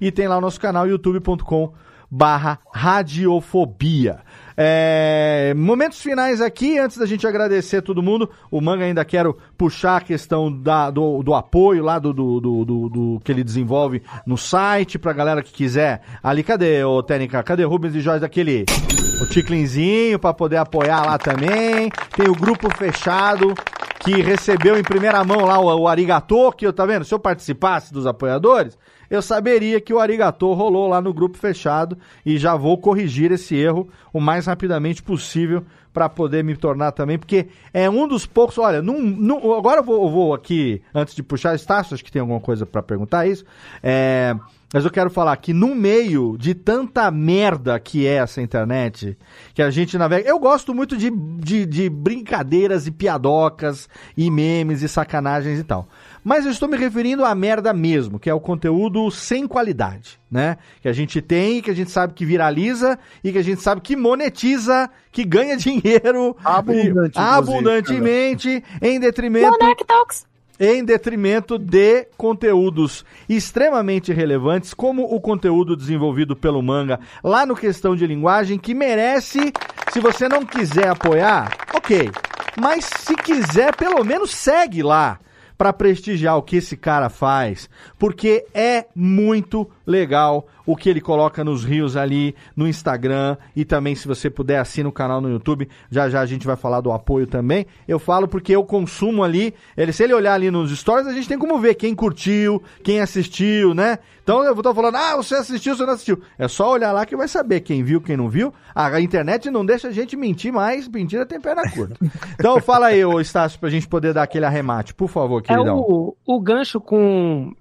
e 0.02 0.12
tem 0.12 0.28
lá 0.28 0.38
o 0.38 0.42
nosso 0.42 0.60
canal 0.60 0.88
youtube.com 0.88 1.72
barra 2.12 2.58
radiofobia. 2.74 4.22
É, 4.58 5.54
momentos 5.56 6.02
finais 6.02 6.42
aqui, 6.42 6.80
antes 6.80 6.98
da 6.98 7.06
gente 7.06 7.26
agradecer 7.28 7.84
todo 7.84 8.02
mundo, 8.02 8.28
o 8.50 8.60
Manga 8.60 8.84
ainda 8.84 9.06
quero 9.06 9.38
puxar 9.56 9.98
a 9.98 10.02
questão 10.02 10.52
da, 10.52 10.90
do, 10.90 11.22
do 11.22 11.34
apoio 11.36 11.84
lá 11.84 12.00
do, 12.00 12.12
do, 12.12 12.42
do, 12.42 12.66
do- 12.66 12.90
do 12.90 13.20
que 13.24 13.32
ele 13.32 13.44
desenvolve 13.44 14.02
no 14.26 14.36
site, 14.38 14.98
pra 14.98 15.14
galera 15.14 15.44
que 15.44 15.54
quiser. 15.54 16.02
Ali, 16.24 16.42
cadê, 16.44 16.84
ô 16.84 17.02
Técnica? 17.04 17.44
Cadê 17.44 17.64
Rubens 17.64 17.94
e 17.96 18.02
Jorge 18.02 18.22
daquele 18.22 18.66
o 18.66 19.09
ticlinzinho 19.30 20.20
pra 20.20 20.34
poder 20.34 20.58
apoiar 20.58 21.06
lá 21.06 21.18
também. 21.18 21.90
Tem 22.16 22.28
o 22.30 22.36
grupo 22.36 22.74
fechado 22.76 23.54
que 24.00 24.22
recebeu 24.22 24.78
em 24.78 24.84
primeira 24.84 25.24
mão 25.24 25.46
lá 25.46 25.60
o, 25.60 25.82
o 25.82 25.88
arigatô, 25.88 26.52
que 26.52 26.66
eu 26.66 26.74
tá 26.74 26.86
vendo? 26.86 27.06
Se 27.06 27.14
eu 27.14 27.20
participasse 27.20 27.94
dos 27.94 28.08
apoiadores, 28.08 28.78
eu 29.10 29.22
saberia 29.22 29.82
que 29.82 29.94
o 29.94 30.00
arigatô 30.00 30.54
rolou 30.54 30.88
lá 30.88 31.02
no 31.02 31.14
grupo 31.14 31.38
fechado 31.38 31.98
e 32.26 32.38
já 32.38 32.56
vou 32.56 32.78
corrigir 32.78 33.32
esse 33.32 33.56
erro 33.56 33.90
o 34.14 34.20
mais 34.20 34.46
rapidamente 34.46 35.02
possível 35.04 35.64
para 35.92 36.08
poder 36.08 36.44
me 36.44 36.56
tornar 36.56 36.92
também, 36.92 37.18
porque 37.18 37.48
é 37.74 37.90
um 37.90 38.08
dos 38.08 38.26
poucos. 38.26 38.58
Olha, 38.60 38.82
num, 38.82 39.02
num- 39.02 39.54
agora 39.56 39.80
eu 39.80 39.84
vou, 39.84 40.04
eu 40.06 40.10
vou 40.12 40.34
aqui, 40.36 40.82
antes 40.94 41.16
de 41.16 41.24
puxar, 41.24 41.56
Estácio, 41.56 41.96
acho 41.96 42.04
que 42.06 42.12
tem 42.12 42.20
alguma 42.22 42.40
coisa 42.40 42.66
para 42.66 42.84
perguntar 42.84 43.26
isso. 43.28 43.44
É, 43.82 44.36
mas 44.74 44.86
eu 44.86 44.92
quero 44.92 45.10
falar 45.10 45.36
que 45.38 45.52
no 45.54 45.74
meio 45.74 46.38
de 46.38 46.54
tanta 46.54 47.10
merda 47.10 47.80
que 47.80 48.06
é 48.06 48.16
essa 48.16 48.42
internet, 48.42 49.18
que 49.54 49.62
a 49.62 49.72
gente 49.72 49.98
navega. 49.98 50.30
Eu 50.30 50.38
gosto 50.38 50.74
muito 50.76 50.96
de, 50.96 51.10
de, 51.10 51.66
de 51.66 51.90
brincadeiras 51.90 52.86
e 52.86 52.92
piadocas 52.92 53.90
e 54.16 54.30
memes 54.30 54.82
e 54.82 54.88
sacanagens 54.88 55.60
e 55.60 55.64
tal. 55.64 55.88
Mas 56.24 56.46
eu 56.46 56.52
estou 56.52 56.70
me 56.70 56.78
referindo 56.78 57.26
à 57.26 57.34
merda 57.34 57.74
mesmo, 57.74 58.20
que 58.20 58.30
é 58.30 58.34
o 58.34 58.40
conteúdo 58.40 59.10
sem 59.10 59.48
qualidade, 59.48 60.20
né? 60.30 60.58
Que 60.82 60.90
a 60.90 60.94
gente 60.94 61.22
tem, 61.22 61.62
que 61.62 61.72
a 61.72 61.76
gente 61.76 61.90
sabe 61.90 62.14
que 62.14 62.26
viraliza 62.26 63.00
e 63.24 63.32
que 63.32 63.38
a 63.38 63.44
gente 63.44 63.62
sabe 63.62 63.82
que 63.82 63.96
monetiza, 63.96 64.90
que 65.12 65.24
ganha 65.24 65.58
dinheiro 65.58 66.36
Abundantemente, 66.44 67.18
e- 67.18 67.22
abundantemente 67.22 68.64
em 68.82 69.00
detrimento 69.00 69.58
Monarch 69.60 69.86
Talks. 69.86 70.29
Em 70.60 70.84
detrimento 70.84 71.58
de 71.58 72.06
conteúdos 72.18 73.06
extremamente 73.30 74.12
relevantes, 74.12 74.74
como 74.74 75.04
o 75.04 75.22
conteúdo 75.22 75.76
desenvolvido 75.76 76.36
pelo 76.36 76.62
manga 76.62 77.00
lá 77.24 77.46
no 77.46 77.56
Questão 77.56 77.96
de 77.96 78.06
Linguagem, 78.06 78.60
que 78.60 78.74
merece, 78.74 79.54
se 79.92 80.00
você 80.00 80.28
não 80.28 80.46
quiser 80.46 80.90
apoiar, 80.90 81.56
ok. 81.74 82.12
Mas 82.60 82.86
se 82.86 83.16
quiser, 83.16 83.76
pelo 83.76 84.04
menos 84.04 84.32
segue 84.32 84.84
lá 84.84 85.20
para 85.58 85.74
prestigiar 85.74 86.38
o 86.38 86.42
que 86.42 86.56
esse 86.56 86.78
cara 86.78 87.10
faz, 87.10 87.70
porque 87.98 88.46
é 88.54 88.86
muito 88.96 89.70
legal 89.86 90.48
o 90.72 90.76
que 90.76 90.88
ele 90.88 91.02
coloca 91.02 91.44
nos 91.44 91.64
rios 91.66 91.98
ali 91.98 92.36
no 92.56 92.68
Instagram 92.68 93.38
e 93.56 93.66
também 93.66 93.96
se 93.96 94.08
você 94.08 94.30
puder 94.30 94.60
assina 94.60 94.88
o 94.88 94.92
canal 94.92 95.20
no 95.20 95.28
YouTube. 95.28 95.68
Já 95.90 96.08
já 96.10 96.22
a 96.22 96.26
gente 96.28 96.46
vai 96.46 96.56
falar 96.56 96.80
do 96.82 96.92
apoio 96.92 97.26
também. 97.26 97.66
Eu 97.88 97.98
falo 97.98 98.28
porque 98.28 98.56
eu 98.56 98.64
consumo 98.64 99.24
ali, 99.24 99.54
ele 99.76 99.92
se 99.92 100.04
ele 100.04 100.14
olhar 100.14 100.36
ali 100.36 100.52
nos 100.52 100.70
stories, 100.78 101.08
a 101.08 101.12
gente 101.14 101.28
tem 101.28 101.40
como 101.40 101.58
ver 101.58 101.74
quem 101.74 101.96
curtiu, 101.96 102.62
quem 102.84 103.00
assistiu, 103.02 103.74
né? 103.74 103.98
Então 104.24 104.44
eu 104.44 104.56
tô 104.62 104.74
falando: 104.76 104.96
"Ah, 104.96 105.16
você 105.16 105.34
assistiu, 105.36 105.76
você 105.76 105.86
não 105.88 105.94
assistiu". 105.94 106.22
É 106.38 106.48
só 106.48 106.72
olhar 106.72 106.92
lá 106.92 107.04
que 107.04 107.16
vai 107.16 107.28
saber 107.28 107.62
quem 107.62 107.82
viu, 107.84 108.00
quem 108.00 108.16
não 108.16 108.30
viu. 108.30 108.54
A 108.76 109.02
internet 109.02 109.50
não 109.50 109.66
deixa 109.66 109.88
a 109.88 109.92
gente 109.92 110.16
mentir 110.16 110.54
mais, 110.54 110.88
mentira 110.88 111.26
tem 111.26 111.42
perna 111.42 111.64
curta. 111.72 111.96
Então 112.40 112.62
fala 112.62 112.88
aí, 112.88 113.04
ô 113.04 113.20
Estácio, 113.20 113.60
pra 113.60 113.70
gente 113.70 113.88
poder 113.88 114.14
dar 114.14 114.24
aquele 114.24 114.46
arremate, 114.46 114.94
por 114.94 115.10
favor, 115.10 115.40
É 115.44 115.48
queridão. 115.48 115.78
o, 115.80 116.16
o 116.26 116.40
gancho 116.40 116.80
com, 116.80 117.52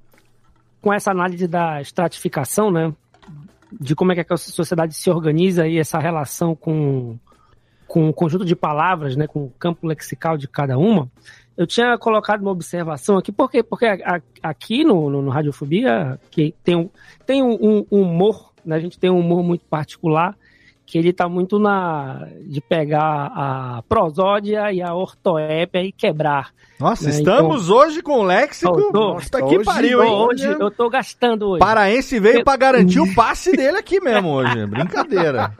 com 0.80 0.92
essa 0.92 1.10
análise 1.10 1.46
da 1.48 1.80
estratificação, 1.80 2.70
né? 2.70 2.92
De 3.80 3.94
como 3.94 4.12
é 4.12 4.24
que 4.24 4.32
a 4.32 4.36
sociedade 4.36 4.94
se 4.94 5.10
organiza 5.10 5.66
e 5.68 5.78
essa 5.78 5.98
relação 5.98 6.54
com, 6.54 7.18
com 7.86 8.08
o 8.08 8.12
conjunto 8.12 8.44
de 8.44 8.56
palavras, 8.56 9.16
né? 9.16 9.26
Com 9.26 9.44
o 9.44 9.50
campo 9.58 9.86
lexical 9.86 10.36
de 10.38 10.48
cada 10.48 10.78
uma. 10.78 11.10
Eu 11.56 11.66
tinha 11.66 11.98
colocado 11.98 12.40
uma 12.42 12.52
observação 12.52 13.18
aqui, 13.18 13.32
por 13.32 13.50
quê? 13.50 13.62
Porque 13.62 13.84
a- 13.86 13.98
a- 14.16 14.20
aqui 14.50 14.84
no, 14.84 15.10
no, 15.10 15.20
no 15.22 15.30
Radiofobia, 15.30 16.18
que 16.30 16.54
tem 16.62 16.76
um, 16.76 16.88
tem 17.26 17.42
um, 17.42 17.52
um- 17.60 17.86
um 17.90 18.02
humor, 18.02 18.52
né? 18.64 18.76
A 18.76 18.80
gente 18.80 18.98
tem 18.98 19.10
um 19.10 19.18
humor 19.18 19.42
muito 19.42 19.64
particular, 19.66 20.36
que 20.90 20.96
ele 20.96 21.12
tá 21.12 21.28
muito 21.28 21.58
na 21.58 22.26
de 22.46 22.62
pegar 22.62 23.30
a 23.36 23.82
prosódia 23.86 24.72
e 24.72 24.80
a 24.80 24.94
ortoépia 24.94 25.82
e 25.82 25.92
quebrar. 25.92 26.48
Nossa, 26.80 27.04
né? 27.04 27.10
estamos 27.10 27.68
hoje 27.68 28.00
com 28.00 28.20
o 28.20 28.22
léxico. 28.22 28.80
Eu 28.80 28.90
tô- 28.90 29.12
Nossa, 29.14 29.42
que 29.42 29.62
pariu, 29.64 30.02
hein? 30.02 30.10
Hoje 30.10 30.46
eu 30.48 30.70
tô 30.70 30.88
gastando 30.88 31.48
hoje. 31.50 31.58
Paraense 31.58 32.18
veio 32.18 32.42
pra 32.42 32.56
garantir 32.56 33.00
o 33.00 33.14
passe 33.14 33.52
dele 33.52 33.76
aqui 33.76 34.00
mesmo 34.00 34.30
hoje. 34.30 34.64
Brincadeira. 34.66 35.52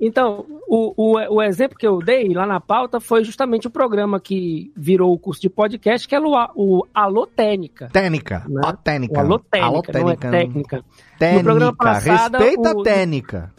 Então, 0.00 0.46
o, 0.68 0.94
o, 0.96 1.36
o 1.36 1.42
exemplo 1.42 1.76
que 1.76 1.86
eu 1.86 1.98
dei 1.98 2.32
lá 2.32 2.46
na 2.46 2.60
pauta 2.60 3.00
foi 3.00 3.24
justamente 3.24 3.66
o 3.66 3.70
programa 3.70 4.20
que 4.20 4.70
virou 4.76 5.12
o 5.12 5.18
curso 5.18 5.40
de 5.40 5.48
podcast, 5.50 6.06
que 6.06 6.14
é 6.14 6.20
o, 6.20 6.34
o 6.54 6.86
Alô 6.94 7.26
Técnica. 7.26 7.88
Técnica. 7.92 8.44
Né? 8.48 8.60
Ó, 8.64 8.72
técnica. 8.74 9.14
O 9.14 9.18
Alô 9.20 9.38
Técnica, 9.40 9.98
Alô 9.98 10.04
não 10.06 10.12
é 10.12 10.16
técnica. 10.16 10.84
Técnica. 11.18 11.38
No 11.38 11.42
programa 11.44 11.76
passado, 11.76 12.38
Respeita 12.38 12.76
o- 12.76 12.80
a 12.80 12.84
técnica. 12.84 13.57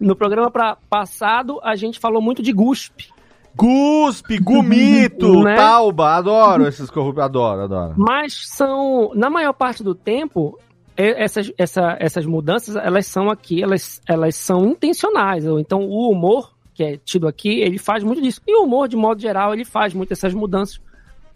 No 0.00 0.16
programa 0.16 0.50
pra, 0.50 0.76
passado, 0.90 1.60
a 1.62 1.76
gente 1.76 1.98
falou 1.98 2.20
muito 2.20 2.42
de 2.42 2.52
GUSP. 2.52 3.08
Guspe, 3.56 4.38
gumito, 4.42 5.42
Né? 5.44 5.56
tauba. 5.56 6.16
Adoro 6.16 6.66
esses 6.66 6.90
corruptos. 6.90 7.22
Adoro, 7.24 7.62
adoro. 7.62 7.94
Mas 7.96 8.48
são, 8.48 9.12
na 9.14 9.30
maior 9.30 9.52
parte 9.52 9.82
do 9.84 9.94
tempo, 9.94 10.58
essas, 10.96 11.52
essa- 11.56 11.96
essas 12.00 12.26
mudanças, 12.26 12.74
elas 12.76 13.06
são 13.06 13.30
aqui, 13.30 13.62
elas, 13.62 14.00
elas 14.08 14.34
são 14.36 14.64
intencionais. 14.66 15.44
Então, 15.44 15.80
o 15.82 16.10
humor, 16.10 16.52
que 16.74 16.82
é 16.82 16.96
tido 16.96 17.28
aqui, 17.28 17.60
ele 17.60 17.78
faz 17.78 18.02
muito 18.02 18.20
disso. 18.20 18.40
E 18.46 18.56
o 18.56 18.64
humor, 18.64 18.88
de 18.88 18.96
modo 18.96 19.20
geral, 19.20 19.52
ele 19.54 19.64
faz 19.64 19.94
muito 19.94 20.12
essas 20.12 20.34
mudanças, 20.34 20.80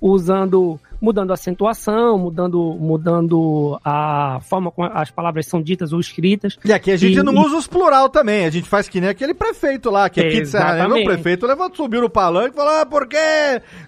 usando, 0.00 0.78
mudando 1.00 1.30
a 1.30 1.34
acentuação, 1.34 2.18
mudando, 2.18 2.76
mudando 2.78 3.78
a 3.84 4.40
forma 4.42 4.70
como 4.70 4.90
as 4.92 5.10
palavras 5.10 5.46
são 5.46 5.62
ditas 5.62 5.92
ou 5.92 6.00
escritas. 6.00 6.58
E 6.64 6.72
aqui 6.72 6.90
a 6.90 6.96
gente 6.96 7.18
E- 7.18 7.22
não 7.22 7.34
usa 7.34 7.56
os 7.56 7.66
plural 7.66 8.08
também. 8.08 8.44
A 8.44 8.50
gente 8.50 8.68
faz 8.68 8.88
que 8.88 9.00
nem 9.00 9.10
aquele 9.10 9.34
prefeito 9.34 9.90
lá, 9.90 10.08
que 10.10 10.20
aqui 10.20 10.40
de 10.40 10.46
Serra 10.46 10.64
Negra, 10.72 10.82
o 10.82 10.86
Exatamente. 10.88 11.04
prefeito 11.06 11.46
levou, 11.46 11.70
subiu 11.74 12.00
no 12.02 12.10
palanque 12.10 12.50
e 12.52 12.56
falou: 12.56 12.72
ah, 12.80 12.86
porque 12.86 13.16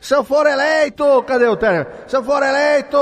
se 0.00 0.14
eu 0.14 0.22
for 0.24 0.46
eleito, 0.46 1.04
cadê 1.24 1.46
o 1.46 1.56
Temer? 1.56 1.86
Se 2.06 2.16
eu 2.16 2.22
for 2.22 2.42
eleito, 2.42 2.96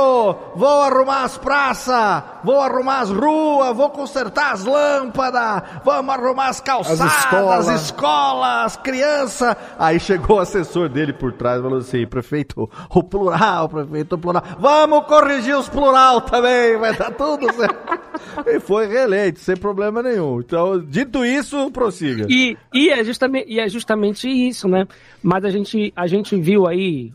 vou 0.55 0.82
arrumar 0.82 1.24
as 1.24 1.36
praças, 1.39 2.22
vou 2.44 2.60
arrumar 2.60 3.01
as 3.01 3.10
ruas, 3.10 3.76
vou 3.76 3.90
consertar 3.90 4.52
as 4.52 4.64
lâmpadas, 4.64 5.62
vamos 5.85 6.14
arrumar 6.14 6.48
as 6.48 6.60
calçadas, 6.60 7.01
as 7.01 7.18
escolas. 7.24 7.68
escolas, 7.68 8.76
crianças. 8.76 9.56
Aí 9.78 10.01
chegou 10.01 10.36
o 10.36 10.40
assessor 10.40 10.89
dele 10.89 11.12
por 11.12 11.32
trás 11.32 11.59
e 11.60 11.62
falou 11.62 11.78
assim: 11.78 12.06
prefeito, 12.06 12.68
o 12.90 13.02
plural, 13.02 13.68
prefeito, 13.68 13.98
plural. 14.05 14.43
Vamos 14.59 15.05
corrigir 15.07 15.57
os 15.57 15.69
plural 15.69 16.20
também, 16.20 16.77
vai 16.79 16.95
dar 16.97 17.11
tudo 17.12 17.51
certo. 17.55 17.99
e 18.47 18.61
foi 18.61 18.87
reeleito, 18.87 19.41
sem 19.41 19.57
problema 19.57 20.03
nenhum. 20.03 20.41
Então, 20.41 20.79
dito 20.81 21.25
isso, 21.25 21.70
prossiga. 21.70 22.27
E, 22.29 22.57
e, 22.73 22.91
é 22.91 23.03
justamente, 23.03 23.51
e 23.53 23.59
é 23.59 23.69
justamente 23.69 24.29
isso, 24.29 24.69
né? 24.69 24.87
Mas 25.23 25.45
a 25.45 25.51
gente, 25.51 25.93
a 25.97 26.07
gente 26.07 26.37
viu 26.37 26.66
aí, 26.66 27.12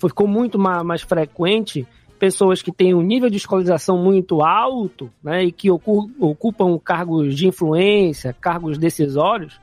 ficou 0.00 0.26
muito 0.26 0.58
ma- 0.58 0.84
mais, 0.84 1.02
frequente, 1.02 1.86
pessoas 2.18 2.60
que 2.60 2.70
têm 2.70 2.92
um 2.94 3.00
nível 3.00 3.30
de 3.30 3.38
escolarização 3.38 3.96
muito 3.96 4.42
alto, 4.42 5.10
né? 5.22 5.44
E 5.44 5.52
que 5.52 5.70
ocu- 5.70 6.10
ocupam 6.18 6.78
cargos 6.78 7.34
de 7.34 7.46
influência, 7.48 8.36
cargos 8.38 8.76
decisórios, 8.76 9.58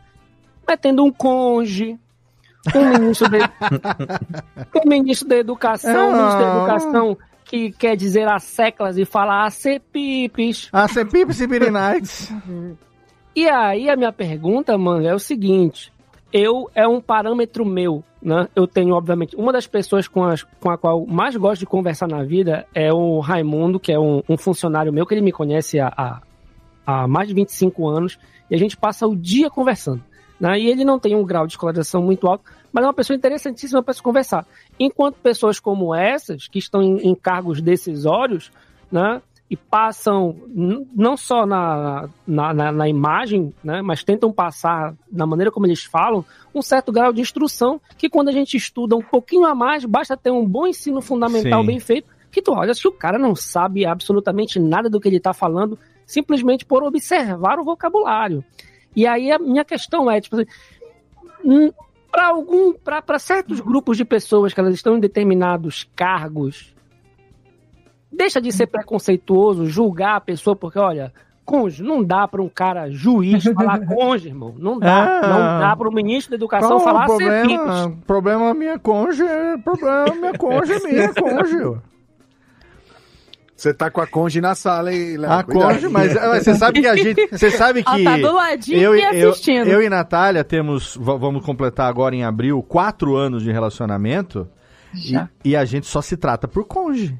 metendo 0.68 1.04
um 1.04 1.12
conge, 1.12 1.98
um 2.76 2.90
ministro 2.90 3.30
de, 3.30 3.38
um 4.76 4.88
ministro 4.90 5.28
da 5.28 5.38
educação, 5.38 6.12
ministro 6.12 6.40
da 6.40 6.58
educação 6.58 7.18
que 7.46 7.72
quer 7.72 7.96
dizer 7.96 8.28
as 8.28 8.44
seclas 8.44 8.98
e 8.98 9.06
fala 9.06 9.46
acepipes. 9.46 10.70
Acepipes 10.72 11.40
e 11.40 11.48
pirinites. 11.48 12.34
E 13.36 13.48
aí 13.48 13.90
a 13.90 13.96
minha 13.96 14.12
pergunta, 14.12 14.78
mano, 14.78 15.08
é 15.08 15.14
o 15.14 15.20
seguinte: 15.20 15.92
eu 16.32 16.70
é 16.76 16.88
um 16.88 17.00
parâmetro 17.00 17.66
meu, 17.66 18.04
né? 18.22 18.48
Eu 18.56 18.68
tenho, 18.68 18.94
obviamente, 18.94 19.36
uma 19.36 19.54
das 19.54 19.66
pessoas 19.66 20.08
com, 20.08 20.24
as, 20.24 20.44
com 20.44 20.70
a 20.70 20.78
qual 20.78 21.06
mais 21.06 21.36
gosto 21.36 21.60
de 21.62 21.66
conversar 21.66 22.08
na 22.08 22.24
vida 22.24 22.66
é 22.74 22.92
o 22.92 23.20
Raimundo, 23.20 23.80
que 23.80 23.92
é 23.92 24.00
um, 24.00 24.22
um 24.28 24.38
funcionário 24.38 24.92
meu, 24.92 25.06
que 25.06 25.14
ele 25.14 25.22
me 25.22 25.32
conhece 25.32 25.80
há, 25.80 25.94
há, 25.96 26.22
há 26.86 27.08
mais 27.08 27.28
de 27.28 27.34
25 27.34 27.88
anos, 27.88 28.20
e 28.50 28.56
a 28.56 28.58
gente 28.58 28.76
passa 28.76 29.08
o 29.08 29.16
dia 29.16 29.50
conversando. 29.50 30.04
Né? 30.40 30.60
E 30.60 30.68
ele 30.68 30.86
não 30.86 31.00
tem 31.00 31.16
um 31.16 31.26
grau 31.26 31.48
de 31.48 31.54
escolarização 31.54 32.02
muito 32.02 32.28
alto, 32.28 32.44
mas 32.72 32.84
é 32.84 32.88
uma 32.88 32.94
pessoa 32.94 33.18
interessantíssima 33.18 33.82
para 33.82 33.94
se 33.94 34.02
conversar. 34.02 34.46
Enquanto 34.80 35.16
pessoas 35.16 35.60
como 35.60 35.96
essas, 35.96 36.48
que 36.48 36.60
estão 36.60 36.82
em, 36.82 37.10
em 37.10 37.16
cargos 37.16 37.62
decisórios, 37.62 38.52
né? 38.92 39.22
e 39.50 39.56
passam 39.56 40.36
não 40.94 41.16
só 41.16 41.46
na, 41.46 42.10
na, 42.26 42.54
na, 42.54 42.72
na 42.72 42.90
imagem, 42.90 43.54
né, 43.64 43.82
mas 43.82 44.04
tentam 44.04 44.32
passar, 44.32 44.94
na 45.10 45.26
maneira 45.26 45.52
como 45.52 45.66
eles 45.66 45.84
falam, 45.86 46.26
um 46.54 46.62
certo 46.62 46.92
grau 46.92 47.14
de 47.14 47.22
instrução 47.22 47.80
que 47.98 48.10
quando 48.10 48.28
a 48.28 48.34
gente 48.34 48.58
estuda 48.58 48.96
um 48.96 49.02
pouquinho 49.02 49.46
a 49.46 49.56
mais, 49.56 49.86
basta 49.86 50.18
ter 50.18 50.32
um 50.32 50.46
bom 50.46 50.68
ensino 50.68 51.02
fundamental 51.02 51.62
Sim. 51.62 51.68
bem 51.68 51.80
feito, 51.80 52.10
que 52.30 52.42
tu 52.42 52.52
olha 52.52 52.74
se 52.74 52.86
o 52.88 52.92
cara 52.92 53.18
não 53.18 53.36
sabe 53.36 53.86
absolutamente 53.86 54.60
nada 54.60 54.90
do 54.90 55.00
que 55.00 55.08
ele 55.08 55.18
está 55.18 55.34
falando, 55.34 55.80
simplesmente 56.06 56.66
por 56.66 56.84
observar 56.84 57.58
o 57.58 57.64
vocabulário. 57.64 58.44
E 58.98 59.06
aí 59.06 59.32
a 59.32 59.38
minha 59.38 59.64
questão 59.64 60.10
é, 60.10 60.20
tipo 60.20 60.38
assim, 60.38 61.72
para 62.12 62.26
algum, 62.30 62.74
para 62.74 63.20
certos 63.20 63.60
grupos 63.60 63.96
de 63.96 64.04
pessoas 64.04 64.56
que 64.56 64.60
elas 64.60 64.74
estão 64.74 64.98
em 64.98 65.00
determinados 65.00 65.88
cargos, 65.96 66.76
deixa 68.12 68.42
de 68.42 68.52
ser 68.52 68.66
preconceituoso, 68.66 69.68
julgar 69.68 70.16
a 70.16 70.20
pessoa, 70.20 70.56
porque, 70.56 70.80
olha, 70.80 71.14
conge, 71.46 71.84
não 71.84 72.04
dá 72.04 72.28
para 72.28 72.42
um 72.42 72.50
cara 72.50 72.90
juiz 72.90 73.44
falar 73.44 73.86
conge, 73.86 74.30
irmão. 74.30 74.56
Não 74.58 74.80
dá. 74.80 75.20
Ah. 75.20 75.28
Não 75.28 75.60
dá 75.60 75.76
para 75.76 75.90
o 75.90 75.94
ministro 75.94 76.32
da 76.32 76.38
Educação 76.38 76.80
falar 76.80 77.06
problema? 77.06 77.96
Problema 78.08 78.54
minha 78.56 78.80
conge, 78.80 79.22
é- 79.22 79.58
problema 79.58 80.16
minha 80.16 80.34
conge 80.34 80.74
é 80.74 80.80
minha 80.80 81.14
conge. 81.14 81.82
Você 83.58 83.74
tá 83.74 83.90
com 83.90 84.00
a 84.00 84.06
conge 84.06 84.40
na 84.40 84.54
sala, 84.54 84.94
hein, 84.94 85.18
Léo? 85.18 85.32
A 85.32 85.44
Cuidado. 85.44 85.74
conge, 85.74 85.88
mas 85.90 86.14
você 86.14 86.54
sabe 86.54 86.80
que 86.82 86.88
a 86.88 86.96
gente. 86.96 87.28
Você 87.32 87.50
sabe 87.50 87.82
que. 87.84 88.06
Ela 88.06 88.18
tá 88.22 88.28
do 88.30 88.36
ladinho 88.36 88.80
eu, 88.80 88.96
e 88.96 89.20
eu, 89.20 89.32
assistindo. 89.32 89.68
eu 89.68 89.82
e 89.82 89.90
Natália 89.90 90.44
temos. 90.44 90.96
va- 90.96 91.16
Vamos 91.18 91.44
completar 91.44 91.90
agora 91.90 92.16
em 92.16 92.24
abril 92.24 92.62
quatro 92.62 93.16
anos 93.16 93.42
de 93.42 93.52
relacionamento. 93.52 94.48
E, 94.96 95.50
e 95.50 95.56
a 95.56 95.66
gente 95.66 95.88
só 95.88 96.02
se 96.02 96.16
trata 96.16 96.48
por 96.48 96.66
conge. 96.66 97.18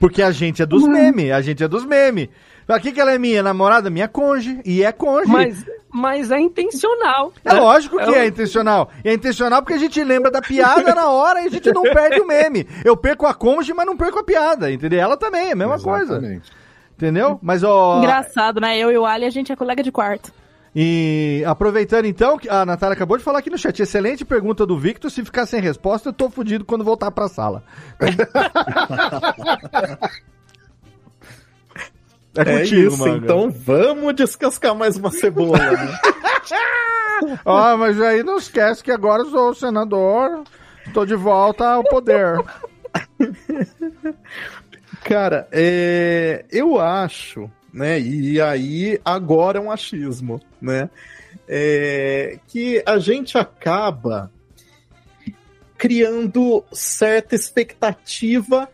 Porque 0.00 0.22
a 0.22 0.30
gente 0.32 0.62
é 0.62 0.66
dos 0.66 0.82
Uhum. 0.82 0.90
memes, 0.90 1.30
a 1.30 1.40
gente 1.42 1.62
é 1.62 1.68
dos 1.68 1.84
memes. 1.84 2.28
Aqui 2.68 2.92
que 2.92 3.00
ela 3.00 3.12
é 3.12 3.18
minha 3.18 3.42
namorada, 3.42 3.90
minha 3.90 4.08
conge. 4.08 4.60
E 4.64 4.82
é 4.82 4.90
conge. 4.90 5.30
Mas, 5.30 5.64
mas 5.92 6.30
é 6.30 6.40
intencional. 6.40 7.32
É 7.44 7.52
né? 7.52 7.60
lógico 7.60 7.98
que 7.98 8.14
É 8.14 8.20
é 8.20 8.26
intencional. 8.26 8.90
E 9.04 9.08
é 9.08 9.12
intencional 9.12 9.62
porque 9.62 9.74
a 9.74 9.78
gente 9.78 10.02
lembra 10.02 10.30
da 10.30 10.40
piada 10.40 10.94
na 10.94 11.10
hora 11.10 11.42
e 11.42 11.46
a 11.46 11.50
gente 11.50 11.70
não 11.72 11.82
perde 11.82 12.20
o 12.20 12.26
meme. 12.26 12.66
Eu 12.84 12.96
perco 12.96 13.26
a 13.26 13.34
conge, 13.34 13.74
mas 13.74 13.86
não 13.86 13.96
perco 13.96 14.18
a 14.18 14.24
piada, 14.24 14.72
entendeu? 14.72 15.00
Ela 15.00 15.16
também, 15.16 15.48
é 15.48 15.52
a 15.52 15.56
mesma 15.56 15.78
coisa. 15.78 16.14
Exatamente. 16.14 16.50
Entendeu? 16.96 17.38
Mas, 17.42 17.62
ó... 17.62 17.98
Engraçado, 17.98 18.60
né? 18.60 18.78
Eu 18.78 18.90
e 18.90 18.96
o 18.96 19.04
Ali, 19.04 19.26
a 19.26 19.30
gente 19.30 19.52
é 19.52 19.56
colega 19.56 19.82
de 19.82 19.92
quarto. 19.92 20.32
E 20.74 21.44
aproveitando 21.46 22.06
então, 22.06 22.36
que 22.36 22.48
a 22.48 22.66
Natália 22.66 22.94
acabou 22.94 23.16
de 23.16 23.22
falar 23.22 23.38
aqui 23.38 23.48
no 23.48 23.56
chat, 23.56 23.80
excelente 23.80 24.24
pergunta 24.24 24.66
do 24.66 24.76
Victor, 24.76 25.08
se 25.08 25.24
ficar 25.24 25.46
sem 25.46 25.60
resposta 25.60 26.08
eu 26.08 26.12
tô 26.12 26.28
fudido 26.28 26.64
quando 26.64 26.82
voltar 26.82 27.12
pra 27.12 27.28
sala. 27.28 27.62
É, 32.36 32.58
contigo, 32.58 32.88
isso, 32.88 32.98
Manga. 32.98 33.24
então 33.24 33.50
vamos 33.50 34.14
descascar 34.14 34.74
mais 34.74 34.96
uma 34.96 35.10
cebola, 35.10 35.58
né? 35.58 35.98
Ah, 37.44 37.76
mas 37.76 38.00
aí 38.02 38.24
não 38.24 38.36
esquece 38.36 38.82
que 38.82 38.90
agora 38.90 39.22
eu 39.22 39.30
sou 39.30 39.54
senador, 39.54 40.42
tô 40.92 41.06
de 41.06 41.14
volta 41.14 41.64
ao 41.64 41.84
poder. 41.84 42.38
Cara, 45.04 45.46
é, 45.52 46.44
eu 46.50 46.78
acho, 46.80 47.48
né? 47.72 48.00
E 48.00 48.40
aí 48.40 49.00
agora 49.04 49.58
é 49.58 49.60
um 49.62 49.70
achismo, 49.70 50.40
né? 50.60 50.90
É, 51.48 52.38
que 52.48 52.82
a 52.84 52.98
gente 52.98 53.38
acaba 53.38 54.30
criando 55.78 56.64
certa 56.72 57.34
expectativa 57.34 58.68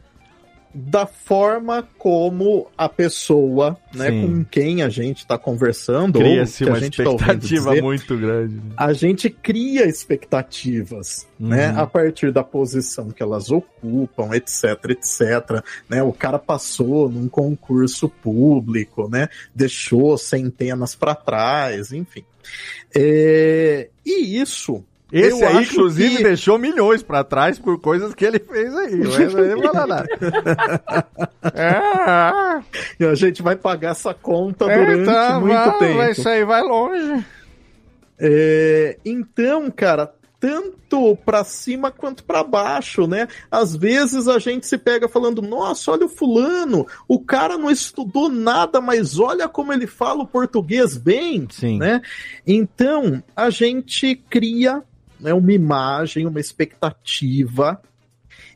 da 0.73 1.05
forma 1.05 1.87
como 1.99 2.69
a 2.79 2.89
pessoa, 2.89 3.77
né, 3.93 4.09
Sim. 4.11 4.23
com 4.23 4.45
quem 4.45 4.83
a 4.83 4.89
gente 4.89 5.19
está 5.19 5.37
conversando, 5.37 6.17
ou 6.17 6.23
Cria-se 6.23 6.65
uma 6.65 6.79
gente 6.79 7.03
tá 7.03 7.11
expectativa 7.11 7.71
dizer, 7.71 7.83
muito 7.83 8.17
grande. 8.17 8.55
né? 8.55 8.63
a 8.77 8.93
gente 8.93 9.29
cria 9.29 9.87
expectativas, 9.87 11.27
né, 11.39 11.73
Uhum. 11.73 11.79
a 11.81 11.87
partir 11.87 12.33
da 12.33 12.45
posição 12.45 13.11
que 13.11 13.23
elas 13.23 13.51
ocupam, 13.51 14.31
etc, 14.35 14.65
etc, 14.91 15.65
né, 15.89 16.03
o 16.03 16.13
cara 16.13 16.39
passou 16.39 17.09
num 17.09 17.29
concurso 17.29 18.09
público, 18.09 19.09
né, 19.09 19.29
deixou 19.55 20.17
centenas 20.17 20.95
para 20.95 21.15
trás, 21.17 21.93
enfim. 21.93 22.25
É, 22.95 23.89
e 24.07 24.41
isso 24.41 24.85
Esse 25.13 25.43
eu 25.43 25.49
aí, 25.49 25.65
inclusive, 25.65 26.17
que- 26.19 26.23
deixou 26.23 26.59
milhões 26.59 27.03
pra 27.03 27.25
trás 27.25 27.59
por 27.59 27.81
coisas 27.81 28.15
que 28.15 28.25
ele 28.25 28.39
fez 28.39 28.75
aí. 28.77 28.97
Mas 28.97 29.35
não 29.35 29.63
fala 29.63 29.87
nada. 29.87 30.09
É, 31.55 32.63
E 32.99 33.05
a 33.07 33.15
gente 33.15 33.43
vai 33.43 33.57
pagar 33.57 33.91
essa 33.91 34.13
conta 34.15 34.67
é, 34.71 34.79
durante 34.79 35.05
tá, 35.07 35.41
muito 35.41 35.55
vai, 35.55 35.79
tempo. 35.79 35.97
vai, 35.97 36.11
isso 36.13 36.29
aí 36.29 36.45
vai 36.45 36.63
longe. 36.63 37.25
É, 38.19 38.99
então, 39.05 39.71
cara, 39.71 40.13
tanto 40.39 41.17
pra 41.25 41.43
cima 41.45 41.91
quanto 41.91 42.23
pra 42.25 42.45
baixo, 42.45 43.07
né? 43.07 43.27
Às 43.51 43.75
vezes 43.75 44.29
a 44.29 44.39
gente 44.39 44.67
se 44.67 44.77
pega 44.79 45.09
falando: 45.09 45.41
"Nossa, 45.43 45.91
olha 45.93 46.05
o 46.07 46.09
fulano, 46.09 46.87
o 47.09 47.19
cara 47.19 47.57
não 47.57 47.71
estudou 47.71 48.29
nada, 48.29 48.81
mas 48.81 49.19
olha 49.19 49.49
como 49.49 49.73
ele 49.73 49.87
fala 49.87 50.23
o 50.23 50.27
português 50.27 50.97
bem", 50.97 51.47
Sim. 51.51 51.79
né? 51.79 52.03
Então, 52.47 53.23
a 53.35 53.49
gente 53.51 54.15
cria 54.29 54.83
né, 55.21 55.33
uma 55.35 55.53
imagem, 55.53 56.27
uma 56.27 56.41
expectativa 56.41 57.81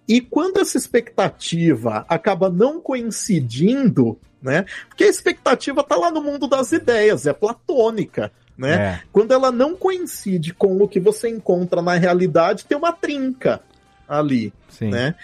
e 0.07 0.20
quando 0.20 0.59
essa 0.59 0.77
expectativa 0.77 2.05
acaba 2.09 2.51
não 2.51 2.81
coincidindo, 2.81 4.19
né? 4.41 4.66
Porque 4.89 5.05
a 5.05 5.09
expectativa 5.09 5.82
tá 5.82 5.97
lá 5.97 6.11
no 6.11 6.23
mundo 6.23 6.47
das 6.47 6.73
ideias, 6.73 7.27
é 7.27 7.32
platônica, 7.32 8.31
né? 8.57 8.74
É. 8.74 9.03
Quando 9.11 9.32
ela 9.32 9.51
não 9.51 9.74
coincide 9.74 10.53
com 10.53 10.77
o 10.77 10.89
que 10.89 11.01
você 11.01 11.28
encontra 11.28 11.81
na 11.81 11.95
realidade, 11.95 12.66
tem 12.66 12.77
uma 12.77 12.93
trinca 12.93 13.61
ali, 14.07 14.53
Sim. 14.69 14.91
né? 14.91 15.15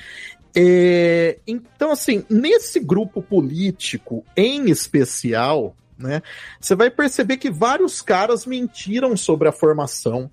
É, 0.56 1.38
então, 1.46 1.92
assim, 1.92 2.24
nesse 2.28 2.80
grupo 2.80 3.22
político 3.22 4.24
em 4.36 4.68
especial, 4.68 5.76
né, 5.96 6.22
você 6.58 6.74
vai 6.74 6.90
perceber 6.90 7.36
que 7.36 7.50
vários 7.50 8.02
caras 8.02 8.46
mentiram 8.46 9.16
sobre 9.16 9.48
a 9.48 9.52
formação, 9.52 10.28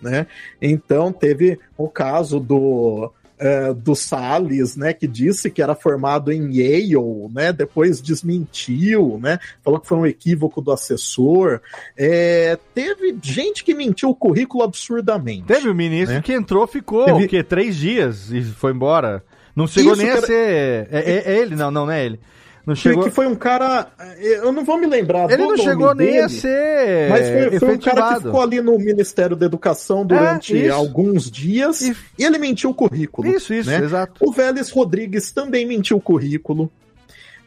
né? 0.00 0.26
Então, 0.60 1.12
teve 1.12 1.58
o 1.76 1.88
caso 1.88 2.38
do 2.40 3.10
é, 3.42 3.72
do 3.72 3.94
Salles, 3.94 4.76
né, 4.76 4.92
que 4.92 5.08
disse 5.08 5.50
que 5.50 5.62
era 5.62 5.74
formado 5.74 6.30
em 6.30 6.52
Yale, 6.52 6.94
né, 7.32 7.50
depois 7.54 7.98
desmentiu, 7.98 9.18
né, 9.22 9.38
falou 9.64 9.80
que 9.80 9.86
foi 9.88 9.96
um 9.96 10.04
equívoco 10.06 10.60
do 10.60 10.70
assessor. 10.70 11.60
É, 11.96 12.58
teve 12.74 13.16
gente 13.22 13.64
que 13.64 13.74
mentiu 13.74 14.10
o 14.10 14.14
currículo 14.14 14.62
absurdamente. 14.62 15.44
Teve 15.46 15.70
o 15.70 15.74
ministro 15.74 16.16
né? 16.16 16.22
que 16.22 16.34
entrou, 16.34 16.66
ficou 16.66 17.06
Teve- 17.06 17.24
o 17.24 17.28
quê? 17.28 17.42
Três 17.42 17.76
dias 17.76 18.30
e 18.30 18.42
foi 18.42 18.72
embora. 18.72 19.24
Não 19.56 19.66
chegou 19.66 19.94
Isso, 19.94 20.02
nem 20.02 20.10
a 20.10 20.14
cara- 20.16 20.26
ser. 20.26 20.88
É, 20.90 21.02
é- 21.06 21.22
é 21.34 21.38
ele? 21.38 21.56
Não, 21.56 21.70
não, 21.70 21.86
não 21.86 21.92
é 21.92 22.04
ele. 22.04 22.20
Não 22.66 22.74
chegou. 22.74 23.04
Que 23.04 23.10
foi 23.10 23.26
um 23.26 23.34
cara. 23.34 23.88
Eu 24.18 24.52
não 24.52 24.64
vou 24.64 24.78
me 24.78 24.86
lembrar. 24.86 25.30
Ele 25.30 25.42
não 25.42 25.56
chegou 25.56 25.94
nem 25.94 26.20
a 26.20 26.28
ser. 26.28 27.08
Mas 27.08 27.28
foi, 27.28 27.58
foi 27.58 27.74
um 27.74 27.78
cara 27.78 28.14
que 28.14 28.22
ficou 28.22 28.42
ali 28.42 28.60
no 28.60 28.78
Ministério 28.78 29.36
da 29.36 29.46
Educação 29.46 30.04
durante 30.04 30.66
É, 30.66 30.68
alguns 30.70 31.30
dias 31.30 31.80
e... 31.80 31.96
ele 32.18 32.38
mentiu 32.38 32.70
o 32.70 32.74
currículo. 32.74 33.28
Isso, 33.28 33.54
isso, 33.54 33.70
né? 33.70 33.78
exato. 33.82 34.14
O 34.20 34.32
Vélez 34.32 34.70
Rodrigues 34.70 35.32
também 35.32 35.66
mentiu 35.66 35.96
o 35.96 36.00
currículo. 36.00 36.70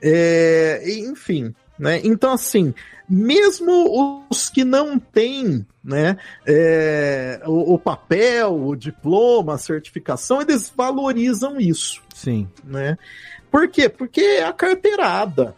É, 0.01 0.83
enfim, 0.85 1.53
né? 1.79 2.01
Então, 2.03 2.33
assim, 2.33 2.73
mesmo 3.07 4.27
os 4.29 4.49
que 4.49 4.63
não 4.63 4.99
têm 4.99 5.65
né, 5.83 6.17
é, 6.45 7.41
o, 7.45 7.73
o 7.73 7.79
papel, 7.79 8.53
o 8.53 8.75
diploma, 8.75 9.55
a 9.55 9.57
certificação, 9.57 10.41
eles 10.41 10.71
valorizam 10.75 11.59
isso. 11.59 12.01
Sim. 12.13 12.47
Né? 12.63 12.97
Por 13.53 13.67
quê? 13.67 13.87
Porque 13.87 14.19
é 14.19 14.45
a 14.45 14.51
carteirada. 14.51 15.53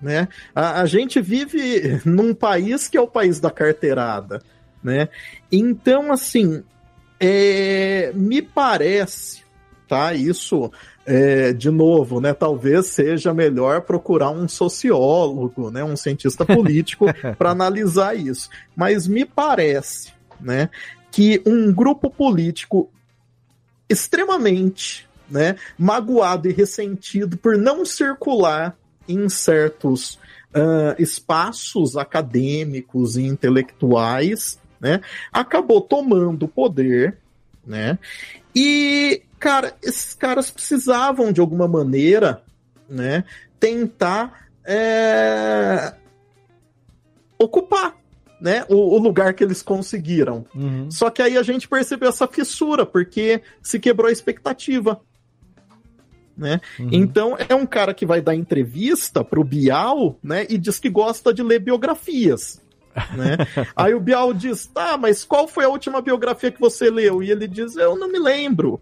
Né? 0.00 0.26
A, 0.52 0.80
a 0.80 0.86
gente 0.86 1.20
vive 1.20 2.00
num 2.04 2.34
país 2.34 2.88
que 2.88 2.96
é 2.96 3.00
o 3.00 3.06
país 3.06 3.38
da 3.38 3.48
carteirada. 3.48 4.42
Né? 4.82 5.08
Então, 5.50 6.10
assim, 6.10 6.64
é, 7.20 8.10
me 8.12 8.42
parece, 8.42 9.44
tá? 9.86 10.12
Isso, 10.12 10.72
é, 11.06 11.52
de 11.52 11.70
novo, 11.70 12.20
né? 12.20 12.34
Talvez 12.34 12.86
seja 12.86 13.32
melhor 13.32 13.82
procurar 13.82 14.30
um 14.30 14.48
sociólogo, 14.48 15.70
né? 15.70 15.84
Um 15.84 15.94
cientista 15.94 16.44
político 16.44 17.06
para 17.38 17.50
analisar 17.50 18.16
isso. 18.16 18.50
Mas 18.74 19.06
me 19.06 19.24
parece, 19.24 20.12
né? 20.40 20.68
Que 21.12 21.40
um 21.46 21.72
grupo 21.72 22.10
político 22.10 22.90
extremamente, 23.88 25.08
né? 25.32 25.56
Magoado 25.78 26.48
e 26.48 26.52
ressentido 26.52 27.36
por 27.36 27.56
não 27.56 27.84
circular 27.84 28.76
em 29.08 29.28
certos 29.28 30.18
ah, 30.54 30.94
espaços 30.98 31.96
acadêmicos 31.96 33.16
e 33.16 33.22
intelectuais, 33.22 34.60
né? 34.78 35.00
Acabou 35.32 35.80
tomando 35.80 36.44
o 36.44 36.48
poder, 36.48 37.16
né? 37.66 37.98
E, 38.54 39.22
cara, 39.38 39.74
esses 39.82 40.12
caras 40.12 40.50
precisavam 40.50 41.32
de 41.32 41.40
alguma 41.40 41.66
maneira, 41.66 42.42
né? 42.86 43.24
Tentar 43.58 44.48
é, 44.62 45.94
ocupar, 47.38 47.96
né? 48.38 48.66
O, 48.68 48.96
o 48.96 48.98
lugar 48.98 49.32
que 49.32 49.42
eles 49.42 49.62
conseguiram. 49.62 50.44
Uhum. 50.54 50.90
Só 50.90 51.08
que 51.08 51.22
aí 51.22 51.38
a 51.38 51.42
gente 51.42 51.66
percebeu 51.66 52.10
essa 52.10 52.26
fissura, 52.28 52.84
porque 52.84 53.40
se 53.62 53.80
quebrou 53.80 54.08
a 54.08 54.12
expectativa. 54.12 55.00
Né? 56.36 56.60
Uhum. 56.78 56.88
Então 56.92 57.36
é 57.48 57.54
um 57.54 57.66
cara 57.66 57.92
que 57.92 58.06
vai 58.06 58.20
dar 58.20 58.34
entrevista 58.34 59.22
pro 59.22 59.44
Bial, 59.44 60.18
né? 60.22 60.46
E 60.48 60.56
diz 60.56 60.78
que 60.78 60.88
gosta 60.88 61.32
de 61.32 61.42
ler 61.42 61.60
biografias. 61.60 62.60
Né? 63.14 63.36
Aí 63.76 63.94
o 63.94 64.00
Bial 64.00 64.32
diz: 64.32 64.66
tá, 64.66 64.96
mas 64.96 65.24
qual 65.24 65.46
foi 65.46 65.64
a 65.64 65.68
última 65.68 66.00
biografia 66.00 66.50
que 66.50 66.60
você 66.60 66.90
leu? 66.90 67.22
E 67.22 67.30
ele 67.30 67.46
diz: 67.46 67.76
eu 67.76 67.96
não 67.96 68.08
me 68.08 68.18
lembro. 68.18 68.80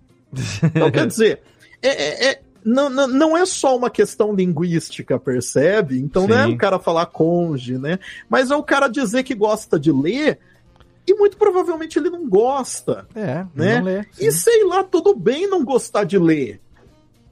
Então, 0.63 0.91
quer 0.91 1.07
dizer, 1.09 1.41
é, 1.83 1.89
é- 1.89 2.31
é- 2.31 2.41
não, 2.65 2.91
não, 2.91 3.07
não 3.09 3.37
é 3.37 3.47
só 3.47 3.75
uma 3.77 3.89
questão 3.89 4.35
linguística, 4.35 5.19
percebe? 5.19 5.99
Então 5.99 6.29
não 6.29 6.39
é 6.39 6.47
Sim. 6.47 6.55
o 6.55 6.59
cara 6.59 6.79
falar 6.79 7.07
conge, 7.07 7.79
né? 7.79 7.99
Mas 8.29 8.51
é 8.51 8.57
o 8.57 8.63
cara 8.63 8.87
dizer 8.87 9.23
que 9.23 9.35
gosta 9.35 9.81
de 9.81 9.91
ler 9.91 10.39
e 11.07 11.15
muito 11.15 11.37
provavelmente 11.37 11.99
ele 11.99 12.11
não 12.11 12.29
gosta. 12.29 13.07
É, 13.15 13.47
né? 13.55 13.81
lê, 13.81 14.05
e 14.19 14.31
sei 14.31 14.65
lá, 14.65 14.85
tudo 14.85 15.15
bem 15.15 15.49
não 15.49 15.65
gostar 15.65 16.05
de 16.05 16.19
ler. 16.19 16.61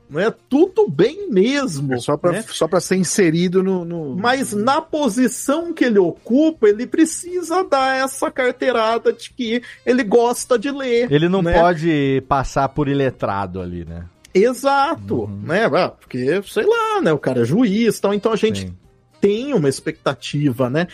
Não 0.09 0.19
é 0.21 0.33
tudo 0.49 0.89
bem 0.89 1.31
mesmo. 1.31 1.93
É 1.95 1.99
só 1.99 2.17
pra, 2.17 2.33
né? 2.33 2.45
só 2.49 2.67
ser 2.81 2.97
inserido 2.97 3.63
no. 3.63 3.85
no- 3.85 4.17
Mas 4.17 4.53
na 4.55 4.81
posição 4.81 5.73
que 5.73 5.85
ele 5.85 5.99
ocupa, 5.99 6.69
ele 6.69 6.87
precisa 6.87 7.63
dar 7.63 7.97
essa 8.03 8.31
carteirada 8.31 9.13
de 9.13 9.31
que 9.31 9.63
ele 9.85 10.03
gosta 10.03 10.59
de 10.59 10.71
ler. 10.71 11.13
Ele 11.13 11.29
não 11.29 11.43
né? 11.43 11.53
pode 11.61 12.23
passar 12.27 12.69
por 12.71 12.89
iletrado 12.89 13.61
ali, 13.61 13.85
né? 13.85 14.07
Exato, 14.33 15.27
né? 15.43 15.67
Ah, 15.67 15.89
Porque, 15.91 16.41
sei 16.47 16.65
lá, 16.65 17.01
né? 17.03 17.13
O 17.13 17.19
cara 17.19 17.43
é 17.43 17.45
juiz, 17.45 17.99
tal, 18.01 18.15
então 18.15 18.33
a 18.33 18.37
gente 18.37 18.73
tem 19.21 19.53
uma 19.53 19.69
expectativa, 19.69 20.71
né? 20.71 20.87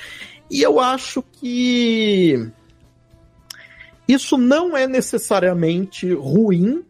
E 0.50 0.62
eu 0.62 0.80
acho 0.80 1.22
que 1.22 2.48
isso 4.06 4.36
não 4.36 4.76
é 4.76 4.86
necessariamente 4.86 6.12
ruim, 6.12 6.84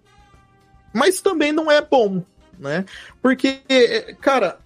mas 0.95 1.21
também 1.21 1.53
não 1.53 1.71
é 1.71 1.83
bom, 1.83 2.23
né? 2.59 2.85
Porque, 3.21 3.61
cara, 4.21 4.59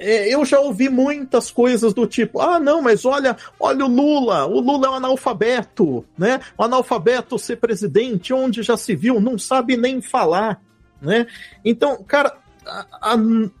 é, 0.00 0.34
eu 0.34 0.44
já 0.46 0.58
ouvi 0.58 0.88
muitas 0.88 1.50
coisas 1.50 1.92
do 1.92 2.06
tipo, 2.06 2.40
ah, 2.40 2.58
não, 2.58 2.80
mas 2.80 3.04
olha, 3.04 3.36
olha 3.60 3.84
o 3.84 3.88
Lula, 3.88 4.46
o 4.46 4.58
Lula 4.58 4.86
é 4.86 4.90
um 4.90 4.94
analfabeto, 4.94 6.04
né? 6.16 6.40
O 6.56 6.64
analfabeto 6.64 7.38
ser 7.38 7.56
presidente, 7.56 8.32
onde 8.32 8.62
já 8.62 8.78
se 8.78 8.96
viu, 8.96 9.20
não 9.20 9.38
sabe 9.38 9.76
nem 9.76 10.00
falar, 10.00 10.58
né? 11.02 11.26
Então, 11.62 12.02
cara, 12.02 12.34
a, 12.66 13.12
a, 13.12 13.16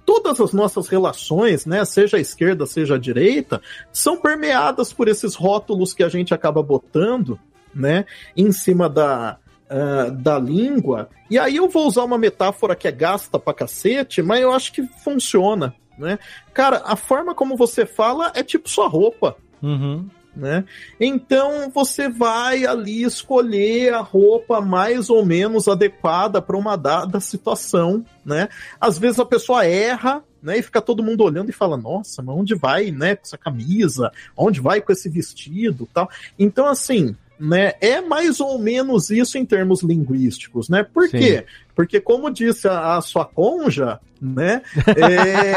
todas 0.06 0.40
as 0.40 0.52
nossas 0.52 0.88
relações, 0.88 1.66
né, 1.66 1.84
seja 1.84 2.16
a 2.16 2.20
esquerda, 2.20 2.64
seja 2.64 2.94
a 2.94 2.98
direita, 2.98 3.60
são 3.92 4.16
permeadas 4.16 4.92
por 4.92 5.08
esses 5.08 5.34
rótulos 5.34 5.92
que 5.92 6.02
a 6.02 6.08
gente 6.08 6.32
acaba 6.32 6.62
botando, 6.62 7.38
né, 7.74 8.06
em 8.36 8.50
cima 8.50 8.88
da, 8.88 9.38
uh, 9.70 10.10
da 10.10 10.38
língua. 10.38 11.08
E 11.30 11.38
aí 11.38 11.56
eu 11.56 11.68
vou 11.68 11.86
usar 11.86 12.04
uma 12.04 12.18
metáfora 12.18 12.74
que 12.74 12.88
é 12.88 12.92
gasta 12.92 13.38
pra 13.38 13.54
cacete, 13.54 14.20
mas 14.20 14.40
eu 14.40 14.52
acho 14.52 14.72
que 14.72 14.82
funciona, 15.04 15.74
né? 15.96 16.18
Cara, 16.52 16.82
a 16.84 16.96
forma 16.96 17.34
como 17.34 17.56
você 17.56 17.86
fala 17.86 18.32
é 18.34 18.42
tipo 18.42 18.68
sua 18.68 18.88
roupa. 18.88 19.36
Uhum. 19.62 20.08
Né? 20.34 20.64
Então 21.00 21.70
você 21.70 22.08
vai 22.08 22.64
ali 22.64 23.02
escolher 23.02 23.92
a 23.92 24.00
roupa 24.00 24.60
mais 24.60 25.10
ou 25.10 25.26
menos 25.26 25.66
adequada 25.66 26.40
para 26.40 26.56
uma 26.56 26.76
dada 26.76 27.18
situação, 27.18 28.04
né? 28.24 28.48
Às 28.80 28.96
vezes 28.96 29.18
a 29.18 29.24
pessoa 29.24 29.66
erra, 29.66 30.22
né? 30.40 30.58
E 30.58 30.62
fica 30.62 30.80
todo 30.80 31.02
mundo 31.02 31.24
olhando 31.24 31.50
e 31.50 31.52
fala: 31.52 31.76
Nossa, 31.76 32.22
mas 32.22 32.36
onde 32.36 32.54
vai, 32.54 32.92
né? 32.92 33.16
Com 33.16 33.22
essa 33.24 33.36
camisa? 33.36 34.12
Onde 34.36 34.60
vai 34.60 34.80
com 34.80 34.92
esse 34.92 35.08
vestido, 35.08 35.88
tal? 35.92 36.08
Então 36.38 36.64
assim, 36.66 37.16
né? 37.40 37.72
É 37.80 38.02
mais 38.02 38.38
ou 38.38 38.58
menos 38.58 39.10
isso 39.10 39.38
em 39.38 39.46
termos 39.46 39.82
linguísticos, 39.82 40.68
né? 40.68 40.84
Por 40.84 41.08
Sim. 41.08 41.18
quê? 41.18 41.46
Porque, 41.74 41.98
como 41.98 42.30
disse 42.30 42.68
a, 42.68 42.96
a 42.96 43.00
sua 43.00 43.24
conja, 43.24 43.98
né? 44.20 44.60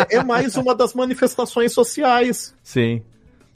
É, 0.09 0.15
é 0.15 0.23
mais 0.23 0.55
uma 0.55 0.73
das 0.73 0.93
manifestações 0.93 1.73
sociais. 1.73 2.55
Sim. 2.63 3.01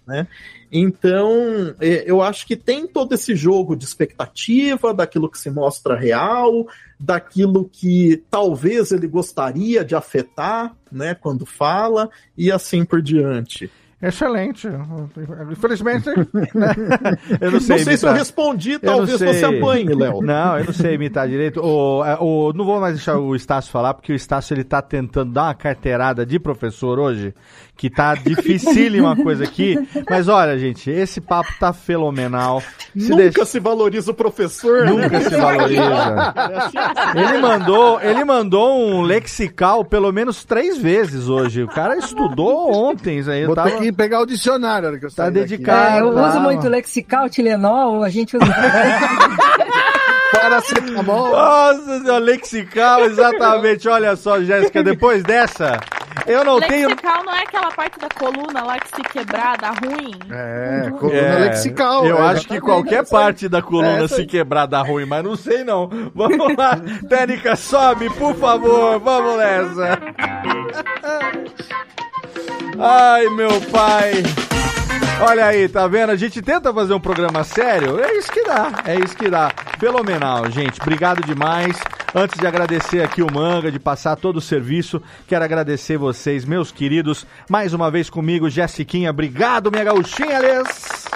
Né? 0.06 0.28
Então, 0.70 1.74
é, 1.80 2.04
eu 2.06 2.22
acho 2.22 2.46
que 2.46 2.58
tem 2.58 2.86
todo 2.86 3.14
esse 3.14 3.36
jogo 3.36 3.76
de 3.76 3.86
expectativa 3.86 4.94
daquilo 4.94 5.30
que 5.30 5.40
se 5.40 5.50
mostra 5.50 5.96
real, 5.96 6.68
daquilo 7.00 7.70
que 7.72 8.22
talvez 8.30 8.92
ele 8.92 9.08
gostaria 9.08 9.86
de 9.86 9.96
afetar, 9.96 10.76
né, 10.92 11.16
quando 11.16 11.46
fala, 11.46 12.10
e 12.38 12.52
assim 12.52 12.84
por 12.84 13.02
diante. 13.02 13.72
Excelente. 14.00 14.68
Infelizmente, 15.52 16.08
né? 16.08 16.16
eu 17.42 17.52
não 17.52 17.60
sei. 17.60 17.78
Não 17.78 17.84
sei 17.84 17.98
se 17.98 18.06
eu 18.06 18.14
respondi, 18.14 18.72
Eu 18.74 18.80
talvez 18.80 19.20
você 19.20 19.44
apanhe, 19.46 19.86
Léo. 19.94 20.22
Não, 20.28 20.60
eu 20.60 20.66
não 20.66 20.74
sei 20.74 20.94
imitar 20.94 21.28
direito. 21.28 21.60
O, 21.60 22.06
é, 22.06 22.16
o- 22.20 22.54
não 22.54 22.64
vou 22.64 22.80
mais 22.80 22.94
deixar 22.96 23.18
o 23.18 23.36
Estácio 23.36 23.72
falar, 23.72 23.96
porque 23.96 24.12
o 24.14 24.16
Estácio 24.16 24.54
ele 24.54 24.64
tá 24.64 24.82
tentando 24.84 25.32
dar 25.34 25.46
uma 25.46 25.56
carteirada 25.56 26.26
de 26.26 26.40
professor 26.40 27.00
hoje, 27.00 27.34
que 27.78 27.90
tá 27.90 28.16
dificílima 28.16 29.14
uma 29.14 29.24
coisa 29.24 29.44
aqui. 29.44 29.78
Mas 30.10 30.28
olha, 30.28 30.58
gente, 30.58 30.90
esse 30.90 31.22
papo 31.22 31.50
tá 31.60 31.72
fenomenal. 31.72 32.62
Se 32.98 33.10
Nunca 33.12 33.16
deixa- 33.24 33.46
se 33.46 33.60
valoriza 33.60 34.12
o 34.12 34.14
professor. 34.14 34.84
né? 34.86 34.92
Nunca 34.92 35.22
se 35.22 35.38
valoriza. 35.38 36.34
Ele 37.16 37.38
mandou, 37.40 38.02
ele 38.02 38.24
mandou 38.26 38.80
um 38.80 39.02
lexical 39.04 39.86
pelo 39.86 40.12
menos 40.12 40.44
três 40.44 40.78
vezes 40.78 41.30
hoje. 41.30 41.62
O 41.64 41.68
cara 41.68 41.96
estudou 41.98 42.74
ontem 42.74 43.20
isso 43.20 43.30
aí. 43.30 43.46
Vou 43.46 43.54
tava... 43.56 43.70
ter 43.70 43.80
que 43.80 43.92
pegar 43.92 44.22
o 44.22 44.26
dicionário 44.26 45.00
que 45.00 45.06
eu 45.06 45.12
Tá 45.14 45.30
dedicado. 45.30 45.98
É, 45.98 46.02
eu 46.02 46.14
tá. 46.14 46.30
uso 46.30 46.40
muito 46.40 46.68
lexical, 46.68 47.30
Tilenol, 47.30 48.04
a 48.04 48.10
gente 48.10 48.36
usa. 48.38 48.46
Paracetamol. 50.32 51.32
Nossa, 51.32 52.00
senhora, 52.02 52.18
lexical, 52.20 53.06
exatamente. 53.06 53.88
Olha 53.88 54.16
só, 54.16 54.42
Jéssica, 54.42 54.84
depois 54.84 55.24
dessa, 55.24 55.80
eu 56.26 56.44
não 56.44 56.60
tenho. 56.60 56.90
Lexical 56.90 57.24
não 57.24 57.34
é 57.34 57.42
aquela 57.44 57.72
parte 57.72 58.00
da 58.00 58.10
coluna 58.10 58.64
lá 58.64 58.80
que 58.80 58.96
se 58.96 59.02
quebrar 59.04 59.58
dá 59.58 59.72
ruim? 59.72 60.12
É, 60.30 60.90
coluna 60.92 61.18
É, 61.18 61.40
lexical. 61.40 62.06
Eu 62.06 62.18
é, 62.18 62.28
acho 62.30 62.48
que 62.48 62.60
qualquer 62.60 63.06
parte 63.08 63.48
da 63.48 63.62
coluna 63.62 64.06
É, 64.06 64.08
se 64.08 64.26
quebrar 64.26 64.66
dá 64.66 64.82
ruim, 64.82 65.06
mas 65.06 65.24
não 65.24 65.36
sei 65.36 65.64
não. 65.64 65.90
Vamos 66.16 66.56
lá, 66.58 66.80
Técnica, 67.08 67.56
sobe, 67.56 68.10
por 68.12 68.36
favor, 68.36 69.00
vamos 69.00 69.38
nessa. 69.38 70.00
Ai, 72.80 73.28
meu 73.30 73.60
pai. 73.72 74.24
Olha 75.20 75.48
aí, 75.48 75.68
tá 75.68 75.88
vendo? 75.88 76.12
A 76.12 76.16
gente 76.16 76.44
tenta 76.44 76.72
fazer 76.72 76.94
um 76.94 77.00
programa 77.00 77.44
sério, 77.44 78.00
é 78.00 78.16
isso 78.18 78.32
que 78.32 78.44
dá, 78.44 78.84
é 78.86 78.96
isso 79.00 79.18
que 79.18 79.28
dá. 79.28 79.52
Fenomenal, 79.80 80.50
gente. 80.52 80.80
Obrigado 80.80 81.24
demais. 81.24 81.76
Antes 82.14 82.40
de 82.40 82.46
agradecer 82.46 83.02
aqui 83.02 83.24
o 83.24 83.34
Manga, 83.34 83.72
de 83.72 83.80
passar 83.80 84.16
todo 84.16 84.38
o 84.38 84.42
serviço, 84.42 85.02
quero 85.28 85.44
agradecer 85.44 85.98
vocês, 85.98 86.46
meus 86.46 86.72
queridos, 86.72 87.26
mais 87.50 87.74
uma 87.74 87.90
vez 87.90 88.12
comigo, 88.12 88.48
Jessiquinha. 88.48 89.10
Obrigado, 89.10 89.72
minha 89.72 89.84
gauchinha, 89.84 90.38
Alice. 90.38 91.08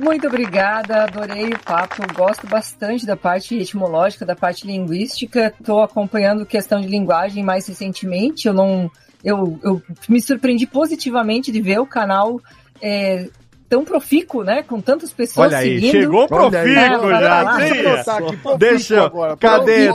Muito 0.00 0.28
obrigada, 0.28 1.02
adorei 1.02 1.48
o 1.48 1.58
papo. 1.58 2.02
Gosto 2.14 2.46
bastante 2.46 3.04
da 3.04 3.16
parte 3.16 3.56
etimológica, 3.56 4.24
da 4.24 4.36
parte 4.36 4.66
linguística. 4.66 5.52
Estou 5.58 5.82
acompanhando 5.82 6.46
questão 6.46 6.80
de 6.80 6.86
linguagem 6.86 7.44
mais 7.44 7.66
recentemente. 7.66 8.46
Eu 8.46 8.54
não, 8.54 8.90
eu, 9.22 9.58
eu 9.62 9.82
me 10.08 10.20
surpreendi 10.20 10.66
positivamente 10.66 11.52
de 11.52 11.60
ver 11.60 11.80
o 11.80 11.86
canal 11.86 12.40
é, 12.82 13.28
tão 13.68 13.84
profícuo, 13.84 14.42
né? 14.44 14.62
Com 14.62 14.80
tantas 14.82 15.12
pessoas 15.14 15.46
Olha 15.48 15.58
aí, 15.58 15.76
seguindo. 15.76 15.90
chegou 15.92 16.26
Olha 16.30 16.60
aí. 16.60 16.74
profícuo 16.74 17.10
É, 17.10 17.20
já. 17.20 17.42
lá, 17.42 17.56
deixa 17.56 17.74
eu 17.82 18.26
aqui, 18.26 18.58
Deixa 18.58 19.04
agora. 19.04 19.36
Cadê? 19.38 19.88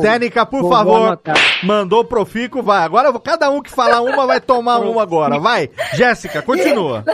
Técnica, 0.00 0.46
por 0.46 0.60
Vou- 0.62 0.70
favor. 0.70 1.20
Mandou 1.64 2.04
profícuo, 2.04 2.62
vai. 2.62 2.84
Agora 2.84 3.12
cada 3.18 3.50
um 3.50 3.60
que 3.60 3.70
falar 3.70 4.02
uma 4.02 4.24
vai 4.26 4.40
tomar 4.40 4.78
uma 4.78 5.02
agora. 5.02 5.40
Vai. 5.40 5.68
Jéssica, 5.94 6.42
continua. 6.42 7.04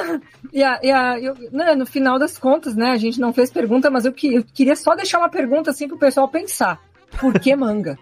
E, 0.52 0.62
a, 0.62 0.78
e 0.84 0.92
a, 0.92 1.18
eu, 1.18 1.34
né, 1.50 1.74
no 1.74 1.84
final 1.84 2.16
das 2.16 2.38
contas, 2.38 2.76
né, 2.76 2.90
a 2.92 2.96
gente 2.96 3.18
não 3.20 3.32
fez 3.32 3.50
pergunta, 3.50 3.90
mas 3.90 4.04
eu, 4.04 4.12
que, 4.12 4.32
eu 4.36 4.44
queria 4.54 4.76
só 4.76 4.94
deixar 4.94 5.18
uma 5.18 5.28
pergunta 5.28 5.72
assim 5.72 5.88
pro 5.88 5.98
pessoal 5.98 6.28
pensar. 6.28 6.78
Por 7.18 7.40
que 7.40 7.56
manga? 7.56 7.98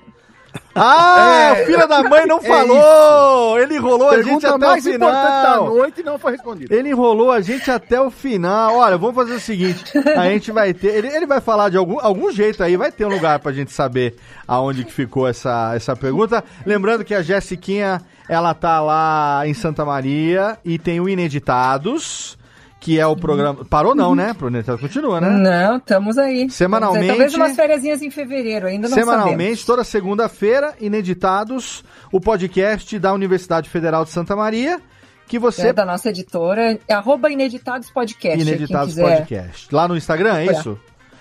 Ah, 0.74 1.54
É, 1.56 1.62
o 1.62 1.66
filho 1.66 1.86
da 1.86 2.02
mãe 2.02 2.26
não 2.26 2.38
é 2.38 2.42
falou. 2.42 3.58
Ele 3.58 3.76
enrolou 3.76 4.08
a 4.10 4.22
gente 4.22 4.46
até 4.46 4.54
o 4.56 4.58
mais 4.58 4.86
importante 4.86 5.12
da 5.12 5.42
final. 5.42 5.66
noite 5.74 6.02
não 6.02 6.18
foi 6.18 6.32
respondida. 6.32 6.74
Ele 6.74 6.88
enrolou 6.90 7.30
a 7.30 7.40
gente 7.40 7.70
até 7.70 8.00
o 8.00 8.10
final. 8.10 8.76
Olha, 8.76 8.96
vamos 8.96 9.14
fazer 9.14 9.34
o 9.34 9.40
seguinte: 9.40 9.84
a 10.16 10.24
gente 10.30 10.50
vai 10.50 10.72
ter. 10.72 10.94
Ele, 10.94 11.08
ele 11.08 11.26
vai 11.26 11.40
falar 11.40 11.68
de 11.68 11.76
algum, 11.76 12.00
algum 12.00 12.30
jeito 12.32 12.62
aí, 12.62 12.76
vai 12.76 12.90
ter 12.90 13.04
um 13.04 13.10
lugar 13.10 13.38
pra 13.38 13.52
gente 13.52 13.70
saber 13.72 14.16
aonde 14.48 14.84
que 14.84 14.92
ficou 14.92 15.28
essa, 15.28 15.72
essa 15.74 15.94
pergunta. 15.94 16.42
Lembrando 16.64 17.04
que 17.04 17.14
a 17.14 17.22
Jessiquinha, 17.22 18.00
ela 18.28 18.54
tá 18.54 18.80
lá 18.80 19.42
em 19.46 19.54
Santa 19.54 19.84
Maria 19.84 20.56
e 20.64 20.78
tem 20.78 21.00
o 21.00 21.08
Ineditados, 21.08 22.38
que 22.82 22.98
é 22.98 23.06
o 23.06 23.14
programa. 23.14 23.64
Parou 23.64 23.94
não, 23.94 24.12
né? 24.12 24.34
Pro 24.34 24.48
Ineditados 24.48 24.80
continua, 24.80 25.20
né? 25.20 25.30
Não, 25.30 25.76
estamos 25.76 26.18
aí. 26.18 26.50
Semanalmente- 26.50 27.06
Talvez 27.06 27.34
umas 27.34 27.54
férias 27.54 27.84
em 27.84 28.10
fevereiro, 28.10 28.66
ainda 28.66 28.88
não 28.88 28.94
Semanalmente, 28.96 29.36
sabemos. 29.38 29.64
toda 29.64 29.84
segunda-feira, 29.84 30.74
Ineditados, 30.80 31.84
o 32.10 32.20
podcast 32.20 32.98
da 32.98 33.12
Universidade 33.12 33.70
Federal 33.70 34.04
de 34.04 34.10
Santa 34.10 34.34
Maria, 34.34 34.80
que 35.28 35.38
você 35.38 35.68
É 35.68 35.72
da 35.72 35.86
nossa 35.86 36.08
editora, 36.10 36.76
é 36.88 36.92
arroba 36.92 37.30
Ineditados 37.30 37.88
Podcast. 37.90 38.40
Ineditados 38.40 38.96
Podcast. 38.96 39.72
Lá 39.74 39.86
no 39.86 39.96
Instagram, 39.96 40.36
é 40.38 40.46
É. 40.48 40.52
isso? 40.52 40.76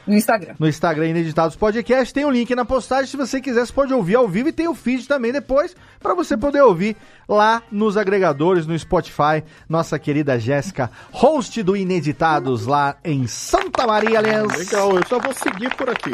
No 0.08 0.16
Instagram. 0.16 0.56
No 0.58 0.68
Instagram 0.68 1.10
Ineditados 1.10 1.56
Podcast, 1.56 2.12
tem 2.12 2.26
o 2.26 2.32
link 2.32 2.56
na 2.56 2.66
postagem. 2.66 3.06
Se 3.06 3.16
você 3.16 3.40
quiser, 3.40 3.68
você 3.68 3.72
pode 3.72 3.94
ouvir 3.94 4.16
ao 4.16 4.28
vivo 4.28 4.50
e 4.50 4.52
tem 4.52 4.68
o 4.68 4.74
feed 4.74 5.08
também 5.08 5.32
depois, 5.32 5.76
para 6.02 6.16
você 6.16 6.36
poder 6.36 6.62
ouvir 6.64 6.98
lá 7.36 7.64
nos 7.72 7.98
agregadores, 7.98 8.68
no 8.68 8.78
Spotify. 8.78 9.44
Nossa 9.68 9.98
querida 9.98 10.40
Jéssica, 10.40 10.92
host 11.12 11.62
do 11.64 11.76
Ineditados 11.76 12.66
lá 12.66 12.96
em 13.04 13.28
Santa 13.28 13.88
Maria, 13.88 14.22
Lens. 14.22 14.56
Legal, 14.58 14.96
eu 14.96 15.02
já 15.08 15.18
vou 15.18 15.34
seguir 15.34 15.74
por 15.76 15.90
aqui. 15.90 16.12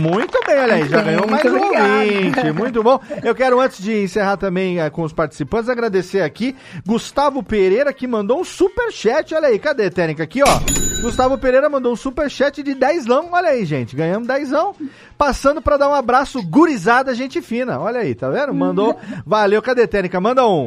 Muito 0.00 0.38
bem, 0.46 0.58
olha 0.58 0.74
aí, 0.74 0.88
já 0.88 1.02
ganhou 1.02 1.26
mais 1.26 1.44
um 1.44 1.60
ouvinte. 1.60 2.52
Muito 2.52 2.82
bom. 2.82 3.00
Eu 3.22 3.34
quero, 3.34 3.60
antes 3.60 3.82
de 3.82 4.02
encerrar 4.02 4.36
também 4.36 4.80
eh, 4.80 4.90
com 4.90 5.02
os 5.02 5.12
participantes, 5.12 5.68
agradecer 5.68 6.22
aqui 6.22 6.54
Gustavo 6.86 7.42
Pereira, 7.42 7.92
que 7.92 8.06
mandou 8.06 8.40
um 8.40 8.44
super 8.44 8.92
chat. 8.92 9.34
Olha 9.34 9.48
aí, 9.48 9.58
cadê, 9.58 9.90
Técnica? 9.90 10.22
Aqui, 10.22 10.42
ó. 10.42 11.02
Gustavo 11.02 11.36
Pereira 11.36 11.68
mandou 11.68 11.92
um 11.92 11.96
super 11.96 12.30
chat 12.30 12.62
de 12.62 12.74
dezão. 12.74 13.28
Olha 13.32 13.50
aí, 13.50 13.64
gente. 13.64 13.96
Ganhamos 13.96 14.28
dezão. 14.28 14.74
Passando 15.22 15.62
pra 15.62 15.76
dar 15.76 15.88
um 15.88 15.94
abraço 15.94 16.42
gurizada, 16.42 17.14
gente 17.14 17.40
fina. 17.40 17.78
Olha 17.78 18.00
aí, 18.00 18.12
tá 18.12 18.28
vendo? 18.28 18.52
Mandou. 18.52 18.98
Valeu, 19.24 19.62
cadê, 19.62 19.86
Técnica? 19.86 20.20
Manda 20.20 20.44
um 20.44 20.66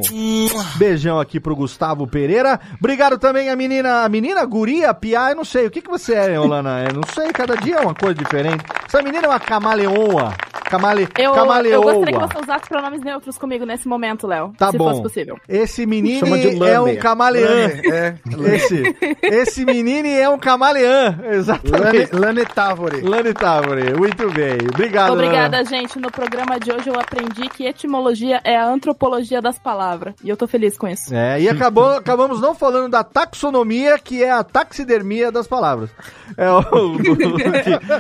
beijão 0.77 1.19
aqui 1.19 1.41
pro 1.41 1.53
Gustavo 1.53 2.07
Pereira. 2.07 2.57
Obrigado 2.80 3.18
também 3.18 3.49
a 3.49 3.56
menina, 3.57 4.06
a 4.06 4.07
menina, 4.07 4.45
guria, 4.45 4.94
piá, 4.94 5.32
eu 5.32 5.36
não 5.36 5.44
sei. 5.44 5.68
O 5.68 5.69
que 5.69 5.82
que 5.82 5.90
você 5.90 6.14
é, 6.14 6.40
Olana? 6.40 6.86
Eu 6.88 6.94
não 6.94 7.03
sei, 7.14 7.34
cada 7.34 7.57
dia 7.57 7.76
é 7.76 7.82
uma 7.82 7.94
coisa 7.94 8.15
diferente. 8.15 8.64
Essa 8.88 9.02
menina 9.02 9.26
é 9.26 9.30
uma 9.30 9.41
camaleoa. 9.41 10.34
Camale... 10.69 11.07
Eu, 11.18 11.34
Camaleoa. 11.34 11.76
eu 11.76 11.82
gostaria 11.82 12.19
que 12.19 12.34
você 12.34 12.44
usasse 12.44 12.69
pronomes 12.69 13.02
neutros 13.02 13.38
comigo 13.38 13.65
nesse 13.65 13.88
momento, 13.88 14.26
Léo. 14.26 14.52
Tá 14.57 14.72
se 14.72 14.77
bom. 14.77 14.90
fosse 14.90 15.02
possível. 15.03 15.38
Esse 15.48 15.86
menino 15.86 16.26
é 16.65 16.80
um 16.80 16.95
camaleão. 16.95 17.52
É. 17.94 18.15
Esse, 18.56 18.95
esse 19.22 19.65
menino 19.65 20.07
é 20.07 20.27
um 20.27 20.38
camaleão. 20.38 21.15
Lane, 21.22 21.36
Exatamente. 21.36 22.15
Lane 22.15 22.45
Távore. 22.45 23.02
Lane 23.02 23.34
Távore, 23.34 23.94
muito 23.94 24.30
bem. 24.32 24.45
Obrigado. 24.54 25.14
Obrigada, 25.14 25.58
Lana. 25.58 25.70
gente. 25.70 26.00
No 26.00 26.12
programa 26.12 26.60
de 26.60 26.72
hoje 26.72 26.90
eu 26.90 27.00
aprendi 27.00 27.50
que 27.50 27.66
etimologia 27.66 28.42
é 28.44 28.56
a 28.56 28.68
antropologia 28.68 29.42
das 29.42 29.58
palavras. 29.58 30.16
E 30.24 30.30
eu 30.30 30.38
tô 30.38 30.48
feliz 30.48 30.78
com 30.78 30.88
isso. 30.88 31.14
É, 31.14 31.42
e 31.42 31.50
acabou, 31.50 31.92
acabamos 31.98 32.40
não 32.40 32.56
falando 32.56 32.90
da 32.90 33.04
taxonomia, 33.04 33.98
que 34.00 34.24
é 34.24 34.32
a 34.32 34.44
taxidermia 34.44 35.32
das 35.32 35.48
palavras. 35.48 35.90
É 36.38 36.50
o, 36.50 36.62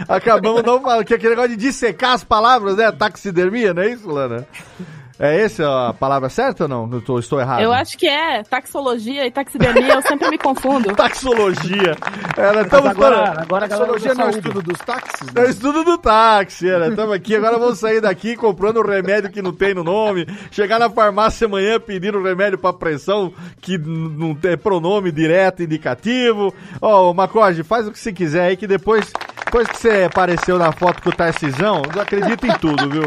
acabamos 0.07 0.63
não 0.63 0.81
falando, 0.81 1.05
que 1.05 1.13
é 1.13 1.17
aquele 1.17 1.35
negócio 1.35 1.51
de 1.51 1.57
dissecar 1.57 2.11
as 2.11 2.23
palavras, 2.23 2.75
né? 2.75 2.91
Taxidermia, 2.91 3.73
não 3.73 3.83
é 3.83 3.89
isso, 3.89 4.09
Lana? 4.09 4.47
É 5.17 5.41
essa 5.43 5.89
a 5.89 5.93
palavra 5.93 6.27
certa 6.27 6.63
ou 6.65 6.67
não? 6.67 6.89
Eu 6.91 7.01
tô- 7.01 7.17
estou 7.19 7.39
errado. 7.39 7.61
Eu 7.61 7.71
acho 7.71 7.97
que 7.97 8.05
é 8.05 8.43
taxologia 8.43 9.25
e 9.25 9.31
taxidermia, 9.31 9.93
eu 9.93 10.01
sempre 10.01 10.29
me 10.29 10.37
confundo. 10.37 10.91
Taxologia. 10.95 11.95
Era, 12.35 12.53
Mas 12.53 12.65
estamos 12.65 12.89
agora, 12.89 13.33
agora 13.41 13.67
Taxologia 13.69 14.13
não 14.13 14.25
é 14.25 14.27
o 14.27 14.29
estudo 14.31 14.61
dos 14.61 14.77
táxis? 14.79 15.27
É 15.33 15.41
o 15.41 15.49
estudo 15.49 15.83
do 15.85 15.97
táxi, 15.97 16.69
era. 16.69 16.89
Estamos 16.89 17.15
aqui, 17.15 17.33
agora 17.33 17.57
vamos 17.57 17.79
sair 17.79 18.01
daqui 18.01 18.35
comprando 18.35 18.81
um 18.81 18.85
remédio 18.85 19.31
que 19.31 19.41
não 19.41 19.53
tem 19.53 19.73
no 19.73 19.85
nome, 19.85 20.27
chegar 20.51 20.79
na 20.79 20.89
farmácia 20.89 21.45
amanhã 21.47 21.79
pedindo 21.79 22.21
remédio 22.21 22.57
para 22.57 22.73
pressão 22.73 23.31
que 23.61 23.77
não 23.77 24.35
tem 24.35 24.57
pronome 24.57 25.13
direto, 25.13 25.63
indicativo. 25.63 26.53
Ó, 26.81 27.11
o 27.11 27.13
Macorde, 27.13 27.63
faz 27.63 27.87
o 27.87 27.91
que 27.91 27.99
você 27.99 28.11
quiser 28.11 28.47
aí 28.47 28.57
que 28.57 28.67
depois, 28.67 29.13
depois 29.45 29.65
que 29.69 29.77
você 29.77 30.03
apareceu 30.03 30.57
na 30.59 30.73
foto 30.73 31.01
com 31.01 31.09
o 31.09 31.13
Tarcisão, 31.15 31.83
eu 31.95 32.01
acredito 32.01 32.45
em 32.45 32.57
tudo, 32.57 32.89
viu? 32.89 33.03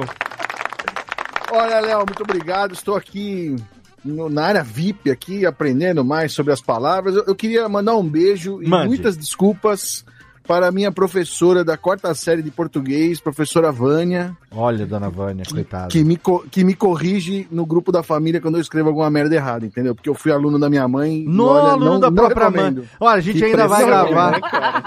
Olha, 1.50 1.80
Léo, 1.80 1.98
muito 2.06 2.22
obrigado. 2.22 2.72
Estou 2.74 2.94
aqui 2.96 3.56
no- 4.04 4.28
na 4.28 4.44
área 4.44 4.62
VIP, 4.62 5.10
aqui, 5.10 5.46
aprendendo 5.46 6.04
mais 6.04 6.32
sobre 6.32 6.52
as 6.52 6.60
palavras. 6.60 7.14
Eu, 7.16 7.24
eu 7.26 7.34
queria 7.34 7.68
mandar 7.68 7.96
um 7.96 8.06
beijo 8.08 8.62
e 8.62 8.68
Mande. 8.68 8.86
muitas 8.88 9.16
desculpas 9.16 10.04
para 10.48 10.66
a 10.68 10.72
minha 10.72 10.90
professora 10.90 11.62
da 11.62 11.76
quarta 11.76 12.12
série 12.14 12.42
de 12.42 12.50
português, 12.50 13.20
professora 13.20 13.70
Vânia, 13.70 14.34
Olha, 14.50 14.86
dona 14.86 15.10
Vânia, 15.10 15.44
coitada. 15.48 15.88
que 15.88 16.02
me, 16.02 16.18
que 16.50 16.64
me 16.64 16.74
corrige 16.74 17.46
no 17.52 17.66
grupo 17.66 17.92
da 17.92 18.02
família 18.02 18.40
quando 18.40 18.54
eu 18.54 18.60
escrevo 18.62 18.88
alguma 18.88 19.10
merda 19.10 19.34
errada, 19.34 19.66
entendeu? 19.66 19.94
Porque 19.94 20.08
eu 20.08 20.14
fui 20.14 20.32
aluno 20.32 20.58
da 20.58 20.70
minha 20.70 20.88
mãe. 20.88 21.22
No 21.28 21.44
olha, 21.48 21.72
aluno 21.72 21.90
não- 21.92 22.00
da 22.00 22.10
própria 22.10 22.48
recomendo. 22.48 22.78
mãe. 22.78 22.88
Olha, 22.98 23.18
a 23.18 23.20
gente 23.20 23.38
Que 23.38 23.44
ainda 23.44 23.68
vai 23.68 23.84
gravar. 23.84 24.30
né? 24.32 24.40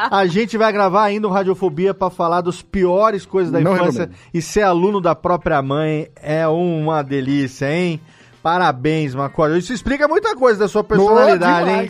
A 0.09 0.25
gente 0.25 0.57
vai 0.57 0.73
gravar 0.73 1.03
ainda 1.03 1.27
o 1.27 1.31
Radiofobia 1.31 1.93
pra 1.93 2.09
falar 2.09 2.41
dos 2.41 2.63
piores 2.63 3.23
coisas 3.23 3.51
da 3.53 3.59
Não 3.61 3.75
infância. 3.75 4.01
recomendo. 4.05 4.19
E 4.33 4.41
ser 4.41 4.63
aluno 4.63 4.99
da 4.99 5.13
própria 5.13 5.61
mãe 5.61 6.09
é 6.15 6.47
uma 6.47 7.03
delícia, 7.03 7.71
hein? 7.71 8.01
Parabéns, 8.41 9.13
Macorde. 9.13 9.59
Isso 9.59 9.71
explica 9.71 10.07
muita 10.07 10.35
coisa 10.35 10.59
da 10.59 10.67
sua 10.67 10.83
personalidade, 10.83 11.65
Boa 11.65 11.81
hein? 11.83 11.89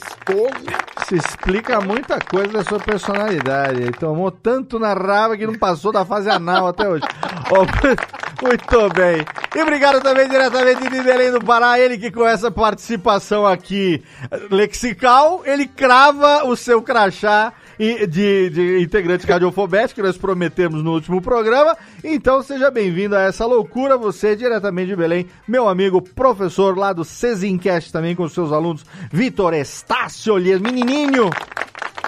Isso 1.02 1.16
explica 1.16 1.80
muita 1.80 2.20
coisa 2.20 2.52
da 2.52 2.64
sua 2.64 2.80
personalidade. 2.80 3.82
Ele 3.82 3.94
tomou 3.94 4.30
tanto 4.32 4.78
na 4.78 4.94
raba 4.94 5.38
que 5.38 5.48
não 5.48 5.58
passou 5.58 5.92
da 5.92 6.04
fase 6.04 6.30
anal 6.30 6.68
até 6.68 6.88
hoje. 6.88 7.06
Ó, 7.52 7.66
muito 8.46 8.94
bem. 8.94 9.26
E 9.56 9.62
obrigado 9.62 10.02
também 10.02 10.28
diretamente 10.28 10.90
de 10.90 11.02
Belém 11.02 11.32
do 11.32 11.44
Pará, 11.44 11.80
ele 11.80 11.98
que 11.98 12.12
com 12.12 12.26
essa 12.26 12.52
participação 12.52 13.46
aqui 13.46 14.04
lexical, 14.50 15.42
ele 15.46 15.68
crava 15.68 16.46
o 16.46 16.56
seu 16.56 16.82
crachá 16.82 17.54
de, 17.80 18.50
de 18.50 18.82
integrante 18.82 19.26
cardiofobético 19.26 20.02
que 20.02 20.08
nós 20.08 20.18
prometemos 20.18 20.84
no 20.84 20.94
último 20.94 21.22
programa. 21.22 21.76
Então 22.04 22.42
seja 22.42 22.70
bem-vindo 22.72 23.16
a 23.16 23.22
essa 23.22 23.46
loucura, 23.46 23.98
você 23.98 24.36
diretamente 24.36 24.90
de 24.90 24.96
Belém, 24.96 25.28
meu 25.48 25.68
amigo 25.68 26.02
professor 26.02 26.78
lá 26.78 26.94
do 26.94 27.04
Cezincast 27.04 27.92
também 27.92 28.16
com 28.16 28.28
seus 28.28 28.52
alunos, 28.52 28.86
Vitor 29.12 29.54
Estácio 29.54 30.38
Elias, 30.38 30.60
menininho. 30.60 31.30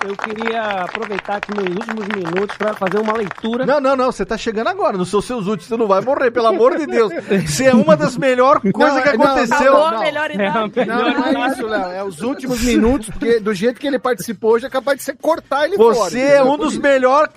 Eu 0.04 0.18
queria 0.18 0.62
aproveitar 0.62 1.38
aqui 1.38 1.54
nos 1.56 1.76
últimos 1.78 2.08
minutos 2.08 2.58
para 2.58 2.74
fazer 2.74 2.98
uma 3.00 3.14
leitura. 3.14 3.66
Não, 3.66 3.80
não, 3.80 3.96
não, 3.96 4.12
você 4.12 4.26
tá 4.26 4.38
chegando 4.38 4.68
agora, 4.68 4.98
nos 4.98 5.10
seus, 5.10 5.24
seus 5.24 5.48
últimos, 5.48 5.68
você 5.68 5.78
não 5.78 5.88
vai 5.88 6.02
morrer, 6.02 6.30
pelo 6.30 6.48
amor 6.48 6.78
de 6.78 6.86
Deus. 6.86 7.14
Você 7.48 7.66
é 7.66 7.74
uma 7.74 7.96
das 7.96 8.18
melhores 8.18 8.62
coisas 8.72 9.04
que 9.04 9.18
não, 9.18 9.26
aconteceu. 9.26 9.56
Acabou 9.56 9.86
a 9.86 9.92
não. 9.92 10.00
melhor 10.02 10.32
idade. 10.32 10.86
Não, 10.86 11.14
não 11.14 11.46
é 11.46 11.48
isso, 11.48 11.66
Léo. 11.66 11.92
É 11.92 12.04
os 12.04 12.22
últimos 12.22 12.62
minutos, 12.64 13.10
porque 13.10 13.40
do 13.40 13.54
jeito 13.54 13.80
que 13.80 13.88
ele 13.88 14.00
participou, 14.00 14.52
hoje 14.52 14.66
é 14.66 14.70
capaz 14.70 14.98
de 14.98 15.04
você 15.04 15.14
cortar 15.14 15.66
ele 15.66 15.78
fora. 15.78 15.96
Você 15.96 16.20
é 16.20 16.44
um 16.44 16.58
dos 16.58 16.78
melhores, 16.78 17.32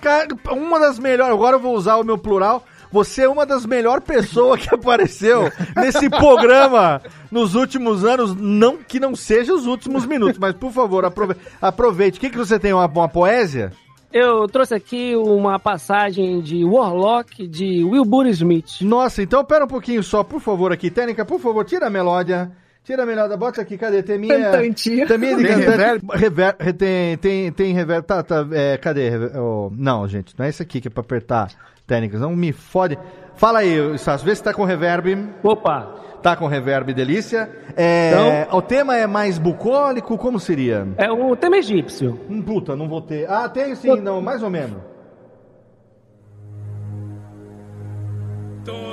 uma 0.51 0.79
das 0.79 0.99
melhores, 0.99 1.33
agora 1.33 1.55
eu 1.55 1.59
vou 1.59 1.73
usar 1.73 1.95
o 1.95 2.03
meu 2.03 2.17
plural. 2.17 2.65
Você 2.91 3.23
é 3.23 3.29
uma 3.29 3.45
das 3.45 3.65
melhores 3.65 4.03
pessoas 4.03 4.65
que 4.65 4.73
apareceu 4.73 5.51
nesse 5.75 6.09
programa 6.09 7.01
nos 7.31 7.55
últimos 7.55 8.05
anos, 8.05 8.35
não 8.35 8.77
que 8.77 8.99
não 8.99 9.15
seja 9.15 9.53
os 9.53 9.65
últimos 9.65 10.05
minutos, 10.05 10.37
mas 10.39 10.53
por 10.53 10.71
favor, 10.71 11.03
aprove- 11.05 11.35
aproveite. 11.61 12.17
O 12.17 12.21
que, 12.21 12.29
que 12.29 12.37
você 12.37 12.57
tem? 12.59 12.73
Uma, 12.73 12.85
uma 12.87 13.09
poesia? 13.09 13.71
Eu 14.11 14.47
trouxe 14.47 14.73
aqui 14.73 15.15
uma 15.17 15.59
passagem 15.59 16.39
de 16.41 16.63
Warlock 16.63 17.45
de 17.47 17.83
Wilbur 17.83 18.25
Smith. 18.27 18.81
Nossa, 18.81 19.21
então 19.21 19.43
pera 19.43 19.65
um 19.65 19.67
pouquinho 19.67 20.01
só, 20.01 20.23
por 20.23 20.39
favor, 20.39 20.71
aqui. 20.71 20.89
Técnica, 20.89 21.25
por 21.25 21.39
favor, 21.39 21.65
tira 21.65 21.87
a 21.87 21.89
melódia. 21.89 22.49
Tira 22.85 23.03
a 23.03 23.05
melódia, 23.05 23.35
bota 23.35 23.61
aqui, 23.61 23.77
cadê? 23.77 24.01
Tem 24.01 24.17
minha. 24.17 24.33
Cantante. 24.49 25.05
Também 25.07 25.35
de 25.35 25.43
Tem 25.43 25.55
cantante. 25.61 26.05
Rever- 26.13 26.55
re- 26.57 26.73
tem, 26.73 27.17
tem, 27.17 27.51
tem 27.51 27.73
reverb. 27.73 28.05
Tá, 28.05 28.23
tá, 28.23 28.47
é, 28.53 28.77
cadê? 28.77 29.09
Rever- 29.09 29.37
oh, 29.37 29.69
não, 29.75 30.07
gente, 30.07 30.33
não 30.39 30.45
é 30.45 30.49
isso 30.49 30.63
aqui 30.63 30.79
que 30.79 30.87
é 30.87 30.91
pra 30.91 31.01
apertar 31.01 31.49
técnicas. 31.87 32.19
Não 32.21 32.35
me 32.35 32.51
fode. 32.51 32.97
Fala 33.35 33.59
aí, 33.59 33.97
Sassi, 33.97 34.25
vê 34.25 34.35
se 34.35 34.43
tá 34.43 34.53
com 34.53 34.65
reverb. 34.65 35.29
Opa! 35.41 35.95
Tá 36.21 36.35
com 36.35 36.47
reverb, 36.47 36.93
delícia. 36.93 37.49
É, 37.75 38.47
O 38.51 38.61
tema 38.61 38.97
é 38.97 39.07
mais 39.07 39.37
bucólico, 39.37 40.17
como 40.17 40.39
seria? 40.39 40.87
É 40.97 41.09
o 41.11 41.35
tema 41.35 41.57
egípcio. 41.57 42.19
Hum, 42.29 42.41
puta, 42.41 42.75
não 42.75 42.89
vou 42.89 43.01
ter. 43.01 43.29
Ah, 43.29 43.47
tem 43.47 43.73
sim, 43.75 44.01
não, 44.01 44.21
mais 44.21 44.43
ou 44.43 44.49
menos. 44.49 44.81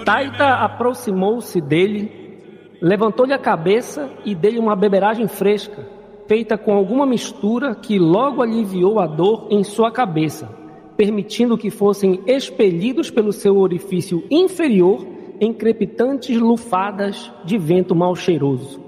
Taita 0.05 0.47
aproximou-se 0.57 1.61
dele, 1.61 2.77
levantou-lhe 2.81 3.33
a 3.33 3.39
cabeça 3.39 4.11
e 4.25 4.35
deu-lhe 4.35 4.59
uma 4.59 4.77
beberagem 4.77 5.27
fresca, 5.27 5.87
feita 6.29 6.59
com 6.59 6.75
alguma 6.75 7.07
mistura 7.07 7.75
que 7.75 7.99
logo 7.99 8.43
aliviou 8.43 9.01
a 9.01 9.07
dor 9.07 9.49
em 9.51 9.65
sua 9.65 9.91
cabeça, 9.91 10.49
permitindo 10.97 11.59
que 11.59 11.71
fossem 11.71 12.23
expelidos 12.27 13.11
pelo 13.11 13.33
seu 13.33 13.57
orifício 13.57 14.25
inferior 14.31 15.07
em 15.41 15.53
crepitantes 15.53 16.39
lufadas 16.39 17.33
de 17.45 17.59
vento 17.59 17.95
mal 17.95 18.15
cheiroso. 18.15 18.83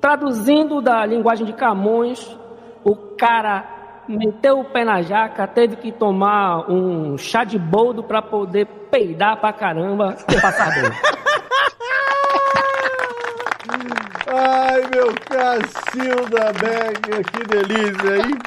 Traduzindo 0.00 0.80
da 0.80 1.04
linguagem 1.04 1.46
de 1.46 1.52
Camões, 1.52 2.36
o 2.82 2.96
cara 2.96 4.04
meteu 4.08 4.60
o 4.60 4.64
pé 4.64 4.84
na 4.84 5.02
jaca, 5.02 5.46
teve 5.46 5.76
que 5.76 5.92
tomar 5.92 6.70
um 6.70 7.16
chá 7.18 7.44
de 7.44 7.58
boldo 7.58 8.02
para 8.02 8.22
poder 8.22 8.66
peidar 8.90 9.40
pra 9.40 9.52
caramba 9.52 10.16
e 10.28 10.40
passar 10.40 10.80
dor. 10.80 10.92
Ai, 14.32 14.80
meu 14.94 15.12
Cacilda 15.28 16.52
Becker, 16.52 17.24
que 17.30 17.44
delícia, 17.46 18.16
hein? 18.18 18.38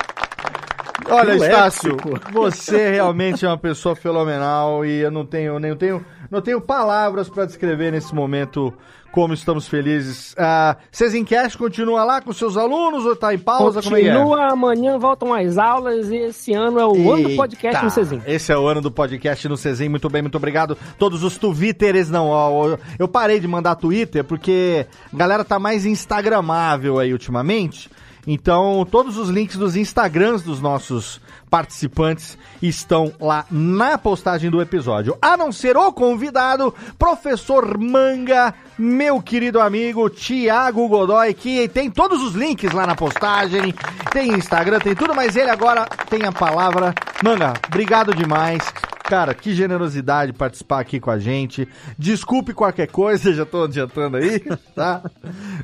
Olha, 1.09 1.35
Estácio, 1.35 1.97
você 2.31 2.91
realmente 2.91 3.45
é 3.45 3.47
uma 3.47 3.57
pessoa 3.57 3.95
fenomenal 3.95 4.85
e 4.85 5.01
eu 5.01 5.11
não 5.11 5.25
tenho, 5.25 5.59
nem 5.59 5.75
tenho, 5.75 6.05
não 6.29 6.41
tenho 6.41 6.61
palavras 6.61 7.29
para 7.29 7.45
descrever 7.45 7.91
nesse 7.91 8.13
momento 8.13 8.73
como 9.13 9.31
estamos 9.31 9.67
felizes. 9.67 10.33
Ah, 10.35 10.75
Cezincast 10.91 11.55
continua 11.55 12.03
lá 12.03 12.19
com 12.19 12.33
seus 12.33 12.57
alunos 12.57 13.05
ou 13.05 13.15
tá 13.15 13.31
em 13.31 13.37
pausa? 13.37 13.79
Como 13.81 13.95
é 13.95 14.01
é? 14.01 14.11
Continua, 14.11 14.51
amanhã 14.51 14.97
voltam 14.97 15.31
as 15.31 15.57
aulas 15.59 16.09
e 16.09 16.15
esse 16.15 16.51
ano 16.51 16.79
é 16.79 16.85
o 16.85 17.11
ano 17.11 17.29
do 17.29 17.35
podcast 17.35 17.75
Eita, 17.75 17.83
no 17.83 17.91
Cezim. 17.91 18.21
Esse 18.25 18.51
é 18.51 18.57
o 18.57 18.67
ano 18.67 18.81
do 18.81 18.91
podcast 18.91 19.47
no 19.47 19.55
Cezim. 19.55 19.87
Muito 19.87 20.09
bem, 20.09 20.23
muito 20.23 20.35
obrigado. 20.35 20.75
Todos 20.97 21.21
os 21.21 21.37
Twitteres, 21.37 22.09
não. 22.09 22.27
ó, 22.27 22.75
eu 22.97 23.07
parei 23.07 23.39
de 23.39 23.47
mandar 23.47 23.75
Twitter 23.75 24.23
porque 24.23 24.87
a 25.13 25.15
galera 25.15 25.43
tá 25.43 25.59
mais 25.59 25.85
instagramável 25.85 26.97
aí 26.97 27.13
ultimamente. 27.13 27.91
Então, 28.25 28.87
todos 28.89 29.17
os 29.17 29.29
links 29.29 29.57
dos 29.57 29.75
Instagrams 29.75 30.43
dos 30.43 30.61
nossos 30.61 31.19
participantes 31.49 32.37
estão 32.61 33.13
lá 33.19 33.45
na 33.51 33.97
postagem 33.97 34.49
do 34.49 34.61
episódio. 34.61 35.17
A 35.21 35.35
não 35.35 35.51
ser 35.51 35.75
o 35.77 35.91
convidado, 35.91 36.73
professor 36.97 37.77
Manga, 37.77 38.53
meu 38.77 39.21
querido 39.21 39.59
amigo 39.59 40.09
Tiago 40.09 40.87
Godoy, 40.87 41.33
que 41.33 41.67
tem 41.67 41.91
todos 41.91 42.23
os 42.23 42.33
links 42.33 42.71
lá 42.71 42.87
na 42.87 42.95
postagem, 42.95 43.73
tem 44.11 44.33
Instagram, 44.33 44.79
tem 44.79 44.95
tudo, 44.95 45.13
mas 45.13 45.35
ele 45.35 45.49
agora 45.49 45.85
tem 46.09 46.23
a 46.23 46.31
palavra. 46.31 46.93
Manga, 47.23 47.53
obrigado 47.67 48.15
demais. 48.15 48.63
Cara, 49.03 49.33
que 49.33 49.53
generosidade 49.53 50.31
participar 50.31 50.79
aqui 50.79 50.99
com 50.99 51.11
a 51.11 51.19
gente. 51.19 51.67
Desculpe 51.99 52.53
qualquer 52.53 52.87
coisa, 52.87 53.31
já 53.35 53.45
tô 53.45 53.65
adiantando 53.65 54.17
aí, 54.17 54.39
tá? 54.73 55.03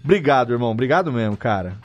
Obrigado, 0.03 0.52
irmão. 0.52 0.72
Obrigado 0.72 1.11
mesmo, 1.11 1.38
cara. 1.38 1.77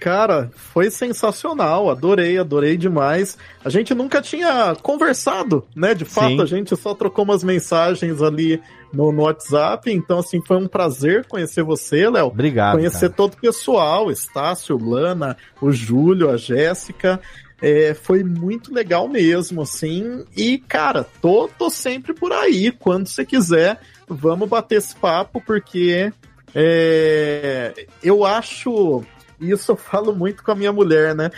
Cara, 0.00 0.50
foi 0.54 0.90
sensacional, 0.90 1.90
adorei, 1.90 2.38
adorei 2.38 2.78
demais. 2.78 3.36
A 3.62 3.68
gente 3.68 3.94
nunca 3.94 4.22
tinha 4.22 4.74
conversado, 4.82 5.66
né? 5.76 5.92
De 5.92 6.06
fato, 6.06 6.36
Sim. 6.36 6.40
a 6.40 6.46
gente 6.46 6.74
só 6.74 6.94
trocou 6.94 7.22
umas 7.22 7.44
mensagens 7.44 8.22
ali 8.22 8.58
no, 8.90 9.12
no 9.12 9.24
WhatsApp. 9.24 9.92
Então, 9.92 10.20
assim, 10.20 10.40
foi 10.46 10.56
um 10.56 10.66
prazer 10.66 11.26
conhecer 11.26 11.62
você, 11.62 12.08
Léo. 12.08 12.28
Obrigado. 12.28 12.76
Conhecer 12.76 13.10
cara. 13.10 13.12
todo 13.12 13.34
o 13.34 13.40
pessoal, 13.40 14.10
Estácio, 14.10 14.78
Lana, 14.82 15.36
o 15.60 15.70
Júlio, 15.70 16.30
a 16.30 16.38
Jéssica. 16.38 17.20
É, 17.60 17.92
foi 17.92 18.24
muito 18.24 18.72
legal 18.72 19.06
mesmo, 19.06 19.60
assim. 19.60 20.24
E, 20.34 20.56
cara, 20.56 21.04
tô, 21.20 21.46
tô 21.46 21.68
sempre 21.68 22.14
por 22.14 22.32
aí. 22.32 22.72
Quando 22.72 23.06
você 23.06 23.22
quiser, 23.22 23.78
vamos 24.08 24.48
bater 24.48 24.76
esse 24.76 24.96
papo, 24.96 25.42
porque 25.44 26.10
é, 26.54 27.86
eu 28.02 28.24
acho. 28.24 29.04
Isso 29.40 29.72
eu 29.72 29.76
falo 29.76 30.14
muito 30.14 30.42
com 30.42 30.52
a 30.52 30.54
minha 30.54 30.72
mulher, 30.72 31.14
né? 31.14 31.30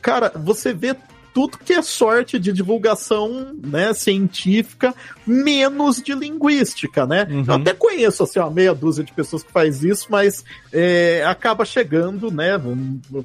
Cara, 0.00 0.32
você 0.34 0.72
vê 0.72 0.96
tudo 1.32 1.58
que 1.58 1.72
é 1.72 1.82
sorte 1.82 2.38
de 2.38 2.52
divulgação 2.52 3.54
né, 3.62 3.92
científica, 3.94 4.94
menos 5.26 6.02
de 6.02 6.12
linguística, 6.14 7.06
né? 7.06 7.26
Eu 7.46 7.54
até 7.54 7.72
conheço 7.72 8.22
assim, 8.22 8.38
uma 8.40 8.50
meia 8.50 8.74
dúzia 8.74 9.04
de 9.04 9.12
pessoas 9.12 9.42
que 9.42 9.52
faz 9.52 9.84
isso, 9.84 10.08
mas 10.10 10.44
é, 10.72 11.24
acaba 11.26 11.64
chegando, 11.64 12.30
né, 12.30 12.60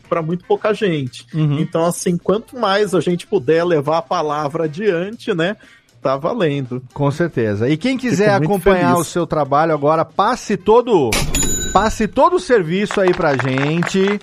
para 0.08 0.22
muito 0.22 0.46
pouca 0.46 0.74
gente. 0.74 1.26
Uhum. 1.34 1.60
Então, 1.60 1.84
assim, 1.84 2.18
quanto 2.18 2.58
mais 2.58 2.94
a 2.94 3.00
gente 3.00 3.26
puder 3.26 3.64
levar 3.64 3.98
a 3.98 4.04
palavra 4.04 4.66
adiante, 4.66 5.34
né, 5.34 5.58
tá 6.02 6.16
valendo. 6.16 6.84
Com 6.94 7.10
certeza. 7.10 7.68
E 7.68 7.76
quem 7.76 7.98
quiser 7.98 8.30
acompanhar 8.30 8.92
feliz. 8.92 9.08
o 9.08 9.12
seu 9.12 9.26
trabalho 9.26 9.74
agora, 9.74 10.06
passe 10.06 10.56
todo, 10.56 11.10
passe 11.76 12.08
todo 12.08 12.38
o 12.38 12.40
serviço 12.40 13.02
aí 13.02 13.14
pra 13.14 13.36
gente, 13.36 14.18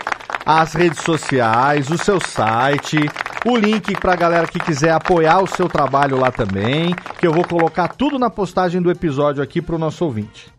as 0.47 0.73
redes 0.73 1.03
sociais, 1.03 1.91
o 1.91 1.99
seu 1.99 2.19
site, 2.19 2.97
o 3.45 3.55
link 3.55 3.95
pra 4.01 4.17
galera 4.17 4.47
que 4.47 4.59
quiser 4.59 4.93
apoiar 4.93 5.43
o 5.43 5.47
seu 5.47 5.69
trabalho 5.69 6.19
lá 6.19 6.33
também, 6.33 6.95
que 7.19 7.27
eu 7.27 7.31
vou 7.31 7.45
colocar 7.45 7.89
tudo 7.89 8.19
na 8.19 8.31
postagem 8.31 8.81
do 8.81 8.91
episódio 8.91 9.43
aqui 9.43 9.61
pro 9.61 9.77
nosso 9.77 10.03
ouvinte. 10.03 10.51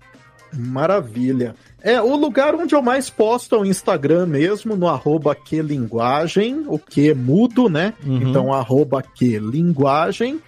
Maravilha. 0.55 1.55
É, 1.81 1.99
o 1.99 2.15
lugar 2.15 2.53
onde 2.53 2.75
eu 2.75 2.81
mais 2.83 3.09
posto 3.09 3.55
é 3.55 3.57
o 3.57 3.65
Instagram 3.65 4.27
mesmo, 4.27 4.75
no 4.75 4.87
arroba 4.87 5.33
que 5.33 5.63
linguagem, 5.63 6.63
o 6.67 6.77
que 6.77 7.09
é 7.09 7.15
mudo, 7.15 7.69
né? 7.69 7.95
Uhum. 8.05 8.21
Então, 8.21 8.53
arroba 8.53 9.01
que 9.01 9.39
linguagem. 9.39 10.39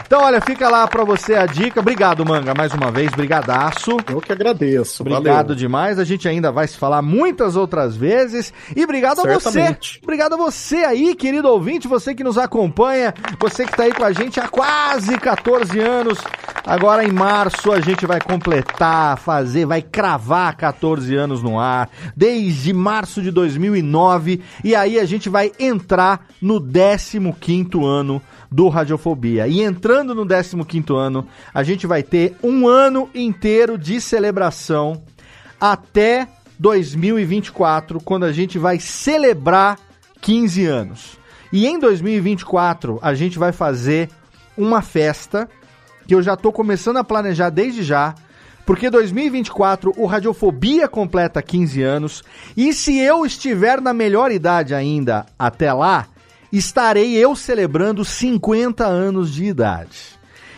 Então, 0.06 0.22
olha, 0.22 0.40
fica 0.40 0.68
lá 0.68 0.86
pra 0.86 1.04
você 1.04 1.34
a 1.34 1.46
dica. 1.46 1.80
Obrigado, 1.80 2.24
Manga, 2.24 2.54
mais 2.54 2.72
uma 2.72 2.90
vez. 2.90 3.10
Brigadaço. 3.10 3.96
Eu 4.08 4.20
que 4.20 4.32
agradeço. 4.32 5.02
Obrigado 5.02 5.48
valeu. 5.48 5.56
demais. 5.56 5.98
A 5.98 6.04
gente 6.04 6.28
ainda 6.28 6.52
vai 6.52 6.66
se 6.68 6.76
falar 6.78 7.02
muitas 7.02 7.56
outras 7.56 7.96
vezes. 7.96 8.52
E 8.74 8.84
obrigado 8.84 9.20
a 9.20 9.22
você. 9.24 9.50
Certamente. 9.50 10.00
Obrigado 10.02 10.34
a 10.34 10.36
você 10.36 10.76
aí, 10.76 11.14
querido 11.14 11.48
ouvinte, 11.48 11.88
você 11.88 12.14
que 12.14 12.22
nos 12.22 12.38
acompanha, 12.38 13.12
você 13.38 13.66
que 13.66 13.76
tá 13.76 13.82
aí 13.82 13.92
com 13.92 14.04
a 14.04 14.12
gente. 14.16 14.40
há 14.40 14.48
quase 14.48 15.18
14 15.18 15.78
anos. 15.78 16.18
Agora 16.64 17.04
em 17.04 17.12
março 17.12 17.70
a 17.70 17.80
gente 17.80 18.06
vai 18.06 18.20
completar, 18.20 19.16
fazer, 19.18 19.66
vai 19.66 19.80
cravar 19.80 20.56
14 20.56 21.14
anos 21.14 21.40
no 21.40 21.60
ar, 21.60 21.88
desde 22.16 22.72
março 22.72 23.22
de 23.22 23.30
2009, 23.30 24.42
e 24.64 24.74
aí 24.74 24.98
a 24.98 25.04
gente 25.04 25.28
vai 25.28 25.52
entrar 25.60 26.26
no 26.42 26.60
15º 26.60 27.86
ano 27.86 28.20
do 28.50 28.68
Radiofobia. 28.68 29.46
E 29.46 29.62
entrando 29.62 30.12
no 30.12 30.26
15º 30.26 30.96
ano, 30.96 31.28
a 31.54 31.62
gente 31.62 31.86
vai 31.86 32.02
ter 32.02 32.34
um 32.42 32.66
ano 32.66 33.08
inteiro 33.14 33.78
de 33.78 34.00
celebração 34.00 35.04
até 35.60 36.26
2024, 36.58 38.00
quando 38.00 38.24
a 38.24 38.32
gente 38.32 38.58
vai 38.58 38.80
celebrar 38.80 39.78
15 40.20 40.66
anos. 40.66 41.25
E 41.56 41.66
em 41.66 41.78
2024 41.78 42.98
a 43.00 43.14
gente 43.14 43.38
vai 43.38 43.50
fazer 43.50 44.10
uma 44.58 44.82
festa 44.82 45.48
que 46.06 46.14
eu 46.14 46.22
já 46.22 46.34
estou 46.34 46.52
começando 46.52 46.98
a 46.98 47.02
planejar 47.02 47.48
desde 47.48 47.82
já, 47.82 48.14
porque 48.66 48.90
2024 48.90 49.94
o 49.96 50.04
Radiofobia 50.04 50.86
completa 50.86 51.40
15 51.40 51.82
anos 51.82 52.22
e 52.54 52.74
se 52.74 52.98
eu 52.98 53.24
estiver 53.24 53.80
na 53.80 53.94
melhor 53.94 54.30
idade 54.30 54.74
ainda 54.74 55.24
até 55.38 55.72
lá, 55.72 56.06
estarei 56.52 57.16
eu 57.16 57.34
celebrando 57.34 58.04
50 58.04 58.84
anos 58.84 59.32
de 59.32 59.46
idade. 59.46 59.98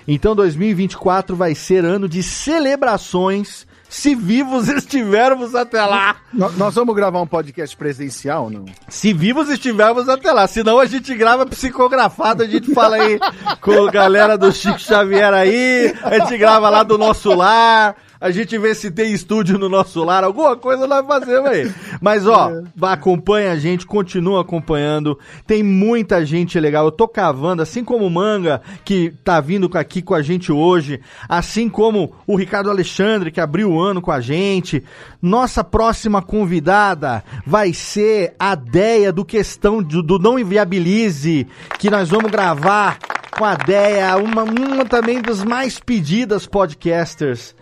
Então 0.09 0.35
2024 0.35 1.37
vai 1.37 1.55
ser 1.55 1.85
ano 1.85 2.09
de 2.09 2.25
celebrações 2.25 3.68
se 3.89 4.15
vivos 4.15 4.69
estivermos 4.71 5.55
até 5.55 5.85
lá. 5.85 6.17
No- 6.33 6.53
Nós 6.53 6.75
vamos 6.75 6.95
gravar 6.95 7.21
um 7.21 7.27
podcast 7.27 7.77
presencial, 7.77 8.51
não? 8.51 8.65
Se 8.89 9.13
vivos 9.13 9.49
estivermos 9.49 10.09
até 10.09 10.31
lá. 10.33 10.47
Senão 10.47 10.79
a 10.79 10.87
gente 10.87 11.15
grava 11.15 11.47
psicografado, 11.47 12.43
a 12.43 12.47
gente 12.47 12.73
fala 12.75 12.97
aí 12.97 13.19
com 13.61 13.87
a 13.87 13.91
galera 13.91 14.37
do 14.37 14.53
Chico 14.53 14.79
Xavier 14.79 15.33
aí, 15.33 15.95
a 16.03 16.19
gente 16.19 16.37
grava 16.39 16.69
lá 16.69 16.83
do 16.83 16.99
nosso 16.99 17.33
lar, 17.35 17.97
a 18.21 18.31
gente 18.31 18.59
vê 18.59 18.75
se 18.75 18.91
tem 18.91 19.13
estúdio 19.13 19.59
no 19.59 19.69
nosso 19.69 20.03
lar, 20.03 20.25
alguma 20.25 20.57
coisa 20.57 20.87
nós 20.87 21.07
fazemos 21.07 21.51
aí. 21.51 21.73
Mas 22.01 22.27
ó, 22.27 22.51
acompanha 22.83 23.53
a 23.53 23.57
gente, 23.57 23.87
continua 23.87 24.41
acompanhando. 24.41 25.19
Tem 25.47 25.63
muita 25.63 26.25
gente 26.25 26.59
legal. 26.59 26.87
Eu 26.87 26.93
tô 26.93 27.07
cavando, 27.07 27.63
assim 27.63 27.85
como 27.85 28.07
o 28.07 28.11
Manga, 28.11 28.61
que 28.85 29.13
tá 29.23 29.41
vindo 29.41 29.71
aqui 29.75 30.03
com 30.03 30.15
a 30.15 30.23
gente 30.23 30.51
hoje, 30.51 31.01
assim 31.29 31.69
como 31.69 32.13
o 32.27 32.37
Ricardo 32.37 32.71
Alexandre, 32.71 33.31
que 33.31 33.41
abriu 33.41 33.71
o 33.71 33.81
ano 33.81 34.03
com 34.03 34.11
a 34.11 34.21
gente. 34.21 34.83
Nossa 35.23 35.63
próxima 35.63 36.21
convidada 36.21 37.23
vai 37.47 37.73
ser 37.73 38.35
a 38.39 38.55
Deia 38.55 39.13
do 39.13 39.25
Questão 39.25 39.83
do, 39.83 40.03
do 40.03 40.19
Não 40.19 40.39
Inviabilize, 40.39 41.47
que 41.79 41.91
nós 41.91 42.09
vamos 42.09 42.31
gravar 42.31 42.99
com 43.31 43.45
a 43.45 43.55
Deia, 43.55 44.17
uma, 44.17 44.43
uma 44.43 44.85
também 44.85 45.23
dos 45.23 45.45
mais 45.45 45.79
pedidas 45.79 46.47
podcasters. 46.47 47.55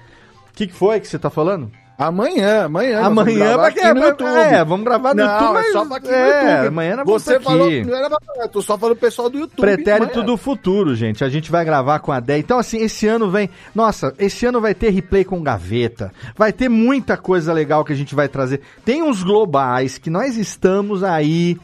O 0.56 0.58
que, 0.58 0.66
que 0.68 0.72
foi 0.72 0.98
que 1.00 1.06
você 1.06 1.18
tá 1.18 1.28
falando? 1.28 1.70
Amanhã, 1.98 2.64
amanhã. 2.64 3.02
vamos 3.02 3.18
Amanhã 3.24 3.54
pra 3.58 3.72
quê? 3.72 3.92
no 3.92 4.26
é, 4.26 4.64
vamos 4.64 4.84
gravar 4.86 5.14
no 5.14 5.22
não, 5.22 5.32
YouTube, 5.32 5.58
É 5.58 5.72
só 5.72 5.84
pra 5.84 5.96
aqui 5.98 6.08
no 6.08 6.14
é, 6.14 6.50
YouTube. 6.52 6.68
amanhã 6.68 6.96
nós 6.96 7.06
Você 7.06 7.38
vamos 7.38 7.44
falou, 7.44 7.66
aqui. 7.66 7.84
não 7.84 7.94
era 7.94 8.08
pra, 8.08 8.48
tô 8.48 8.62
só 8.62 8.78
falando 8.78 8.96
pro 8.96 9.06
pessoal 9.06 9.28
do 9.28 9.38
YouTube. 9.38 9.60
Pretérito 9.60 10.12
amanhã. 10.12 10.24
do 10.26 10.36
futuro, 10.38 10.94
gente. 10.94 11.22
A 11.22 11.28
gente 11.28 11.50
vai 11.50 11.62
gravar 11.62 11.98
com 11.98 12.10
a 12.10 12.20
Dé. 12.20 12.38
Então, 12.38 12.58
assim, 12.58 12.78
esse 12.78 13.06
ano 13.06 13.30
vem. 13.30 13.50
Nossa, 13.74 14.14
esse 14.18 14.46
ano 14.46 14.62
vai 14.62 14.74
ter 14.74 14.88
replay 14.88 15.26
com 15.26 15.42
gaveta. 15.42 16.10
Vai 16.34 16.54
ter 16.54 16.70
muita 16.70 17.18
coisa 17.18 17.52
legal 17.52 17.84
que 17.84 17.92
a 17.92 17.96
gente 17.96 18.14
vai 18.14 18.30
trazer. 18.30 18.62
Tem 18.82 19.02
uns 19.02 19.22
globais 19.22 19.98
que 19.98 20.08
nós 20.08 20.38
estamos 20.38 21.04
aí 21.04 21.58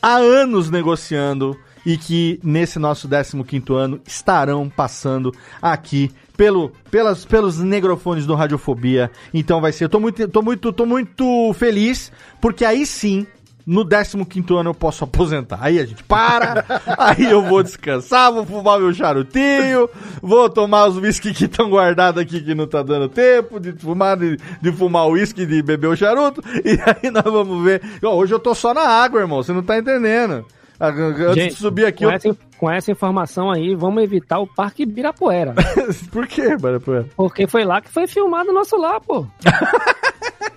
há 0.00 0.16
anos 0.16 0.70
negociando 0.70 1.54
e 1.84 1.96
que 1.96 2.38
nesse 2.42 2.78
nosso 2.78 3.08
15 3.08 3.72
ano 3.72 4.00
estarão 4.06 4.68
passando 4.68 5.32
aqui 5.62 6.10
pelo, 6.38 6.70
pelas, 6.88 7.24
pelos 7.24 7.58
negrofones 7.58 8.24
do 8.24 8.36
Radiofobia. 8.36 9.10
Então 9.34 9.60
vai 9.60 9.72
ser. 9.72 9.84
Eu 9.84 9.88
tô 9.88 9.98
muito, 9.98 10.28
tô 10.28 10.40
muito, 10.40 10.72
tô 10.72 10.86
muito 10.86 11.52
feliz, 11.54 12.10
porque 12.40 12.64
aí 12.64 12.86
sim. 12.86 13.26
No 13.66 13.86
15 13.86 14.54
ano 14.58 14.70
eu 14.70 14.74
posso 14.74 15.04
aposentar. 15.04 15.58
Aí 15.60 15.78
a 15.78 15.84
gente 15.84 16.02
para, 16.02 16.64
aí 16.96 17.30
eu 17.30 17.42
vou 17.42 17.62
descansar, 17.62 18.32
vou 18.32 18.46
fumar 18.46 18.80
meu 18.80 18.94
charutinho, 18.94 19.90
vou 20.22 20.48
tomar 20.48 20.86
os 20.86 20.96
whisky 20.96 21.34
que 21.34 21.44
estão 21.44 21.68
guardados 21.68 22.22
aqui 22.22 22.40
que 22.40 22.54
não 22.54 22.66
tá 22.66 22.82
dando 22.82 23.10
tempo 23.10 23.60
de 23.60 23.72
fumar, 23.72 24.16
de, 24.16 24.38
de 24.62 24.72
fumar 24.72 25.06
o 25.06 25.10
whisky, 25.10 25.44
de 25.44 25.60
beber 25.60 25.88
o 25.88 25.94
charuto, 25.94 26.42
e 26.64 26.80
aí 26.80 27.10
nós 27.10 27.24
vamos 27.24 27.62
ver. 27.62 27.82
Hoje 28.02 28.32
eu 28.32 28.38
tô 28.38 28.54
só 28.54 28.72
na 28.72 28.88
água, 28.88 29.20
irmão, 29.20 29.42
você 29.42 29.52
não 29.52 29.62
tá 29.62 29.76
entendendo. 29.76 30.46
Ah, 30.80 30.88
Antes 30.88 31.34
Gente, 31.34 31.54
de 31.54 31.60
subir 31.60 31.86
aqui, 31.86 32.04
com, 32.04 32.10
eu... 32.10 32.14
essa, 32.14 32.36
com 32.56 32.70
essa 32.70 32.92
informação 32.92 33.50
aí, 33.50 33.74
vamos 33.74 34.02
evitar 34.02 34.38
o 34.38 34.46
Parque 34.46 34.84
Ibirapuera. 34.84 35.54
Por 36.12 36.26
quê, 36.26 36.52
Ibirapuera? 36.52 37.06
Porque 37.16 37.48
foi 37.48 37.64
lá 37.64 37.80
que 37.80 37.90
foi 37.90 38.06
filmado 38.06 38.50
o 38.50 38.54
nosso 38.54 38.76
lá, 38.76 39.00
pô. 39.00 39.26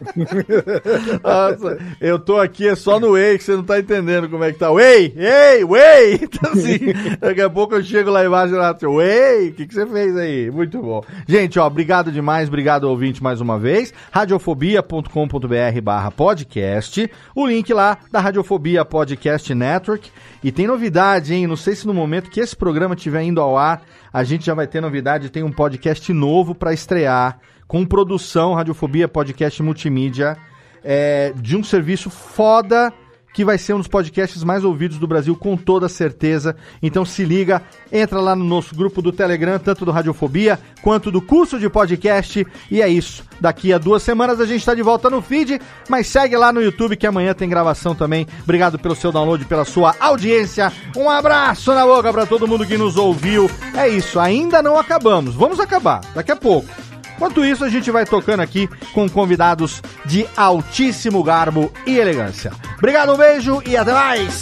Nossa, 1.24 1.78
eu 2.00 2.20
tô 2.20 2.40
aqui 2.40 2.68
é 2.68 2.76
só 2.76 3.00
no 3.00 3.12
Way, 3.14 3.38
que 3.38 3.44
você 3.44 3.56
não 3.56 3.64
tá 3.64 3.80
entendendo 3.80 4.30
como 4.30 4.44
é 4.44 4.52
que 4.52 4.60
tá. 4.60 4.72
Way, 4.72 5.14
ei, 5.16 5.64
Way! 5.64 6.22
Então, 6.32 6.52
assim, 6.54 6.80
daqui 7.20 7.42
a 7.42 7.50
pouco 7.50 7.76
eu 7.76 7.84
chego 7.84 8.10
lá 8.10 8.26
embaixo 8.26 8.54
e 8.54 8.58
lá, 8.58 8.74
Way, 8.74 9.50
o 9.50 9.54
que, 9.54 9.68
que 9.68 9.74
você 9.74 9.86
fez 9.86 10.18
aí? 10.18 10.50
Muito 10.50 10.82
bom. 10.82 11.04
Gente, 11.28 11.60
ó, 11.60 11.68
obrigado 11.68 12.12
demais, 12.12 12.48
obrigado 12.48 12.86
ouvinte 12.86 13.22
mais 13.22 13.42
uma 13.42 13.60
vez. 13.60 13.94
Radiofobia.com.br 14.12 15.82
barra 15.84 16.12
podcast. 16.12 17.10
O 17.36 17.46
link 17.46 17.74
lá 17.74 17.98
da 18.12 18.20
Radiofobia 18.20 18.86
Podcast 18.86 19.54
Network. 19.54 20.10
E 20.44 20.52
tem 20.52 20.68
novidade, 20.68 21.34
hein? 21.34 21.48
Não 21.48 21.56
sei 21.56 21.76
se 21.76 21.86
no 21.86 21.94
momento 21.94 22.30
que 22.30 22.40
esse 22.40 22.56
programa 22.56 22.96
estiver 22.96 23.24
indo 23.24 23.42
ao 23.42 23.58
ar, 23.58 23.84
a 24.12 24.24
gente 24.24 24.46
já 24.46 24.54
vai 24.54 24.68
ter 24.68 24.82
novidade. 24.82 25.30
Tem 25.30 25.44
um 25.44 25.52
podcast 25.52 26.12
novo 26.14 26.56
pra 26.56 26.74
estrear 26.74 27.40
com 27.72 27.86
produção 27.86 28.54
Radiofobia 28.54 29.08
Podcast 29.08 29.64
Multimídia 29.64 30.38
é, 30.84 31.32
de 31.38 31.56
um 31.56 31.64
serviço 31.64 32.10
foda 32.10 32.92
que 33.34 33.46
vai 33.46 33.58
ser 33.58 33.74
um 33.74 33.78
dos 33.78 33.88
podcasts 33.88 34.44
mais 34.44 34.66
ouvidos 34.66 34.98
do 34.98 35.08
Brasil, 35.08 35.34
com 35.38 35.56
toda 35.56 35.88
certeza. 35.88 36.54
Então 36.84 37.06
se 37.06 37.24
liga, 37.24 37.62
entra 37.90 38.20
lá 38.20 38.36
no 38.36 38.44
nosso 38.44 38.76
grupo 38.76 39.02
do 39.02 39.14
Telegram, 39.14 39.58
tanto 39.58 39.86
do 39.86 39.92
Radiofobia 39.92 40.60
quanto 40.82 41.10
do 41.10 41.22
curso 41.22 41.58
de 41.58 41.70
podcast. 41.70 42.46
E 42.70 42.82
é 42.82 42.90
isso. 42.90 43.24
Daqui 43.40 43.72
a 43.72 43.78
duas 43.78 44.04
semanas 44.04 44.42
a 44.42 44.46
gente 44.46 44.60
está 44.60 44.76
de 44.76 44.82
volta 44.82 45.10
no 45.10 45.22
feed, 45.22 45.62
mas 45.88 46.08
segue 46.08 46.36
lá 46.36 46.52
no 46.52 46.62
YouTube 46.62 46.98
que 46.98 47.08
amanhã 47.08 47.34
tem 47.34 47.48
gravação 47.48 47.96
também. 47.96 48.28
Obrigado 48.44 48.78
pelo 48.80 48.98
seu 48.98 49.14
download, 49.14 49.46
pela 49.46 49.64
sua 49.64 49.96
audiência. 49.98 50.74
Um 50.94 51.10
abraço 51.10 51.74
na 51.74 51.86
boca 51.86 52.12
para 52.12 52.26
todo 52.26 52.50
mundo 52.50 52.68
que 52.68 52.78
nos 52.78 52.98
ouviu. 52.98 53.50
É 53.74 53.88
isso, 53.88 54.20
ainda 54.20 54.62
não 54.62 54.78
acabamos. 54.78 55.36
Vamos 55.36 55.58
acabar 55.58 56.02
daqui 56.14 56.34
a 56.34 56.36
pouco. 56.36 56.91
Enquanto 57.22 57.46
isso, 57.46 57.64
a 57.64 57.70
gente 57.70 57.92
vai 57.92 58.04
tocando 58.04 58.40
aqui 58.40 58.68
com 58.96 59.08
convidados 59.08 59.80
de 60.04 60.26
altíssimo 60.36 61.24
garbo 61.24 61.72
e 61.86 62.00
elegância. 62.00 62.52
Obrigado, 62.80 63.14
um 63.14 63.18
beijo 63.18 63.62
e 63.64 63.78
até 63.78 63.94
mais! 63.94 64.42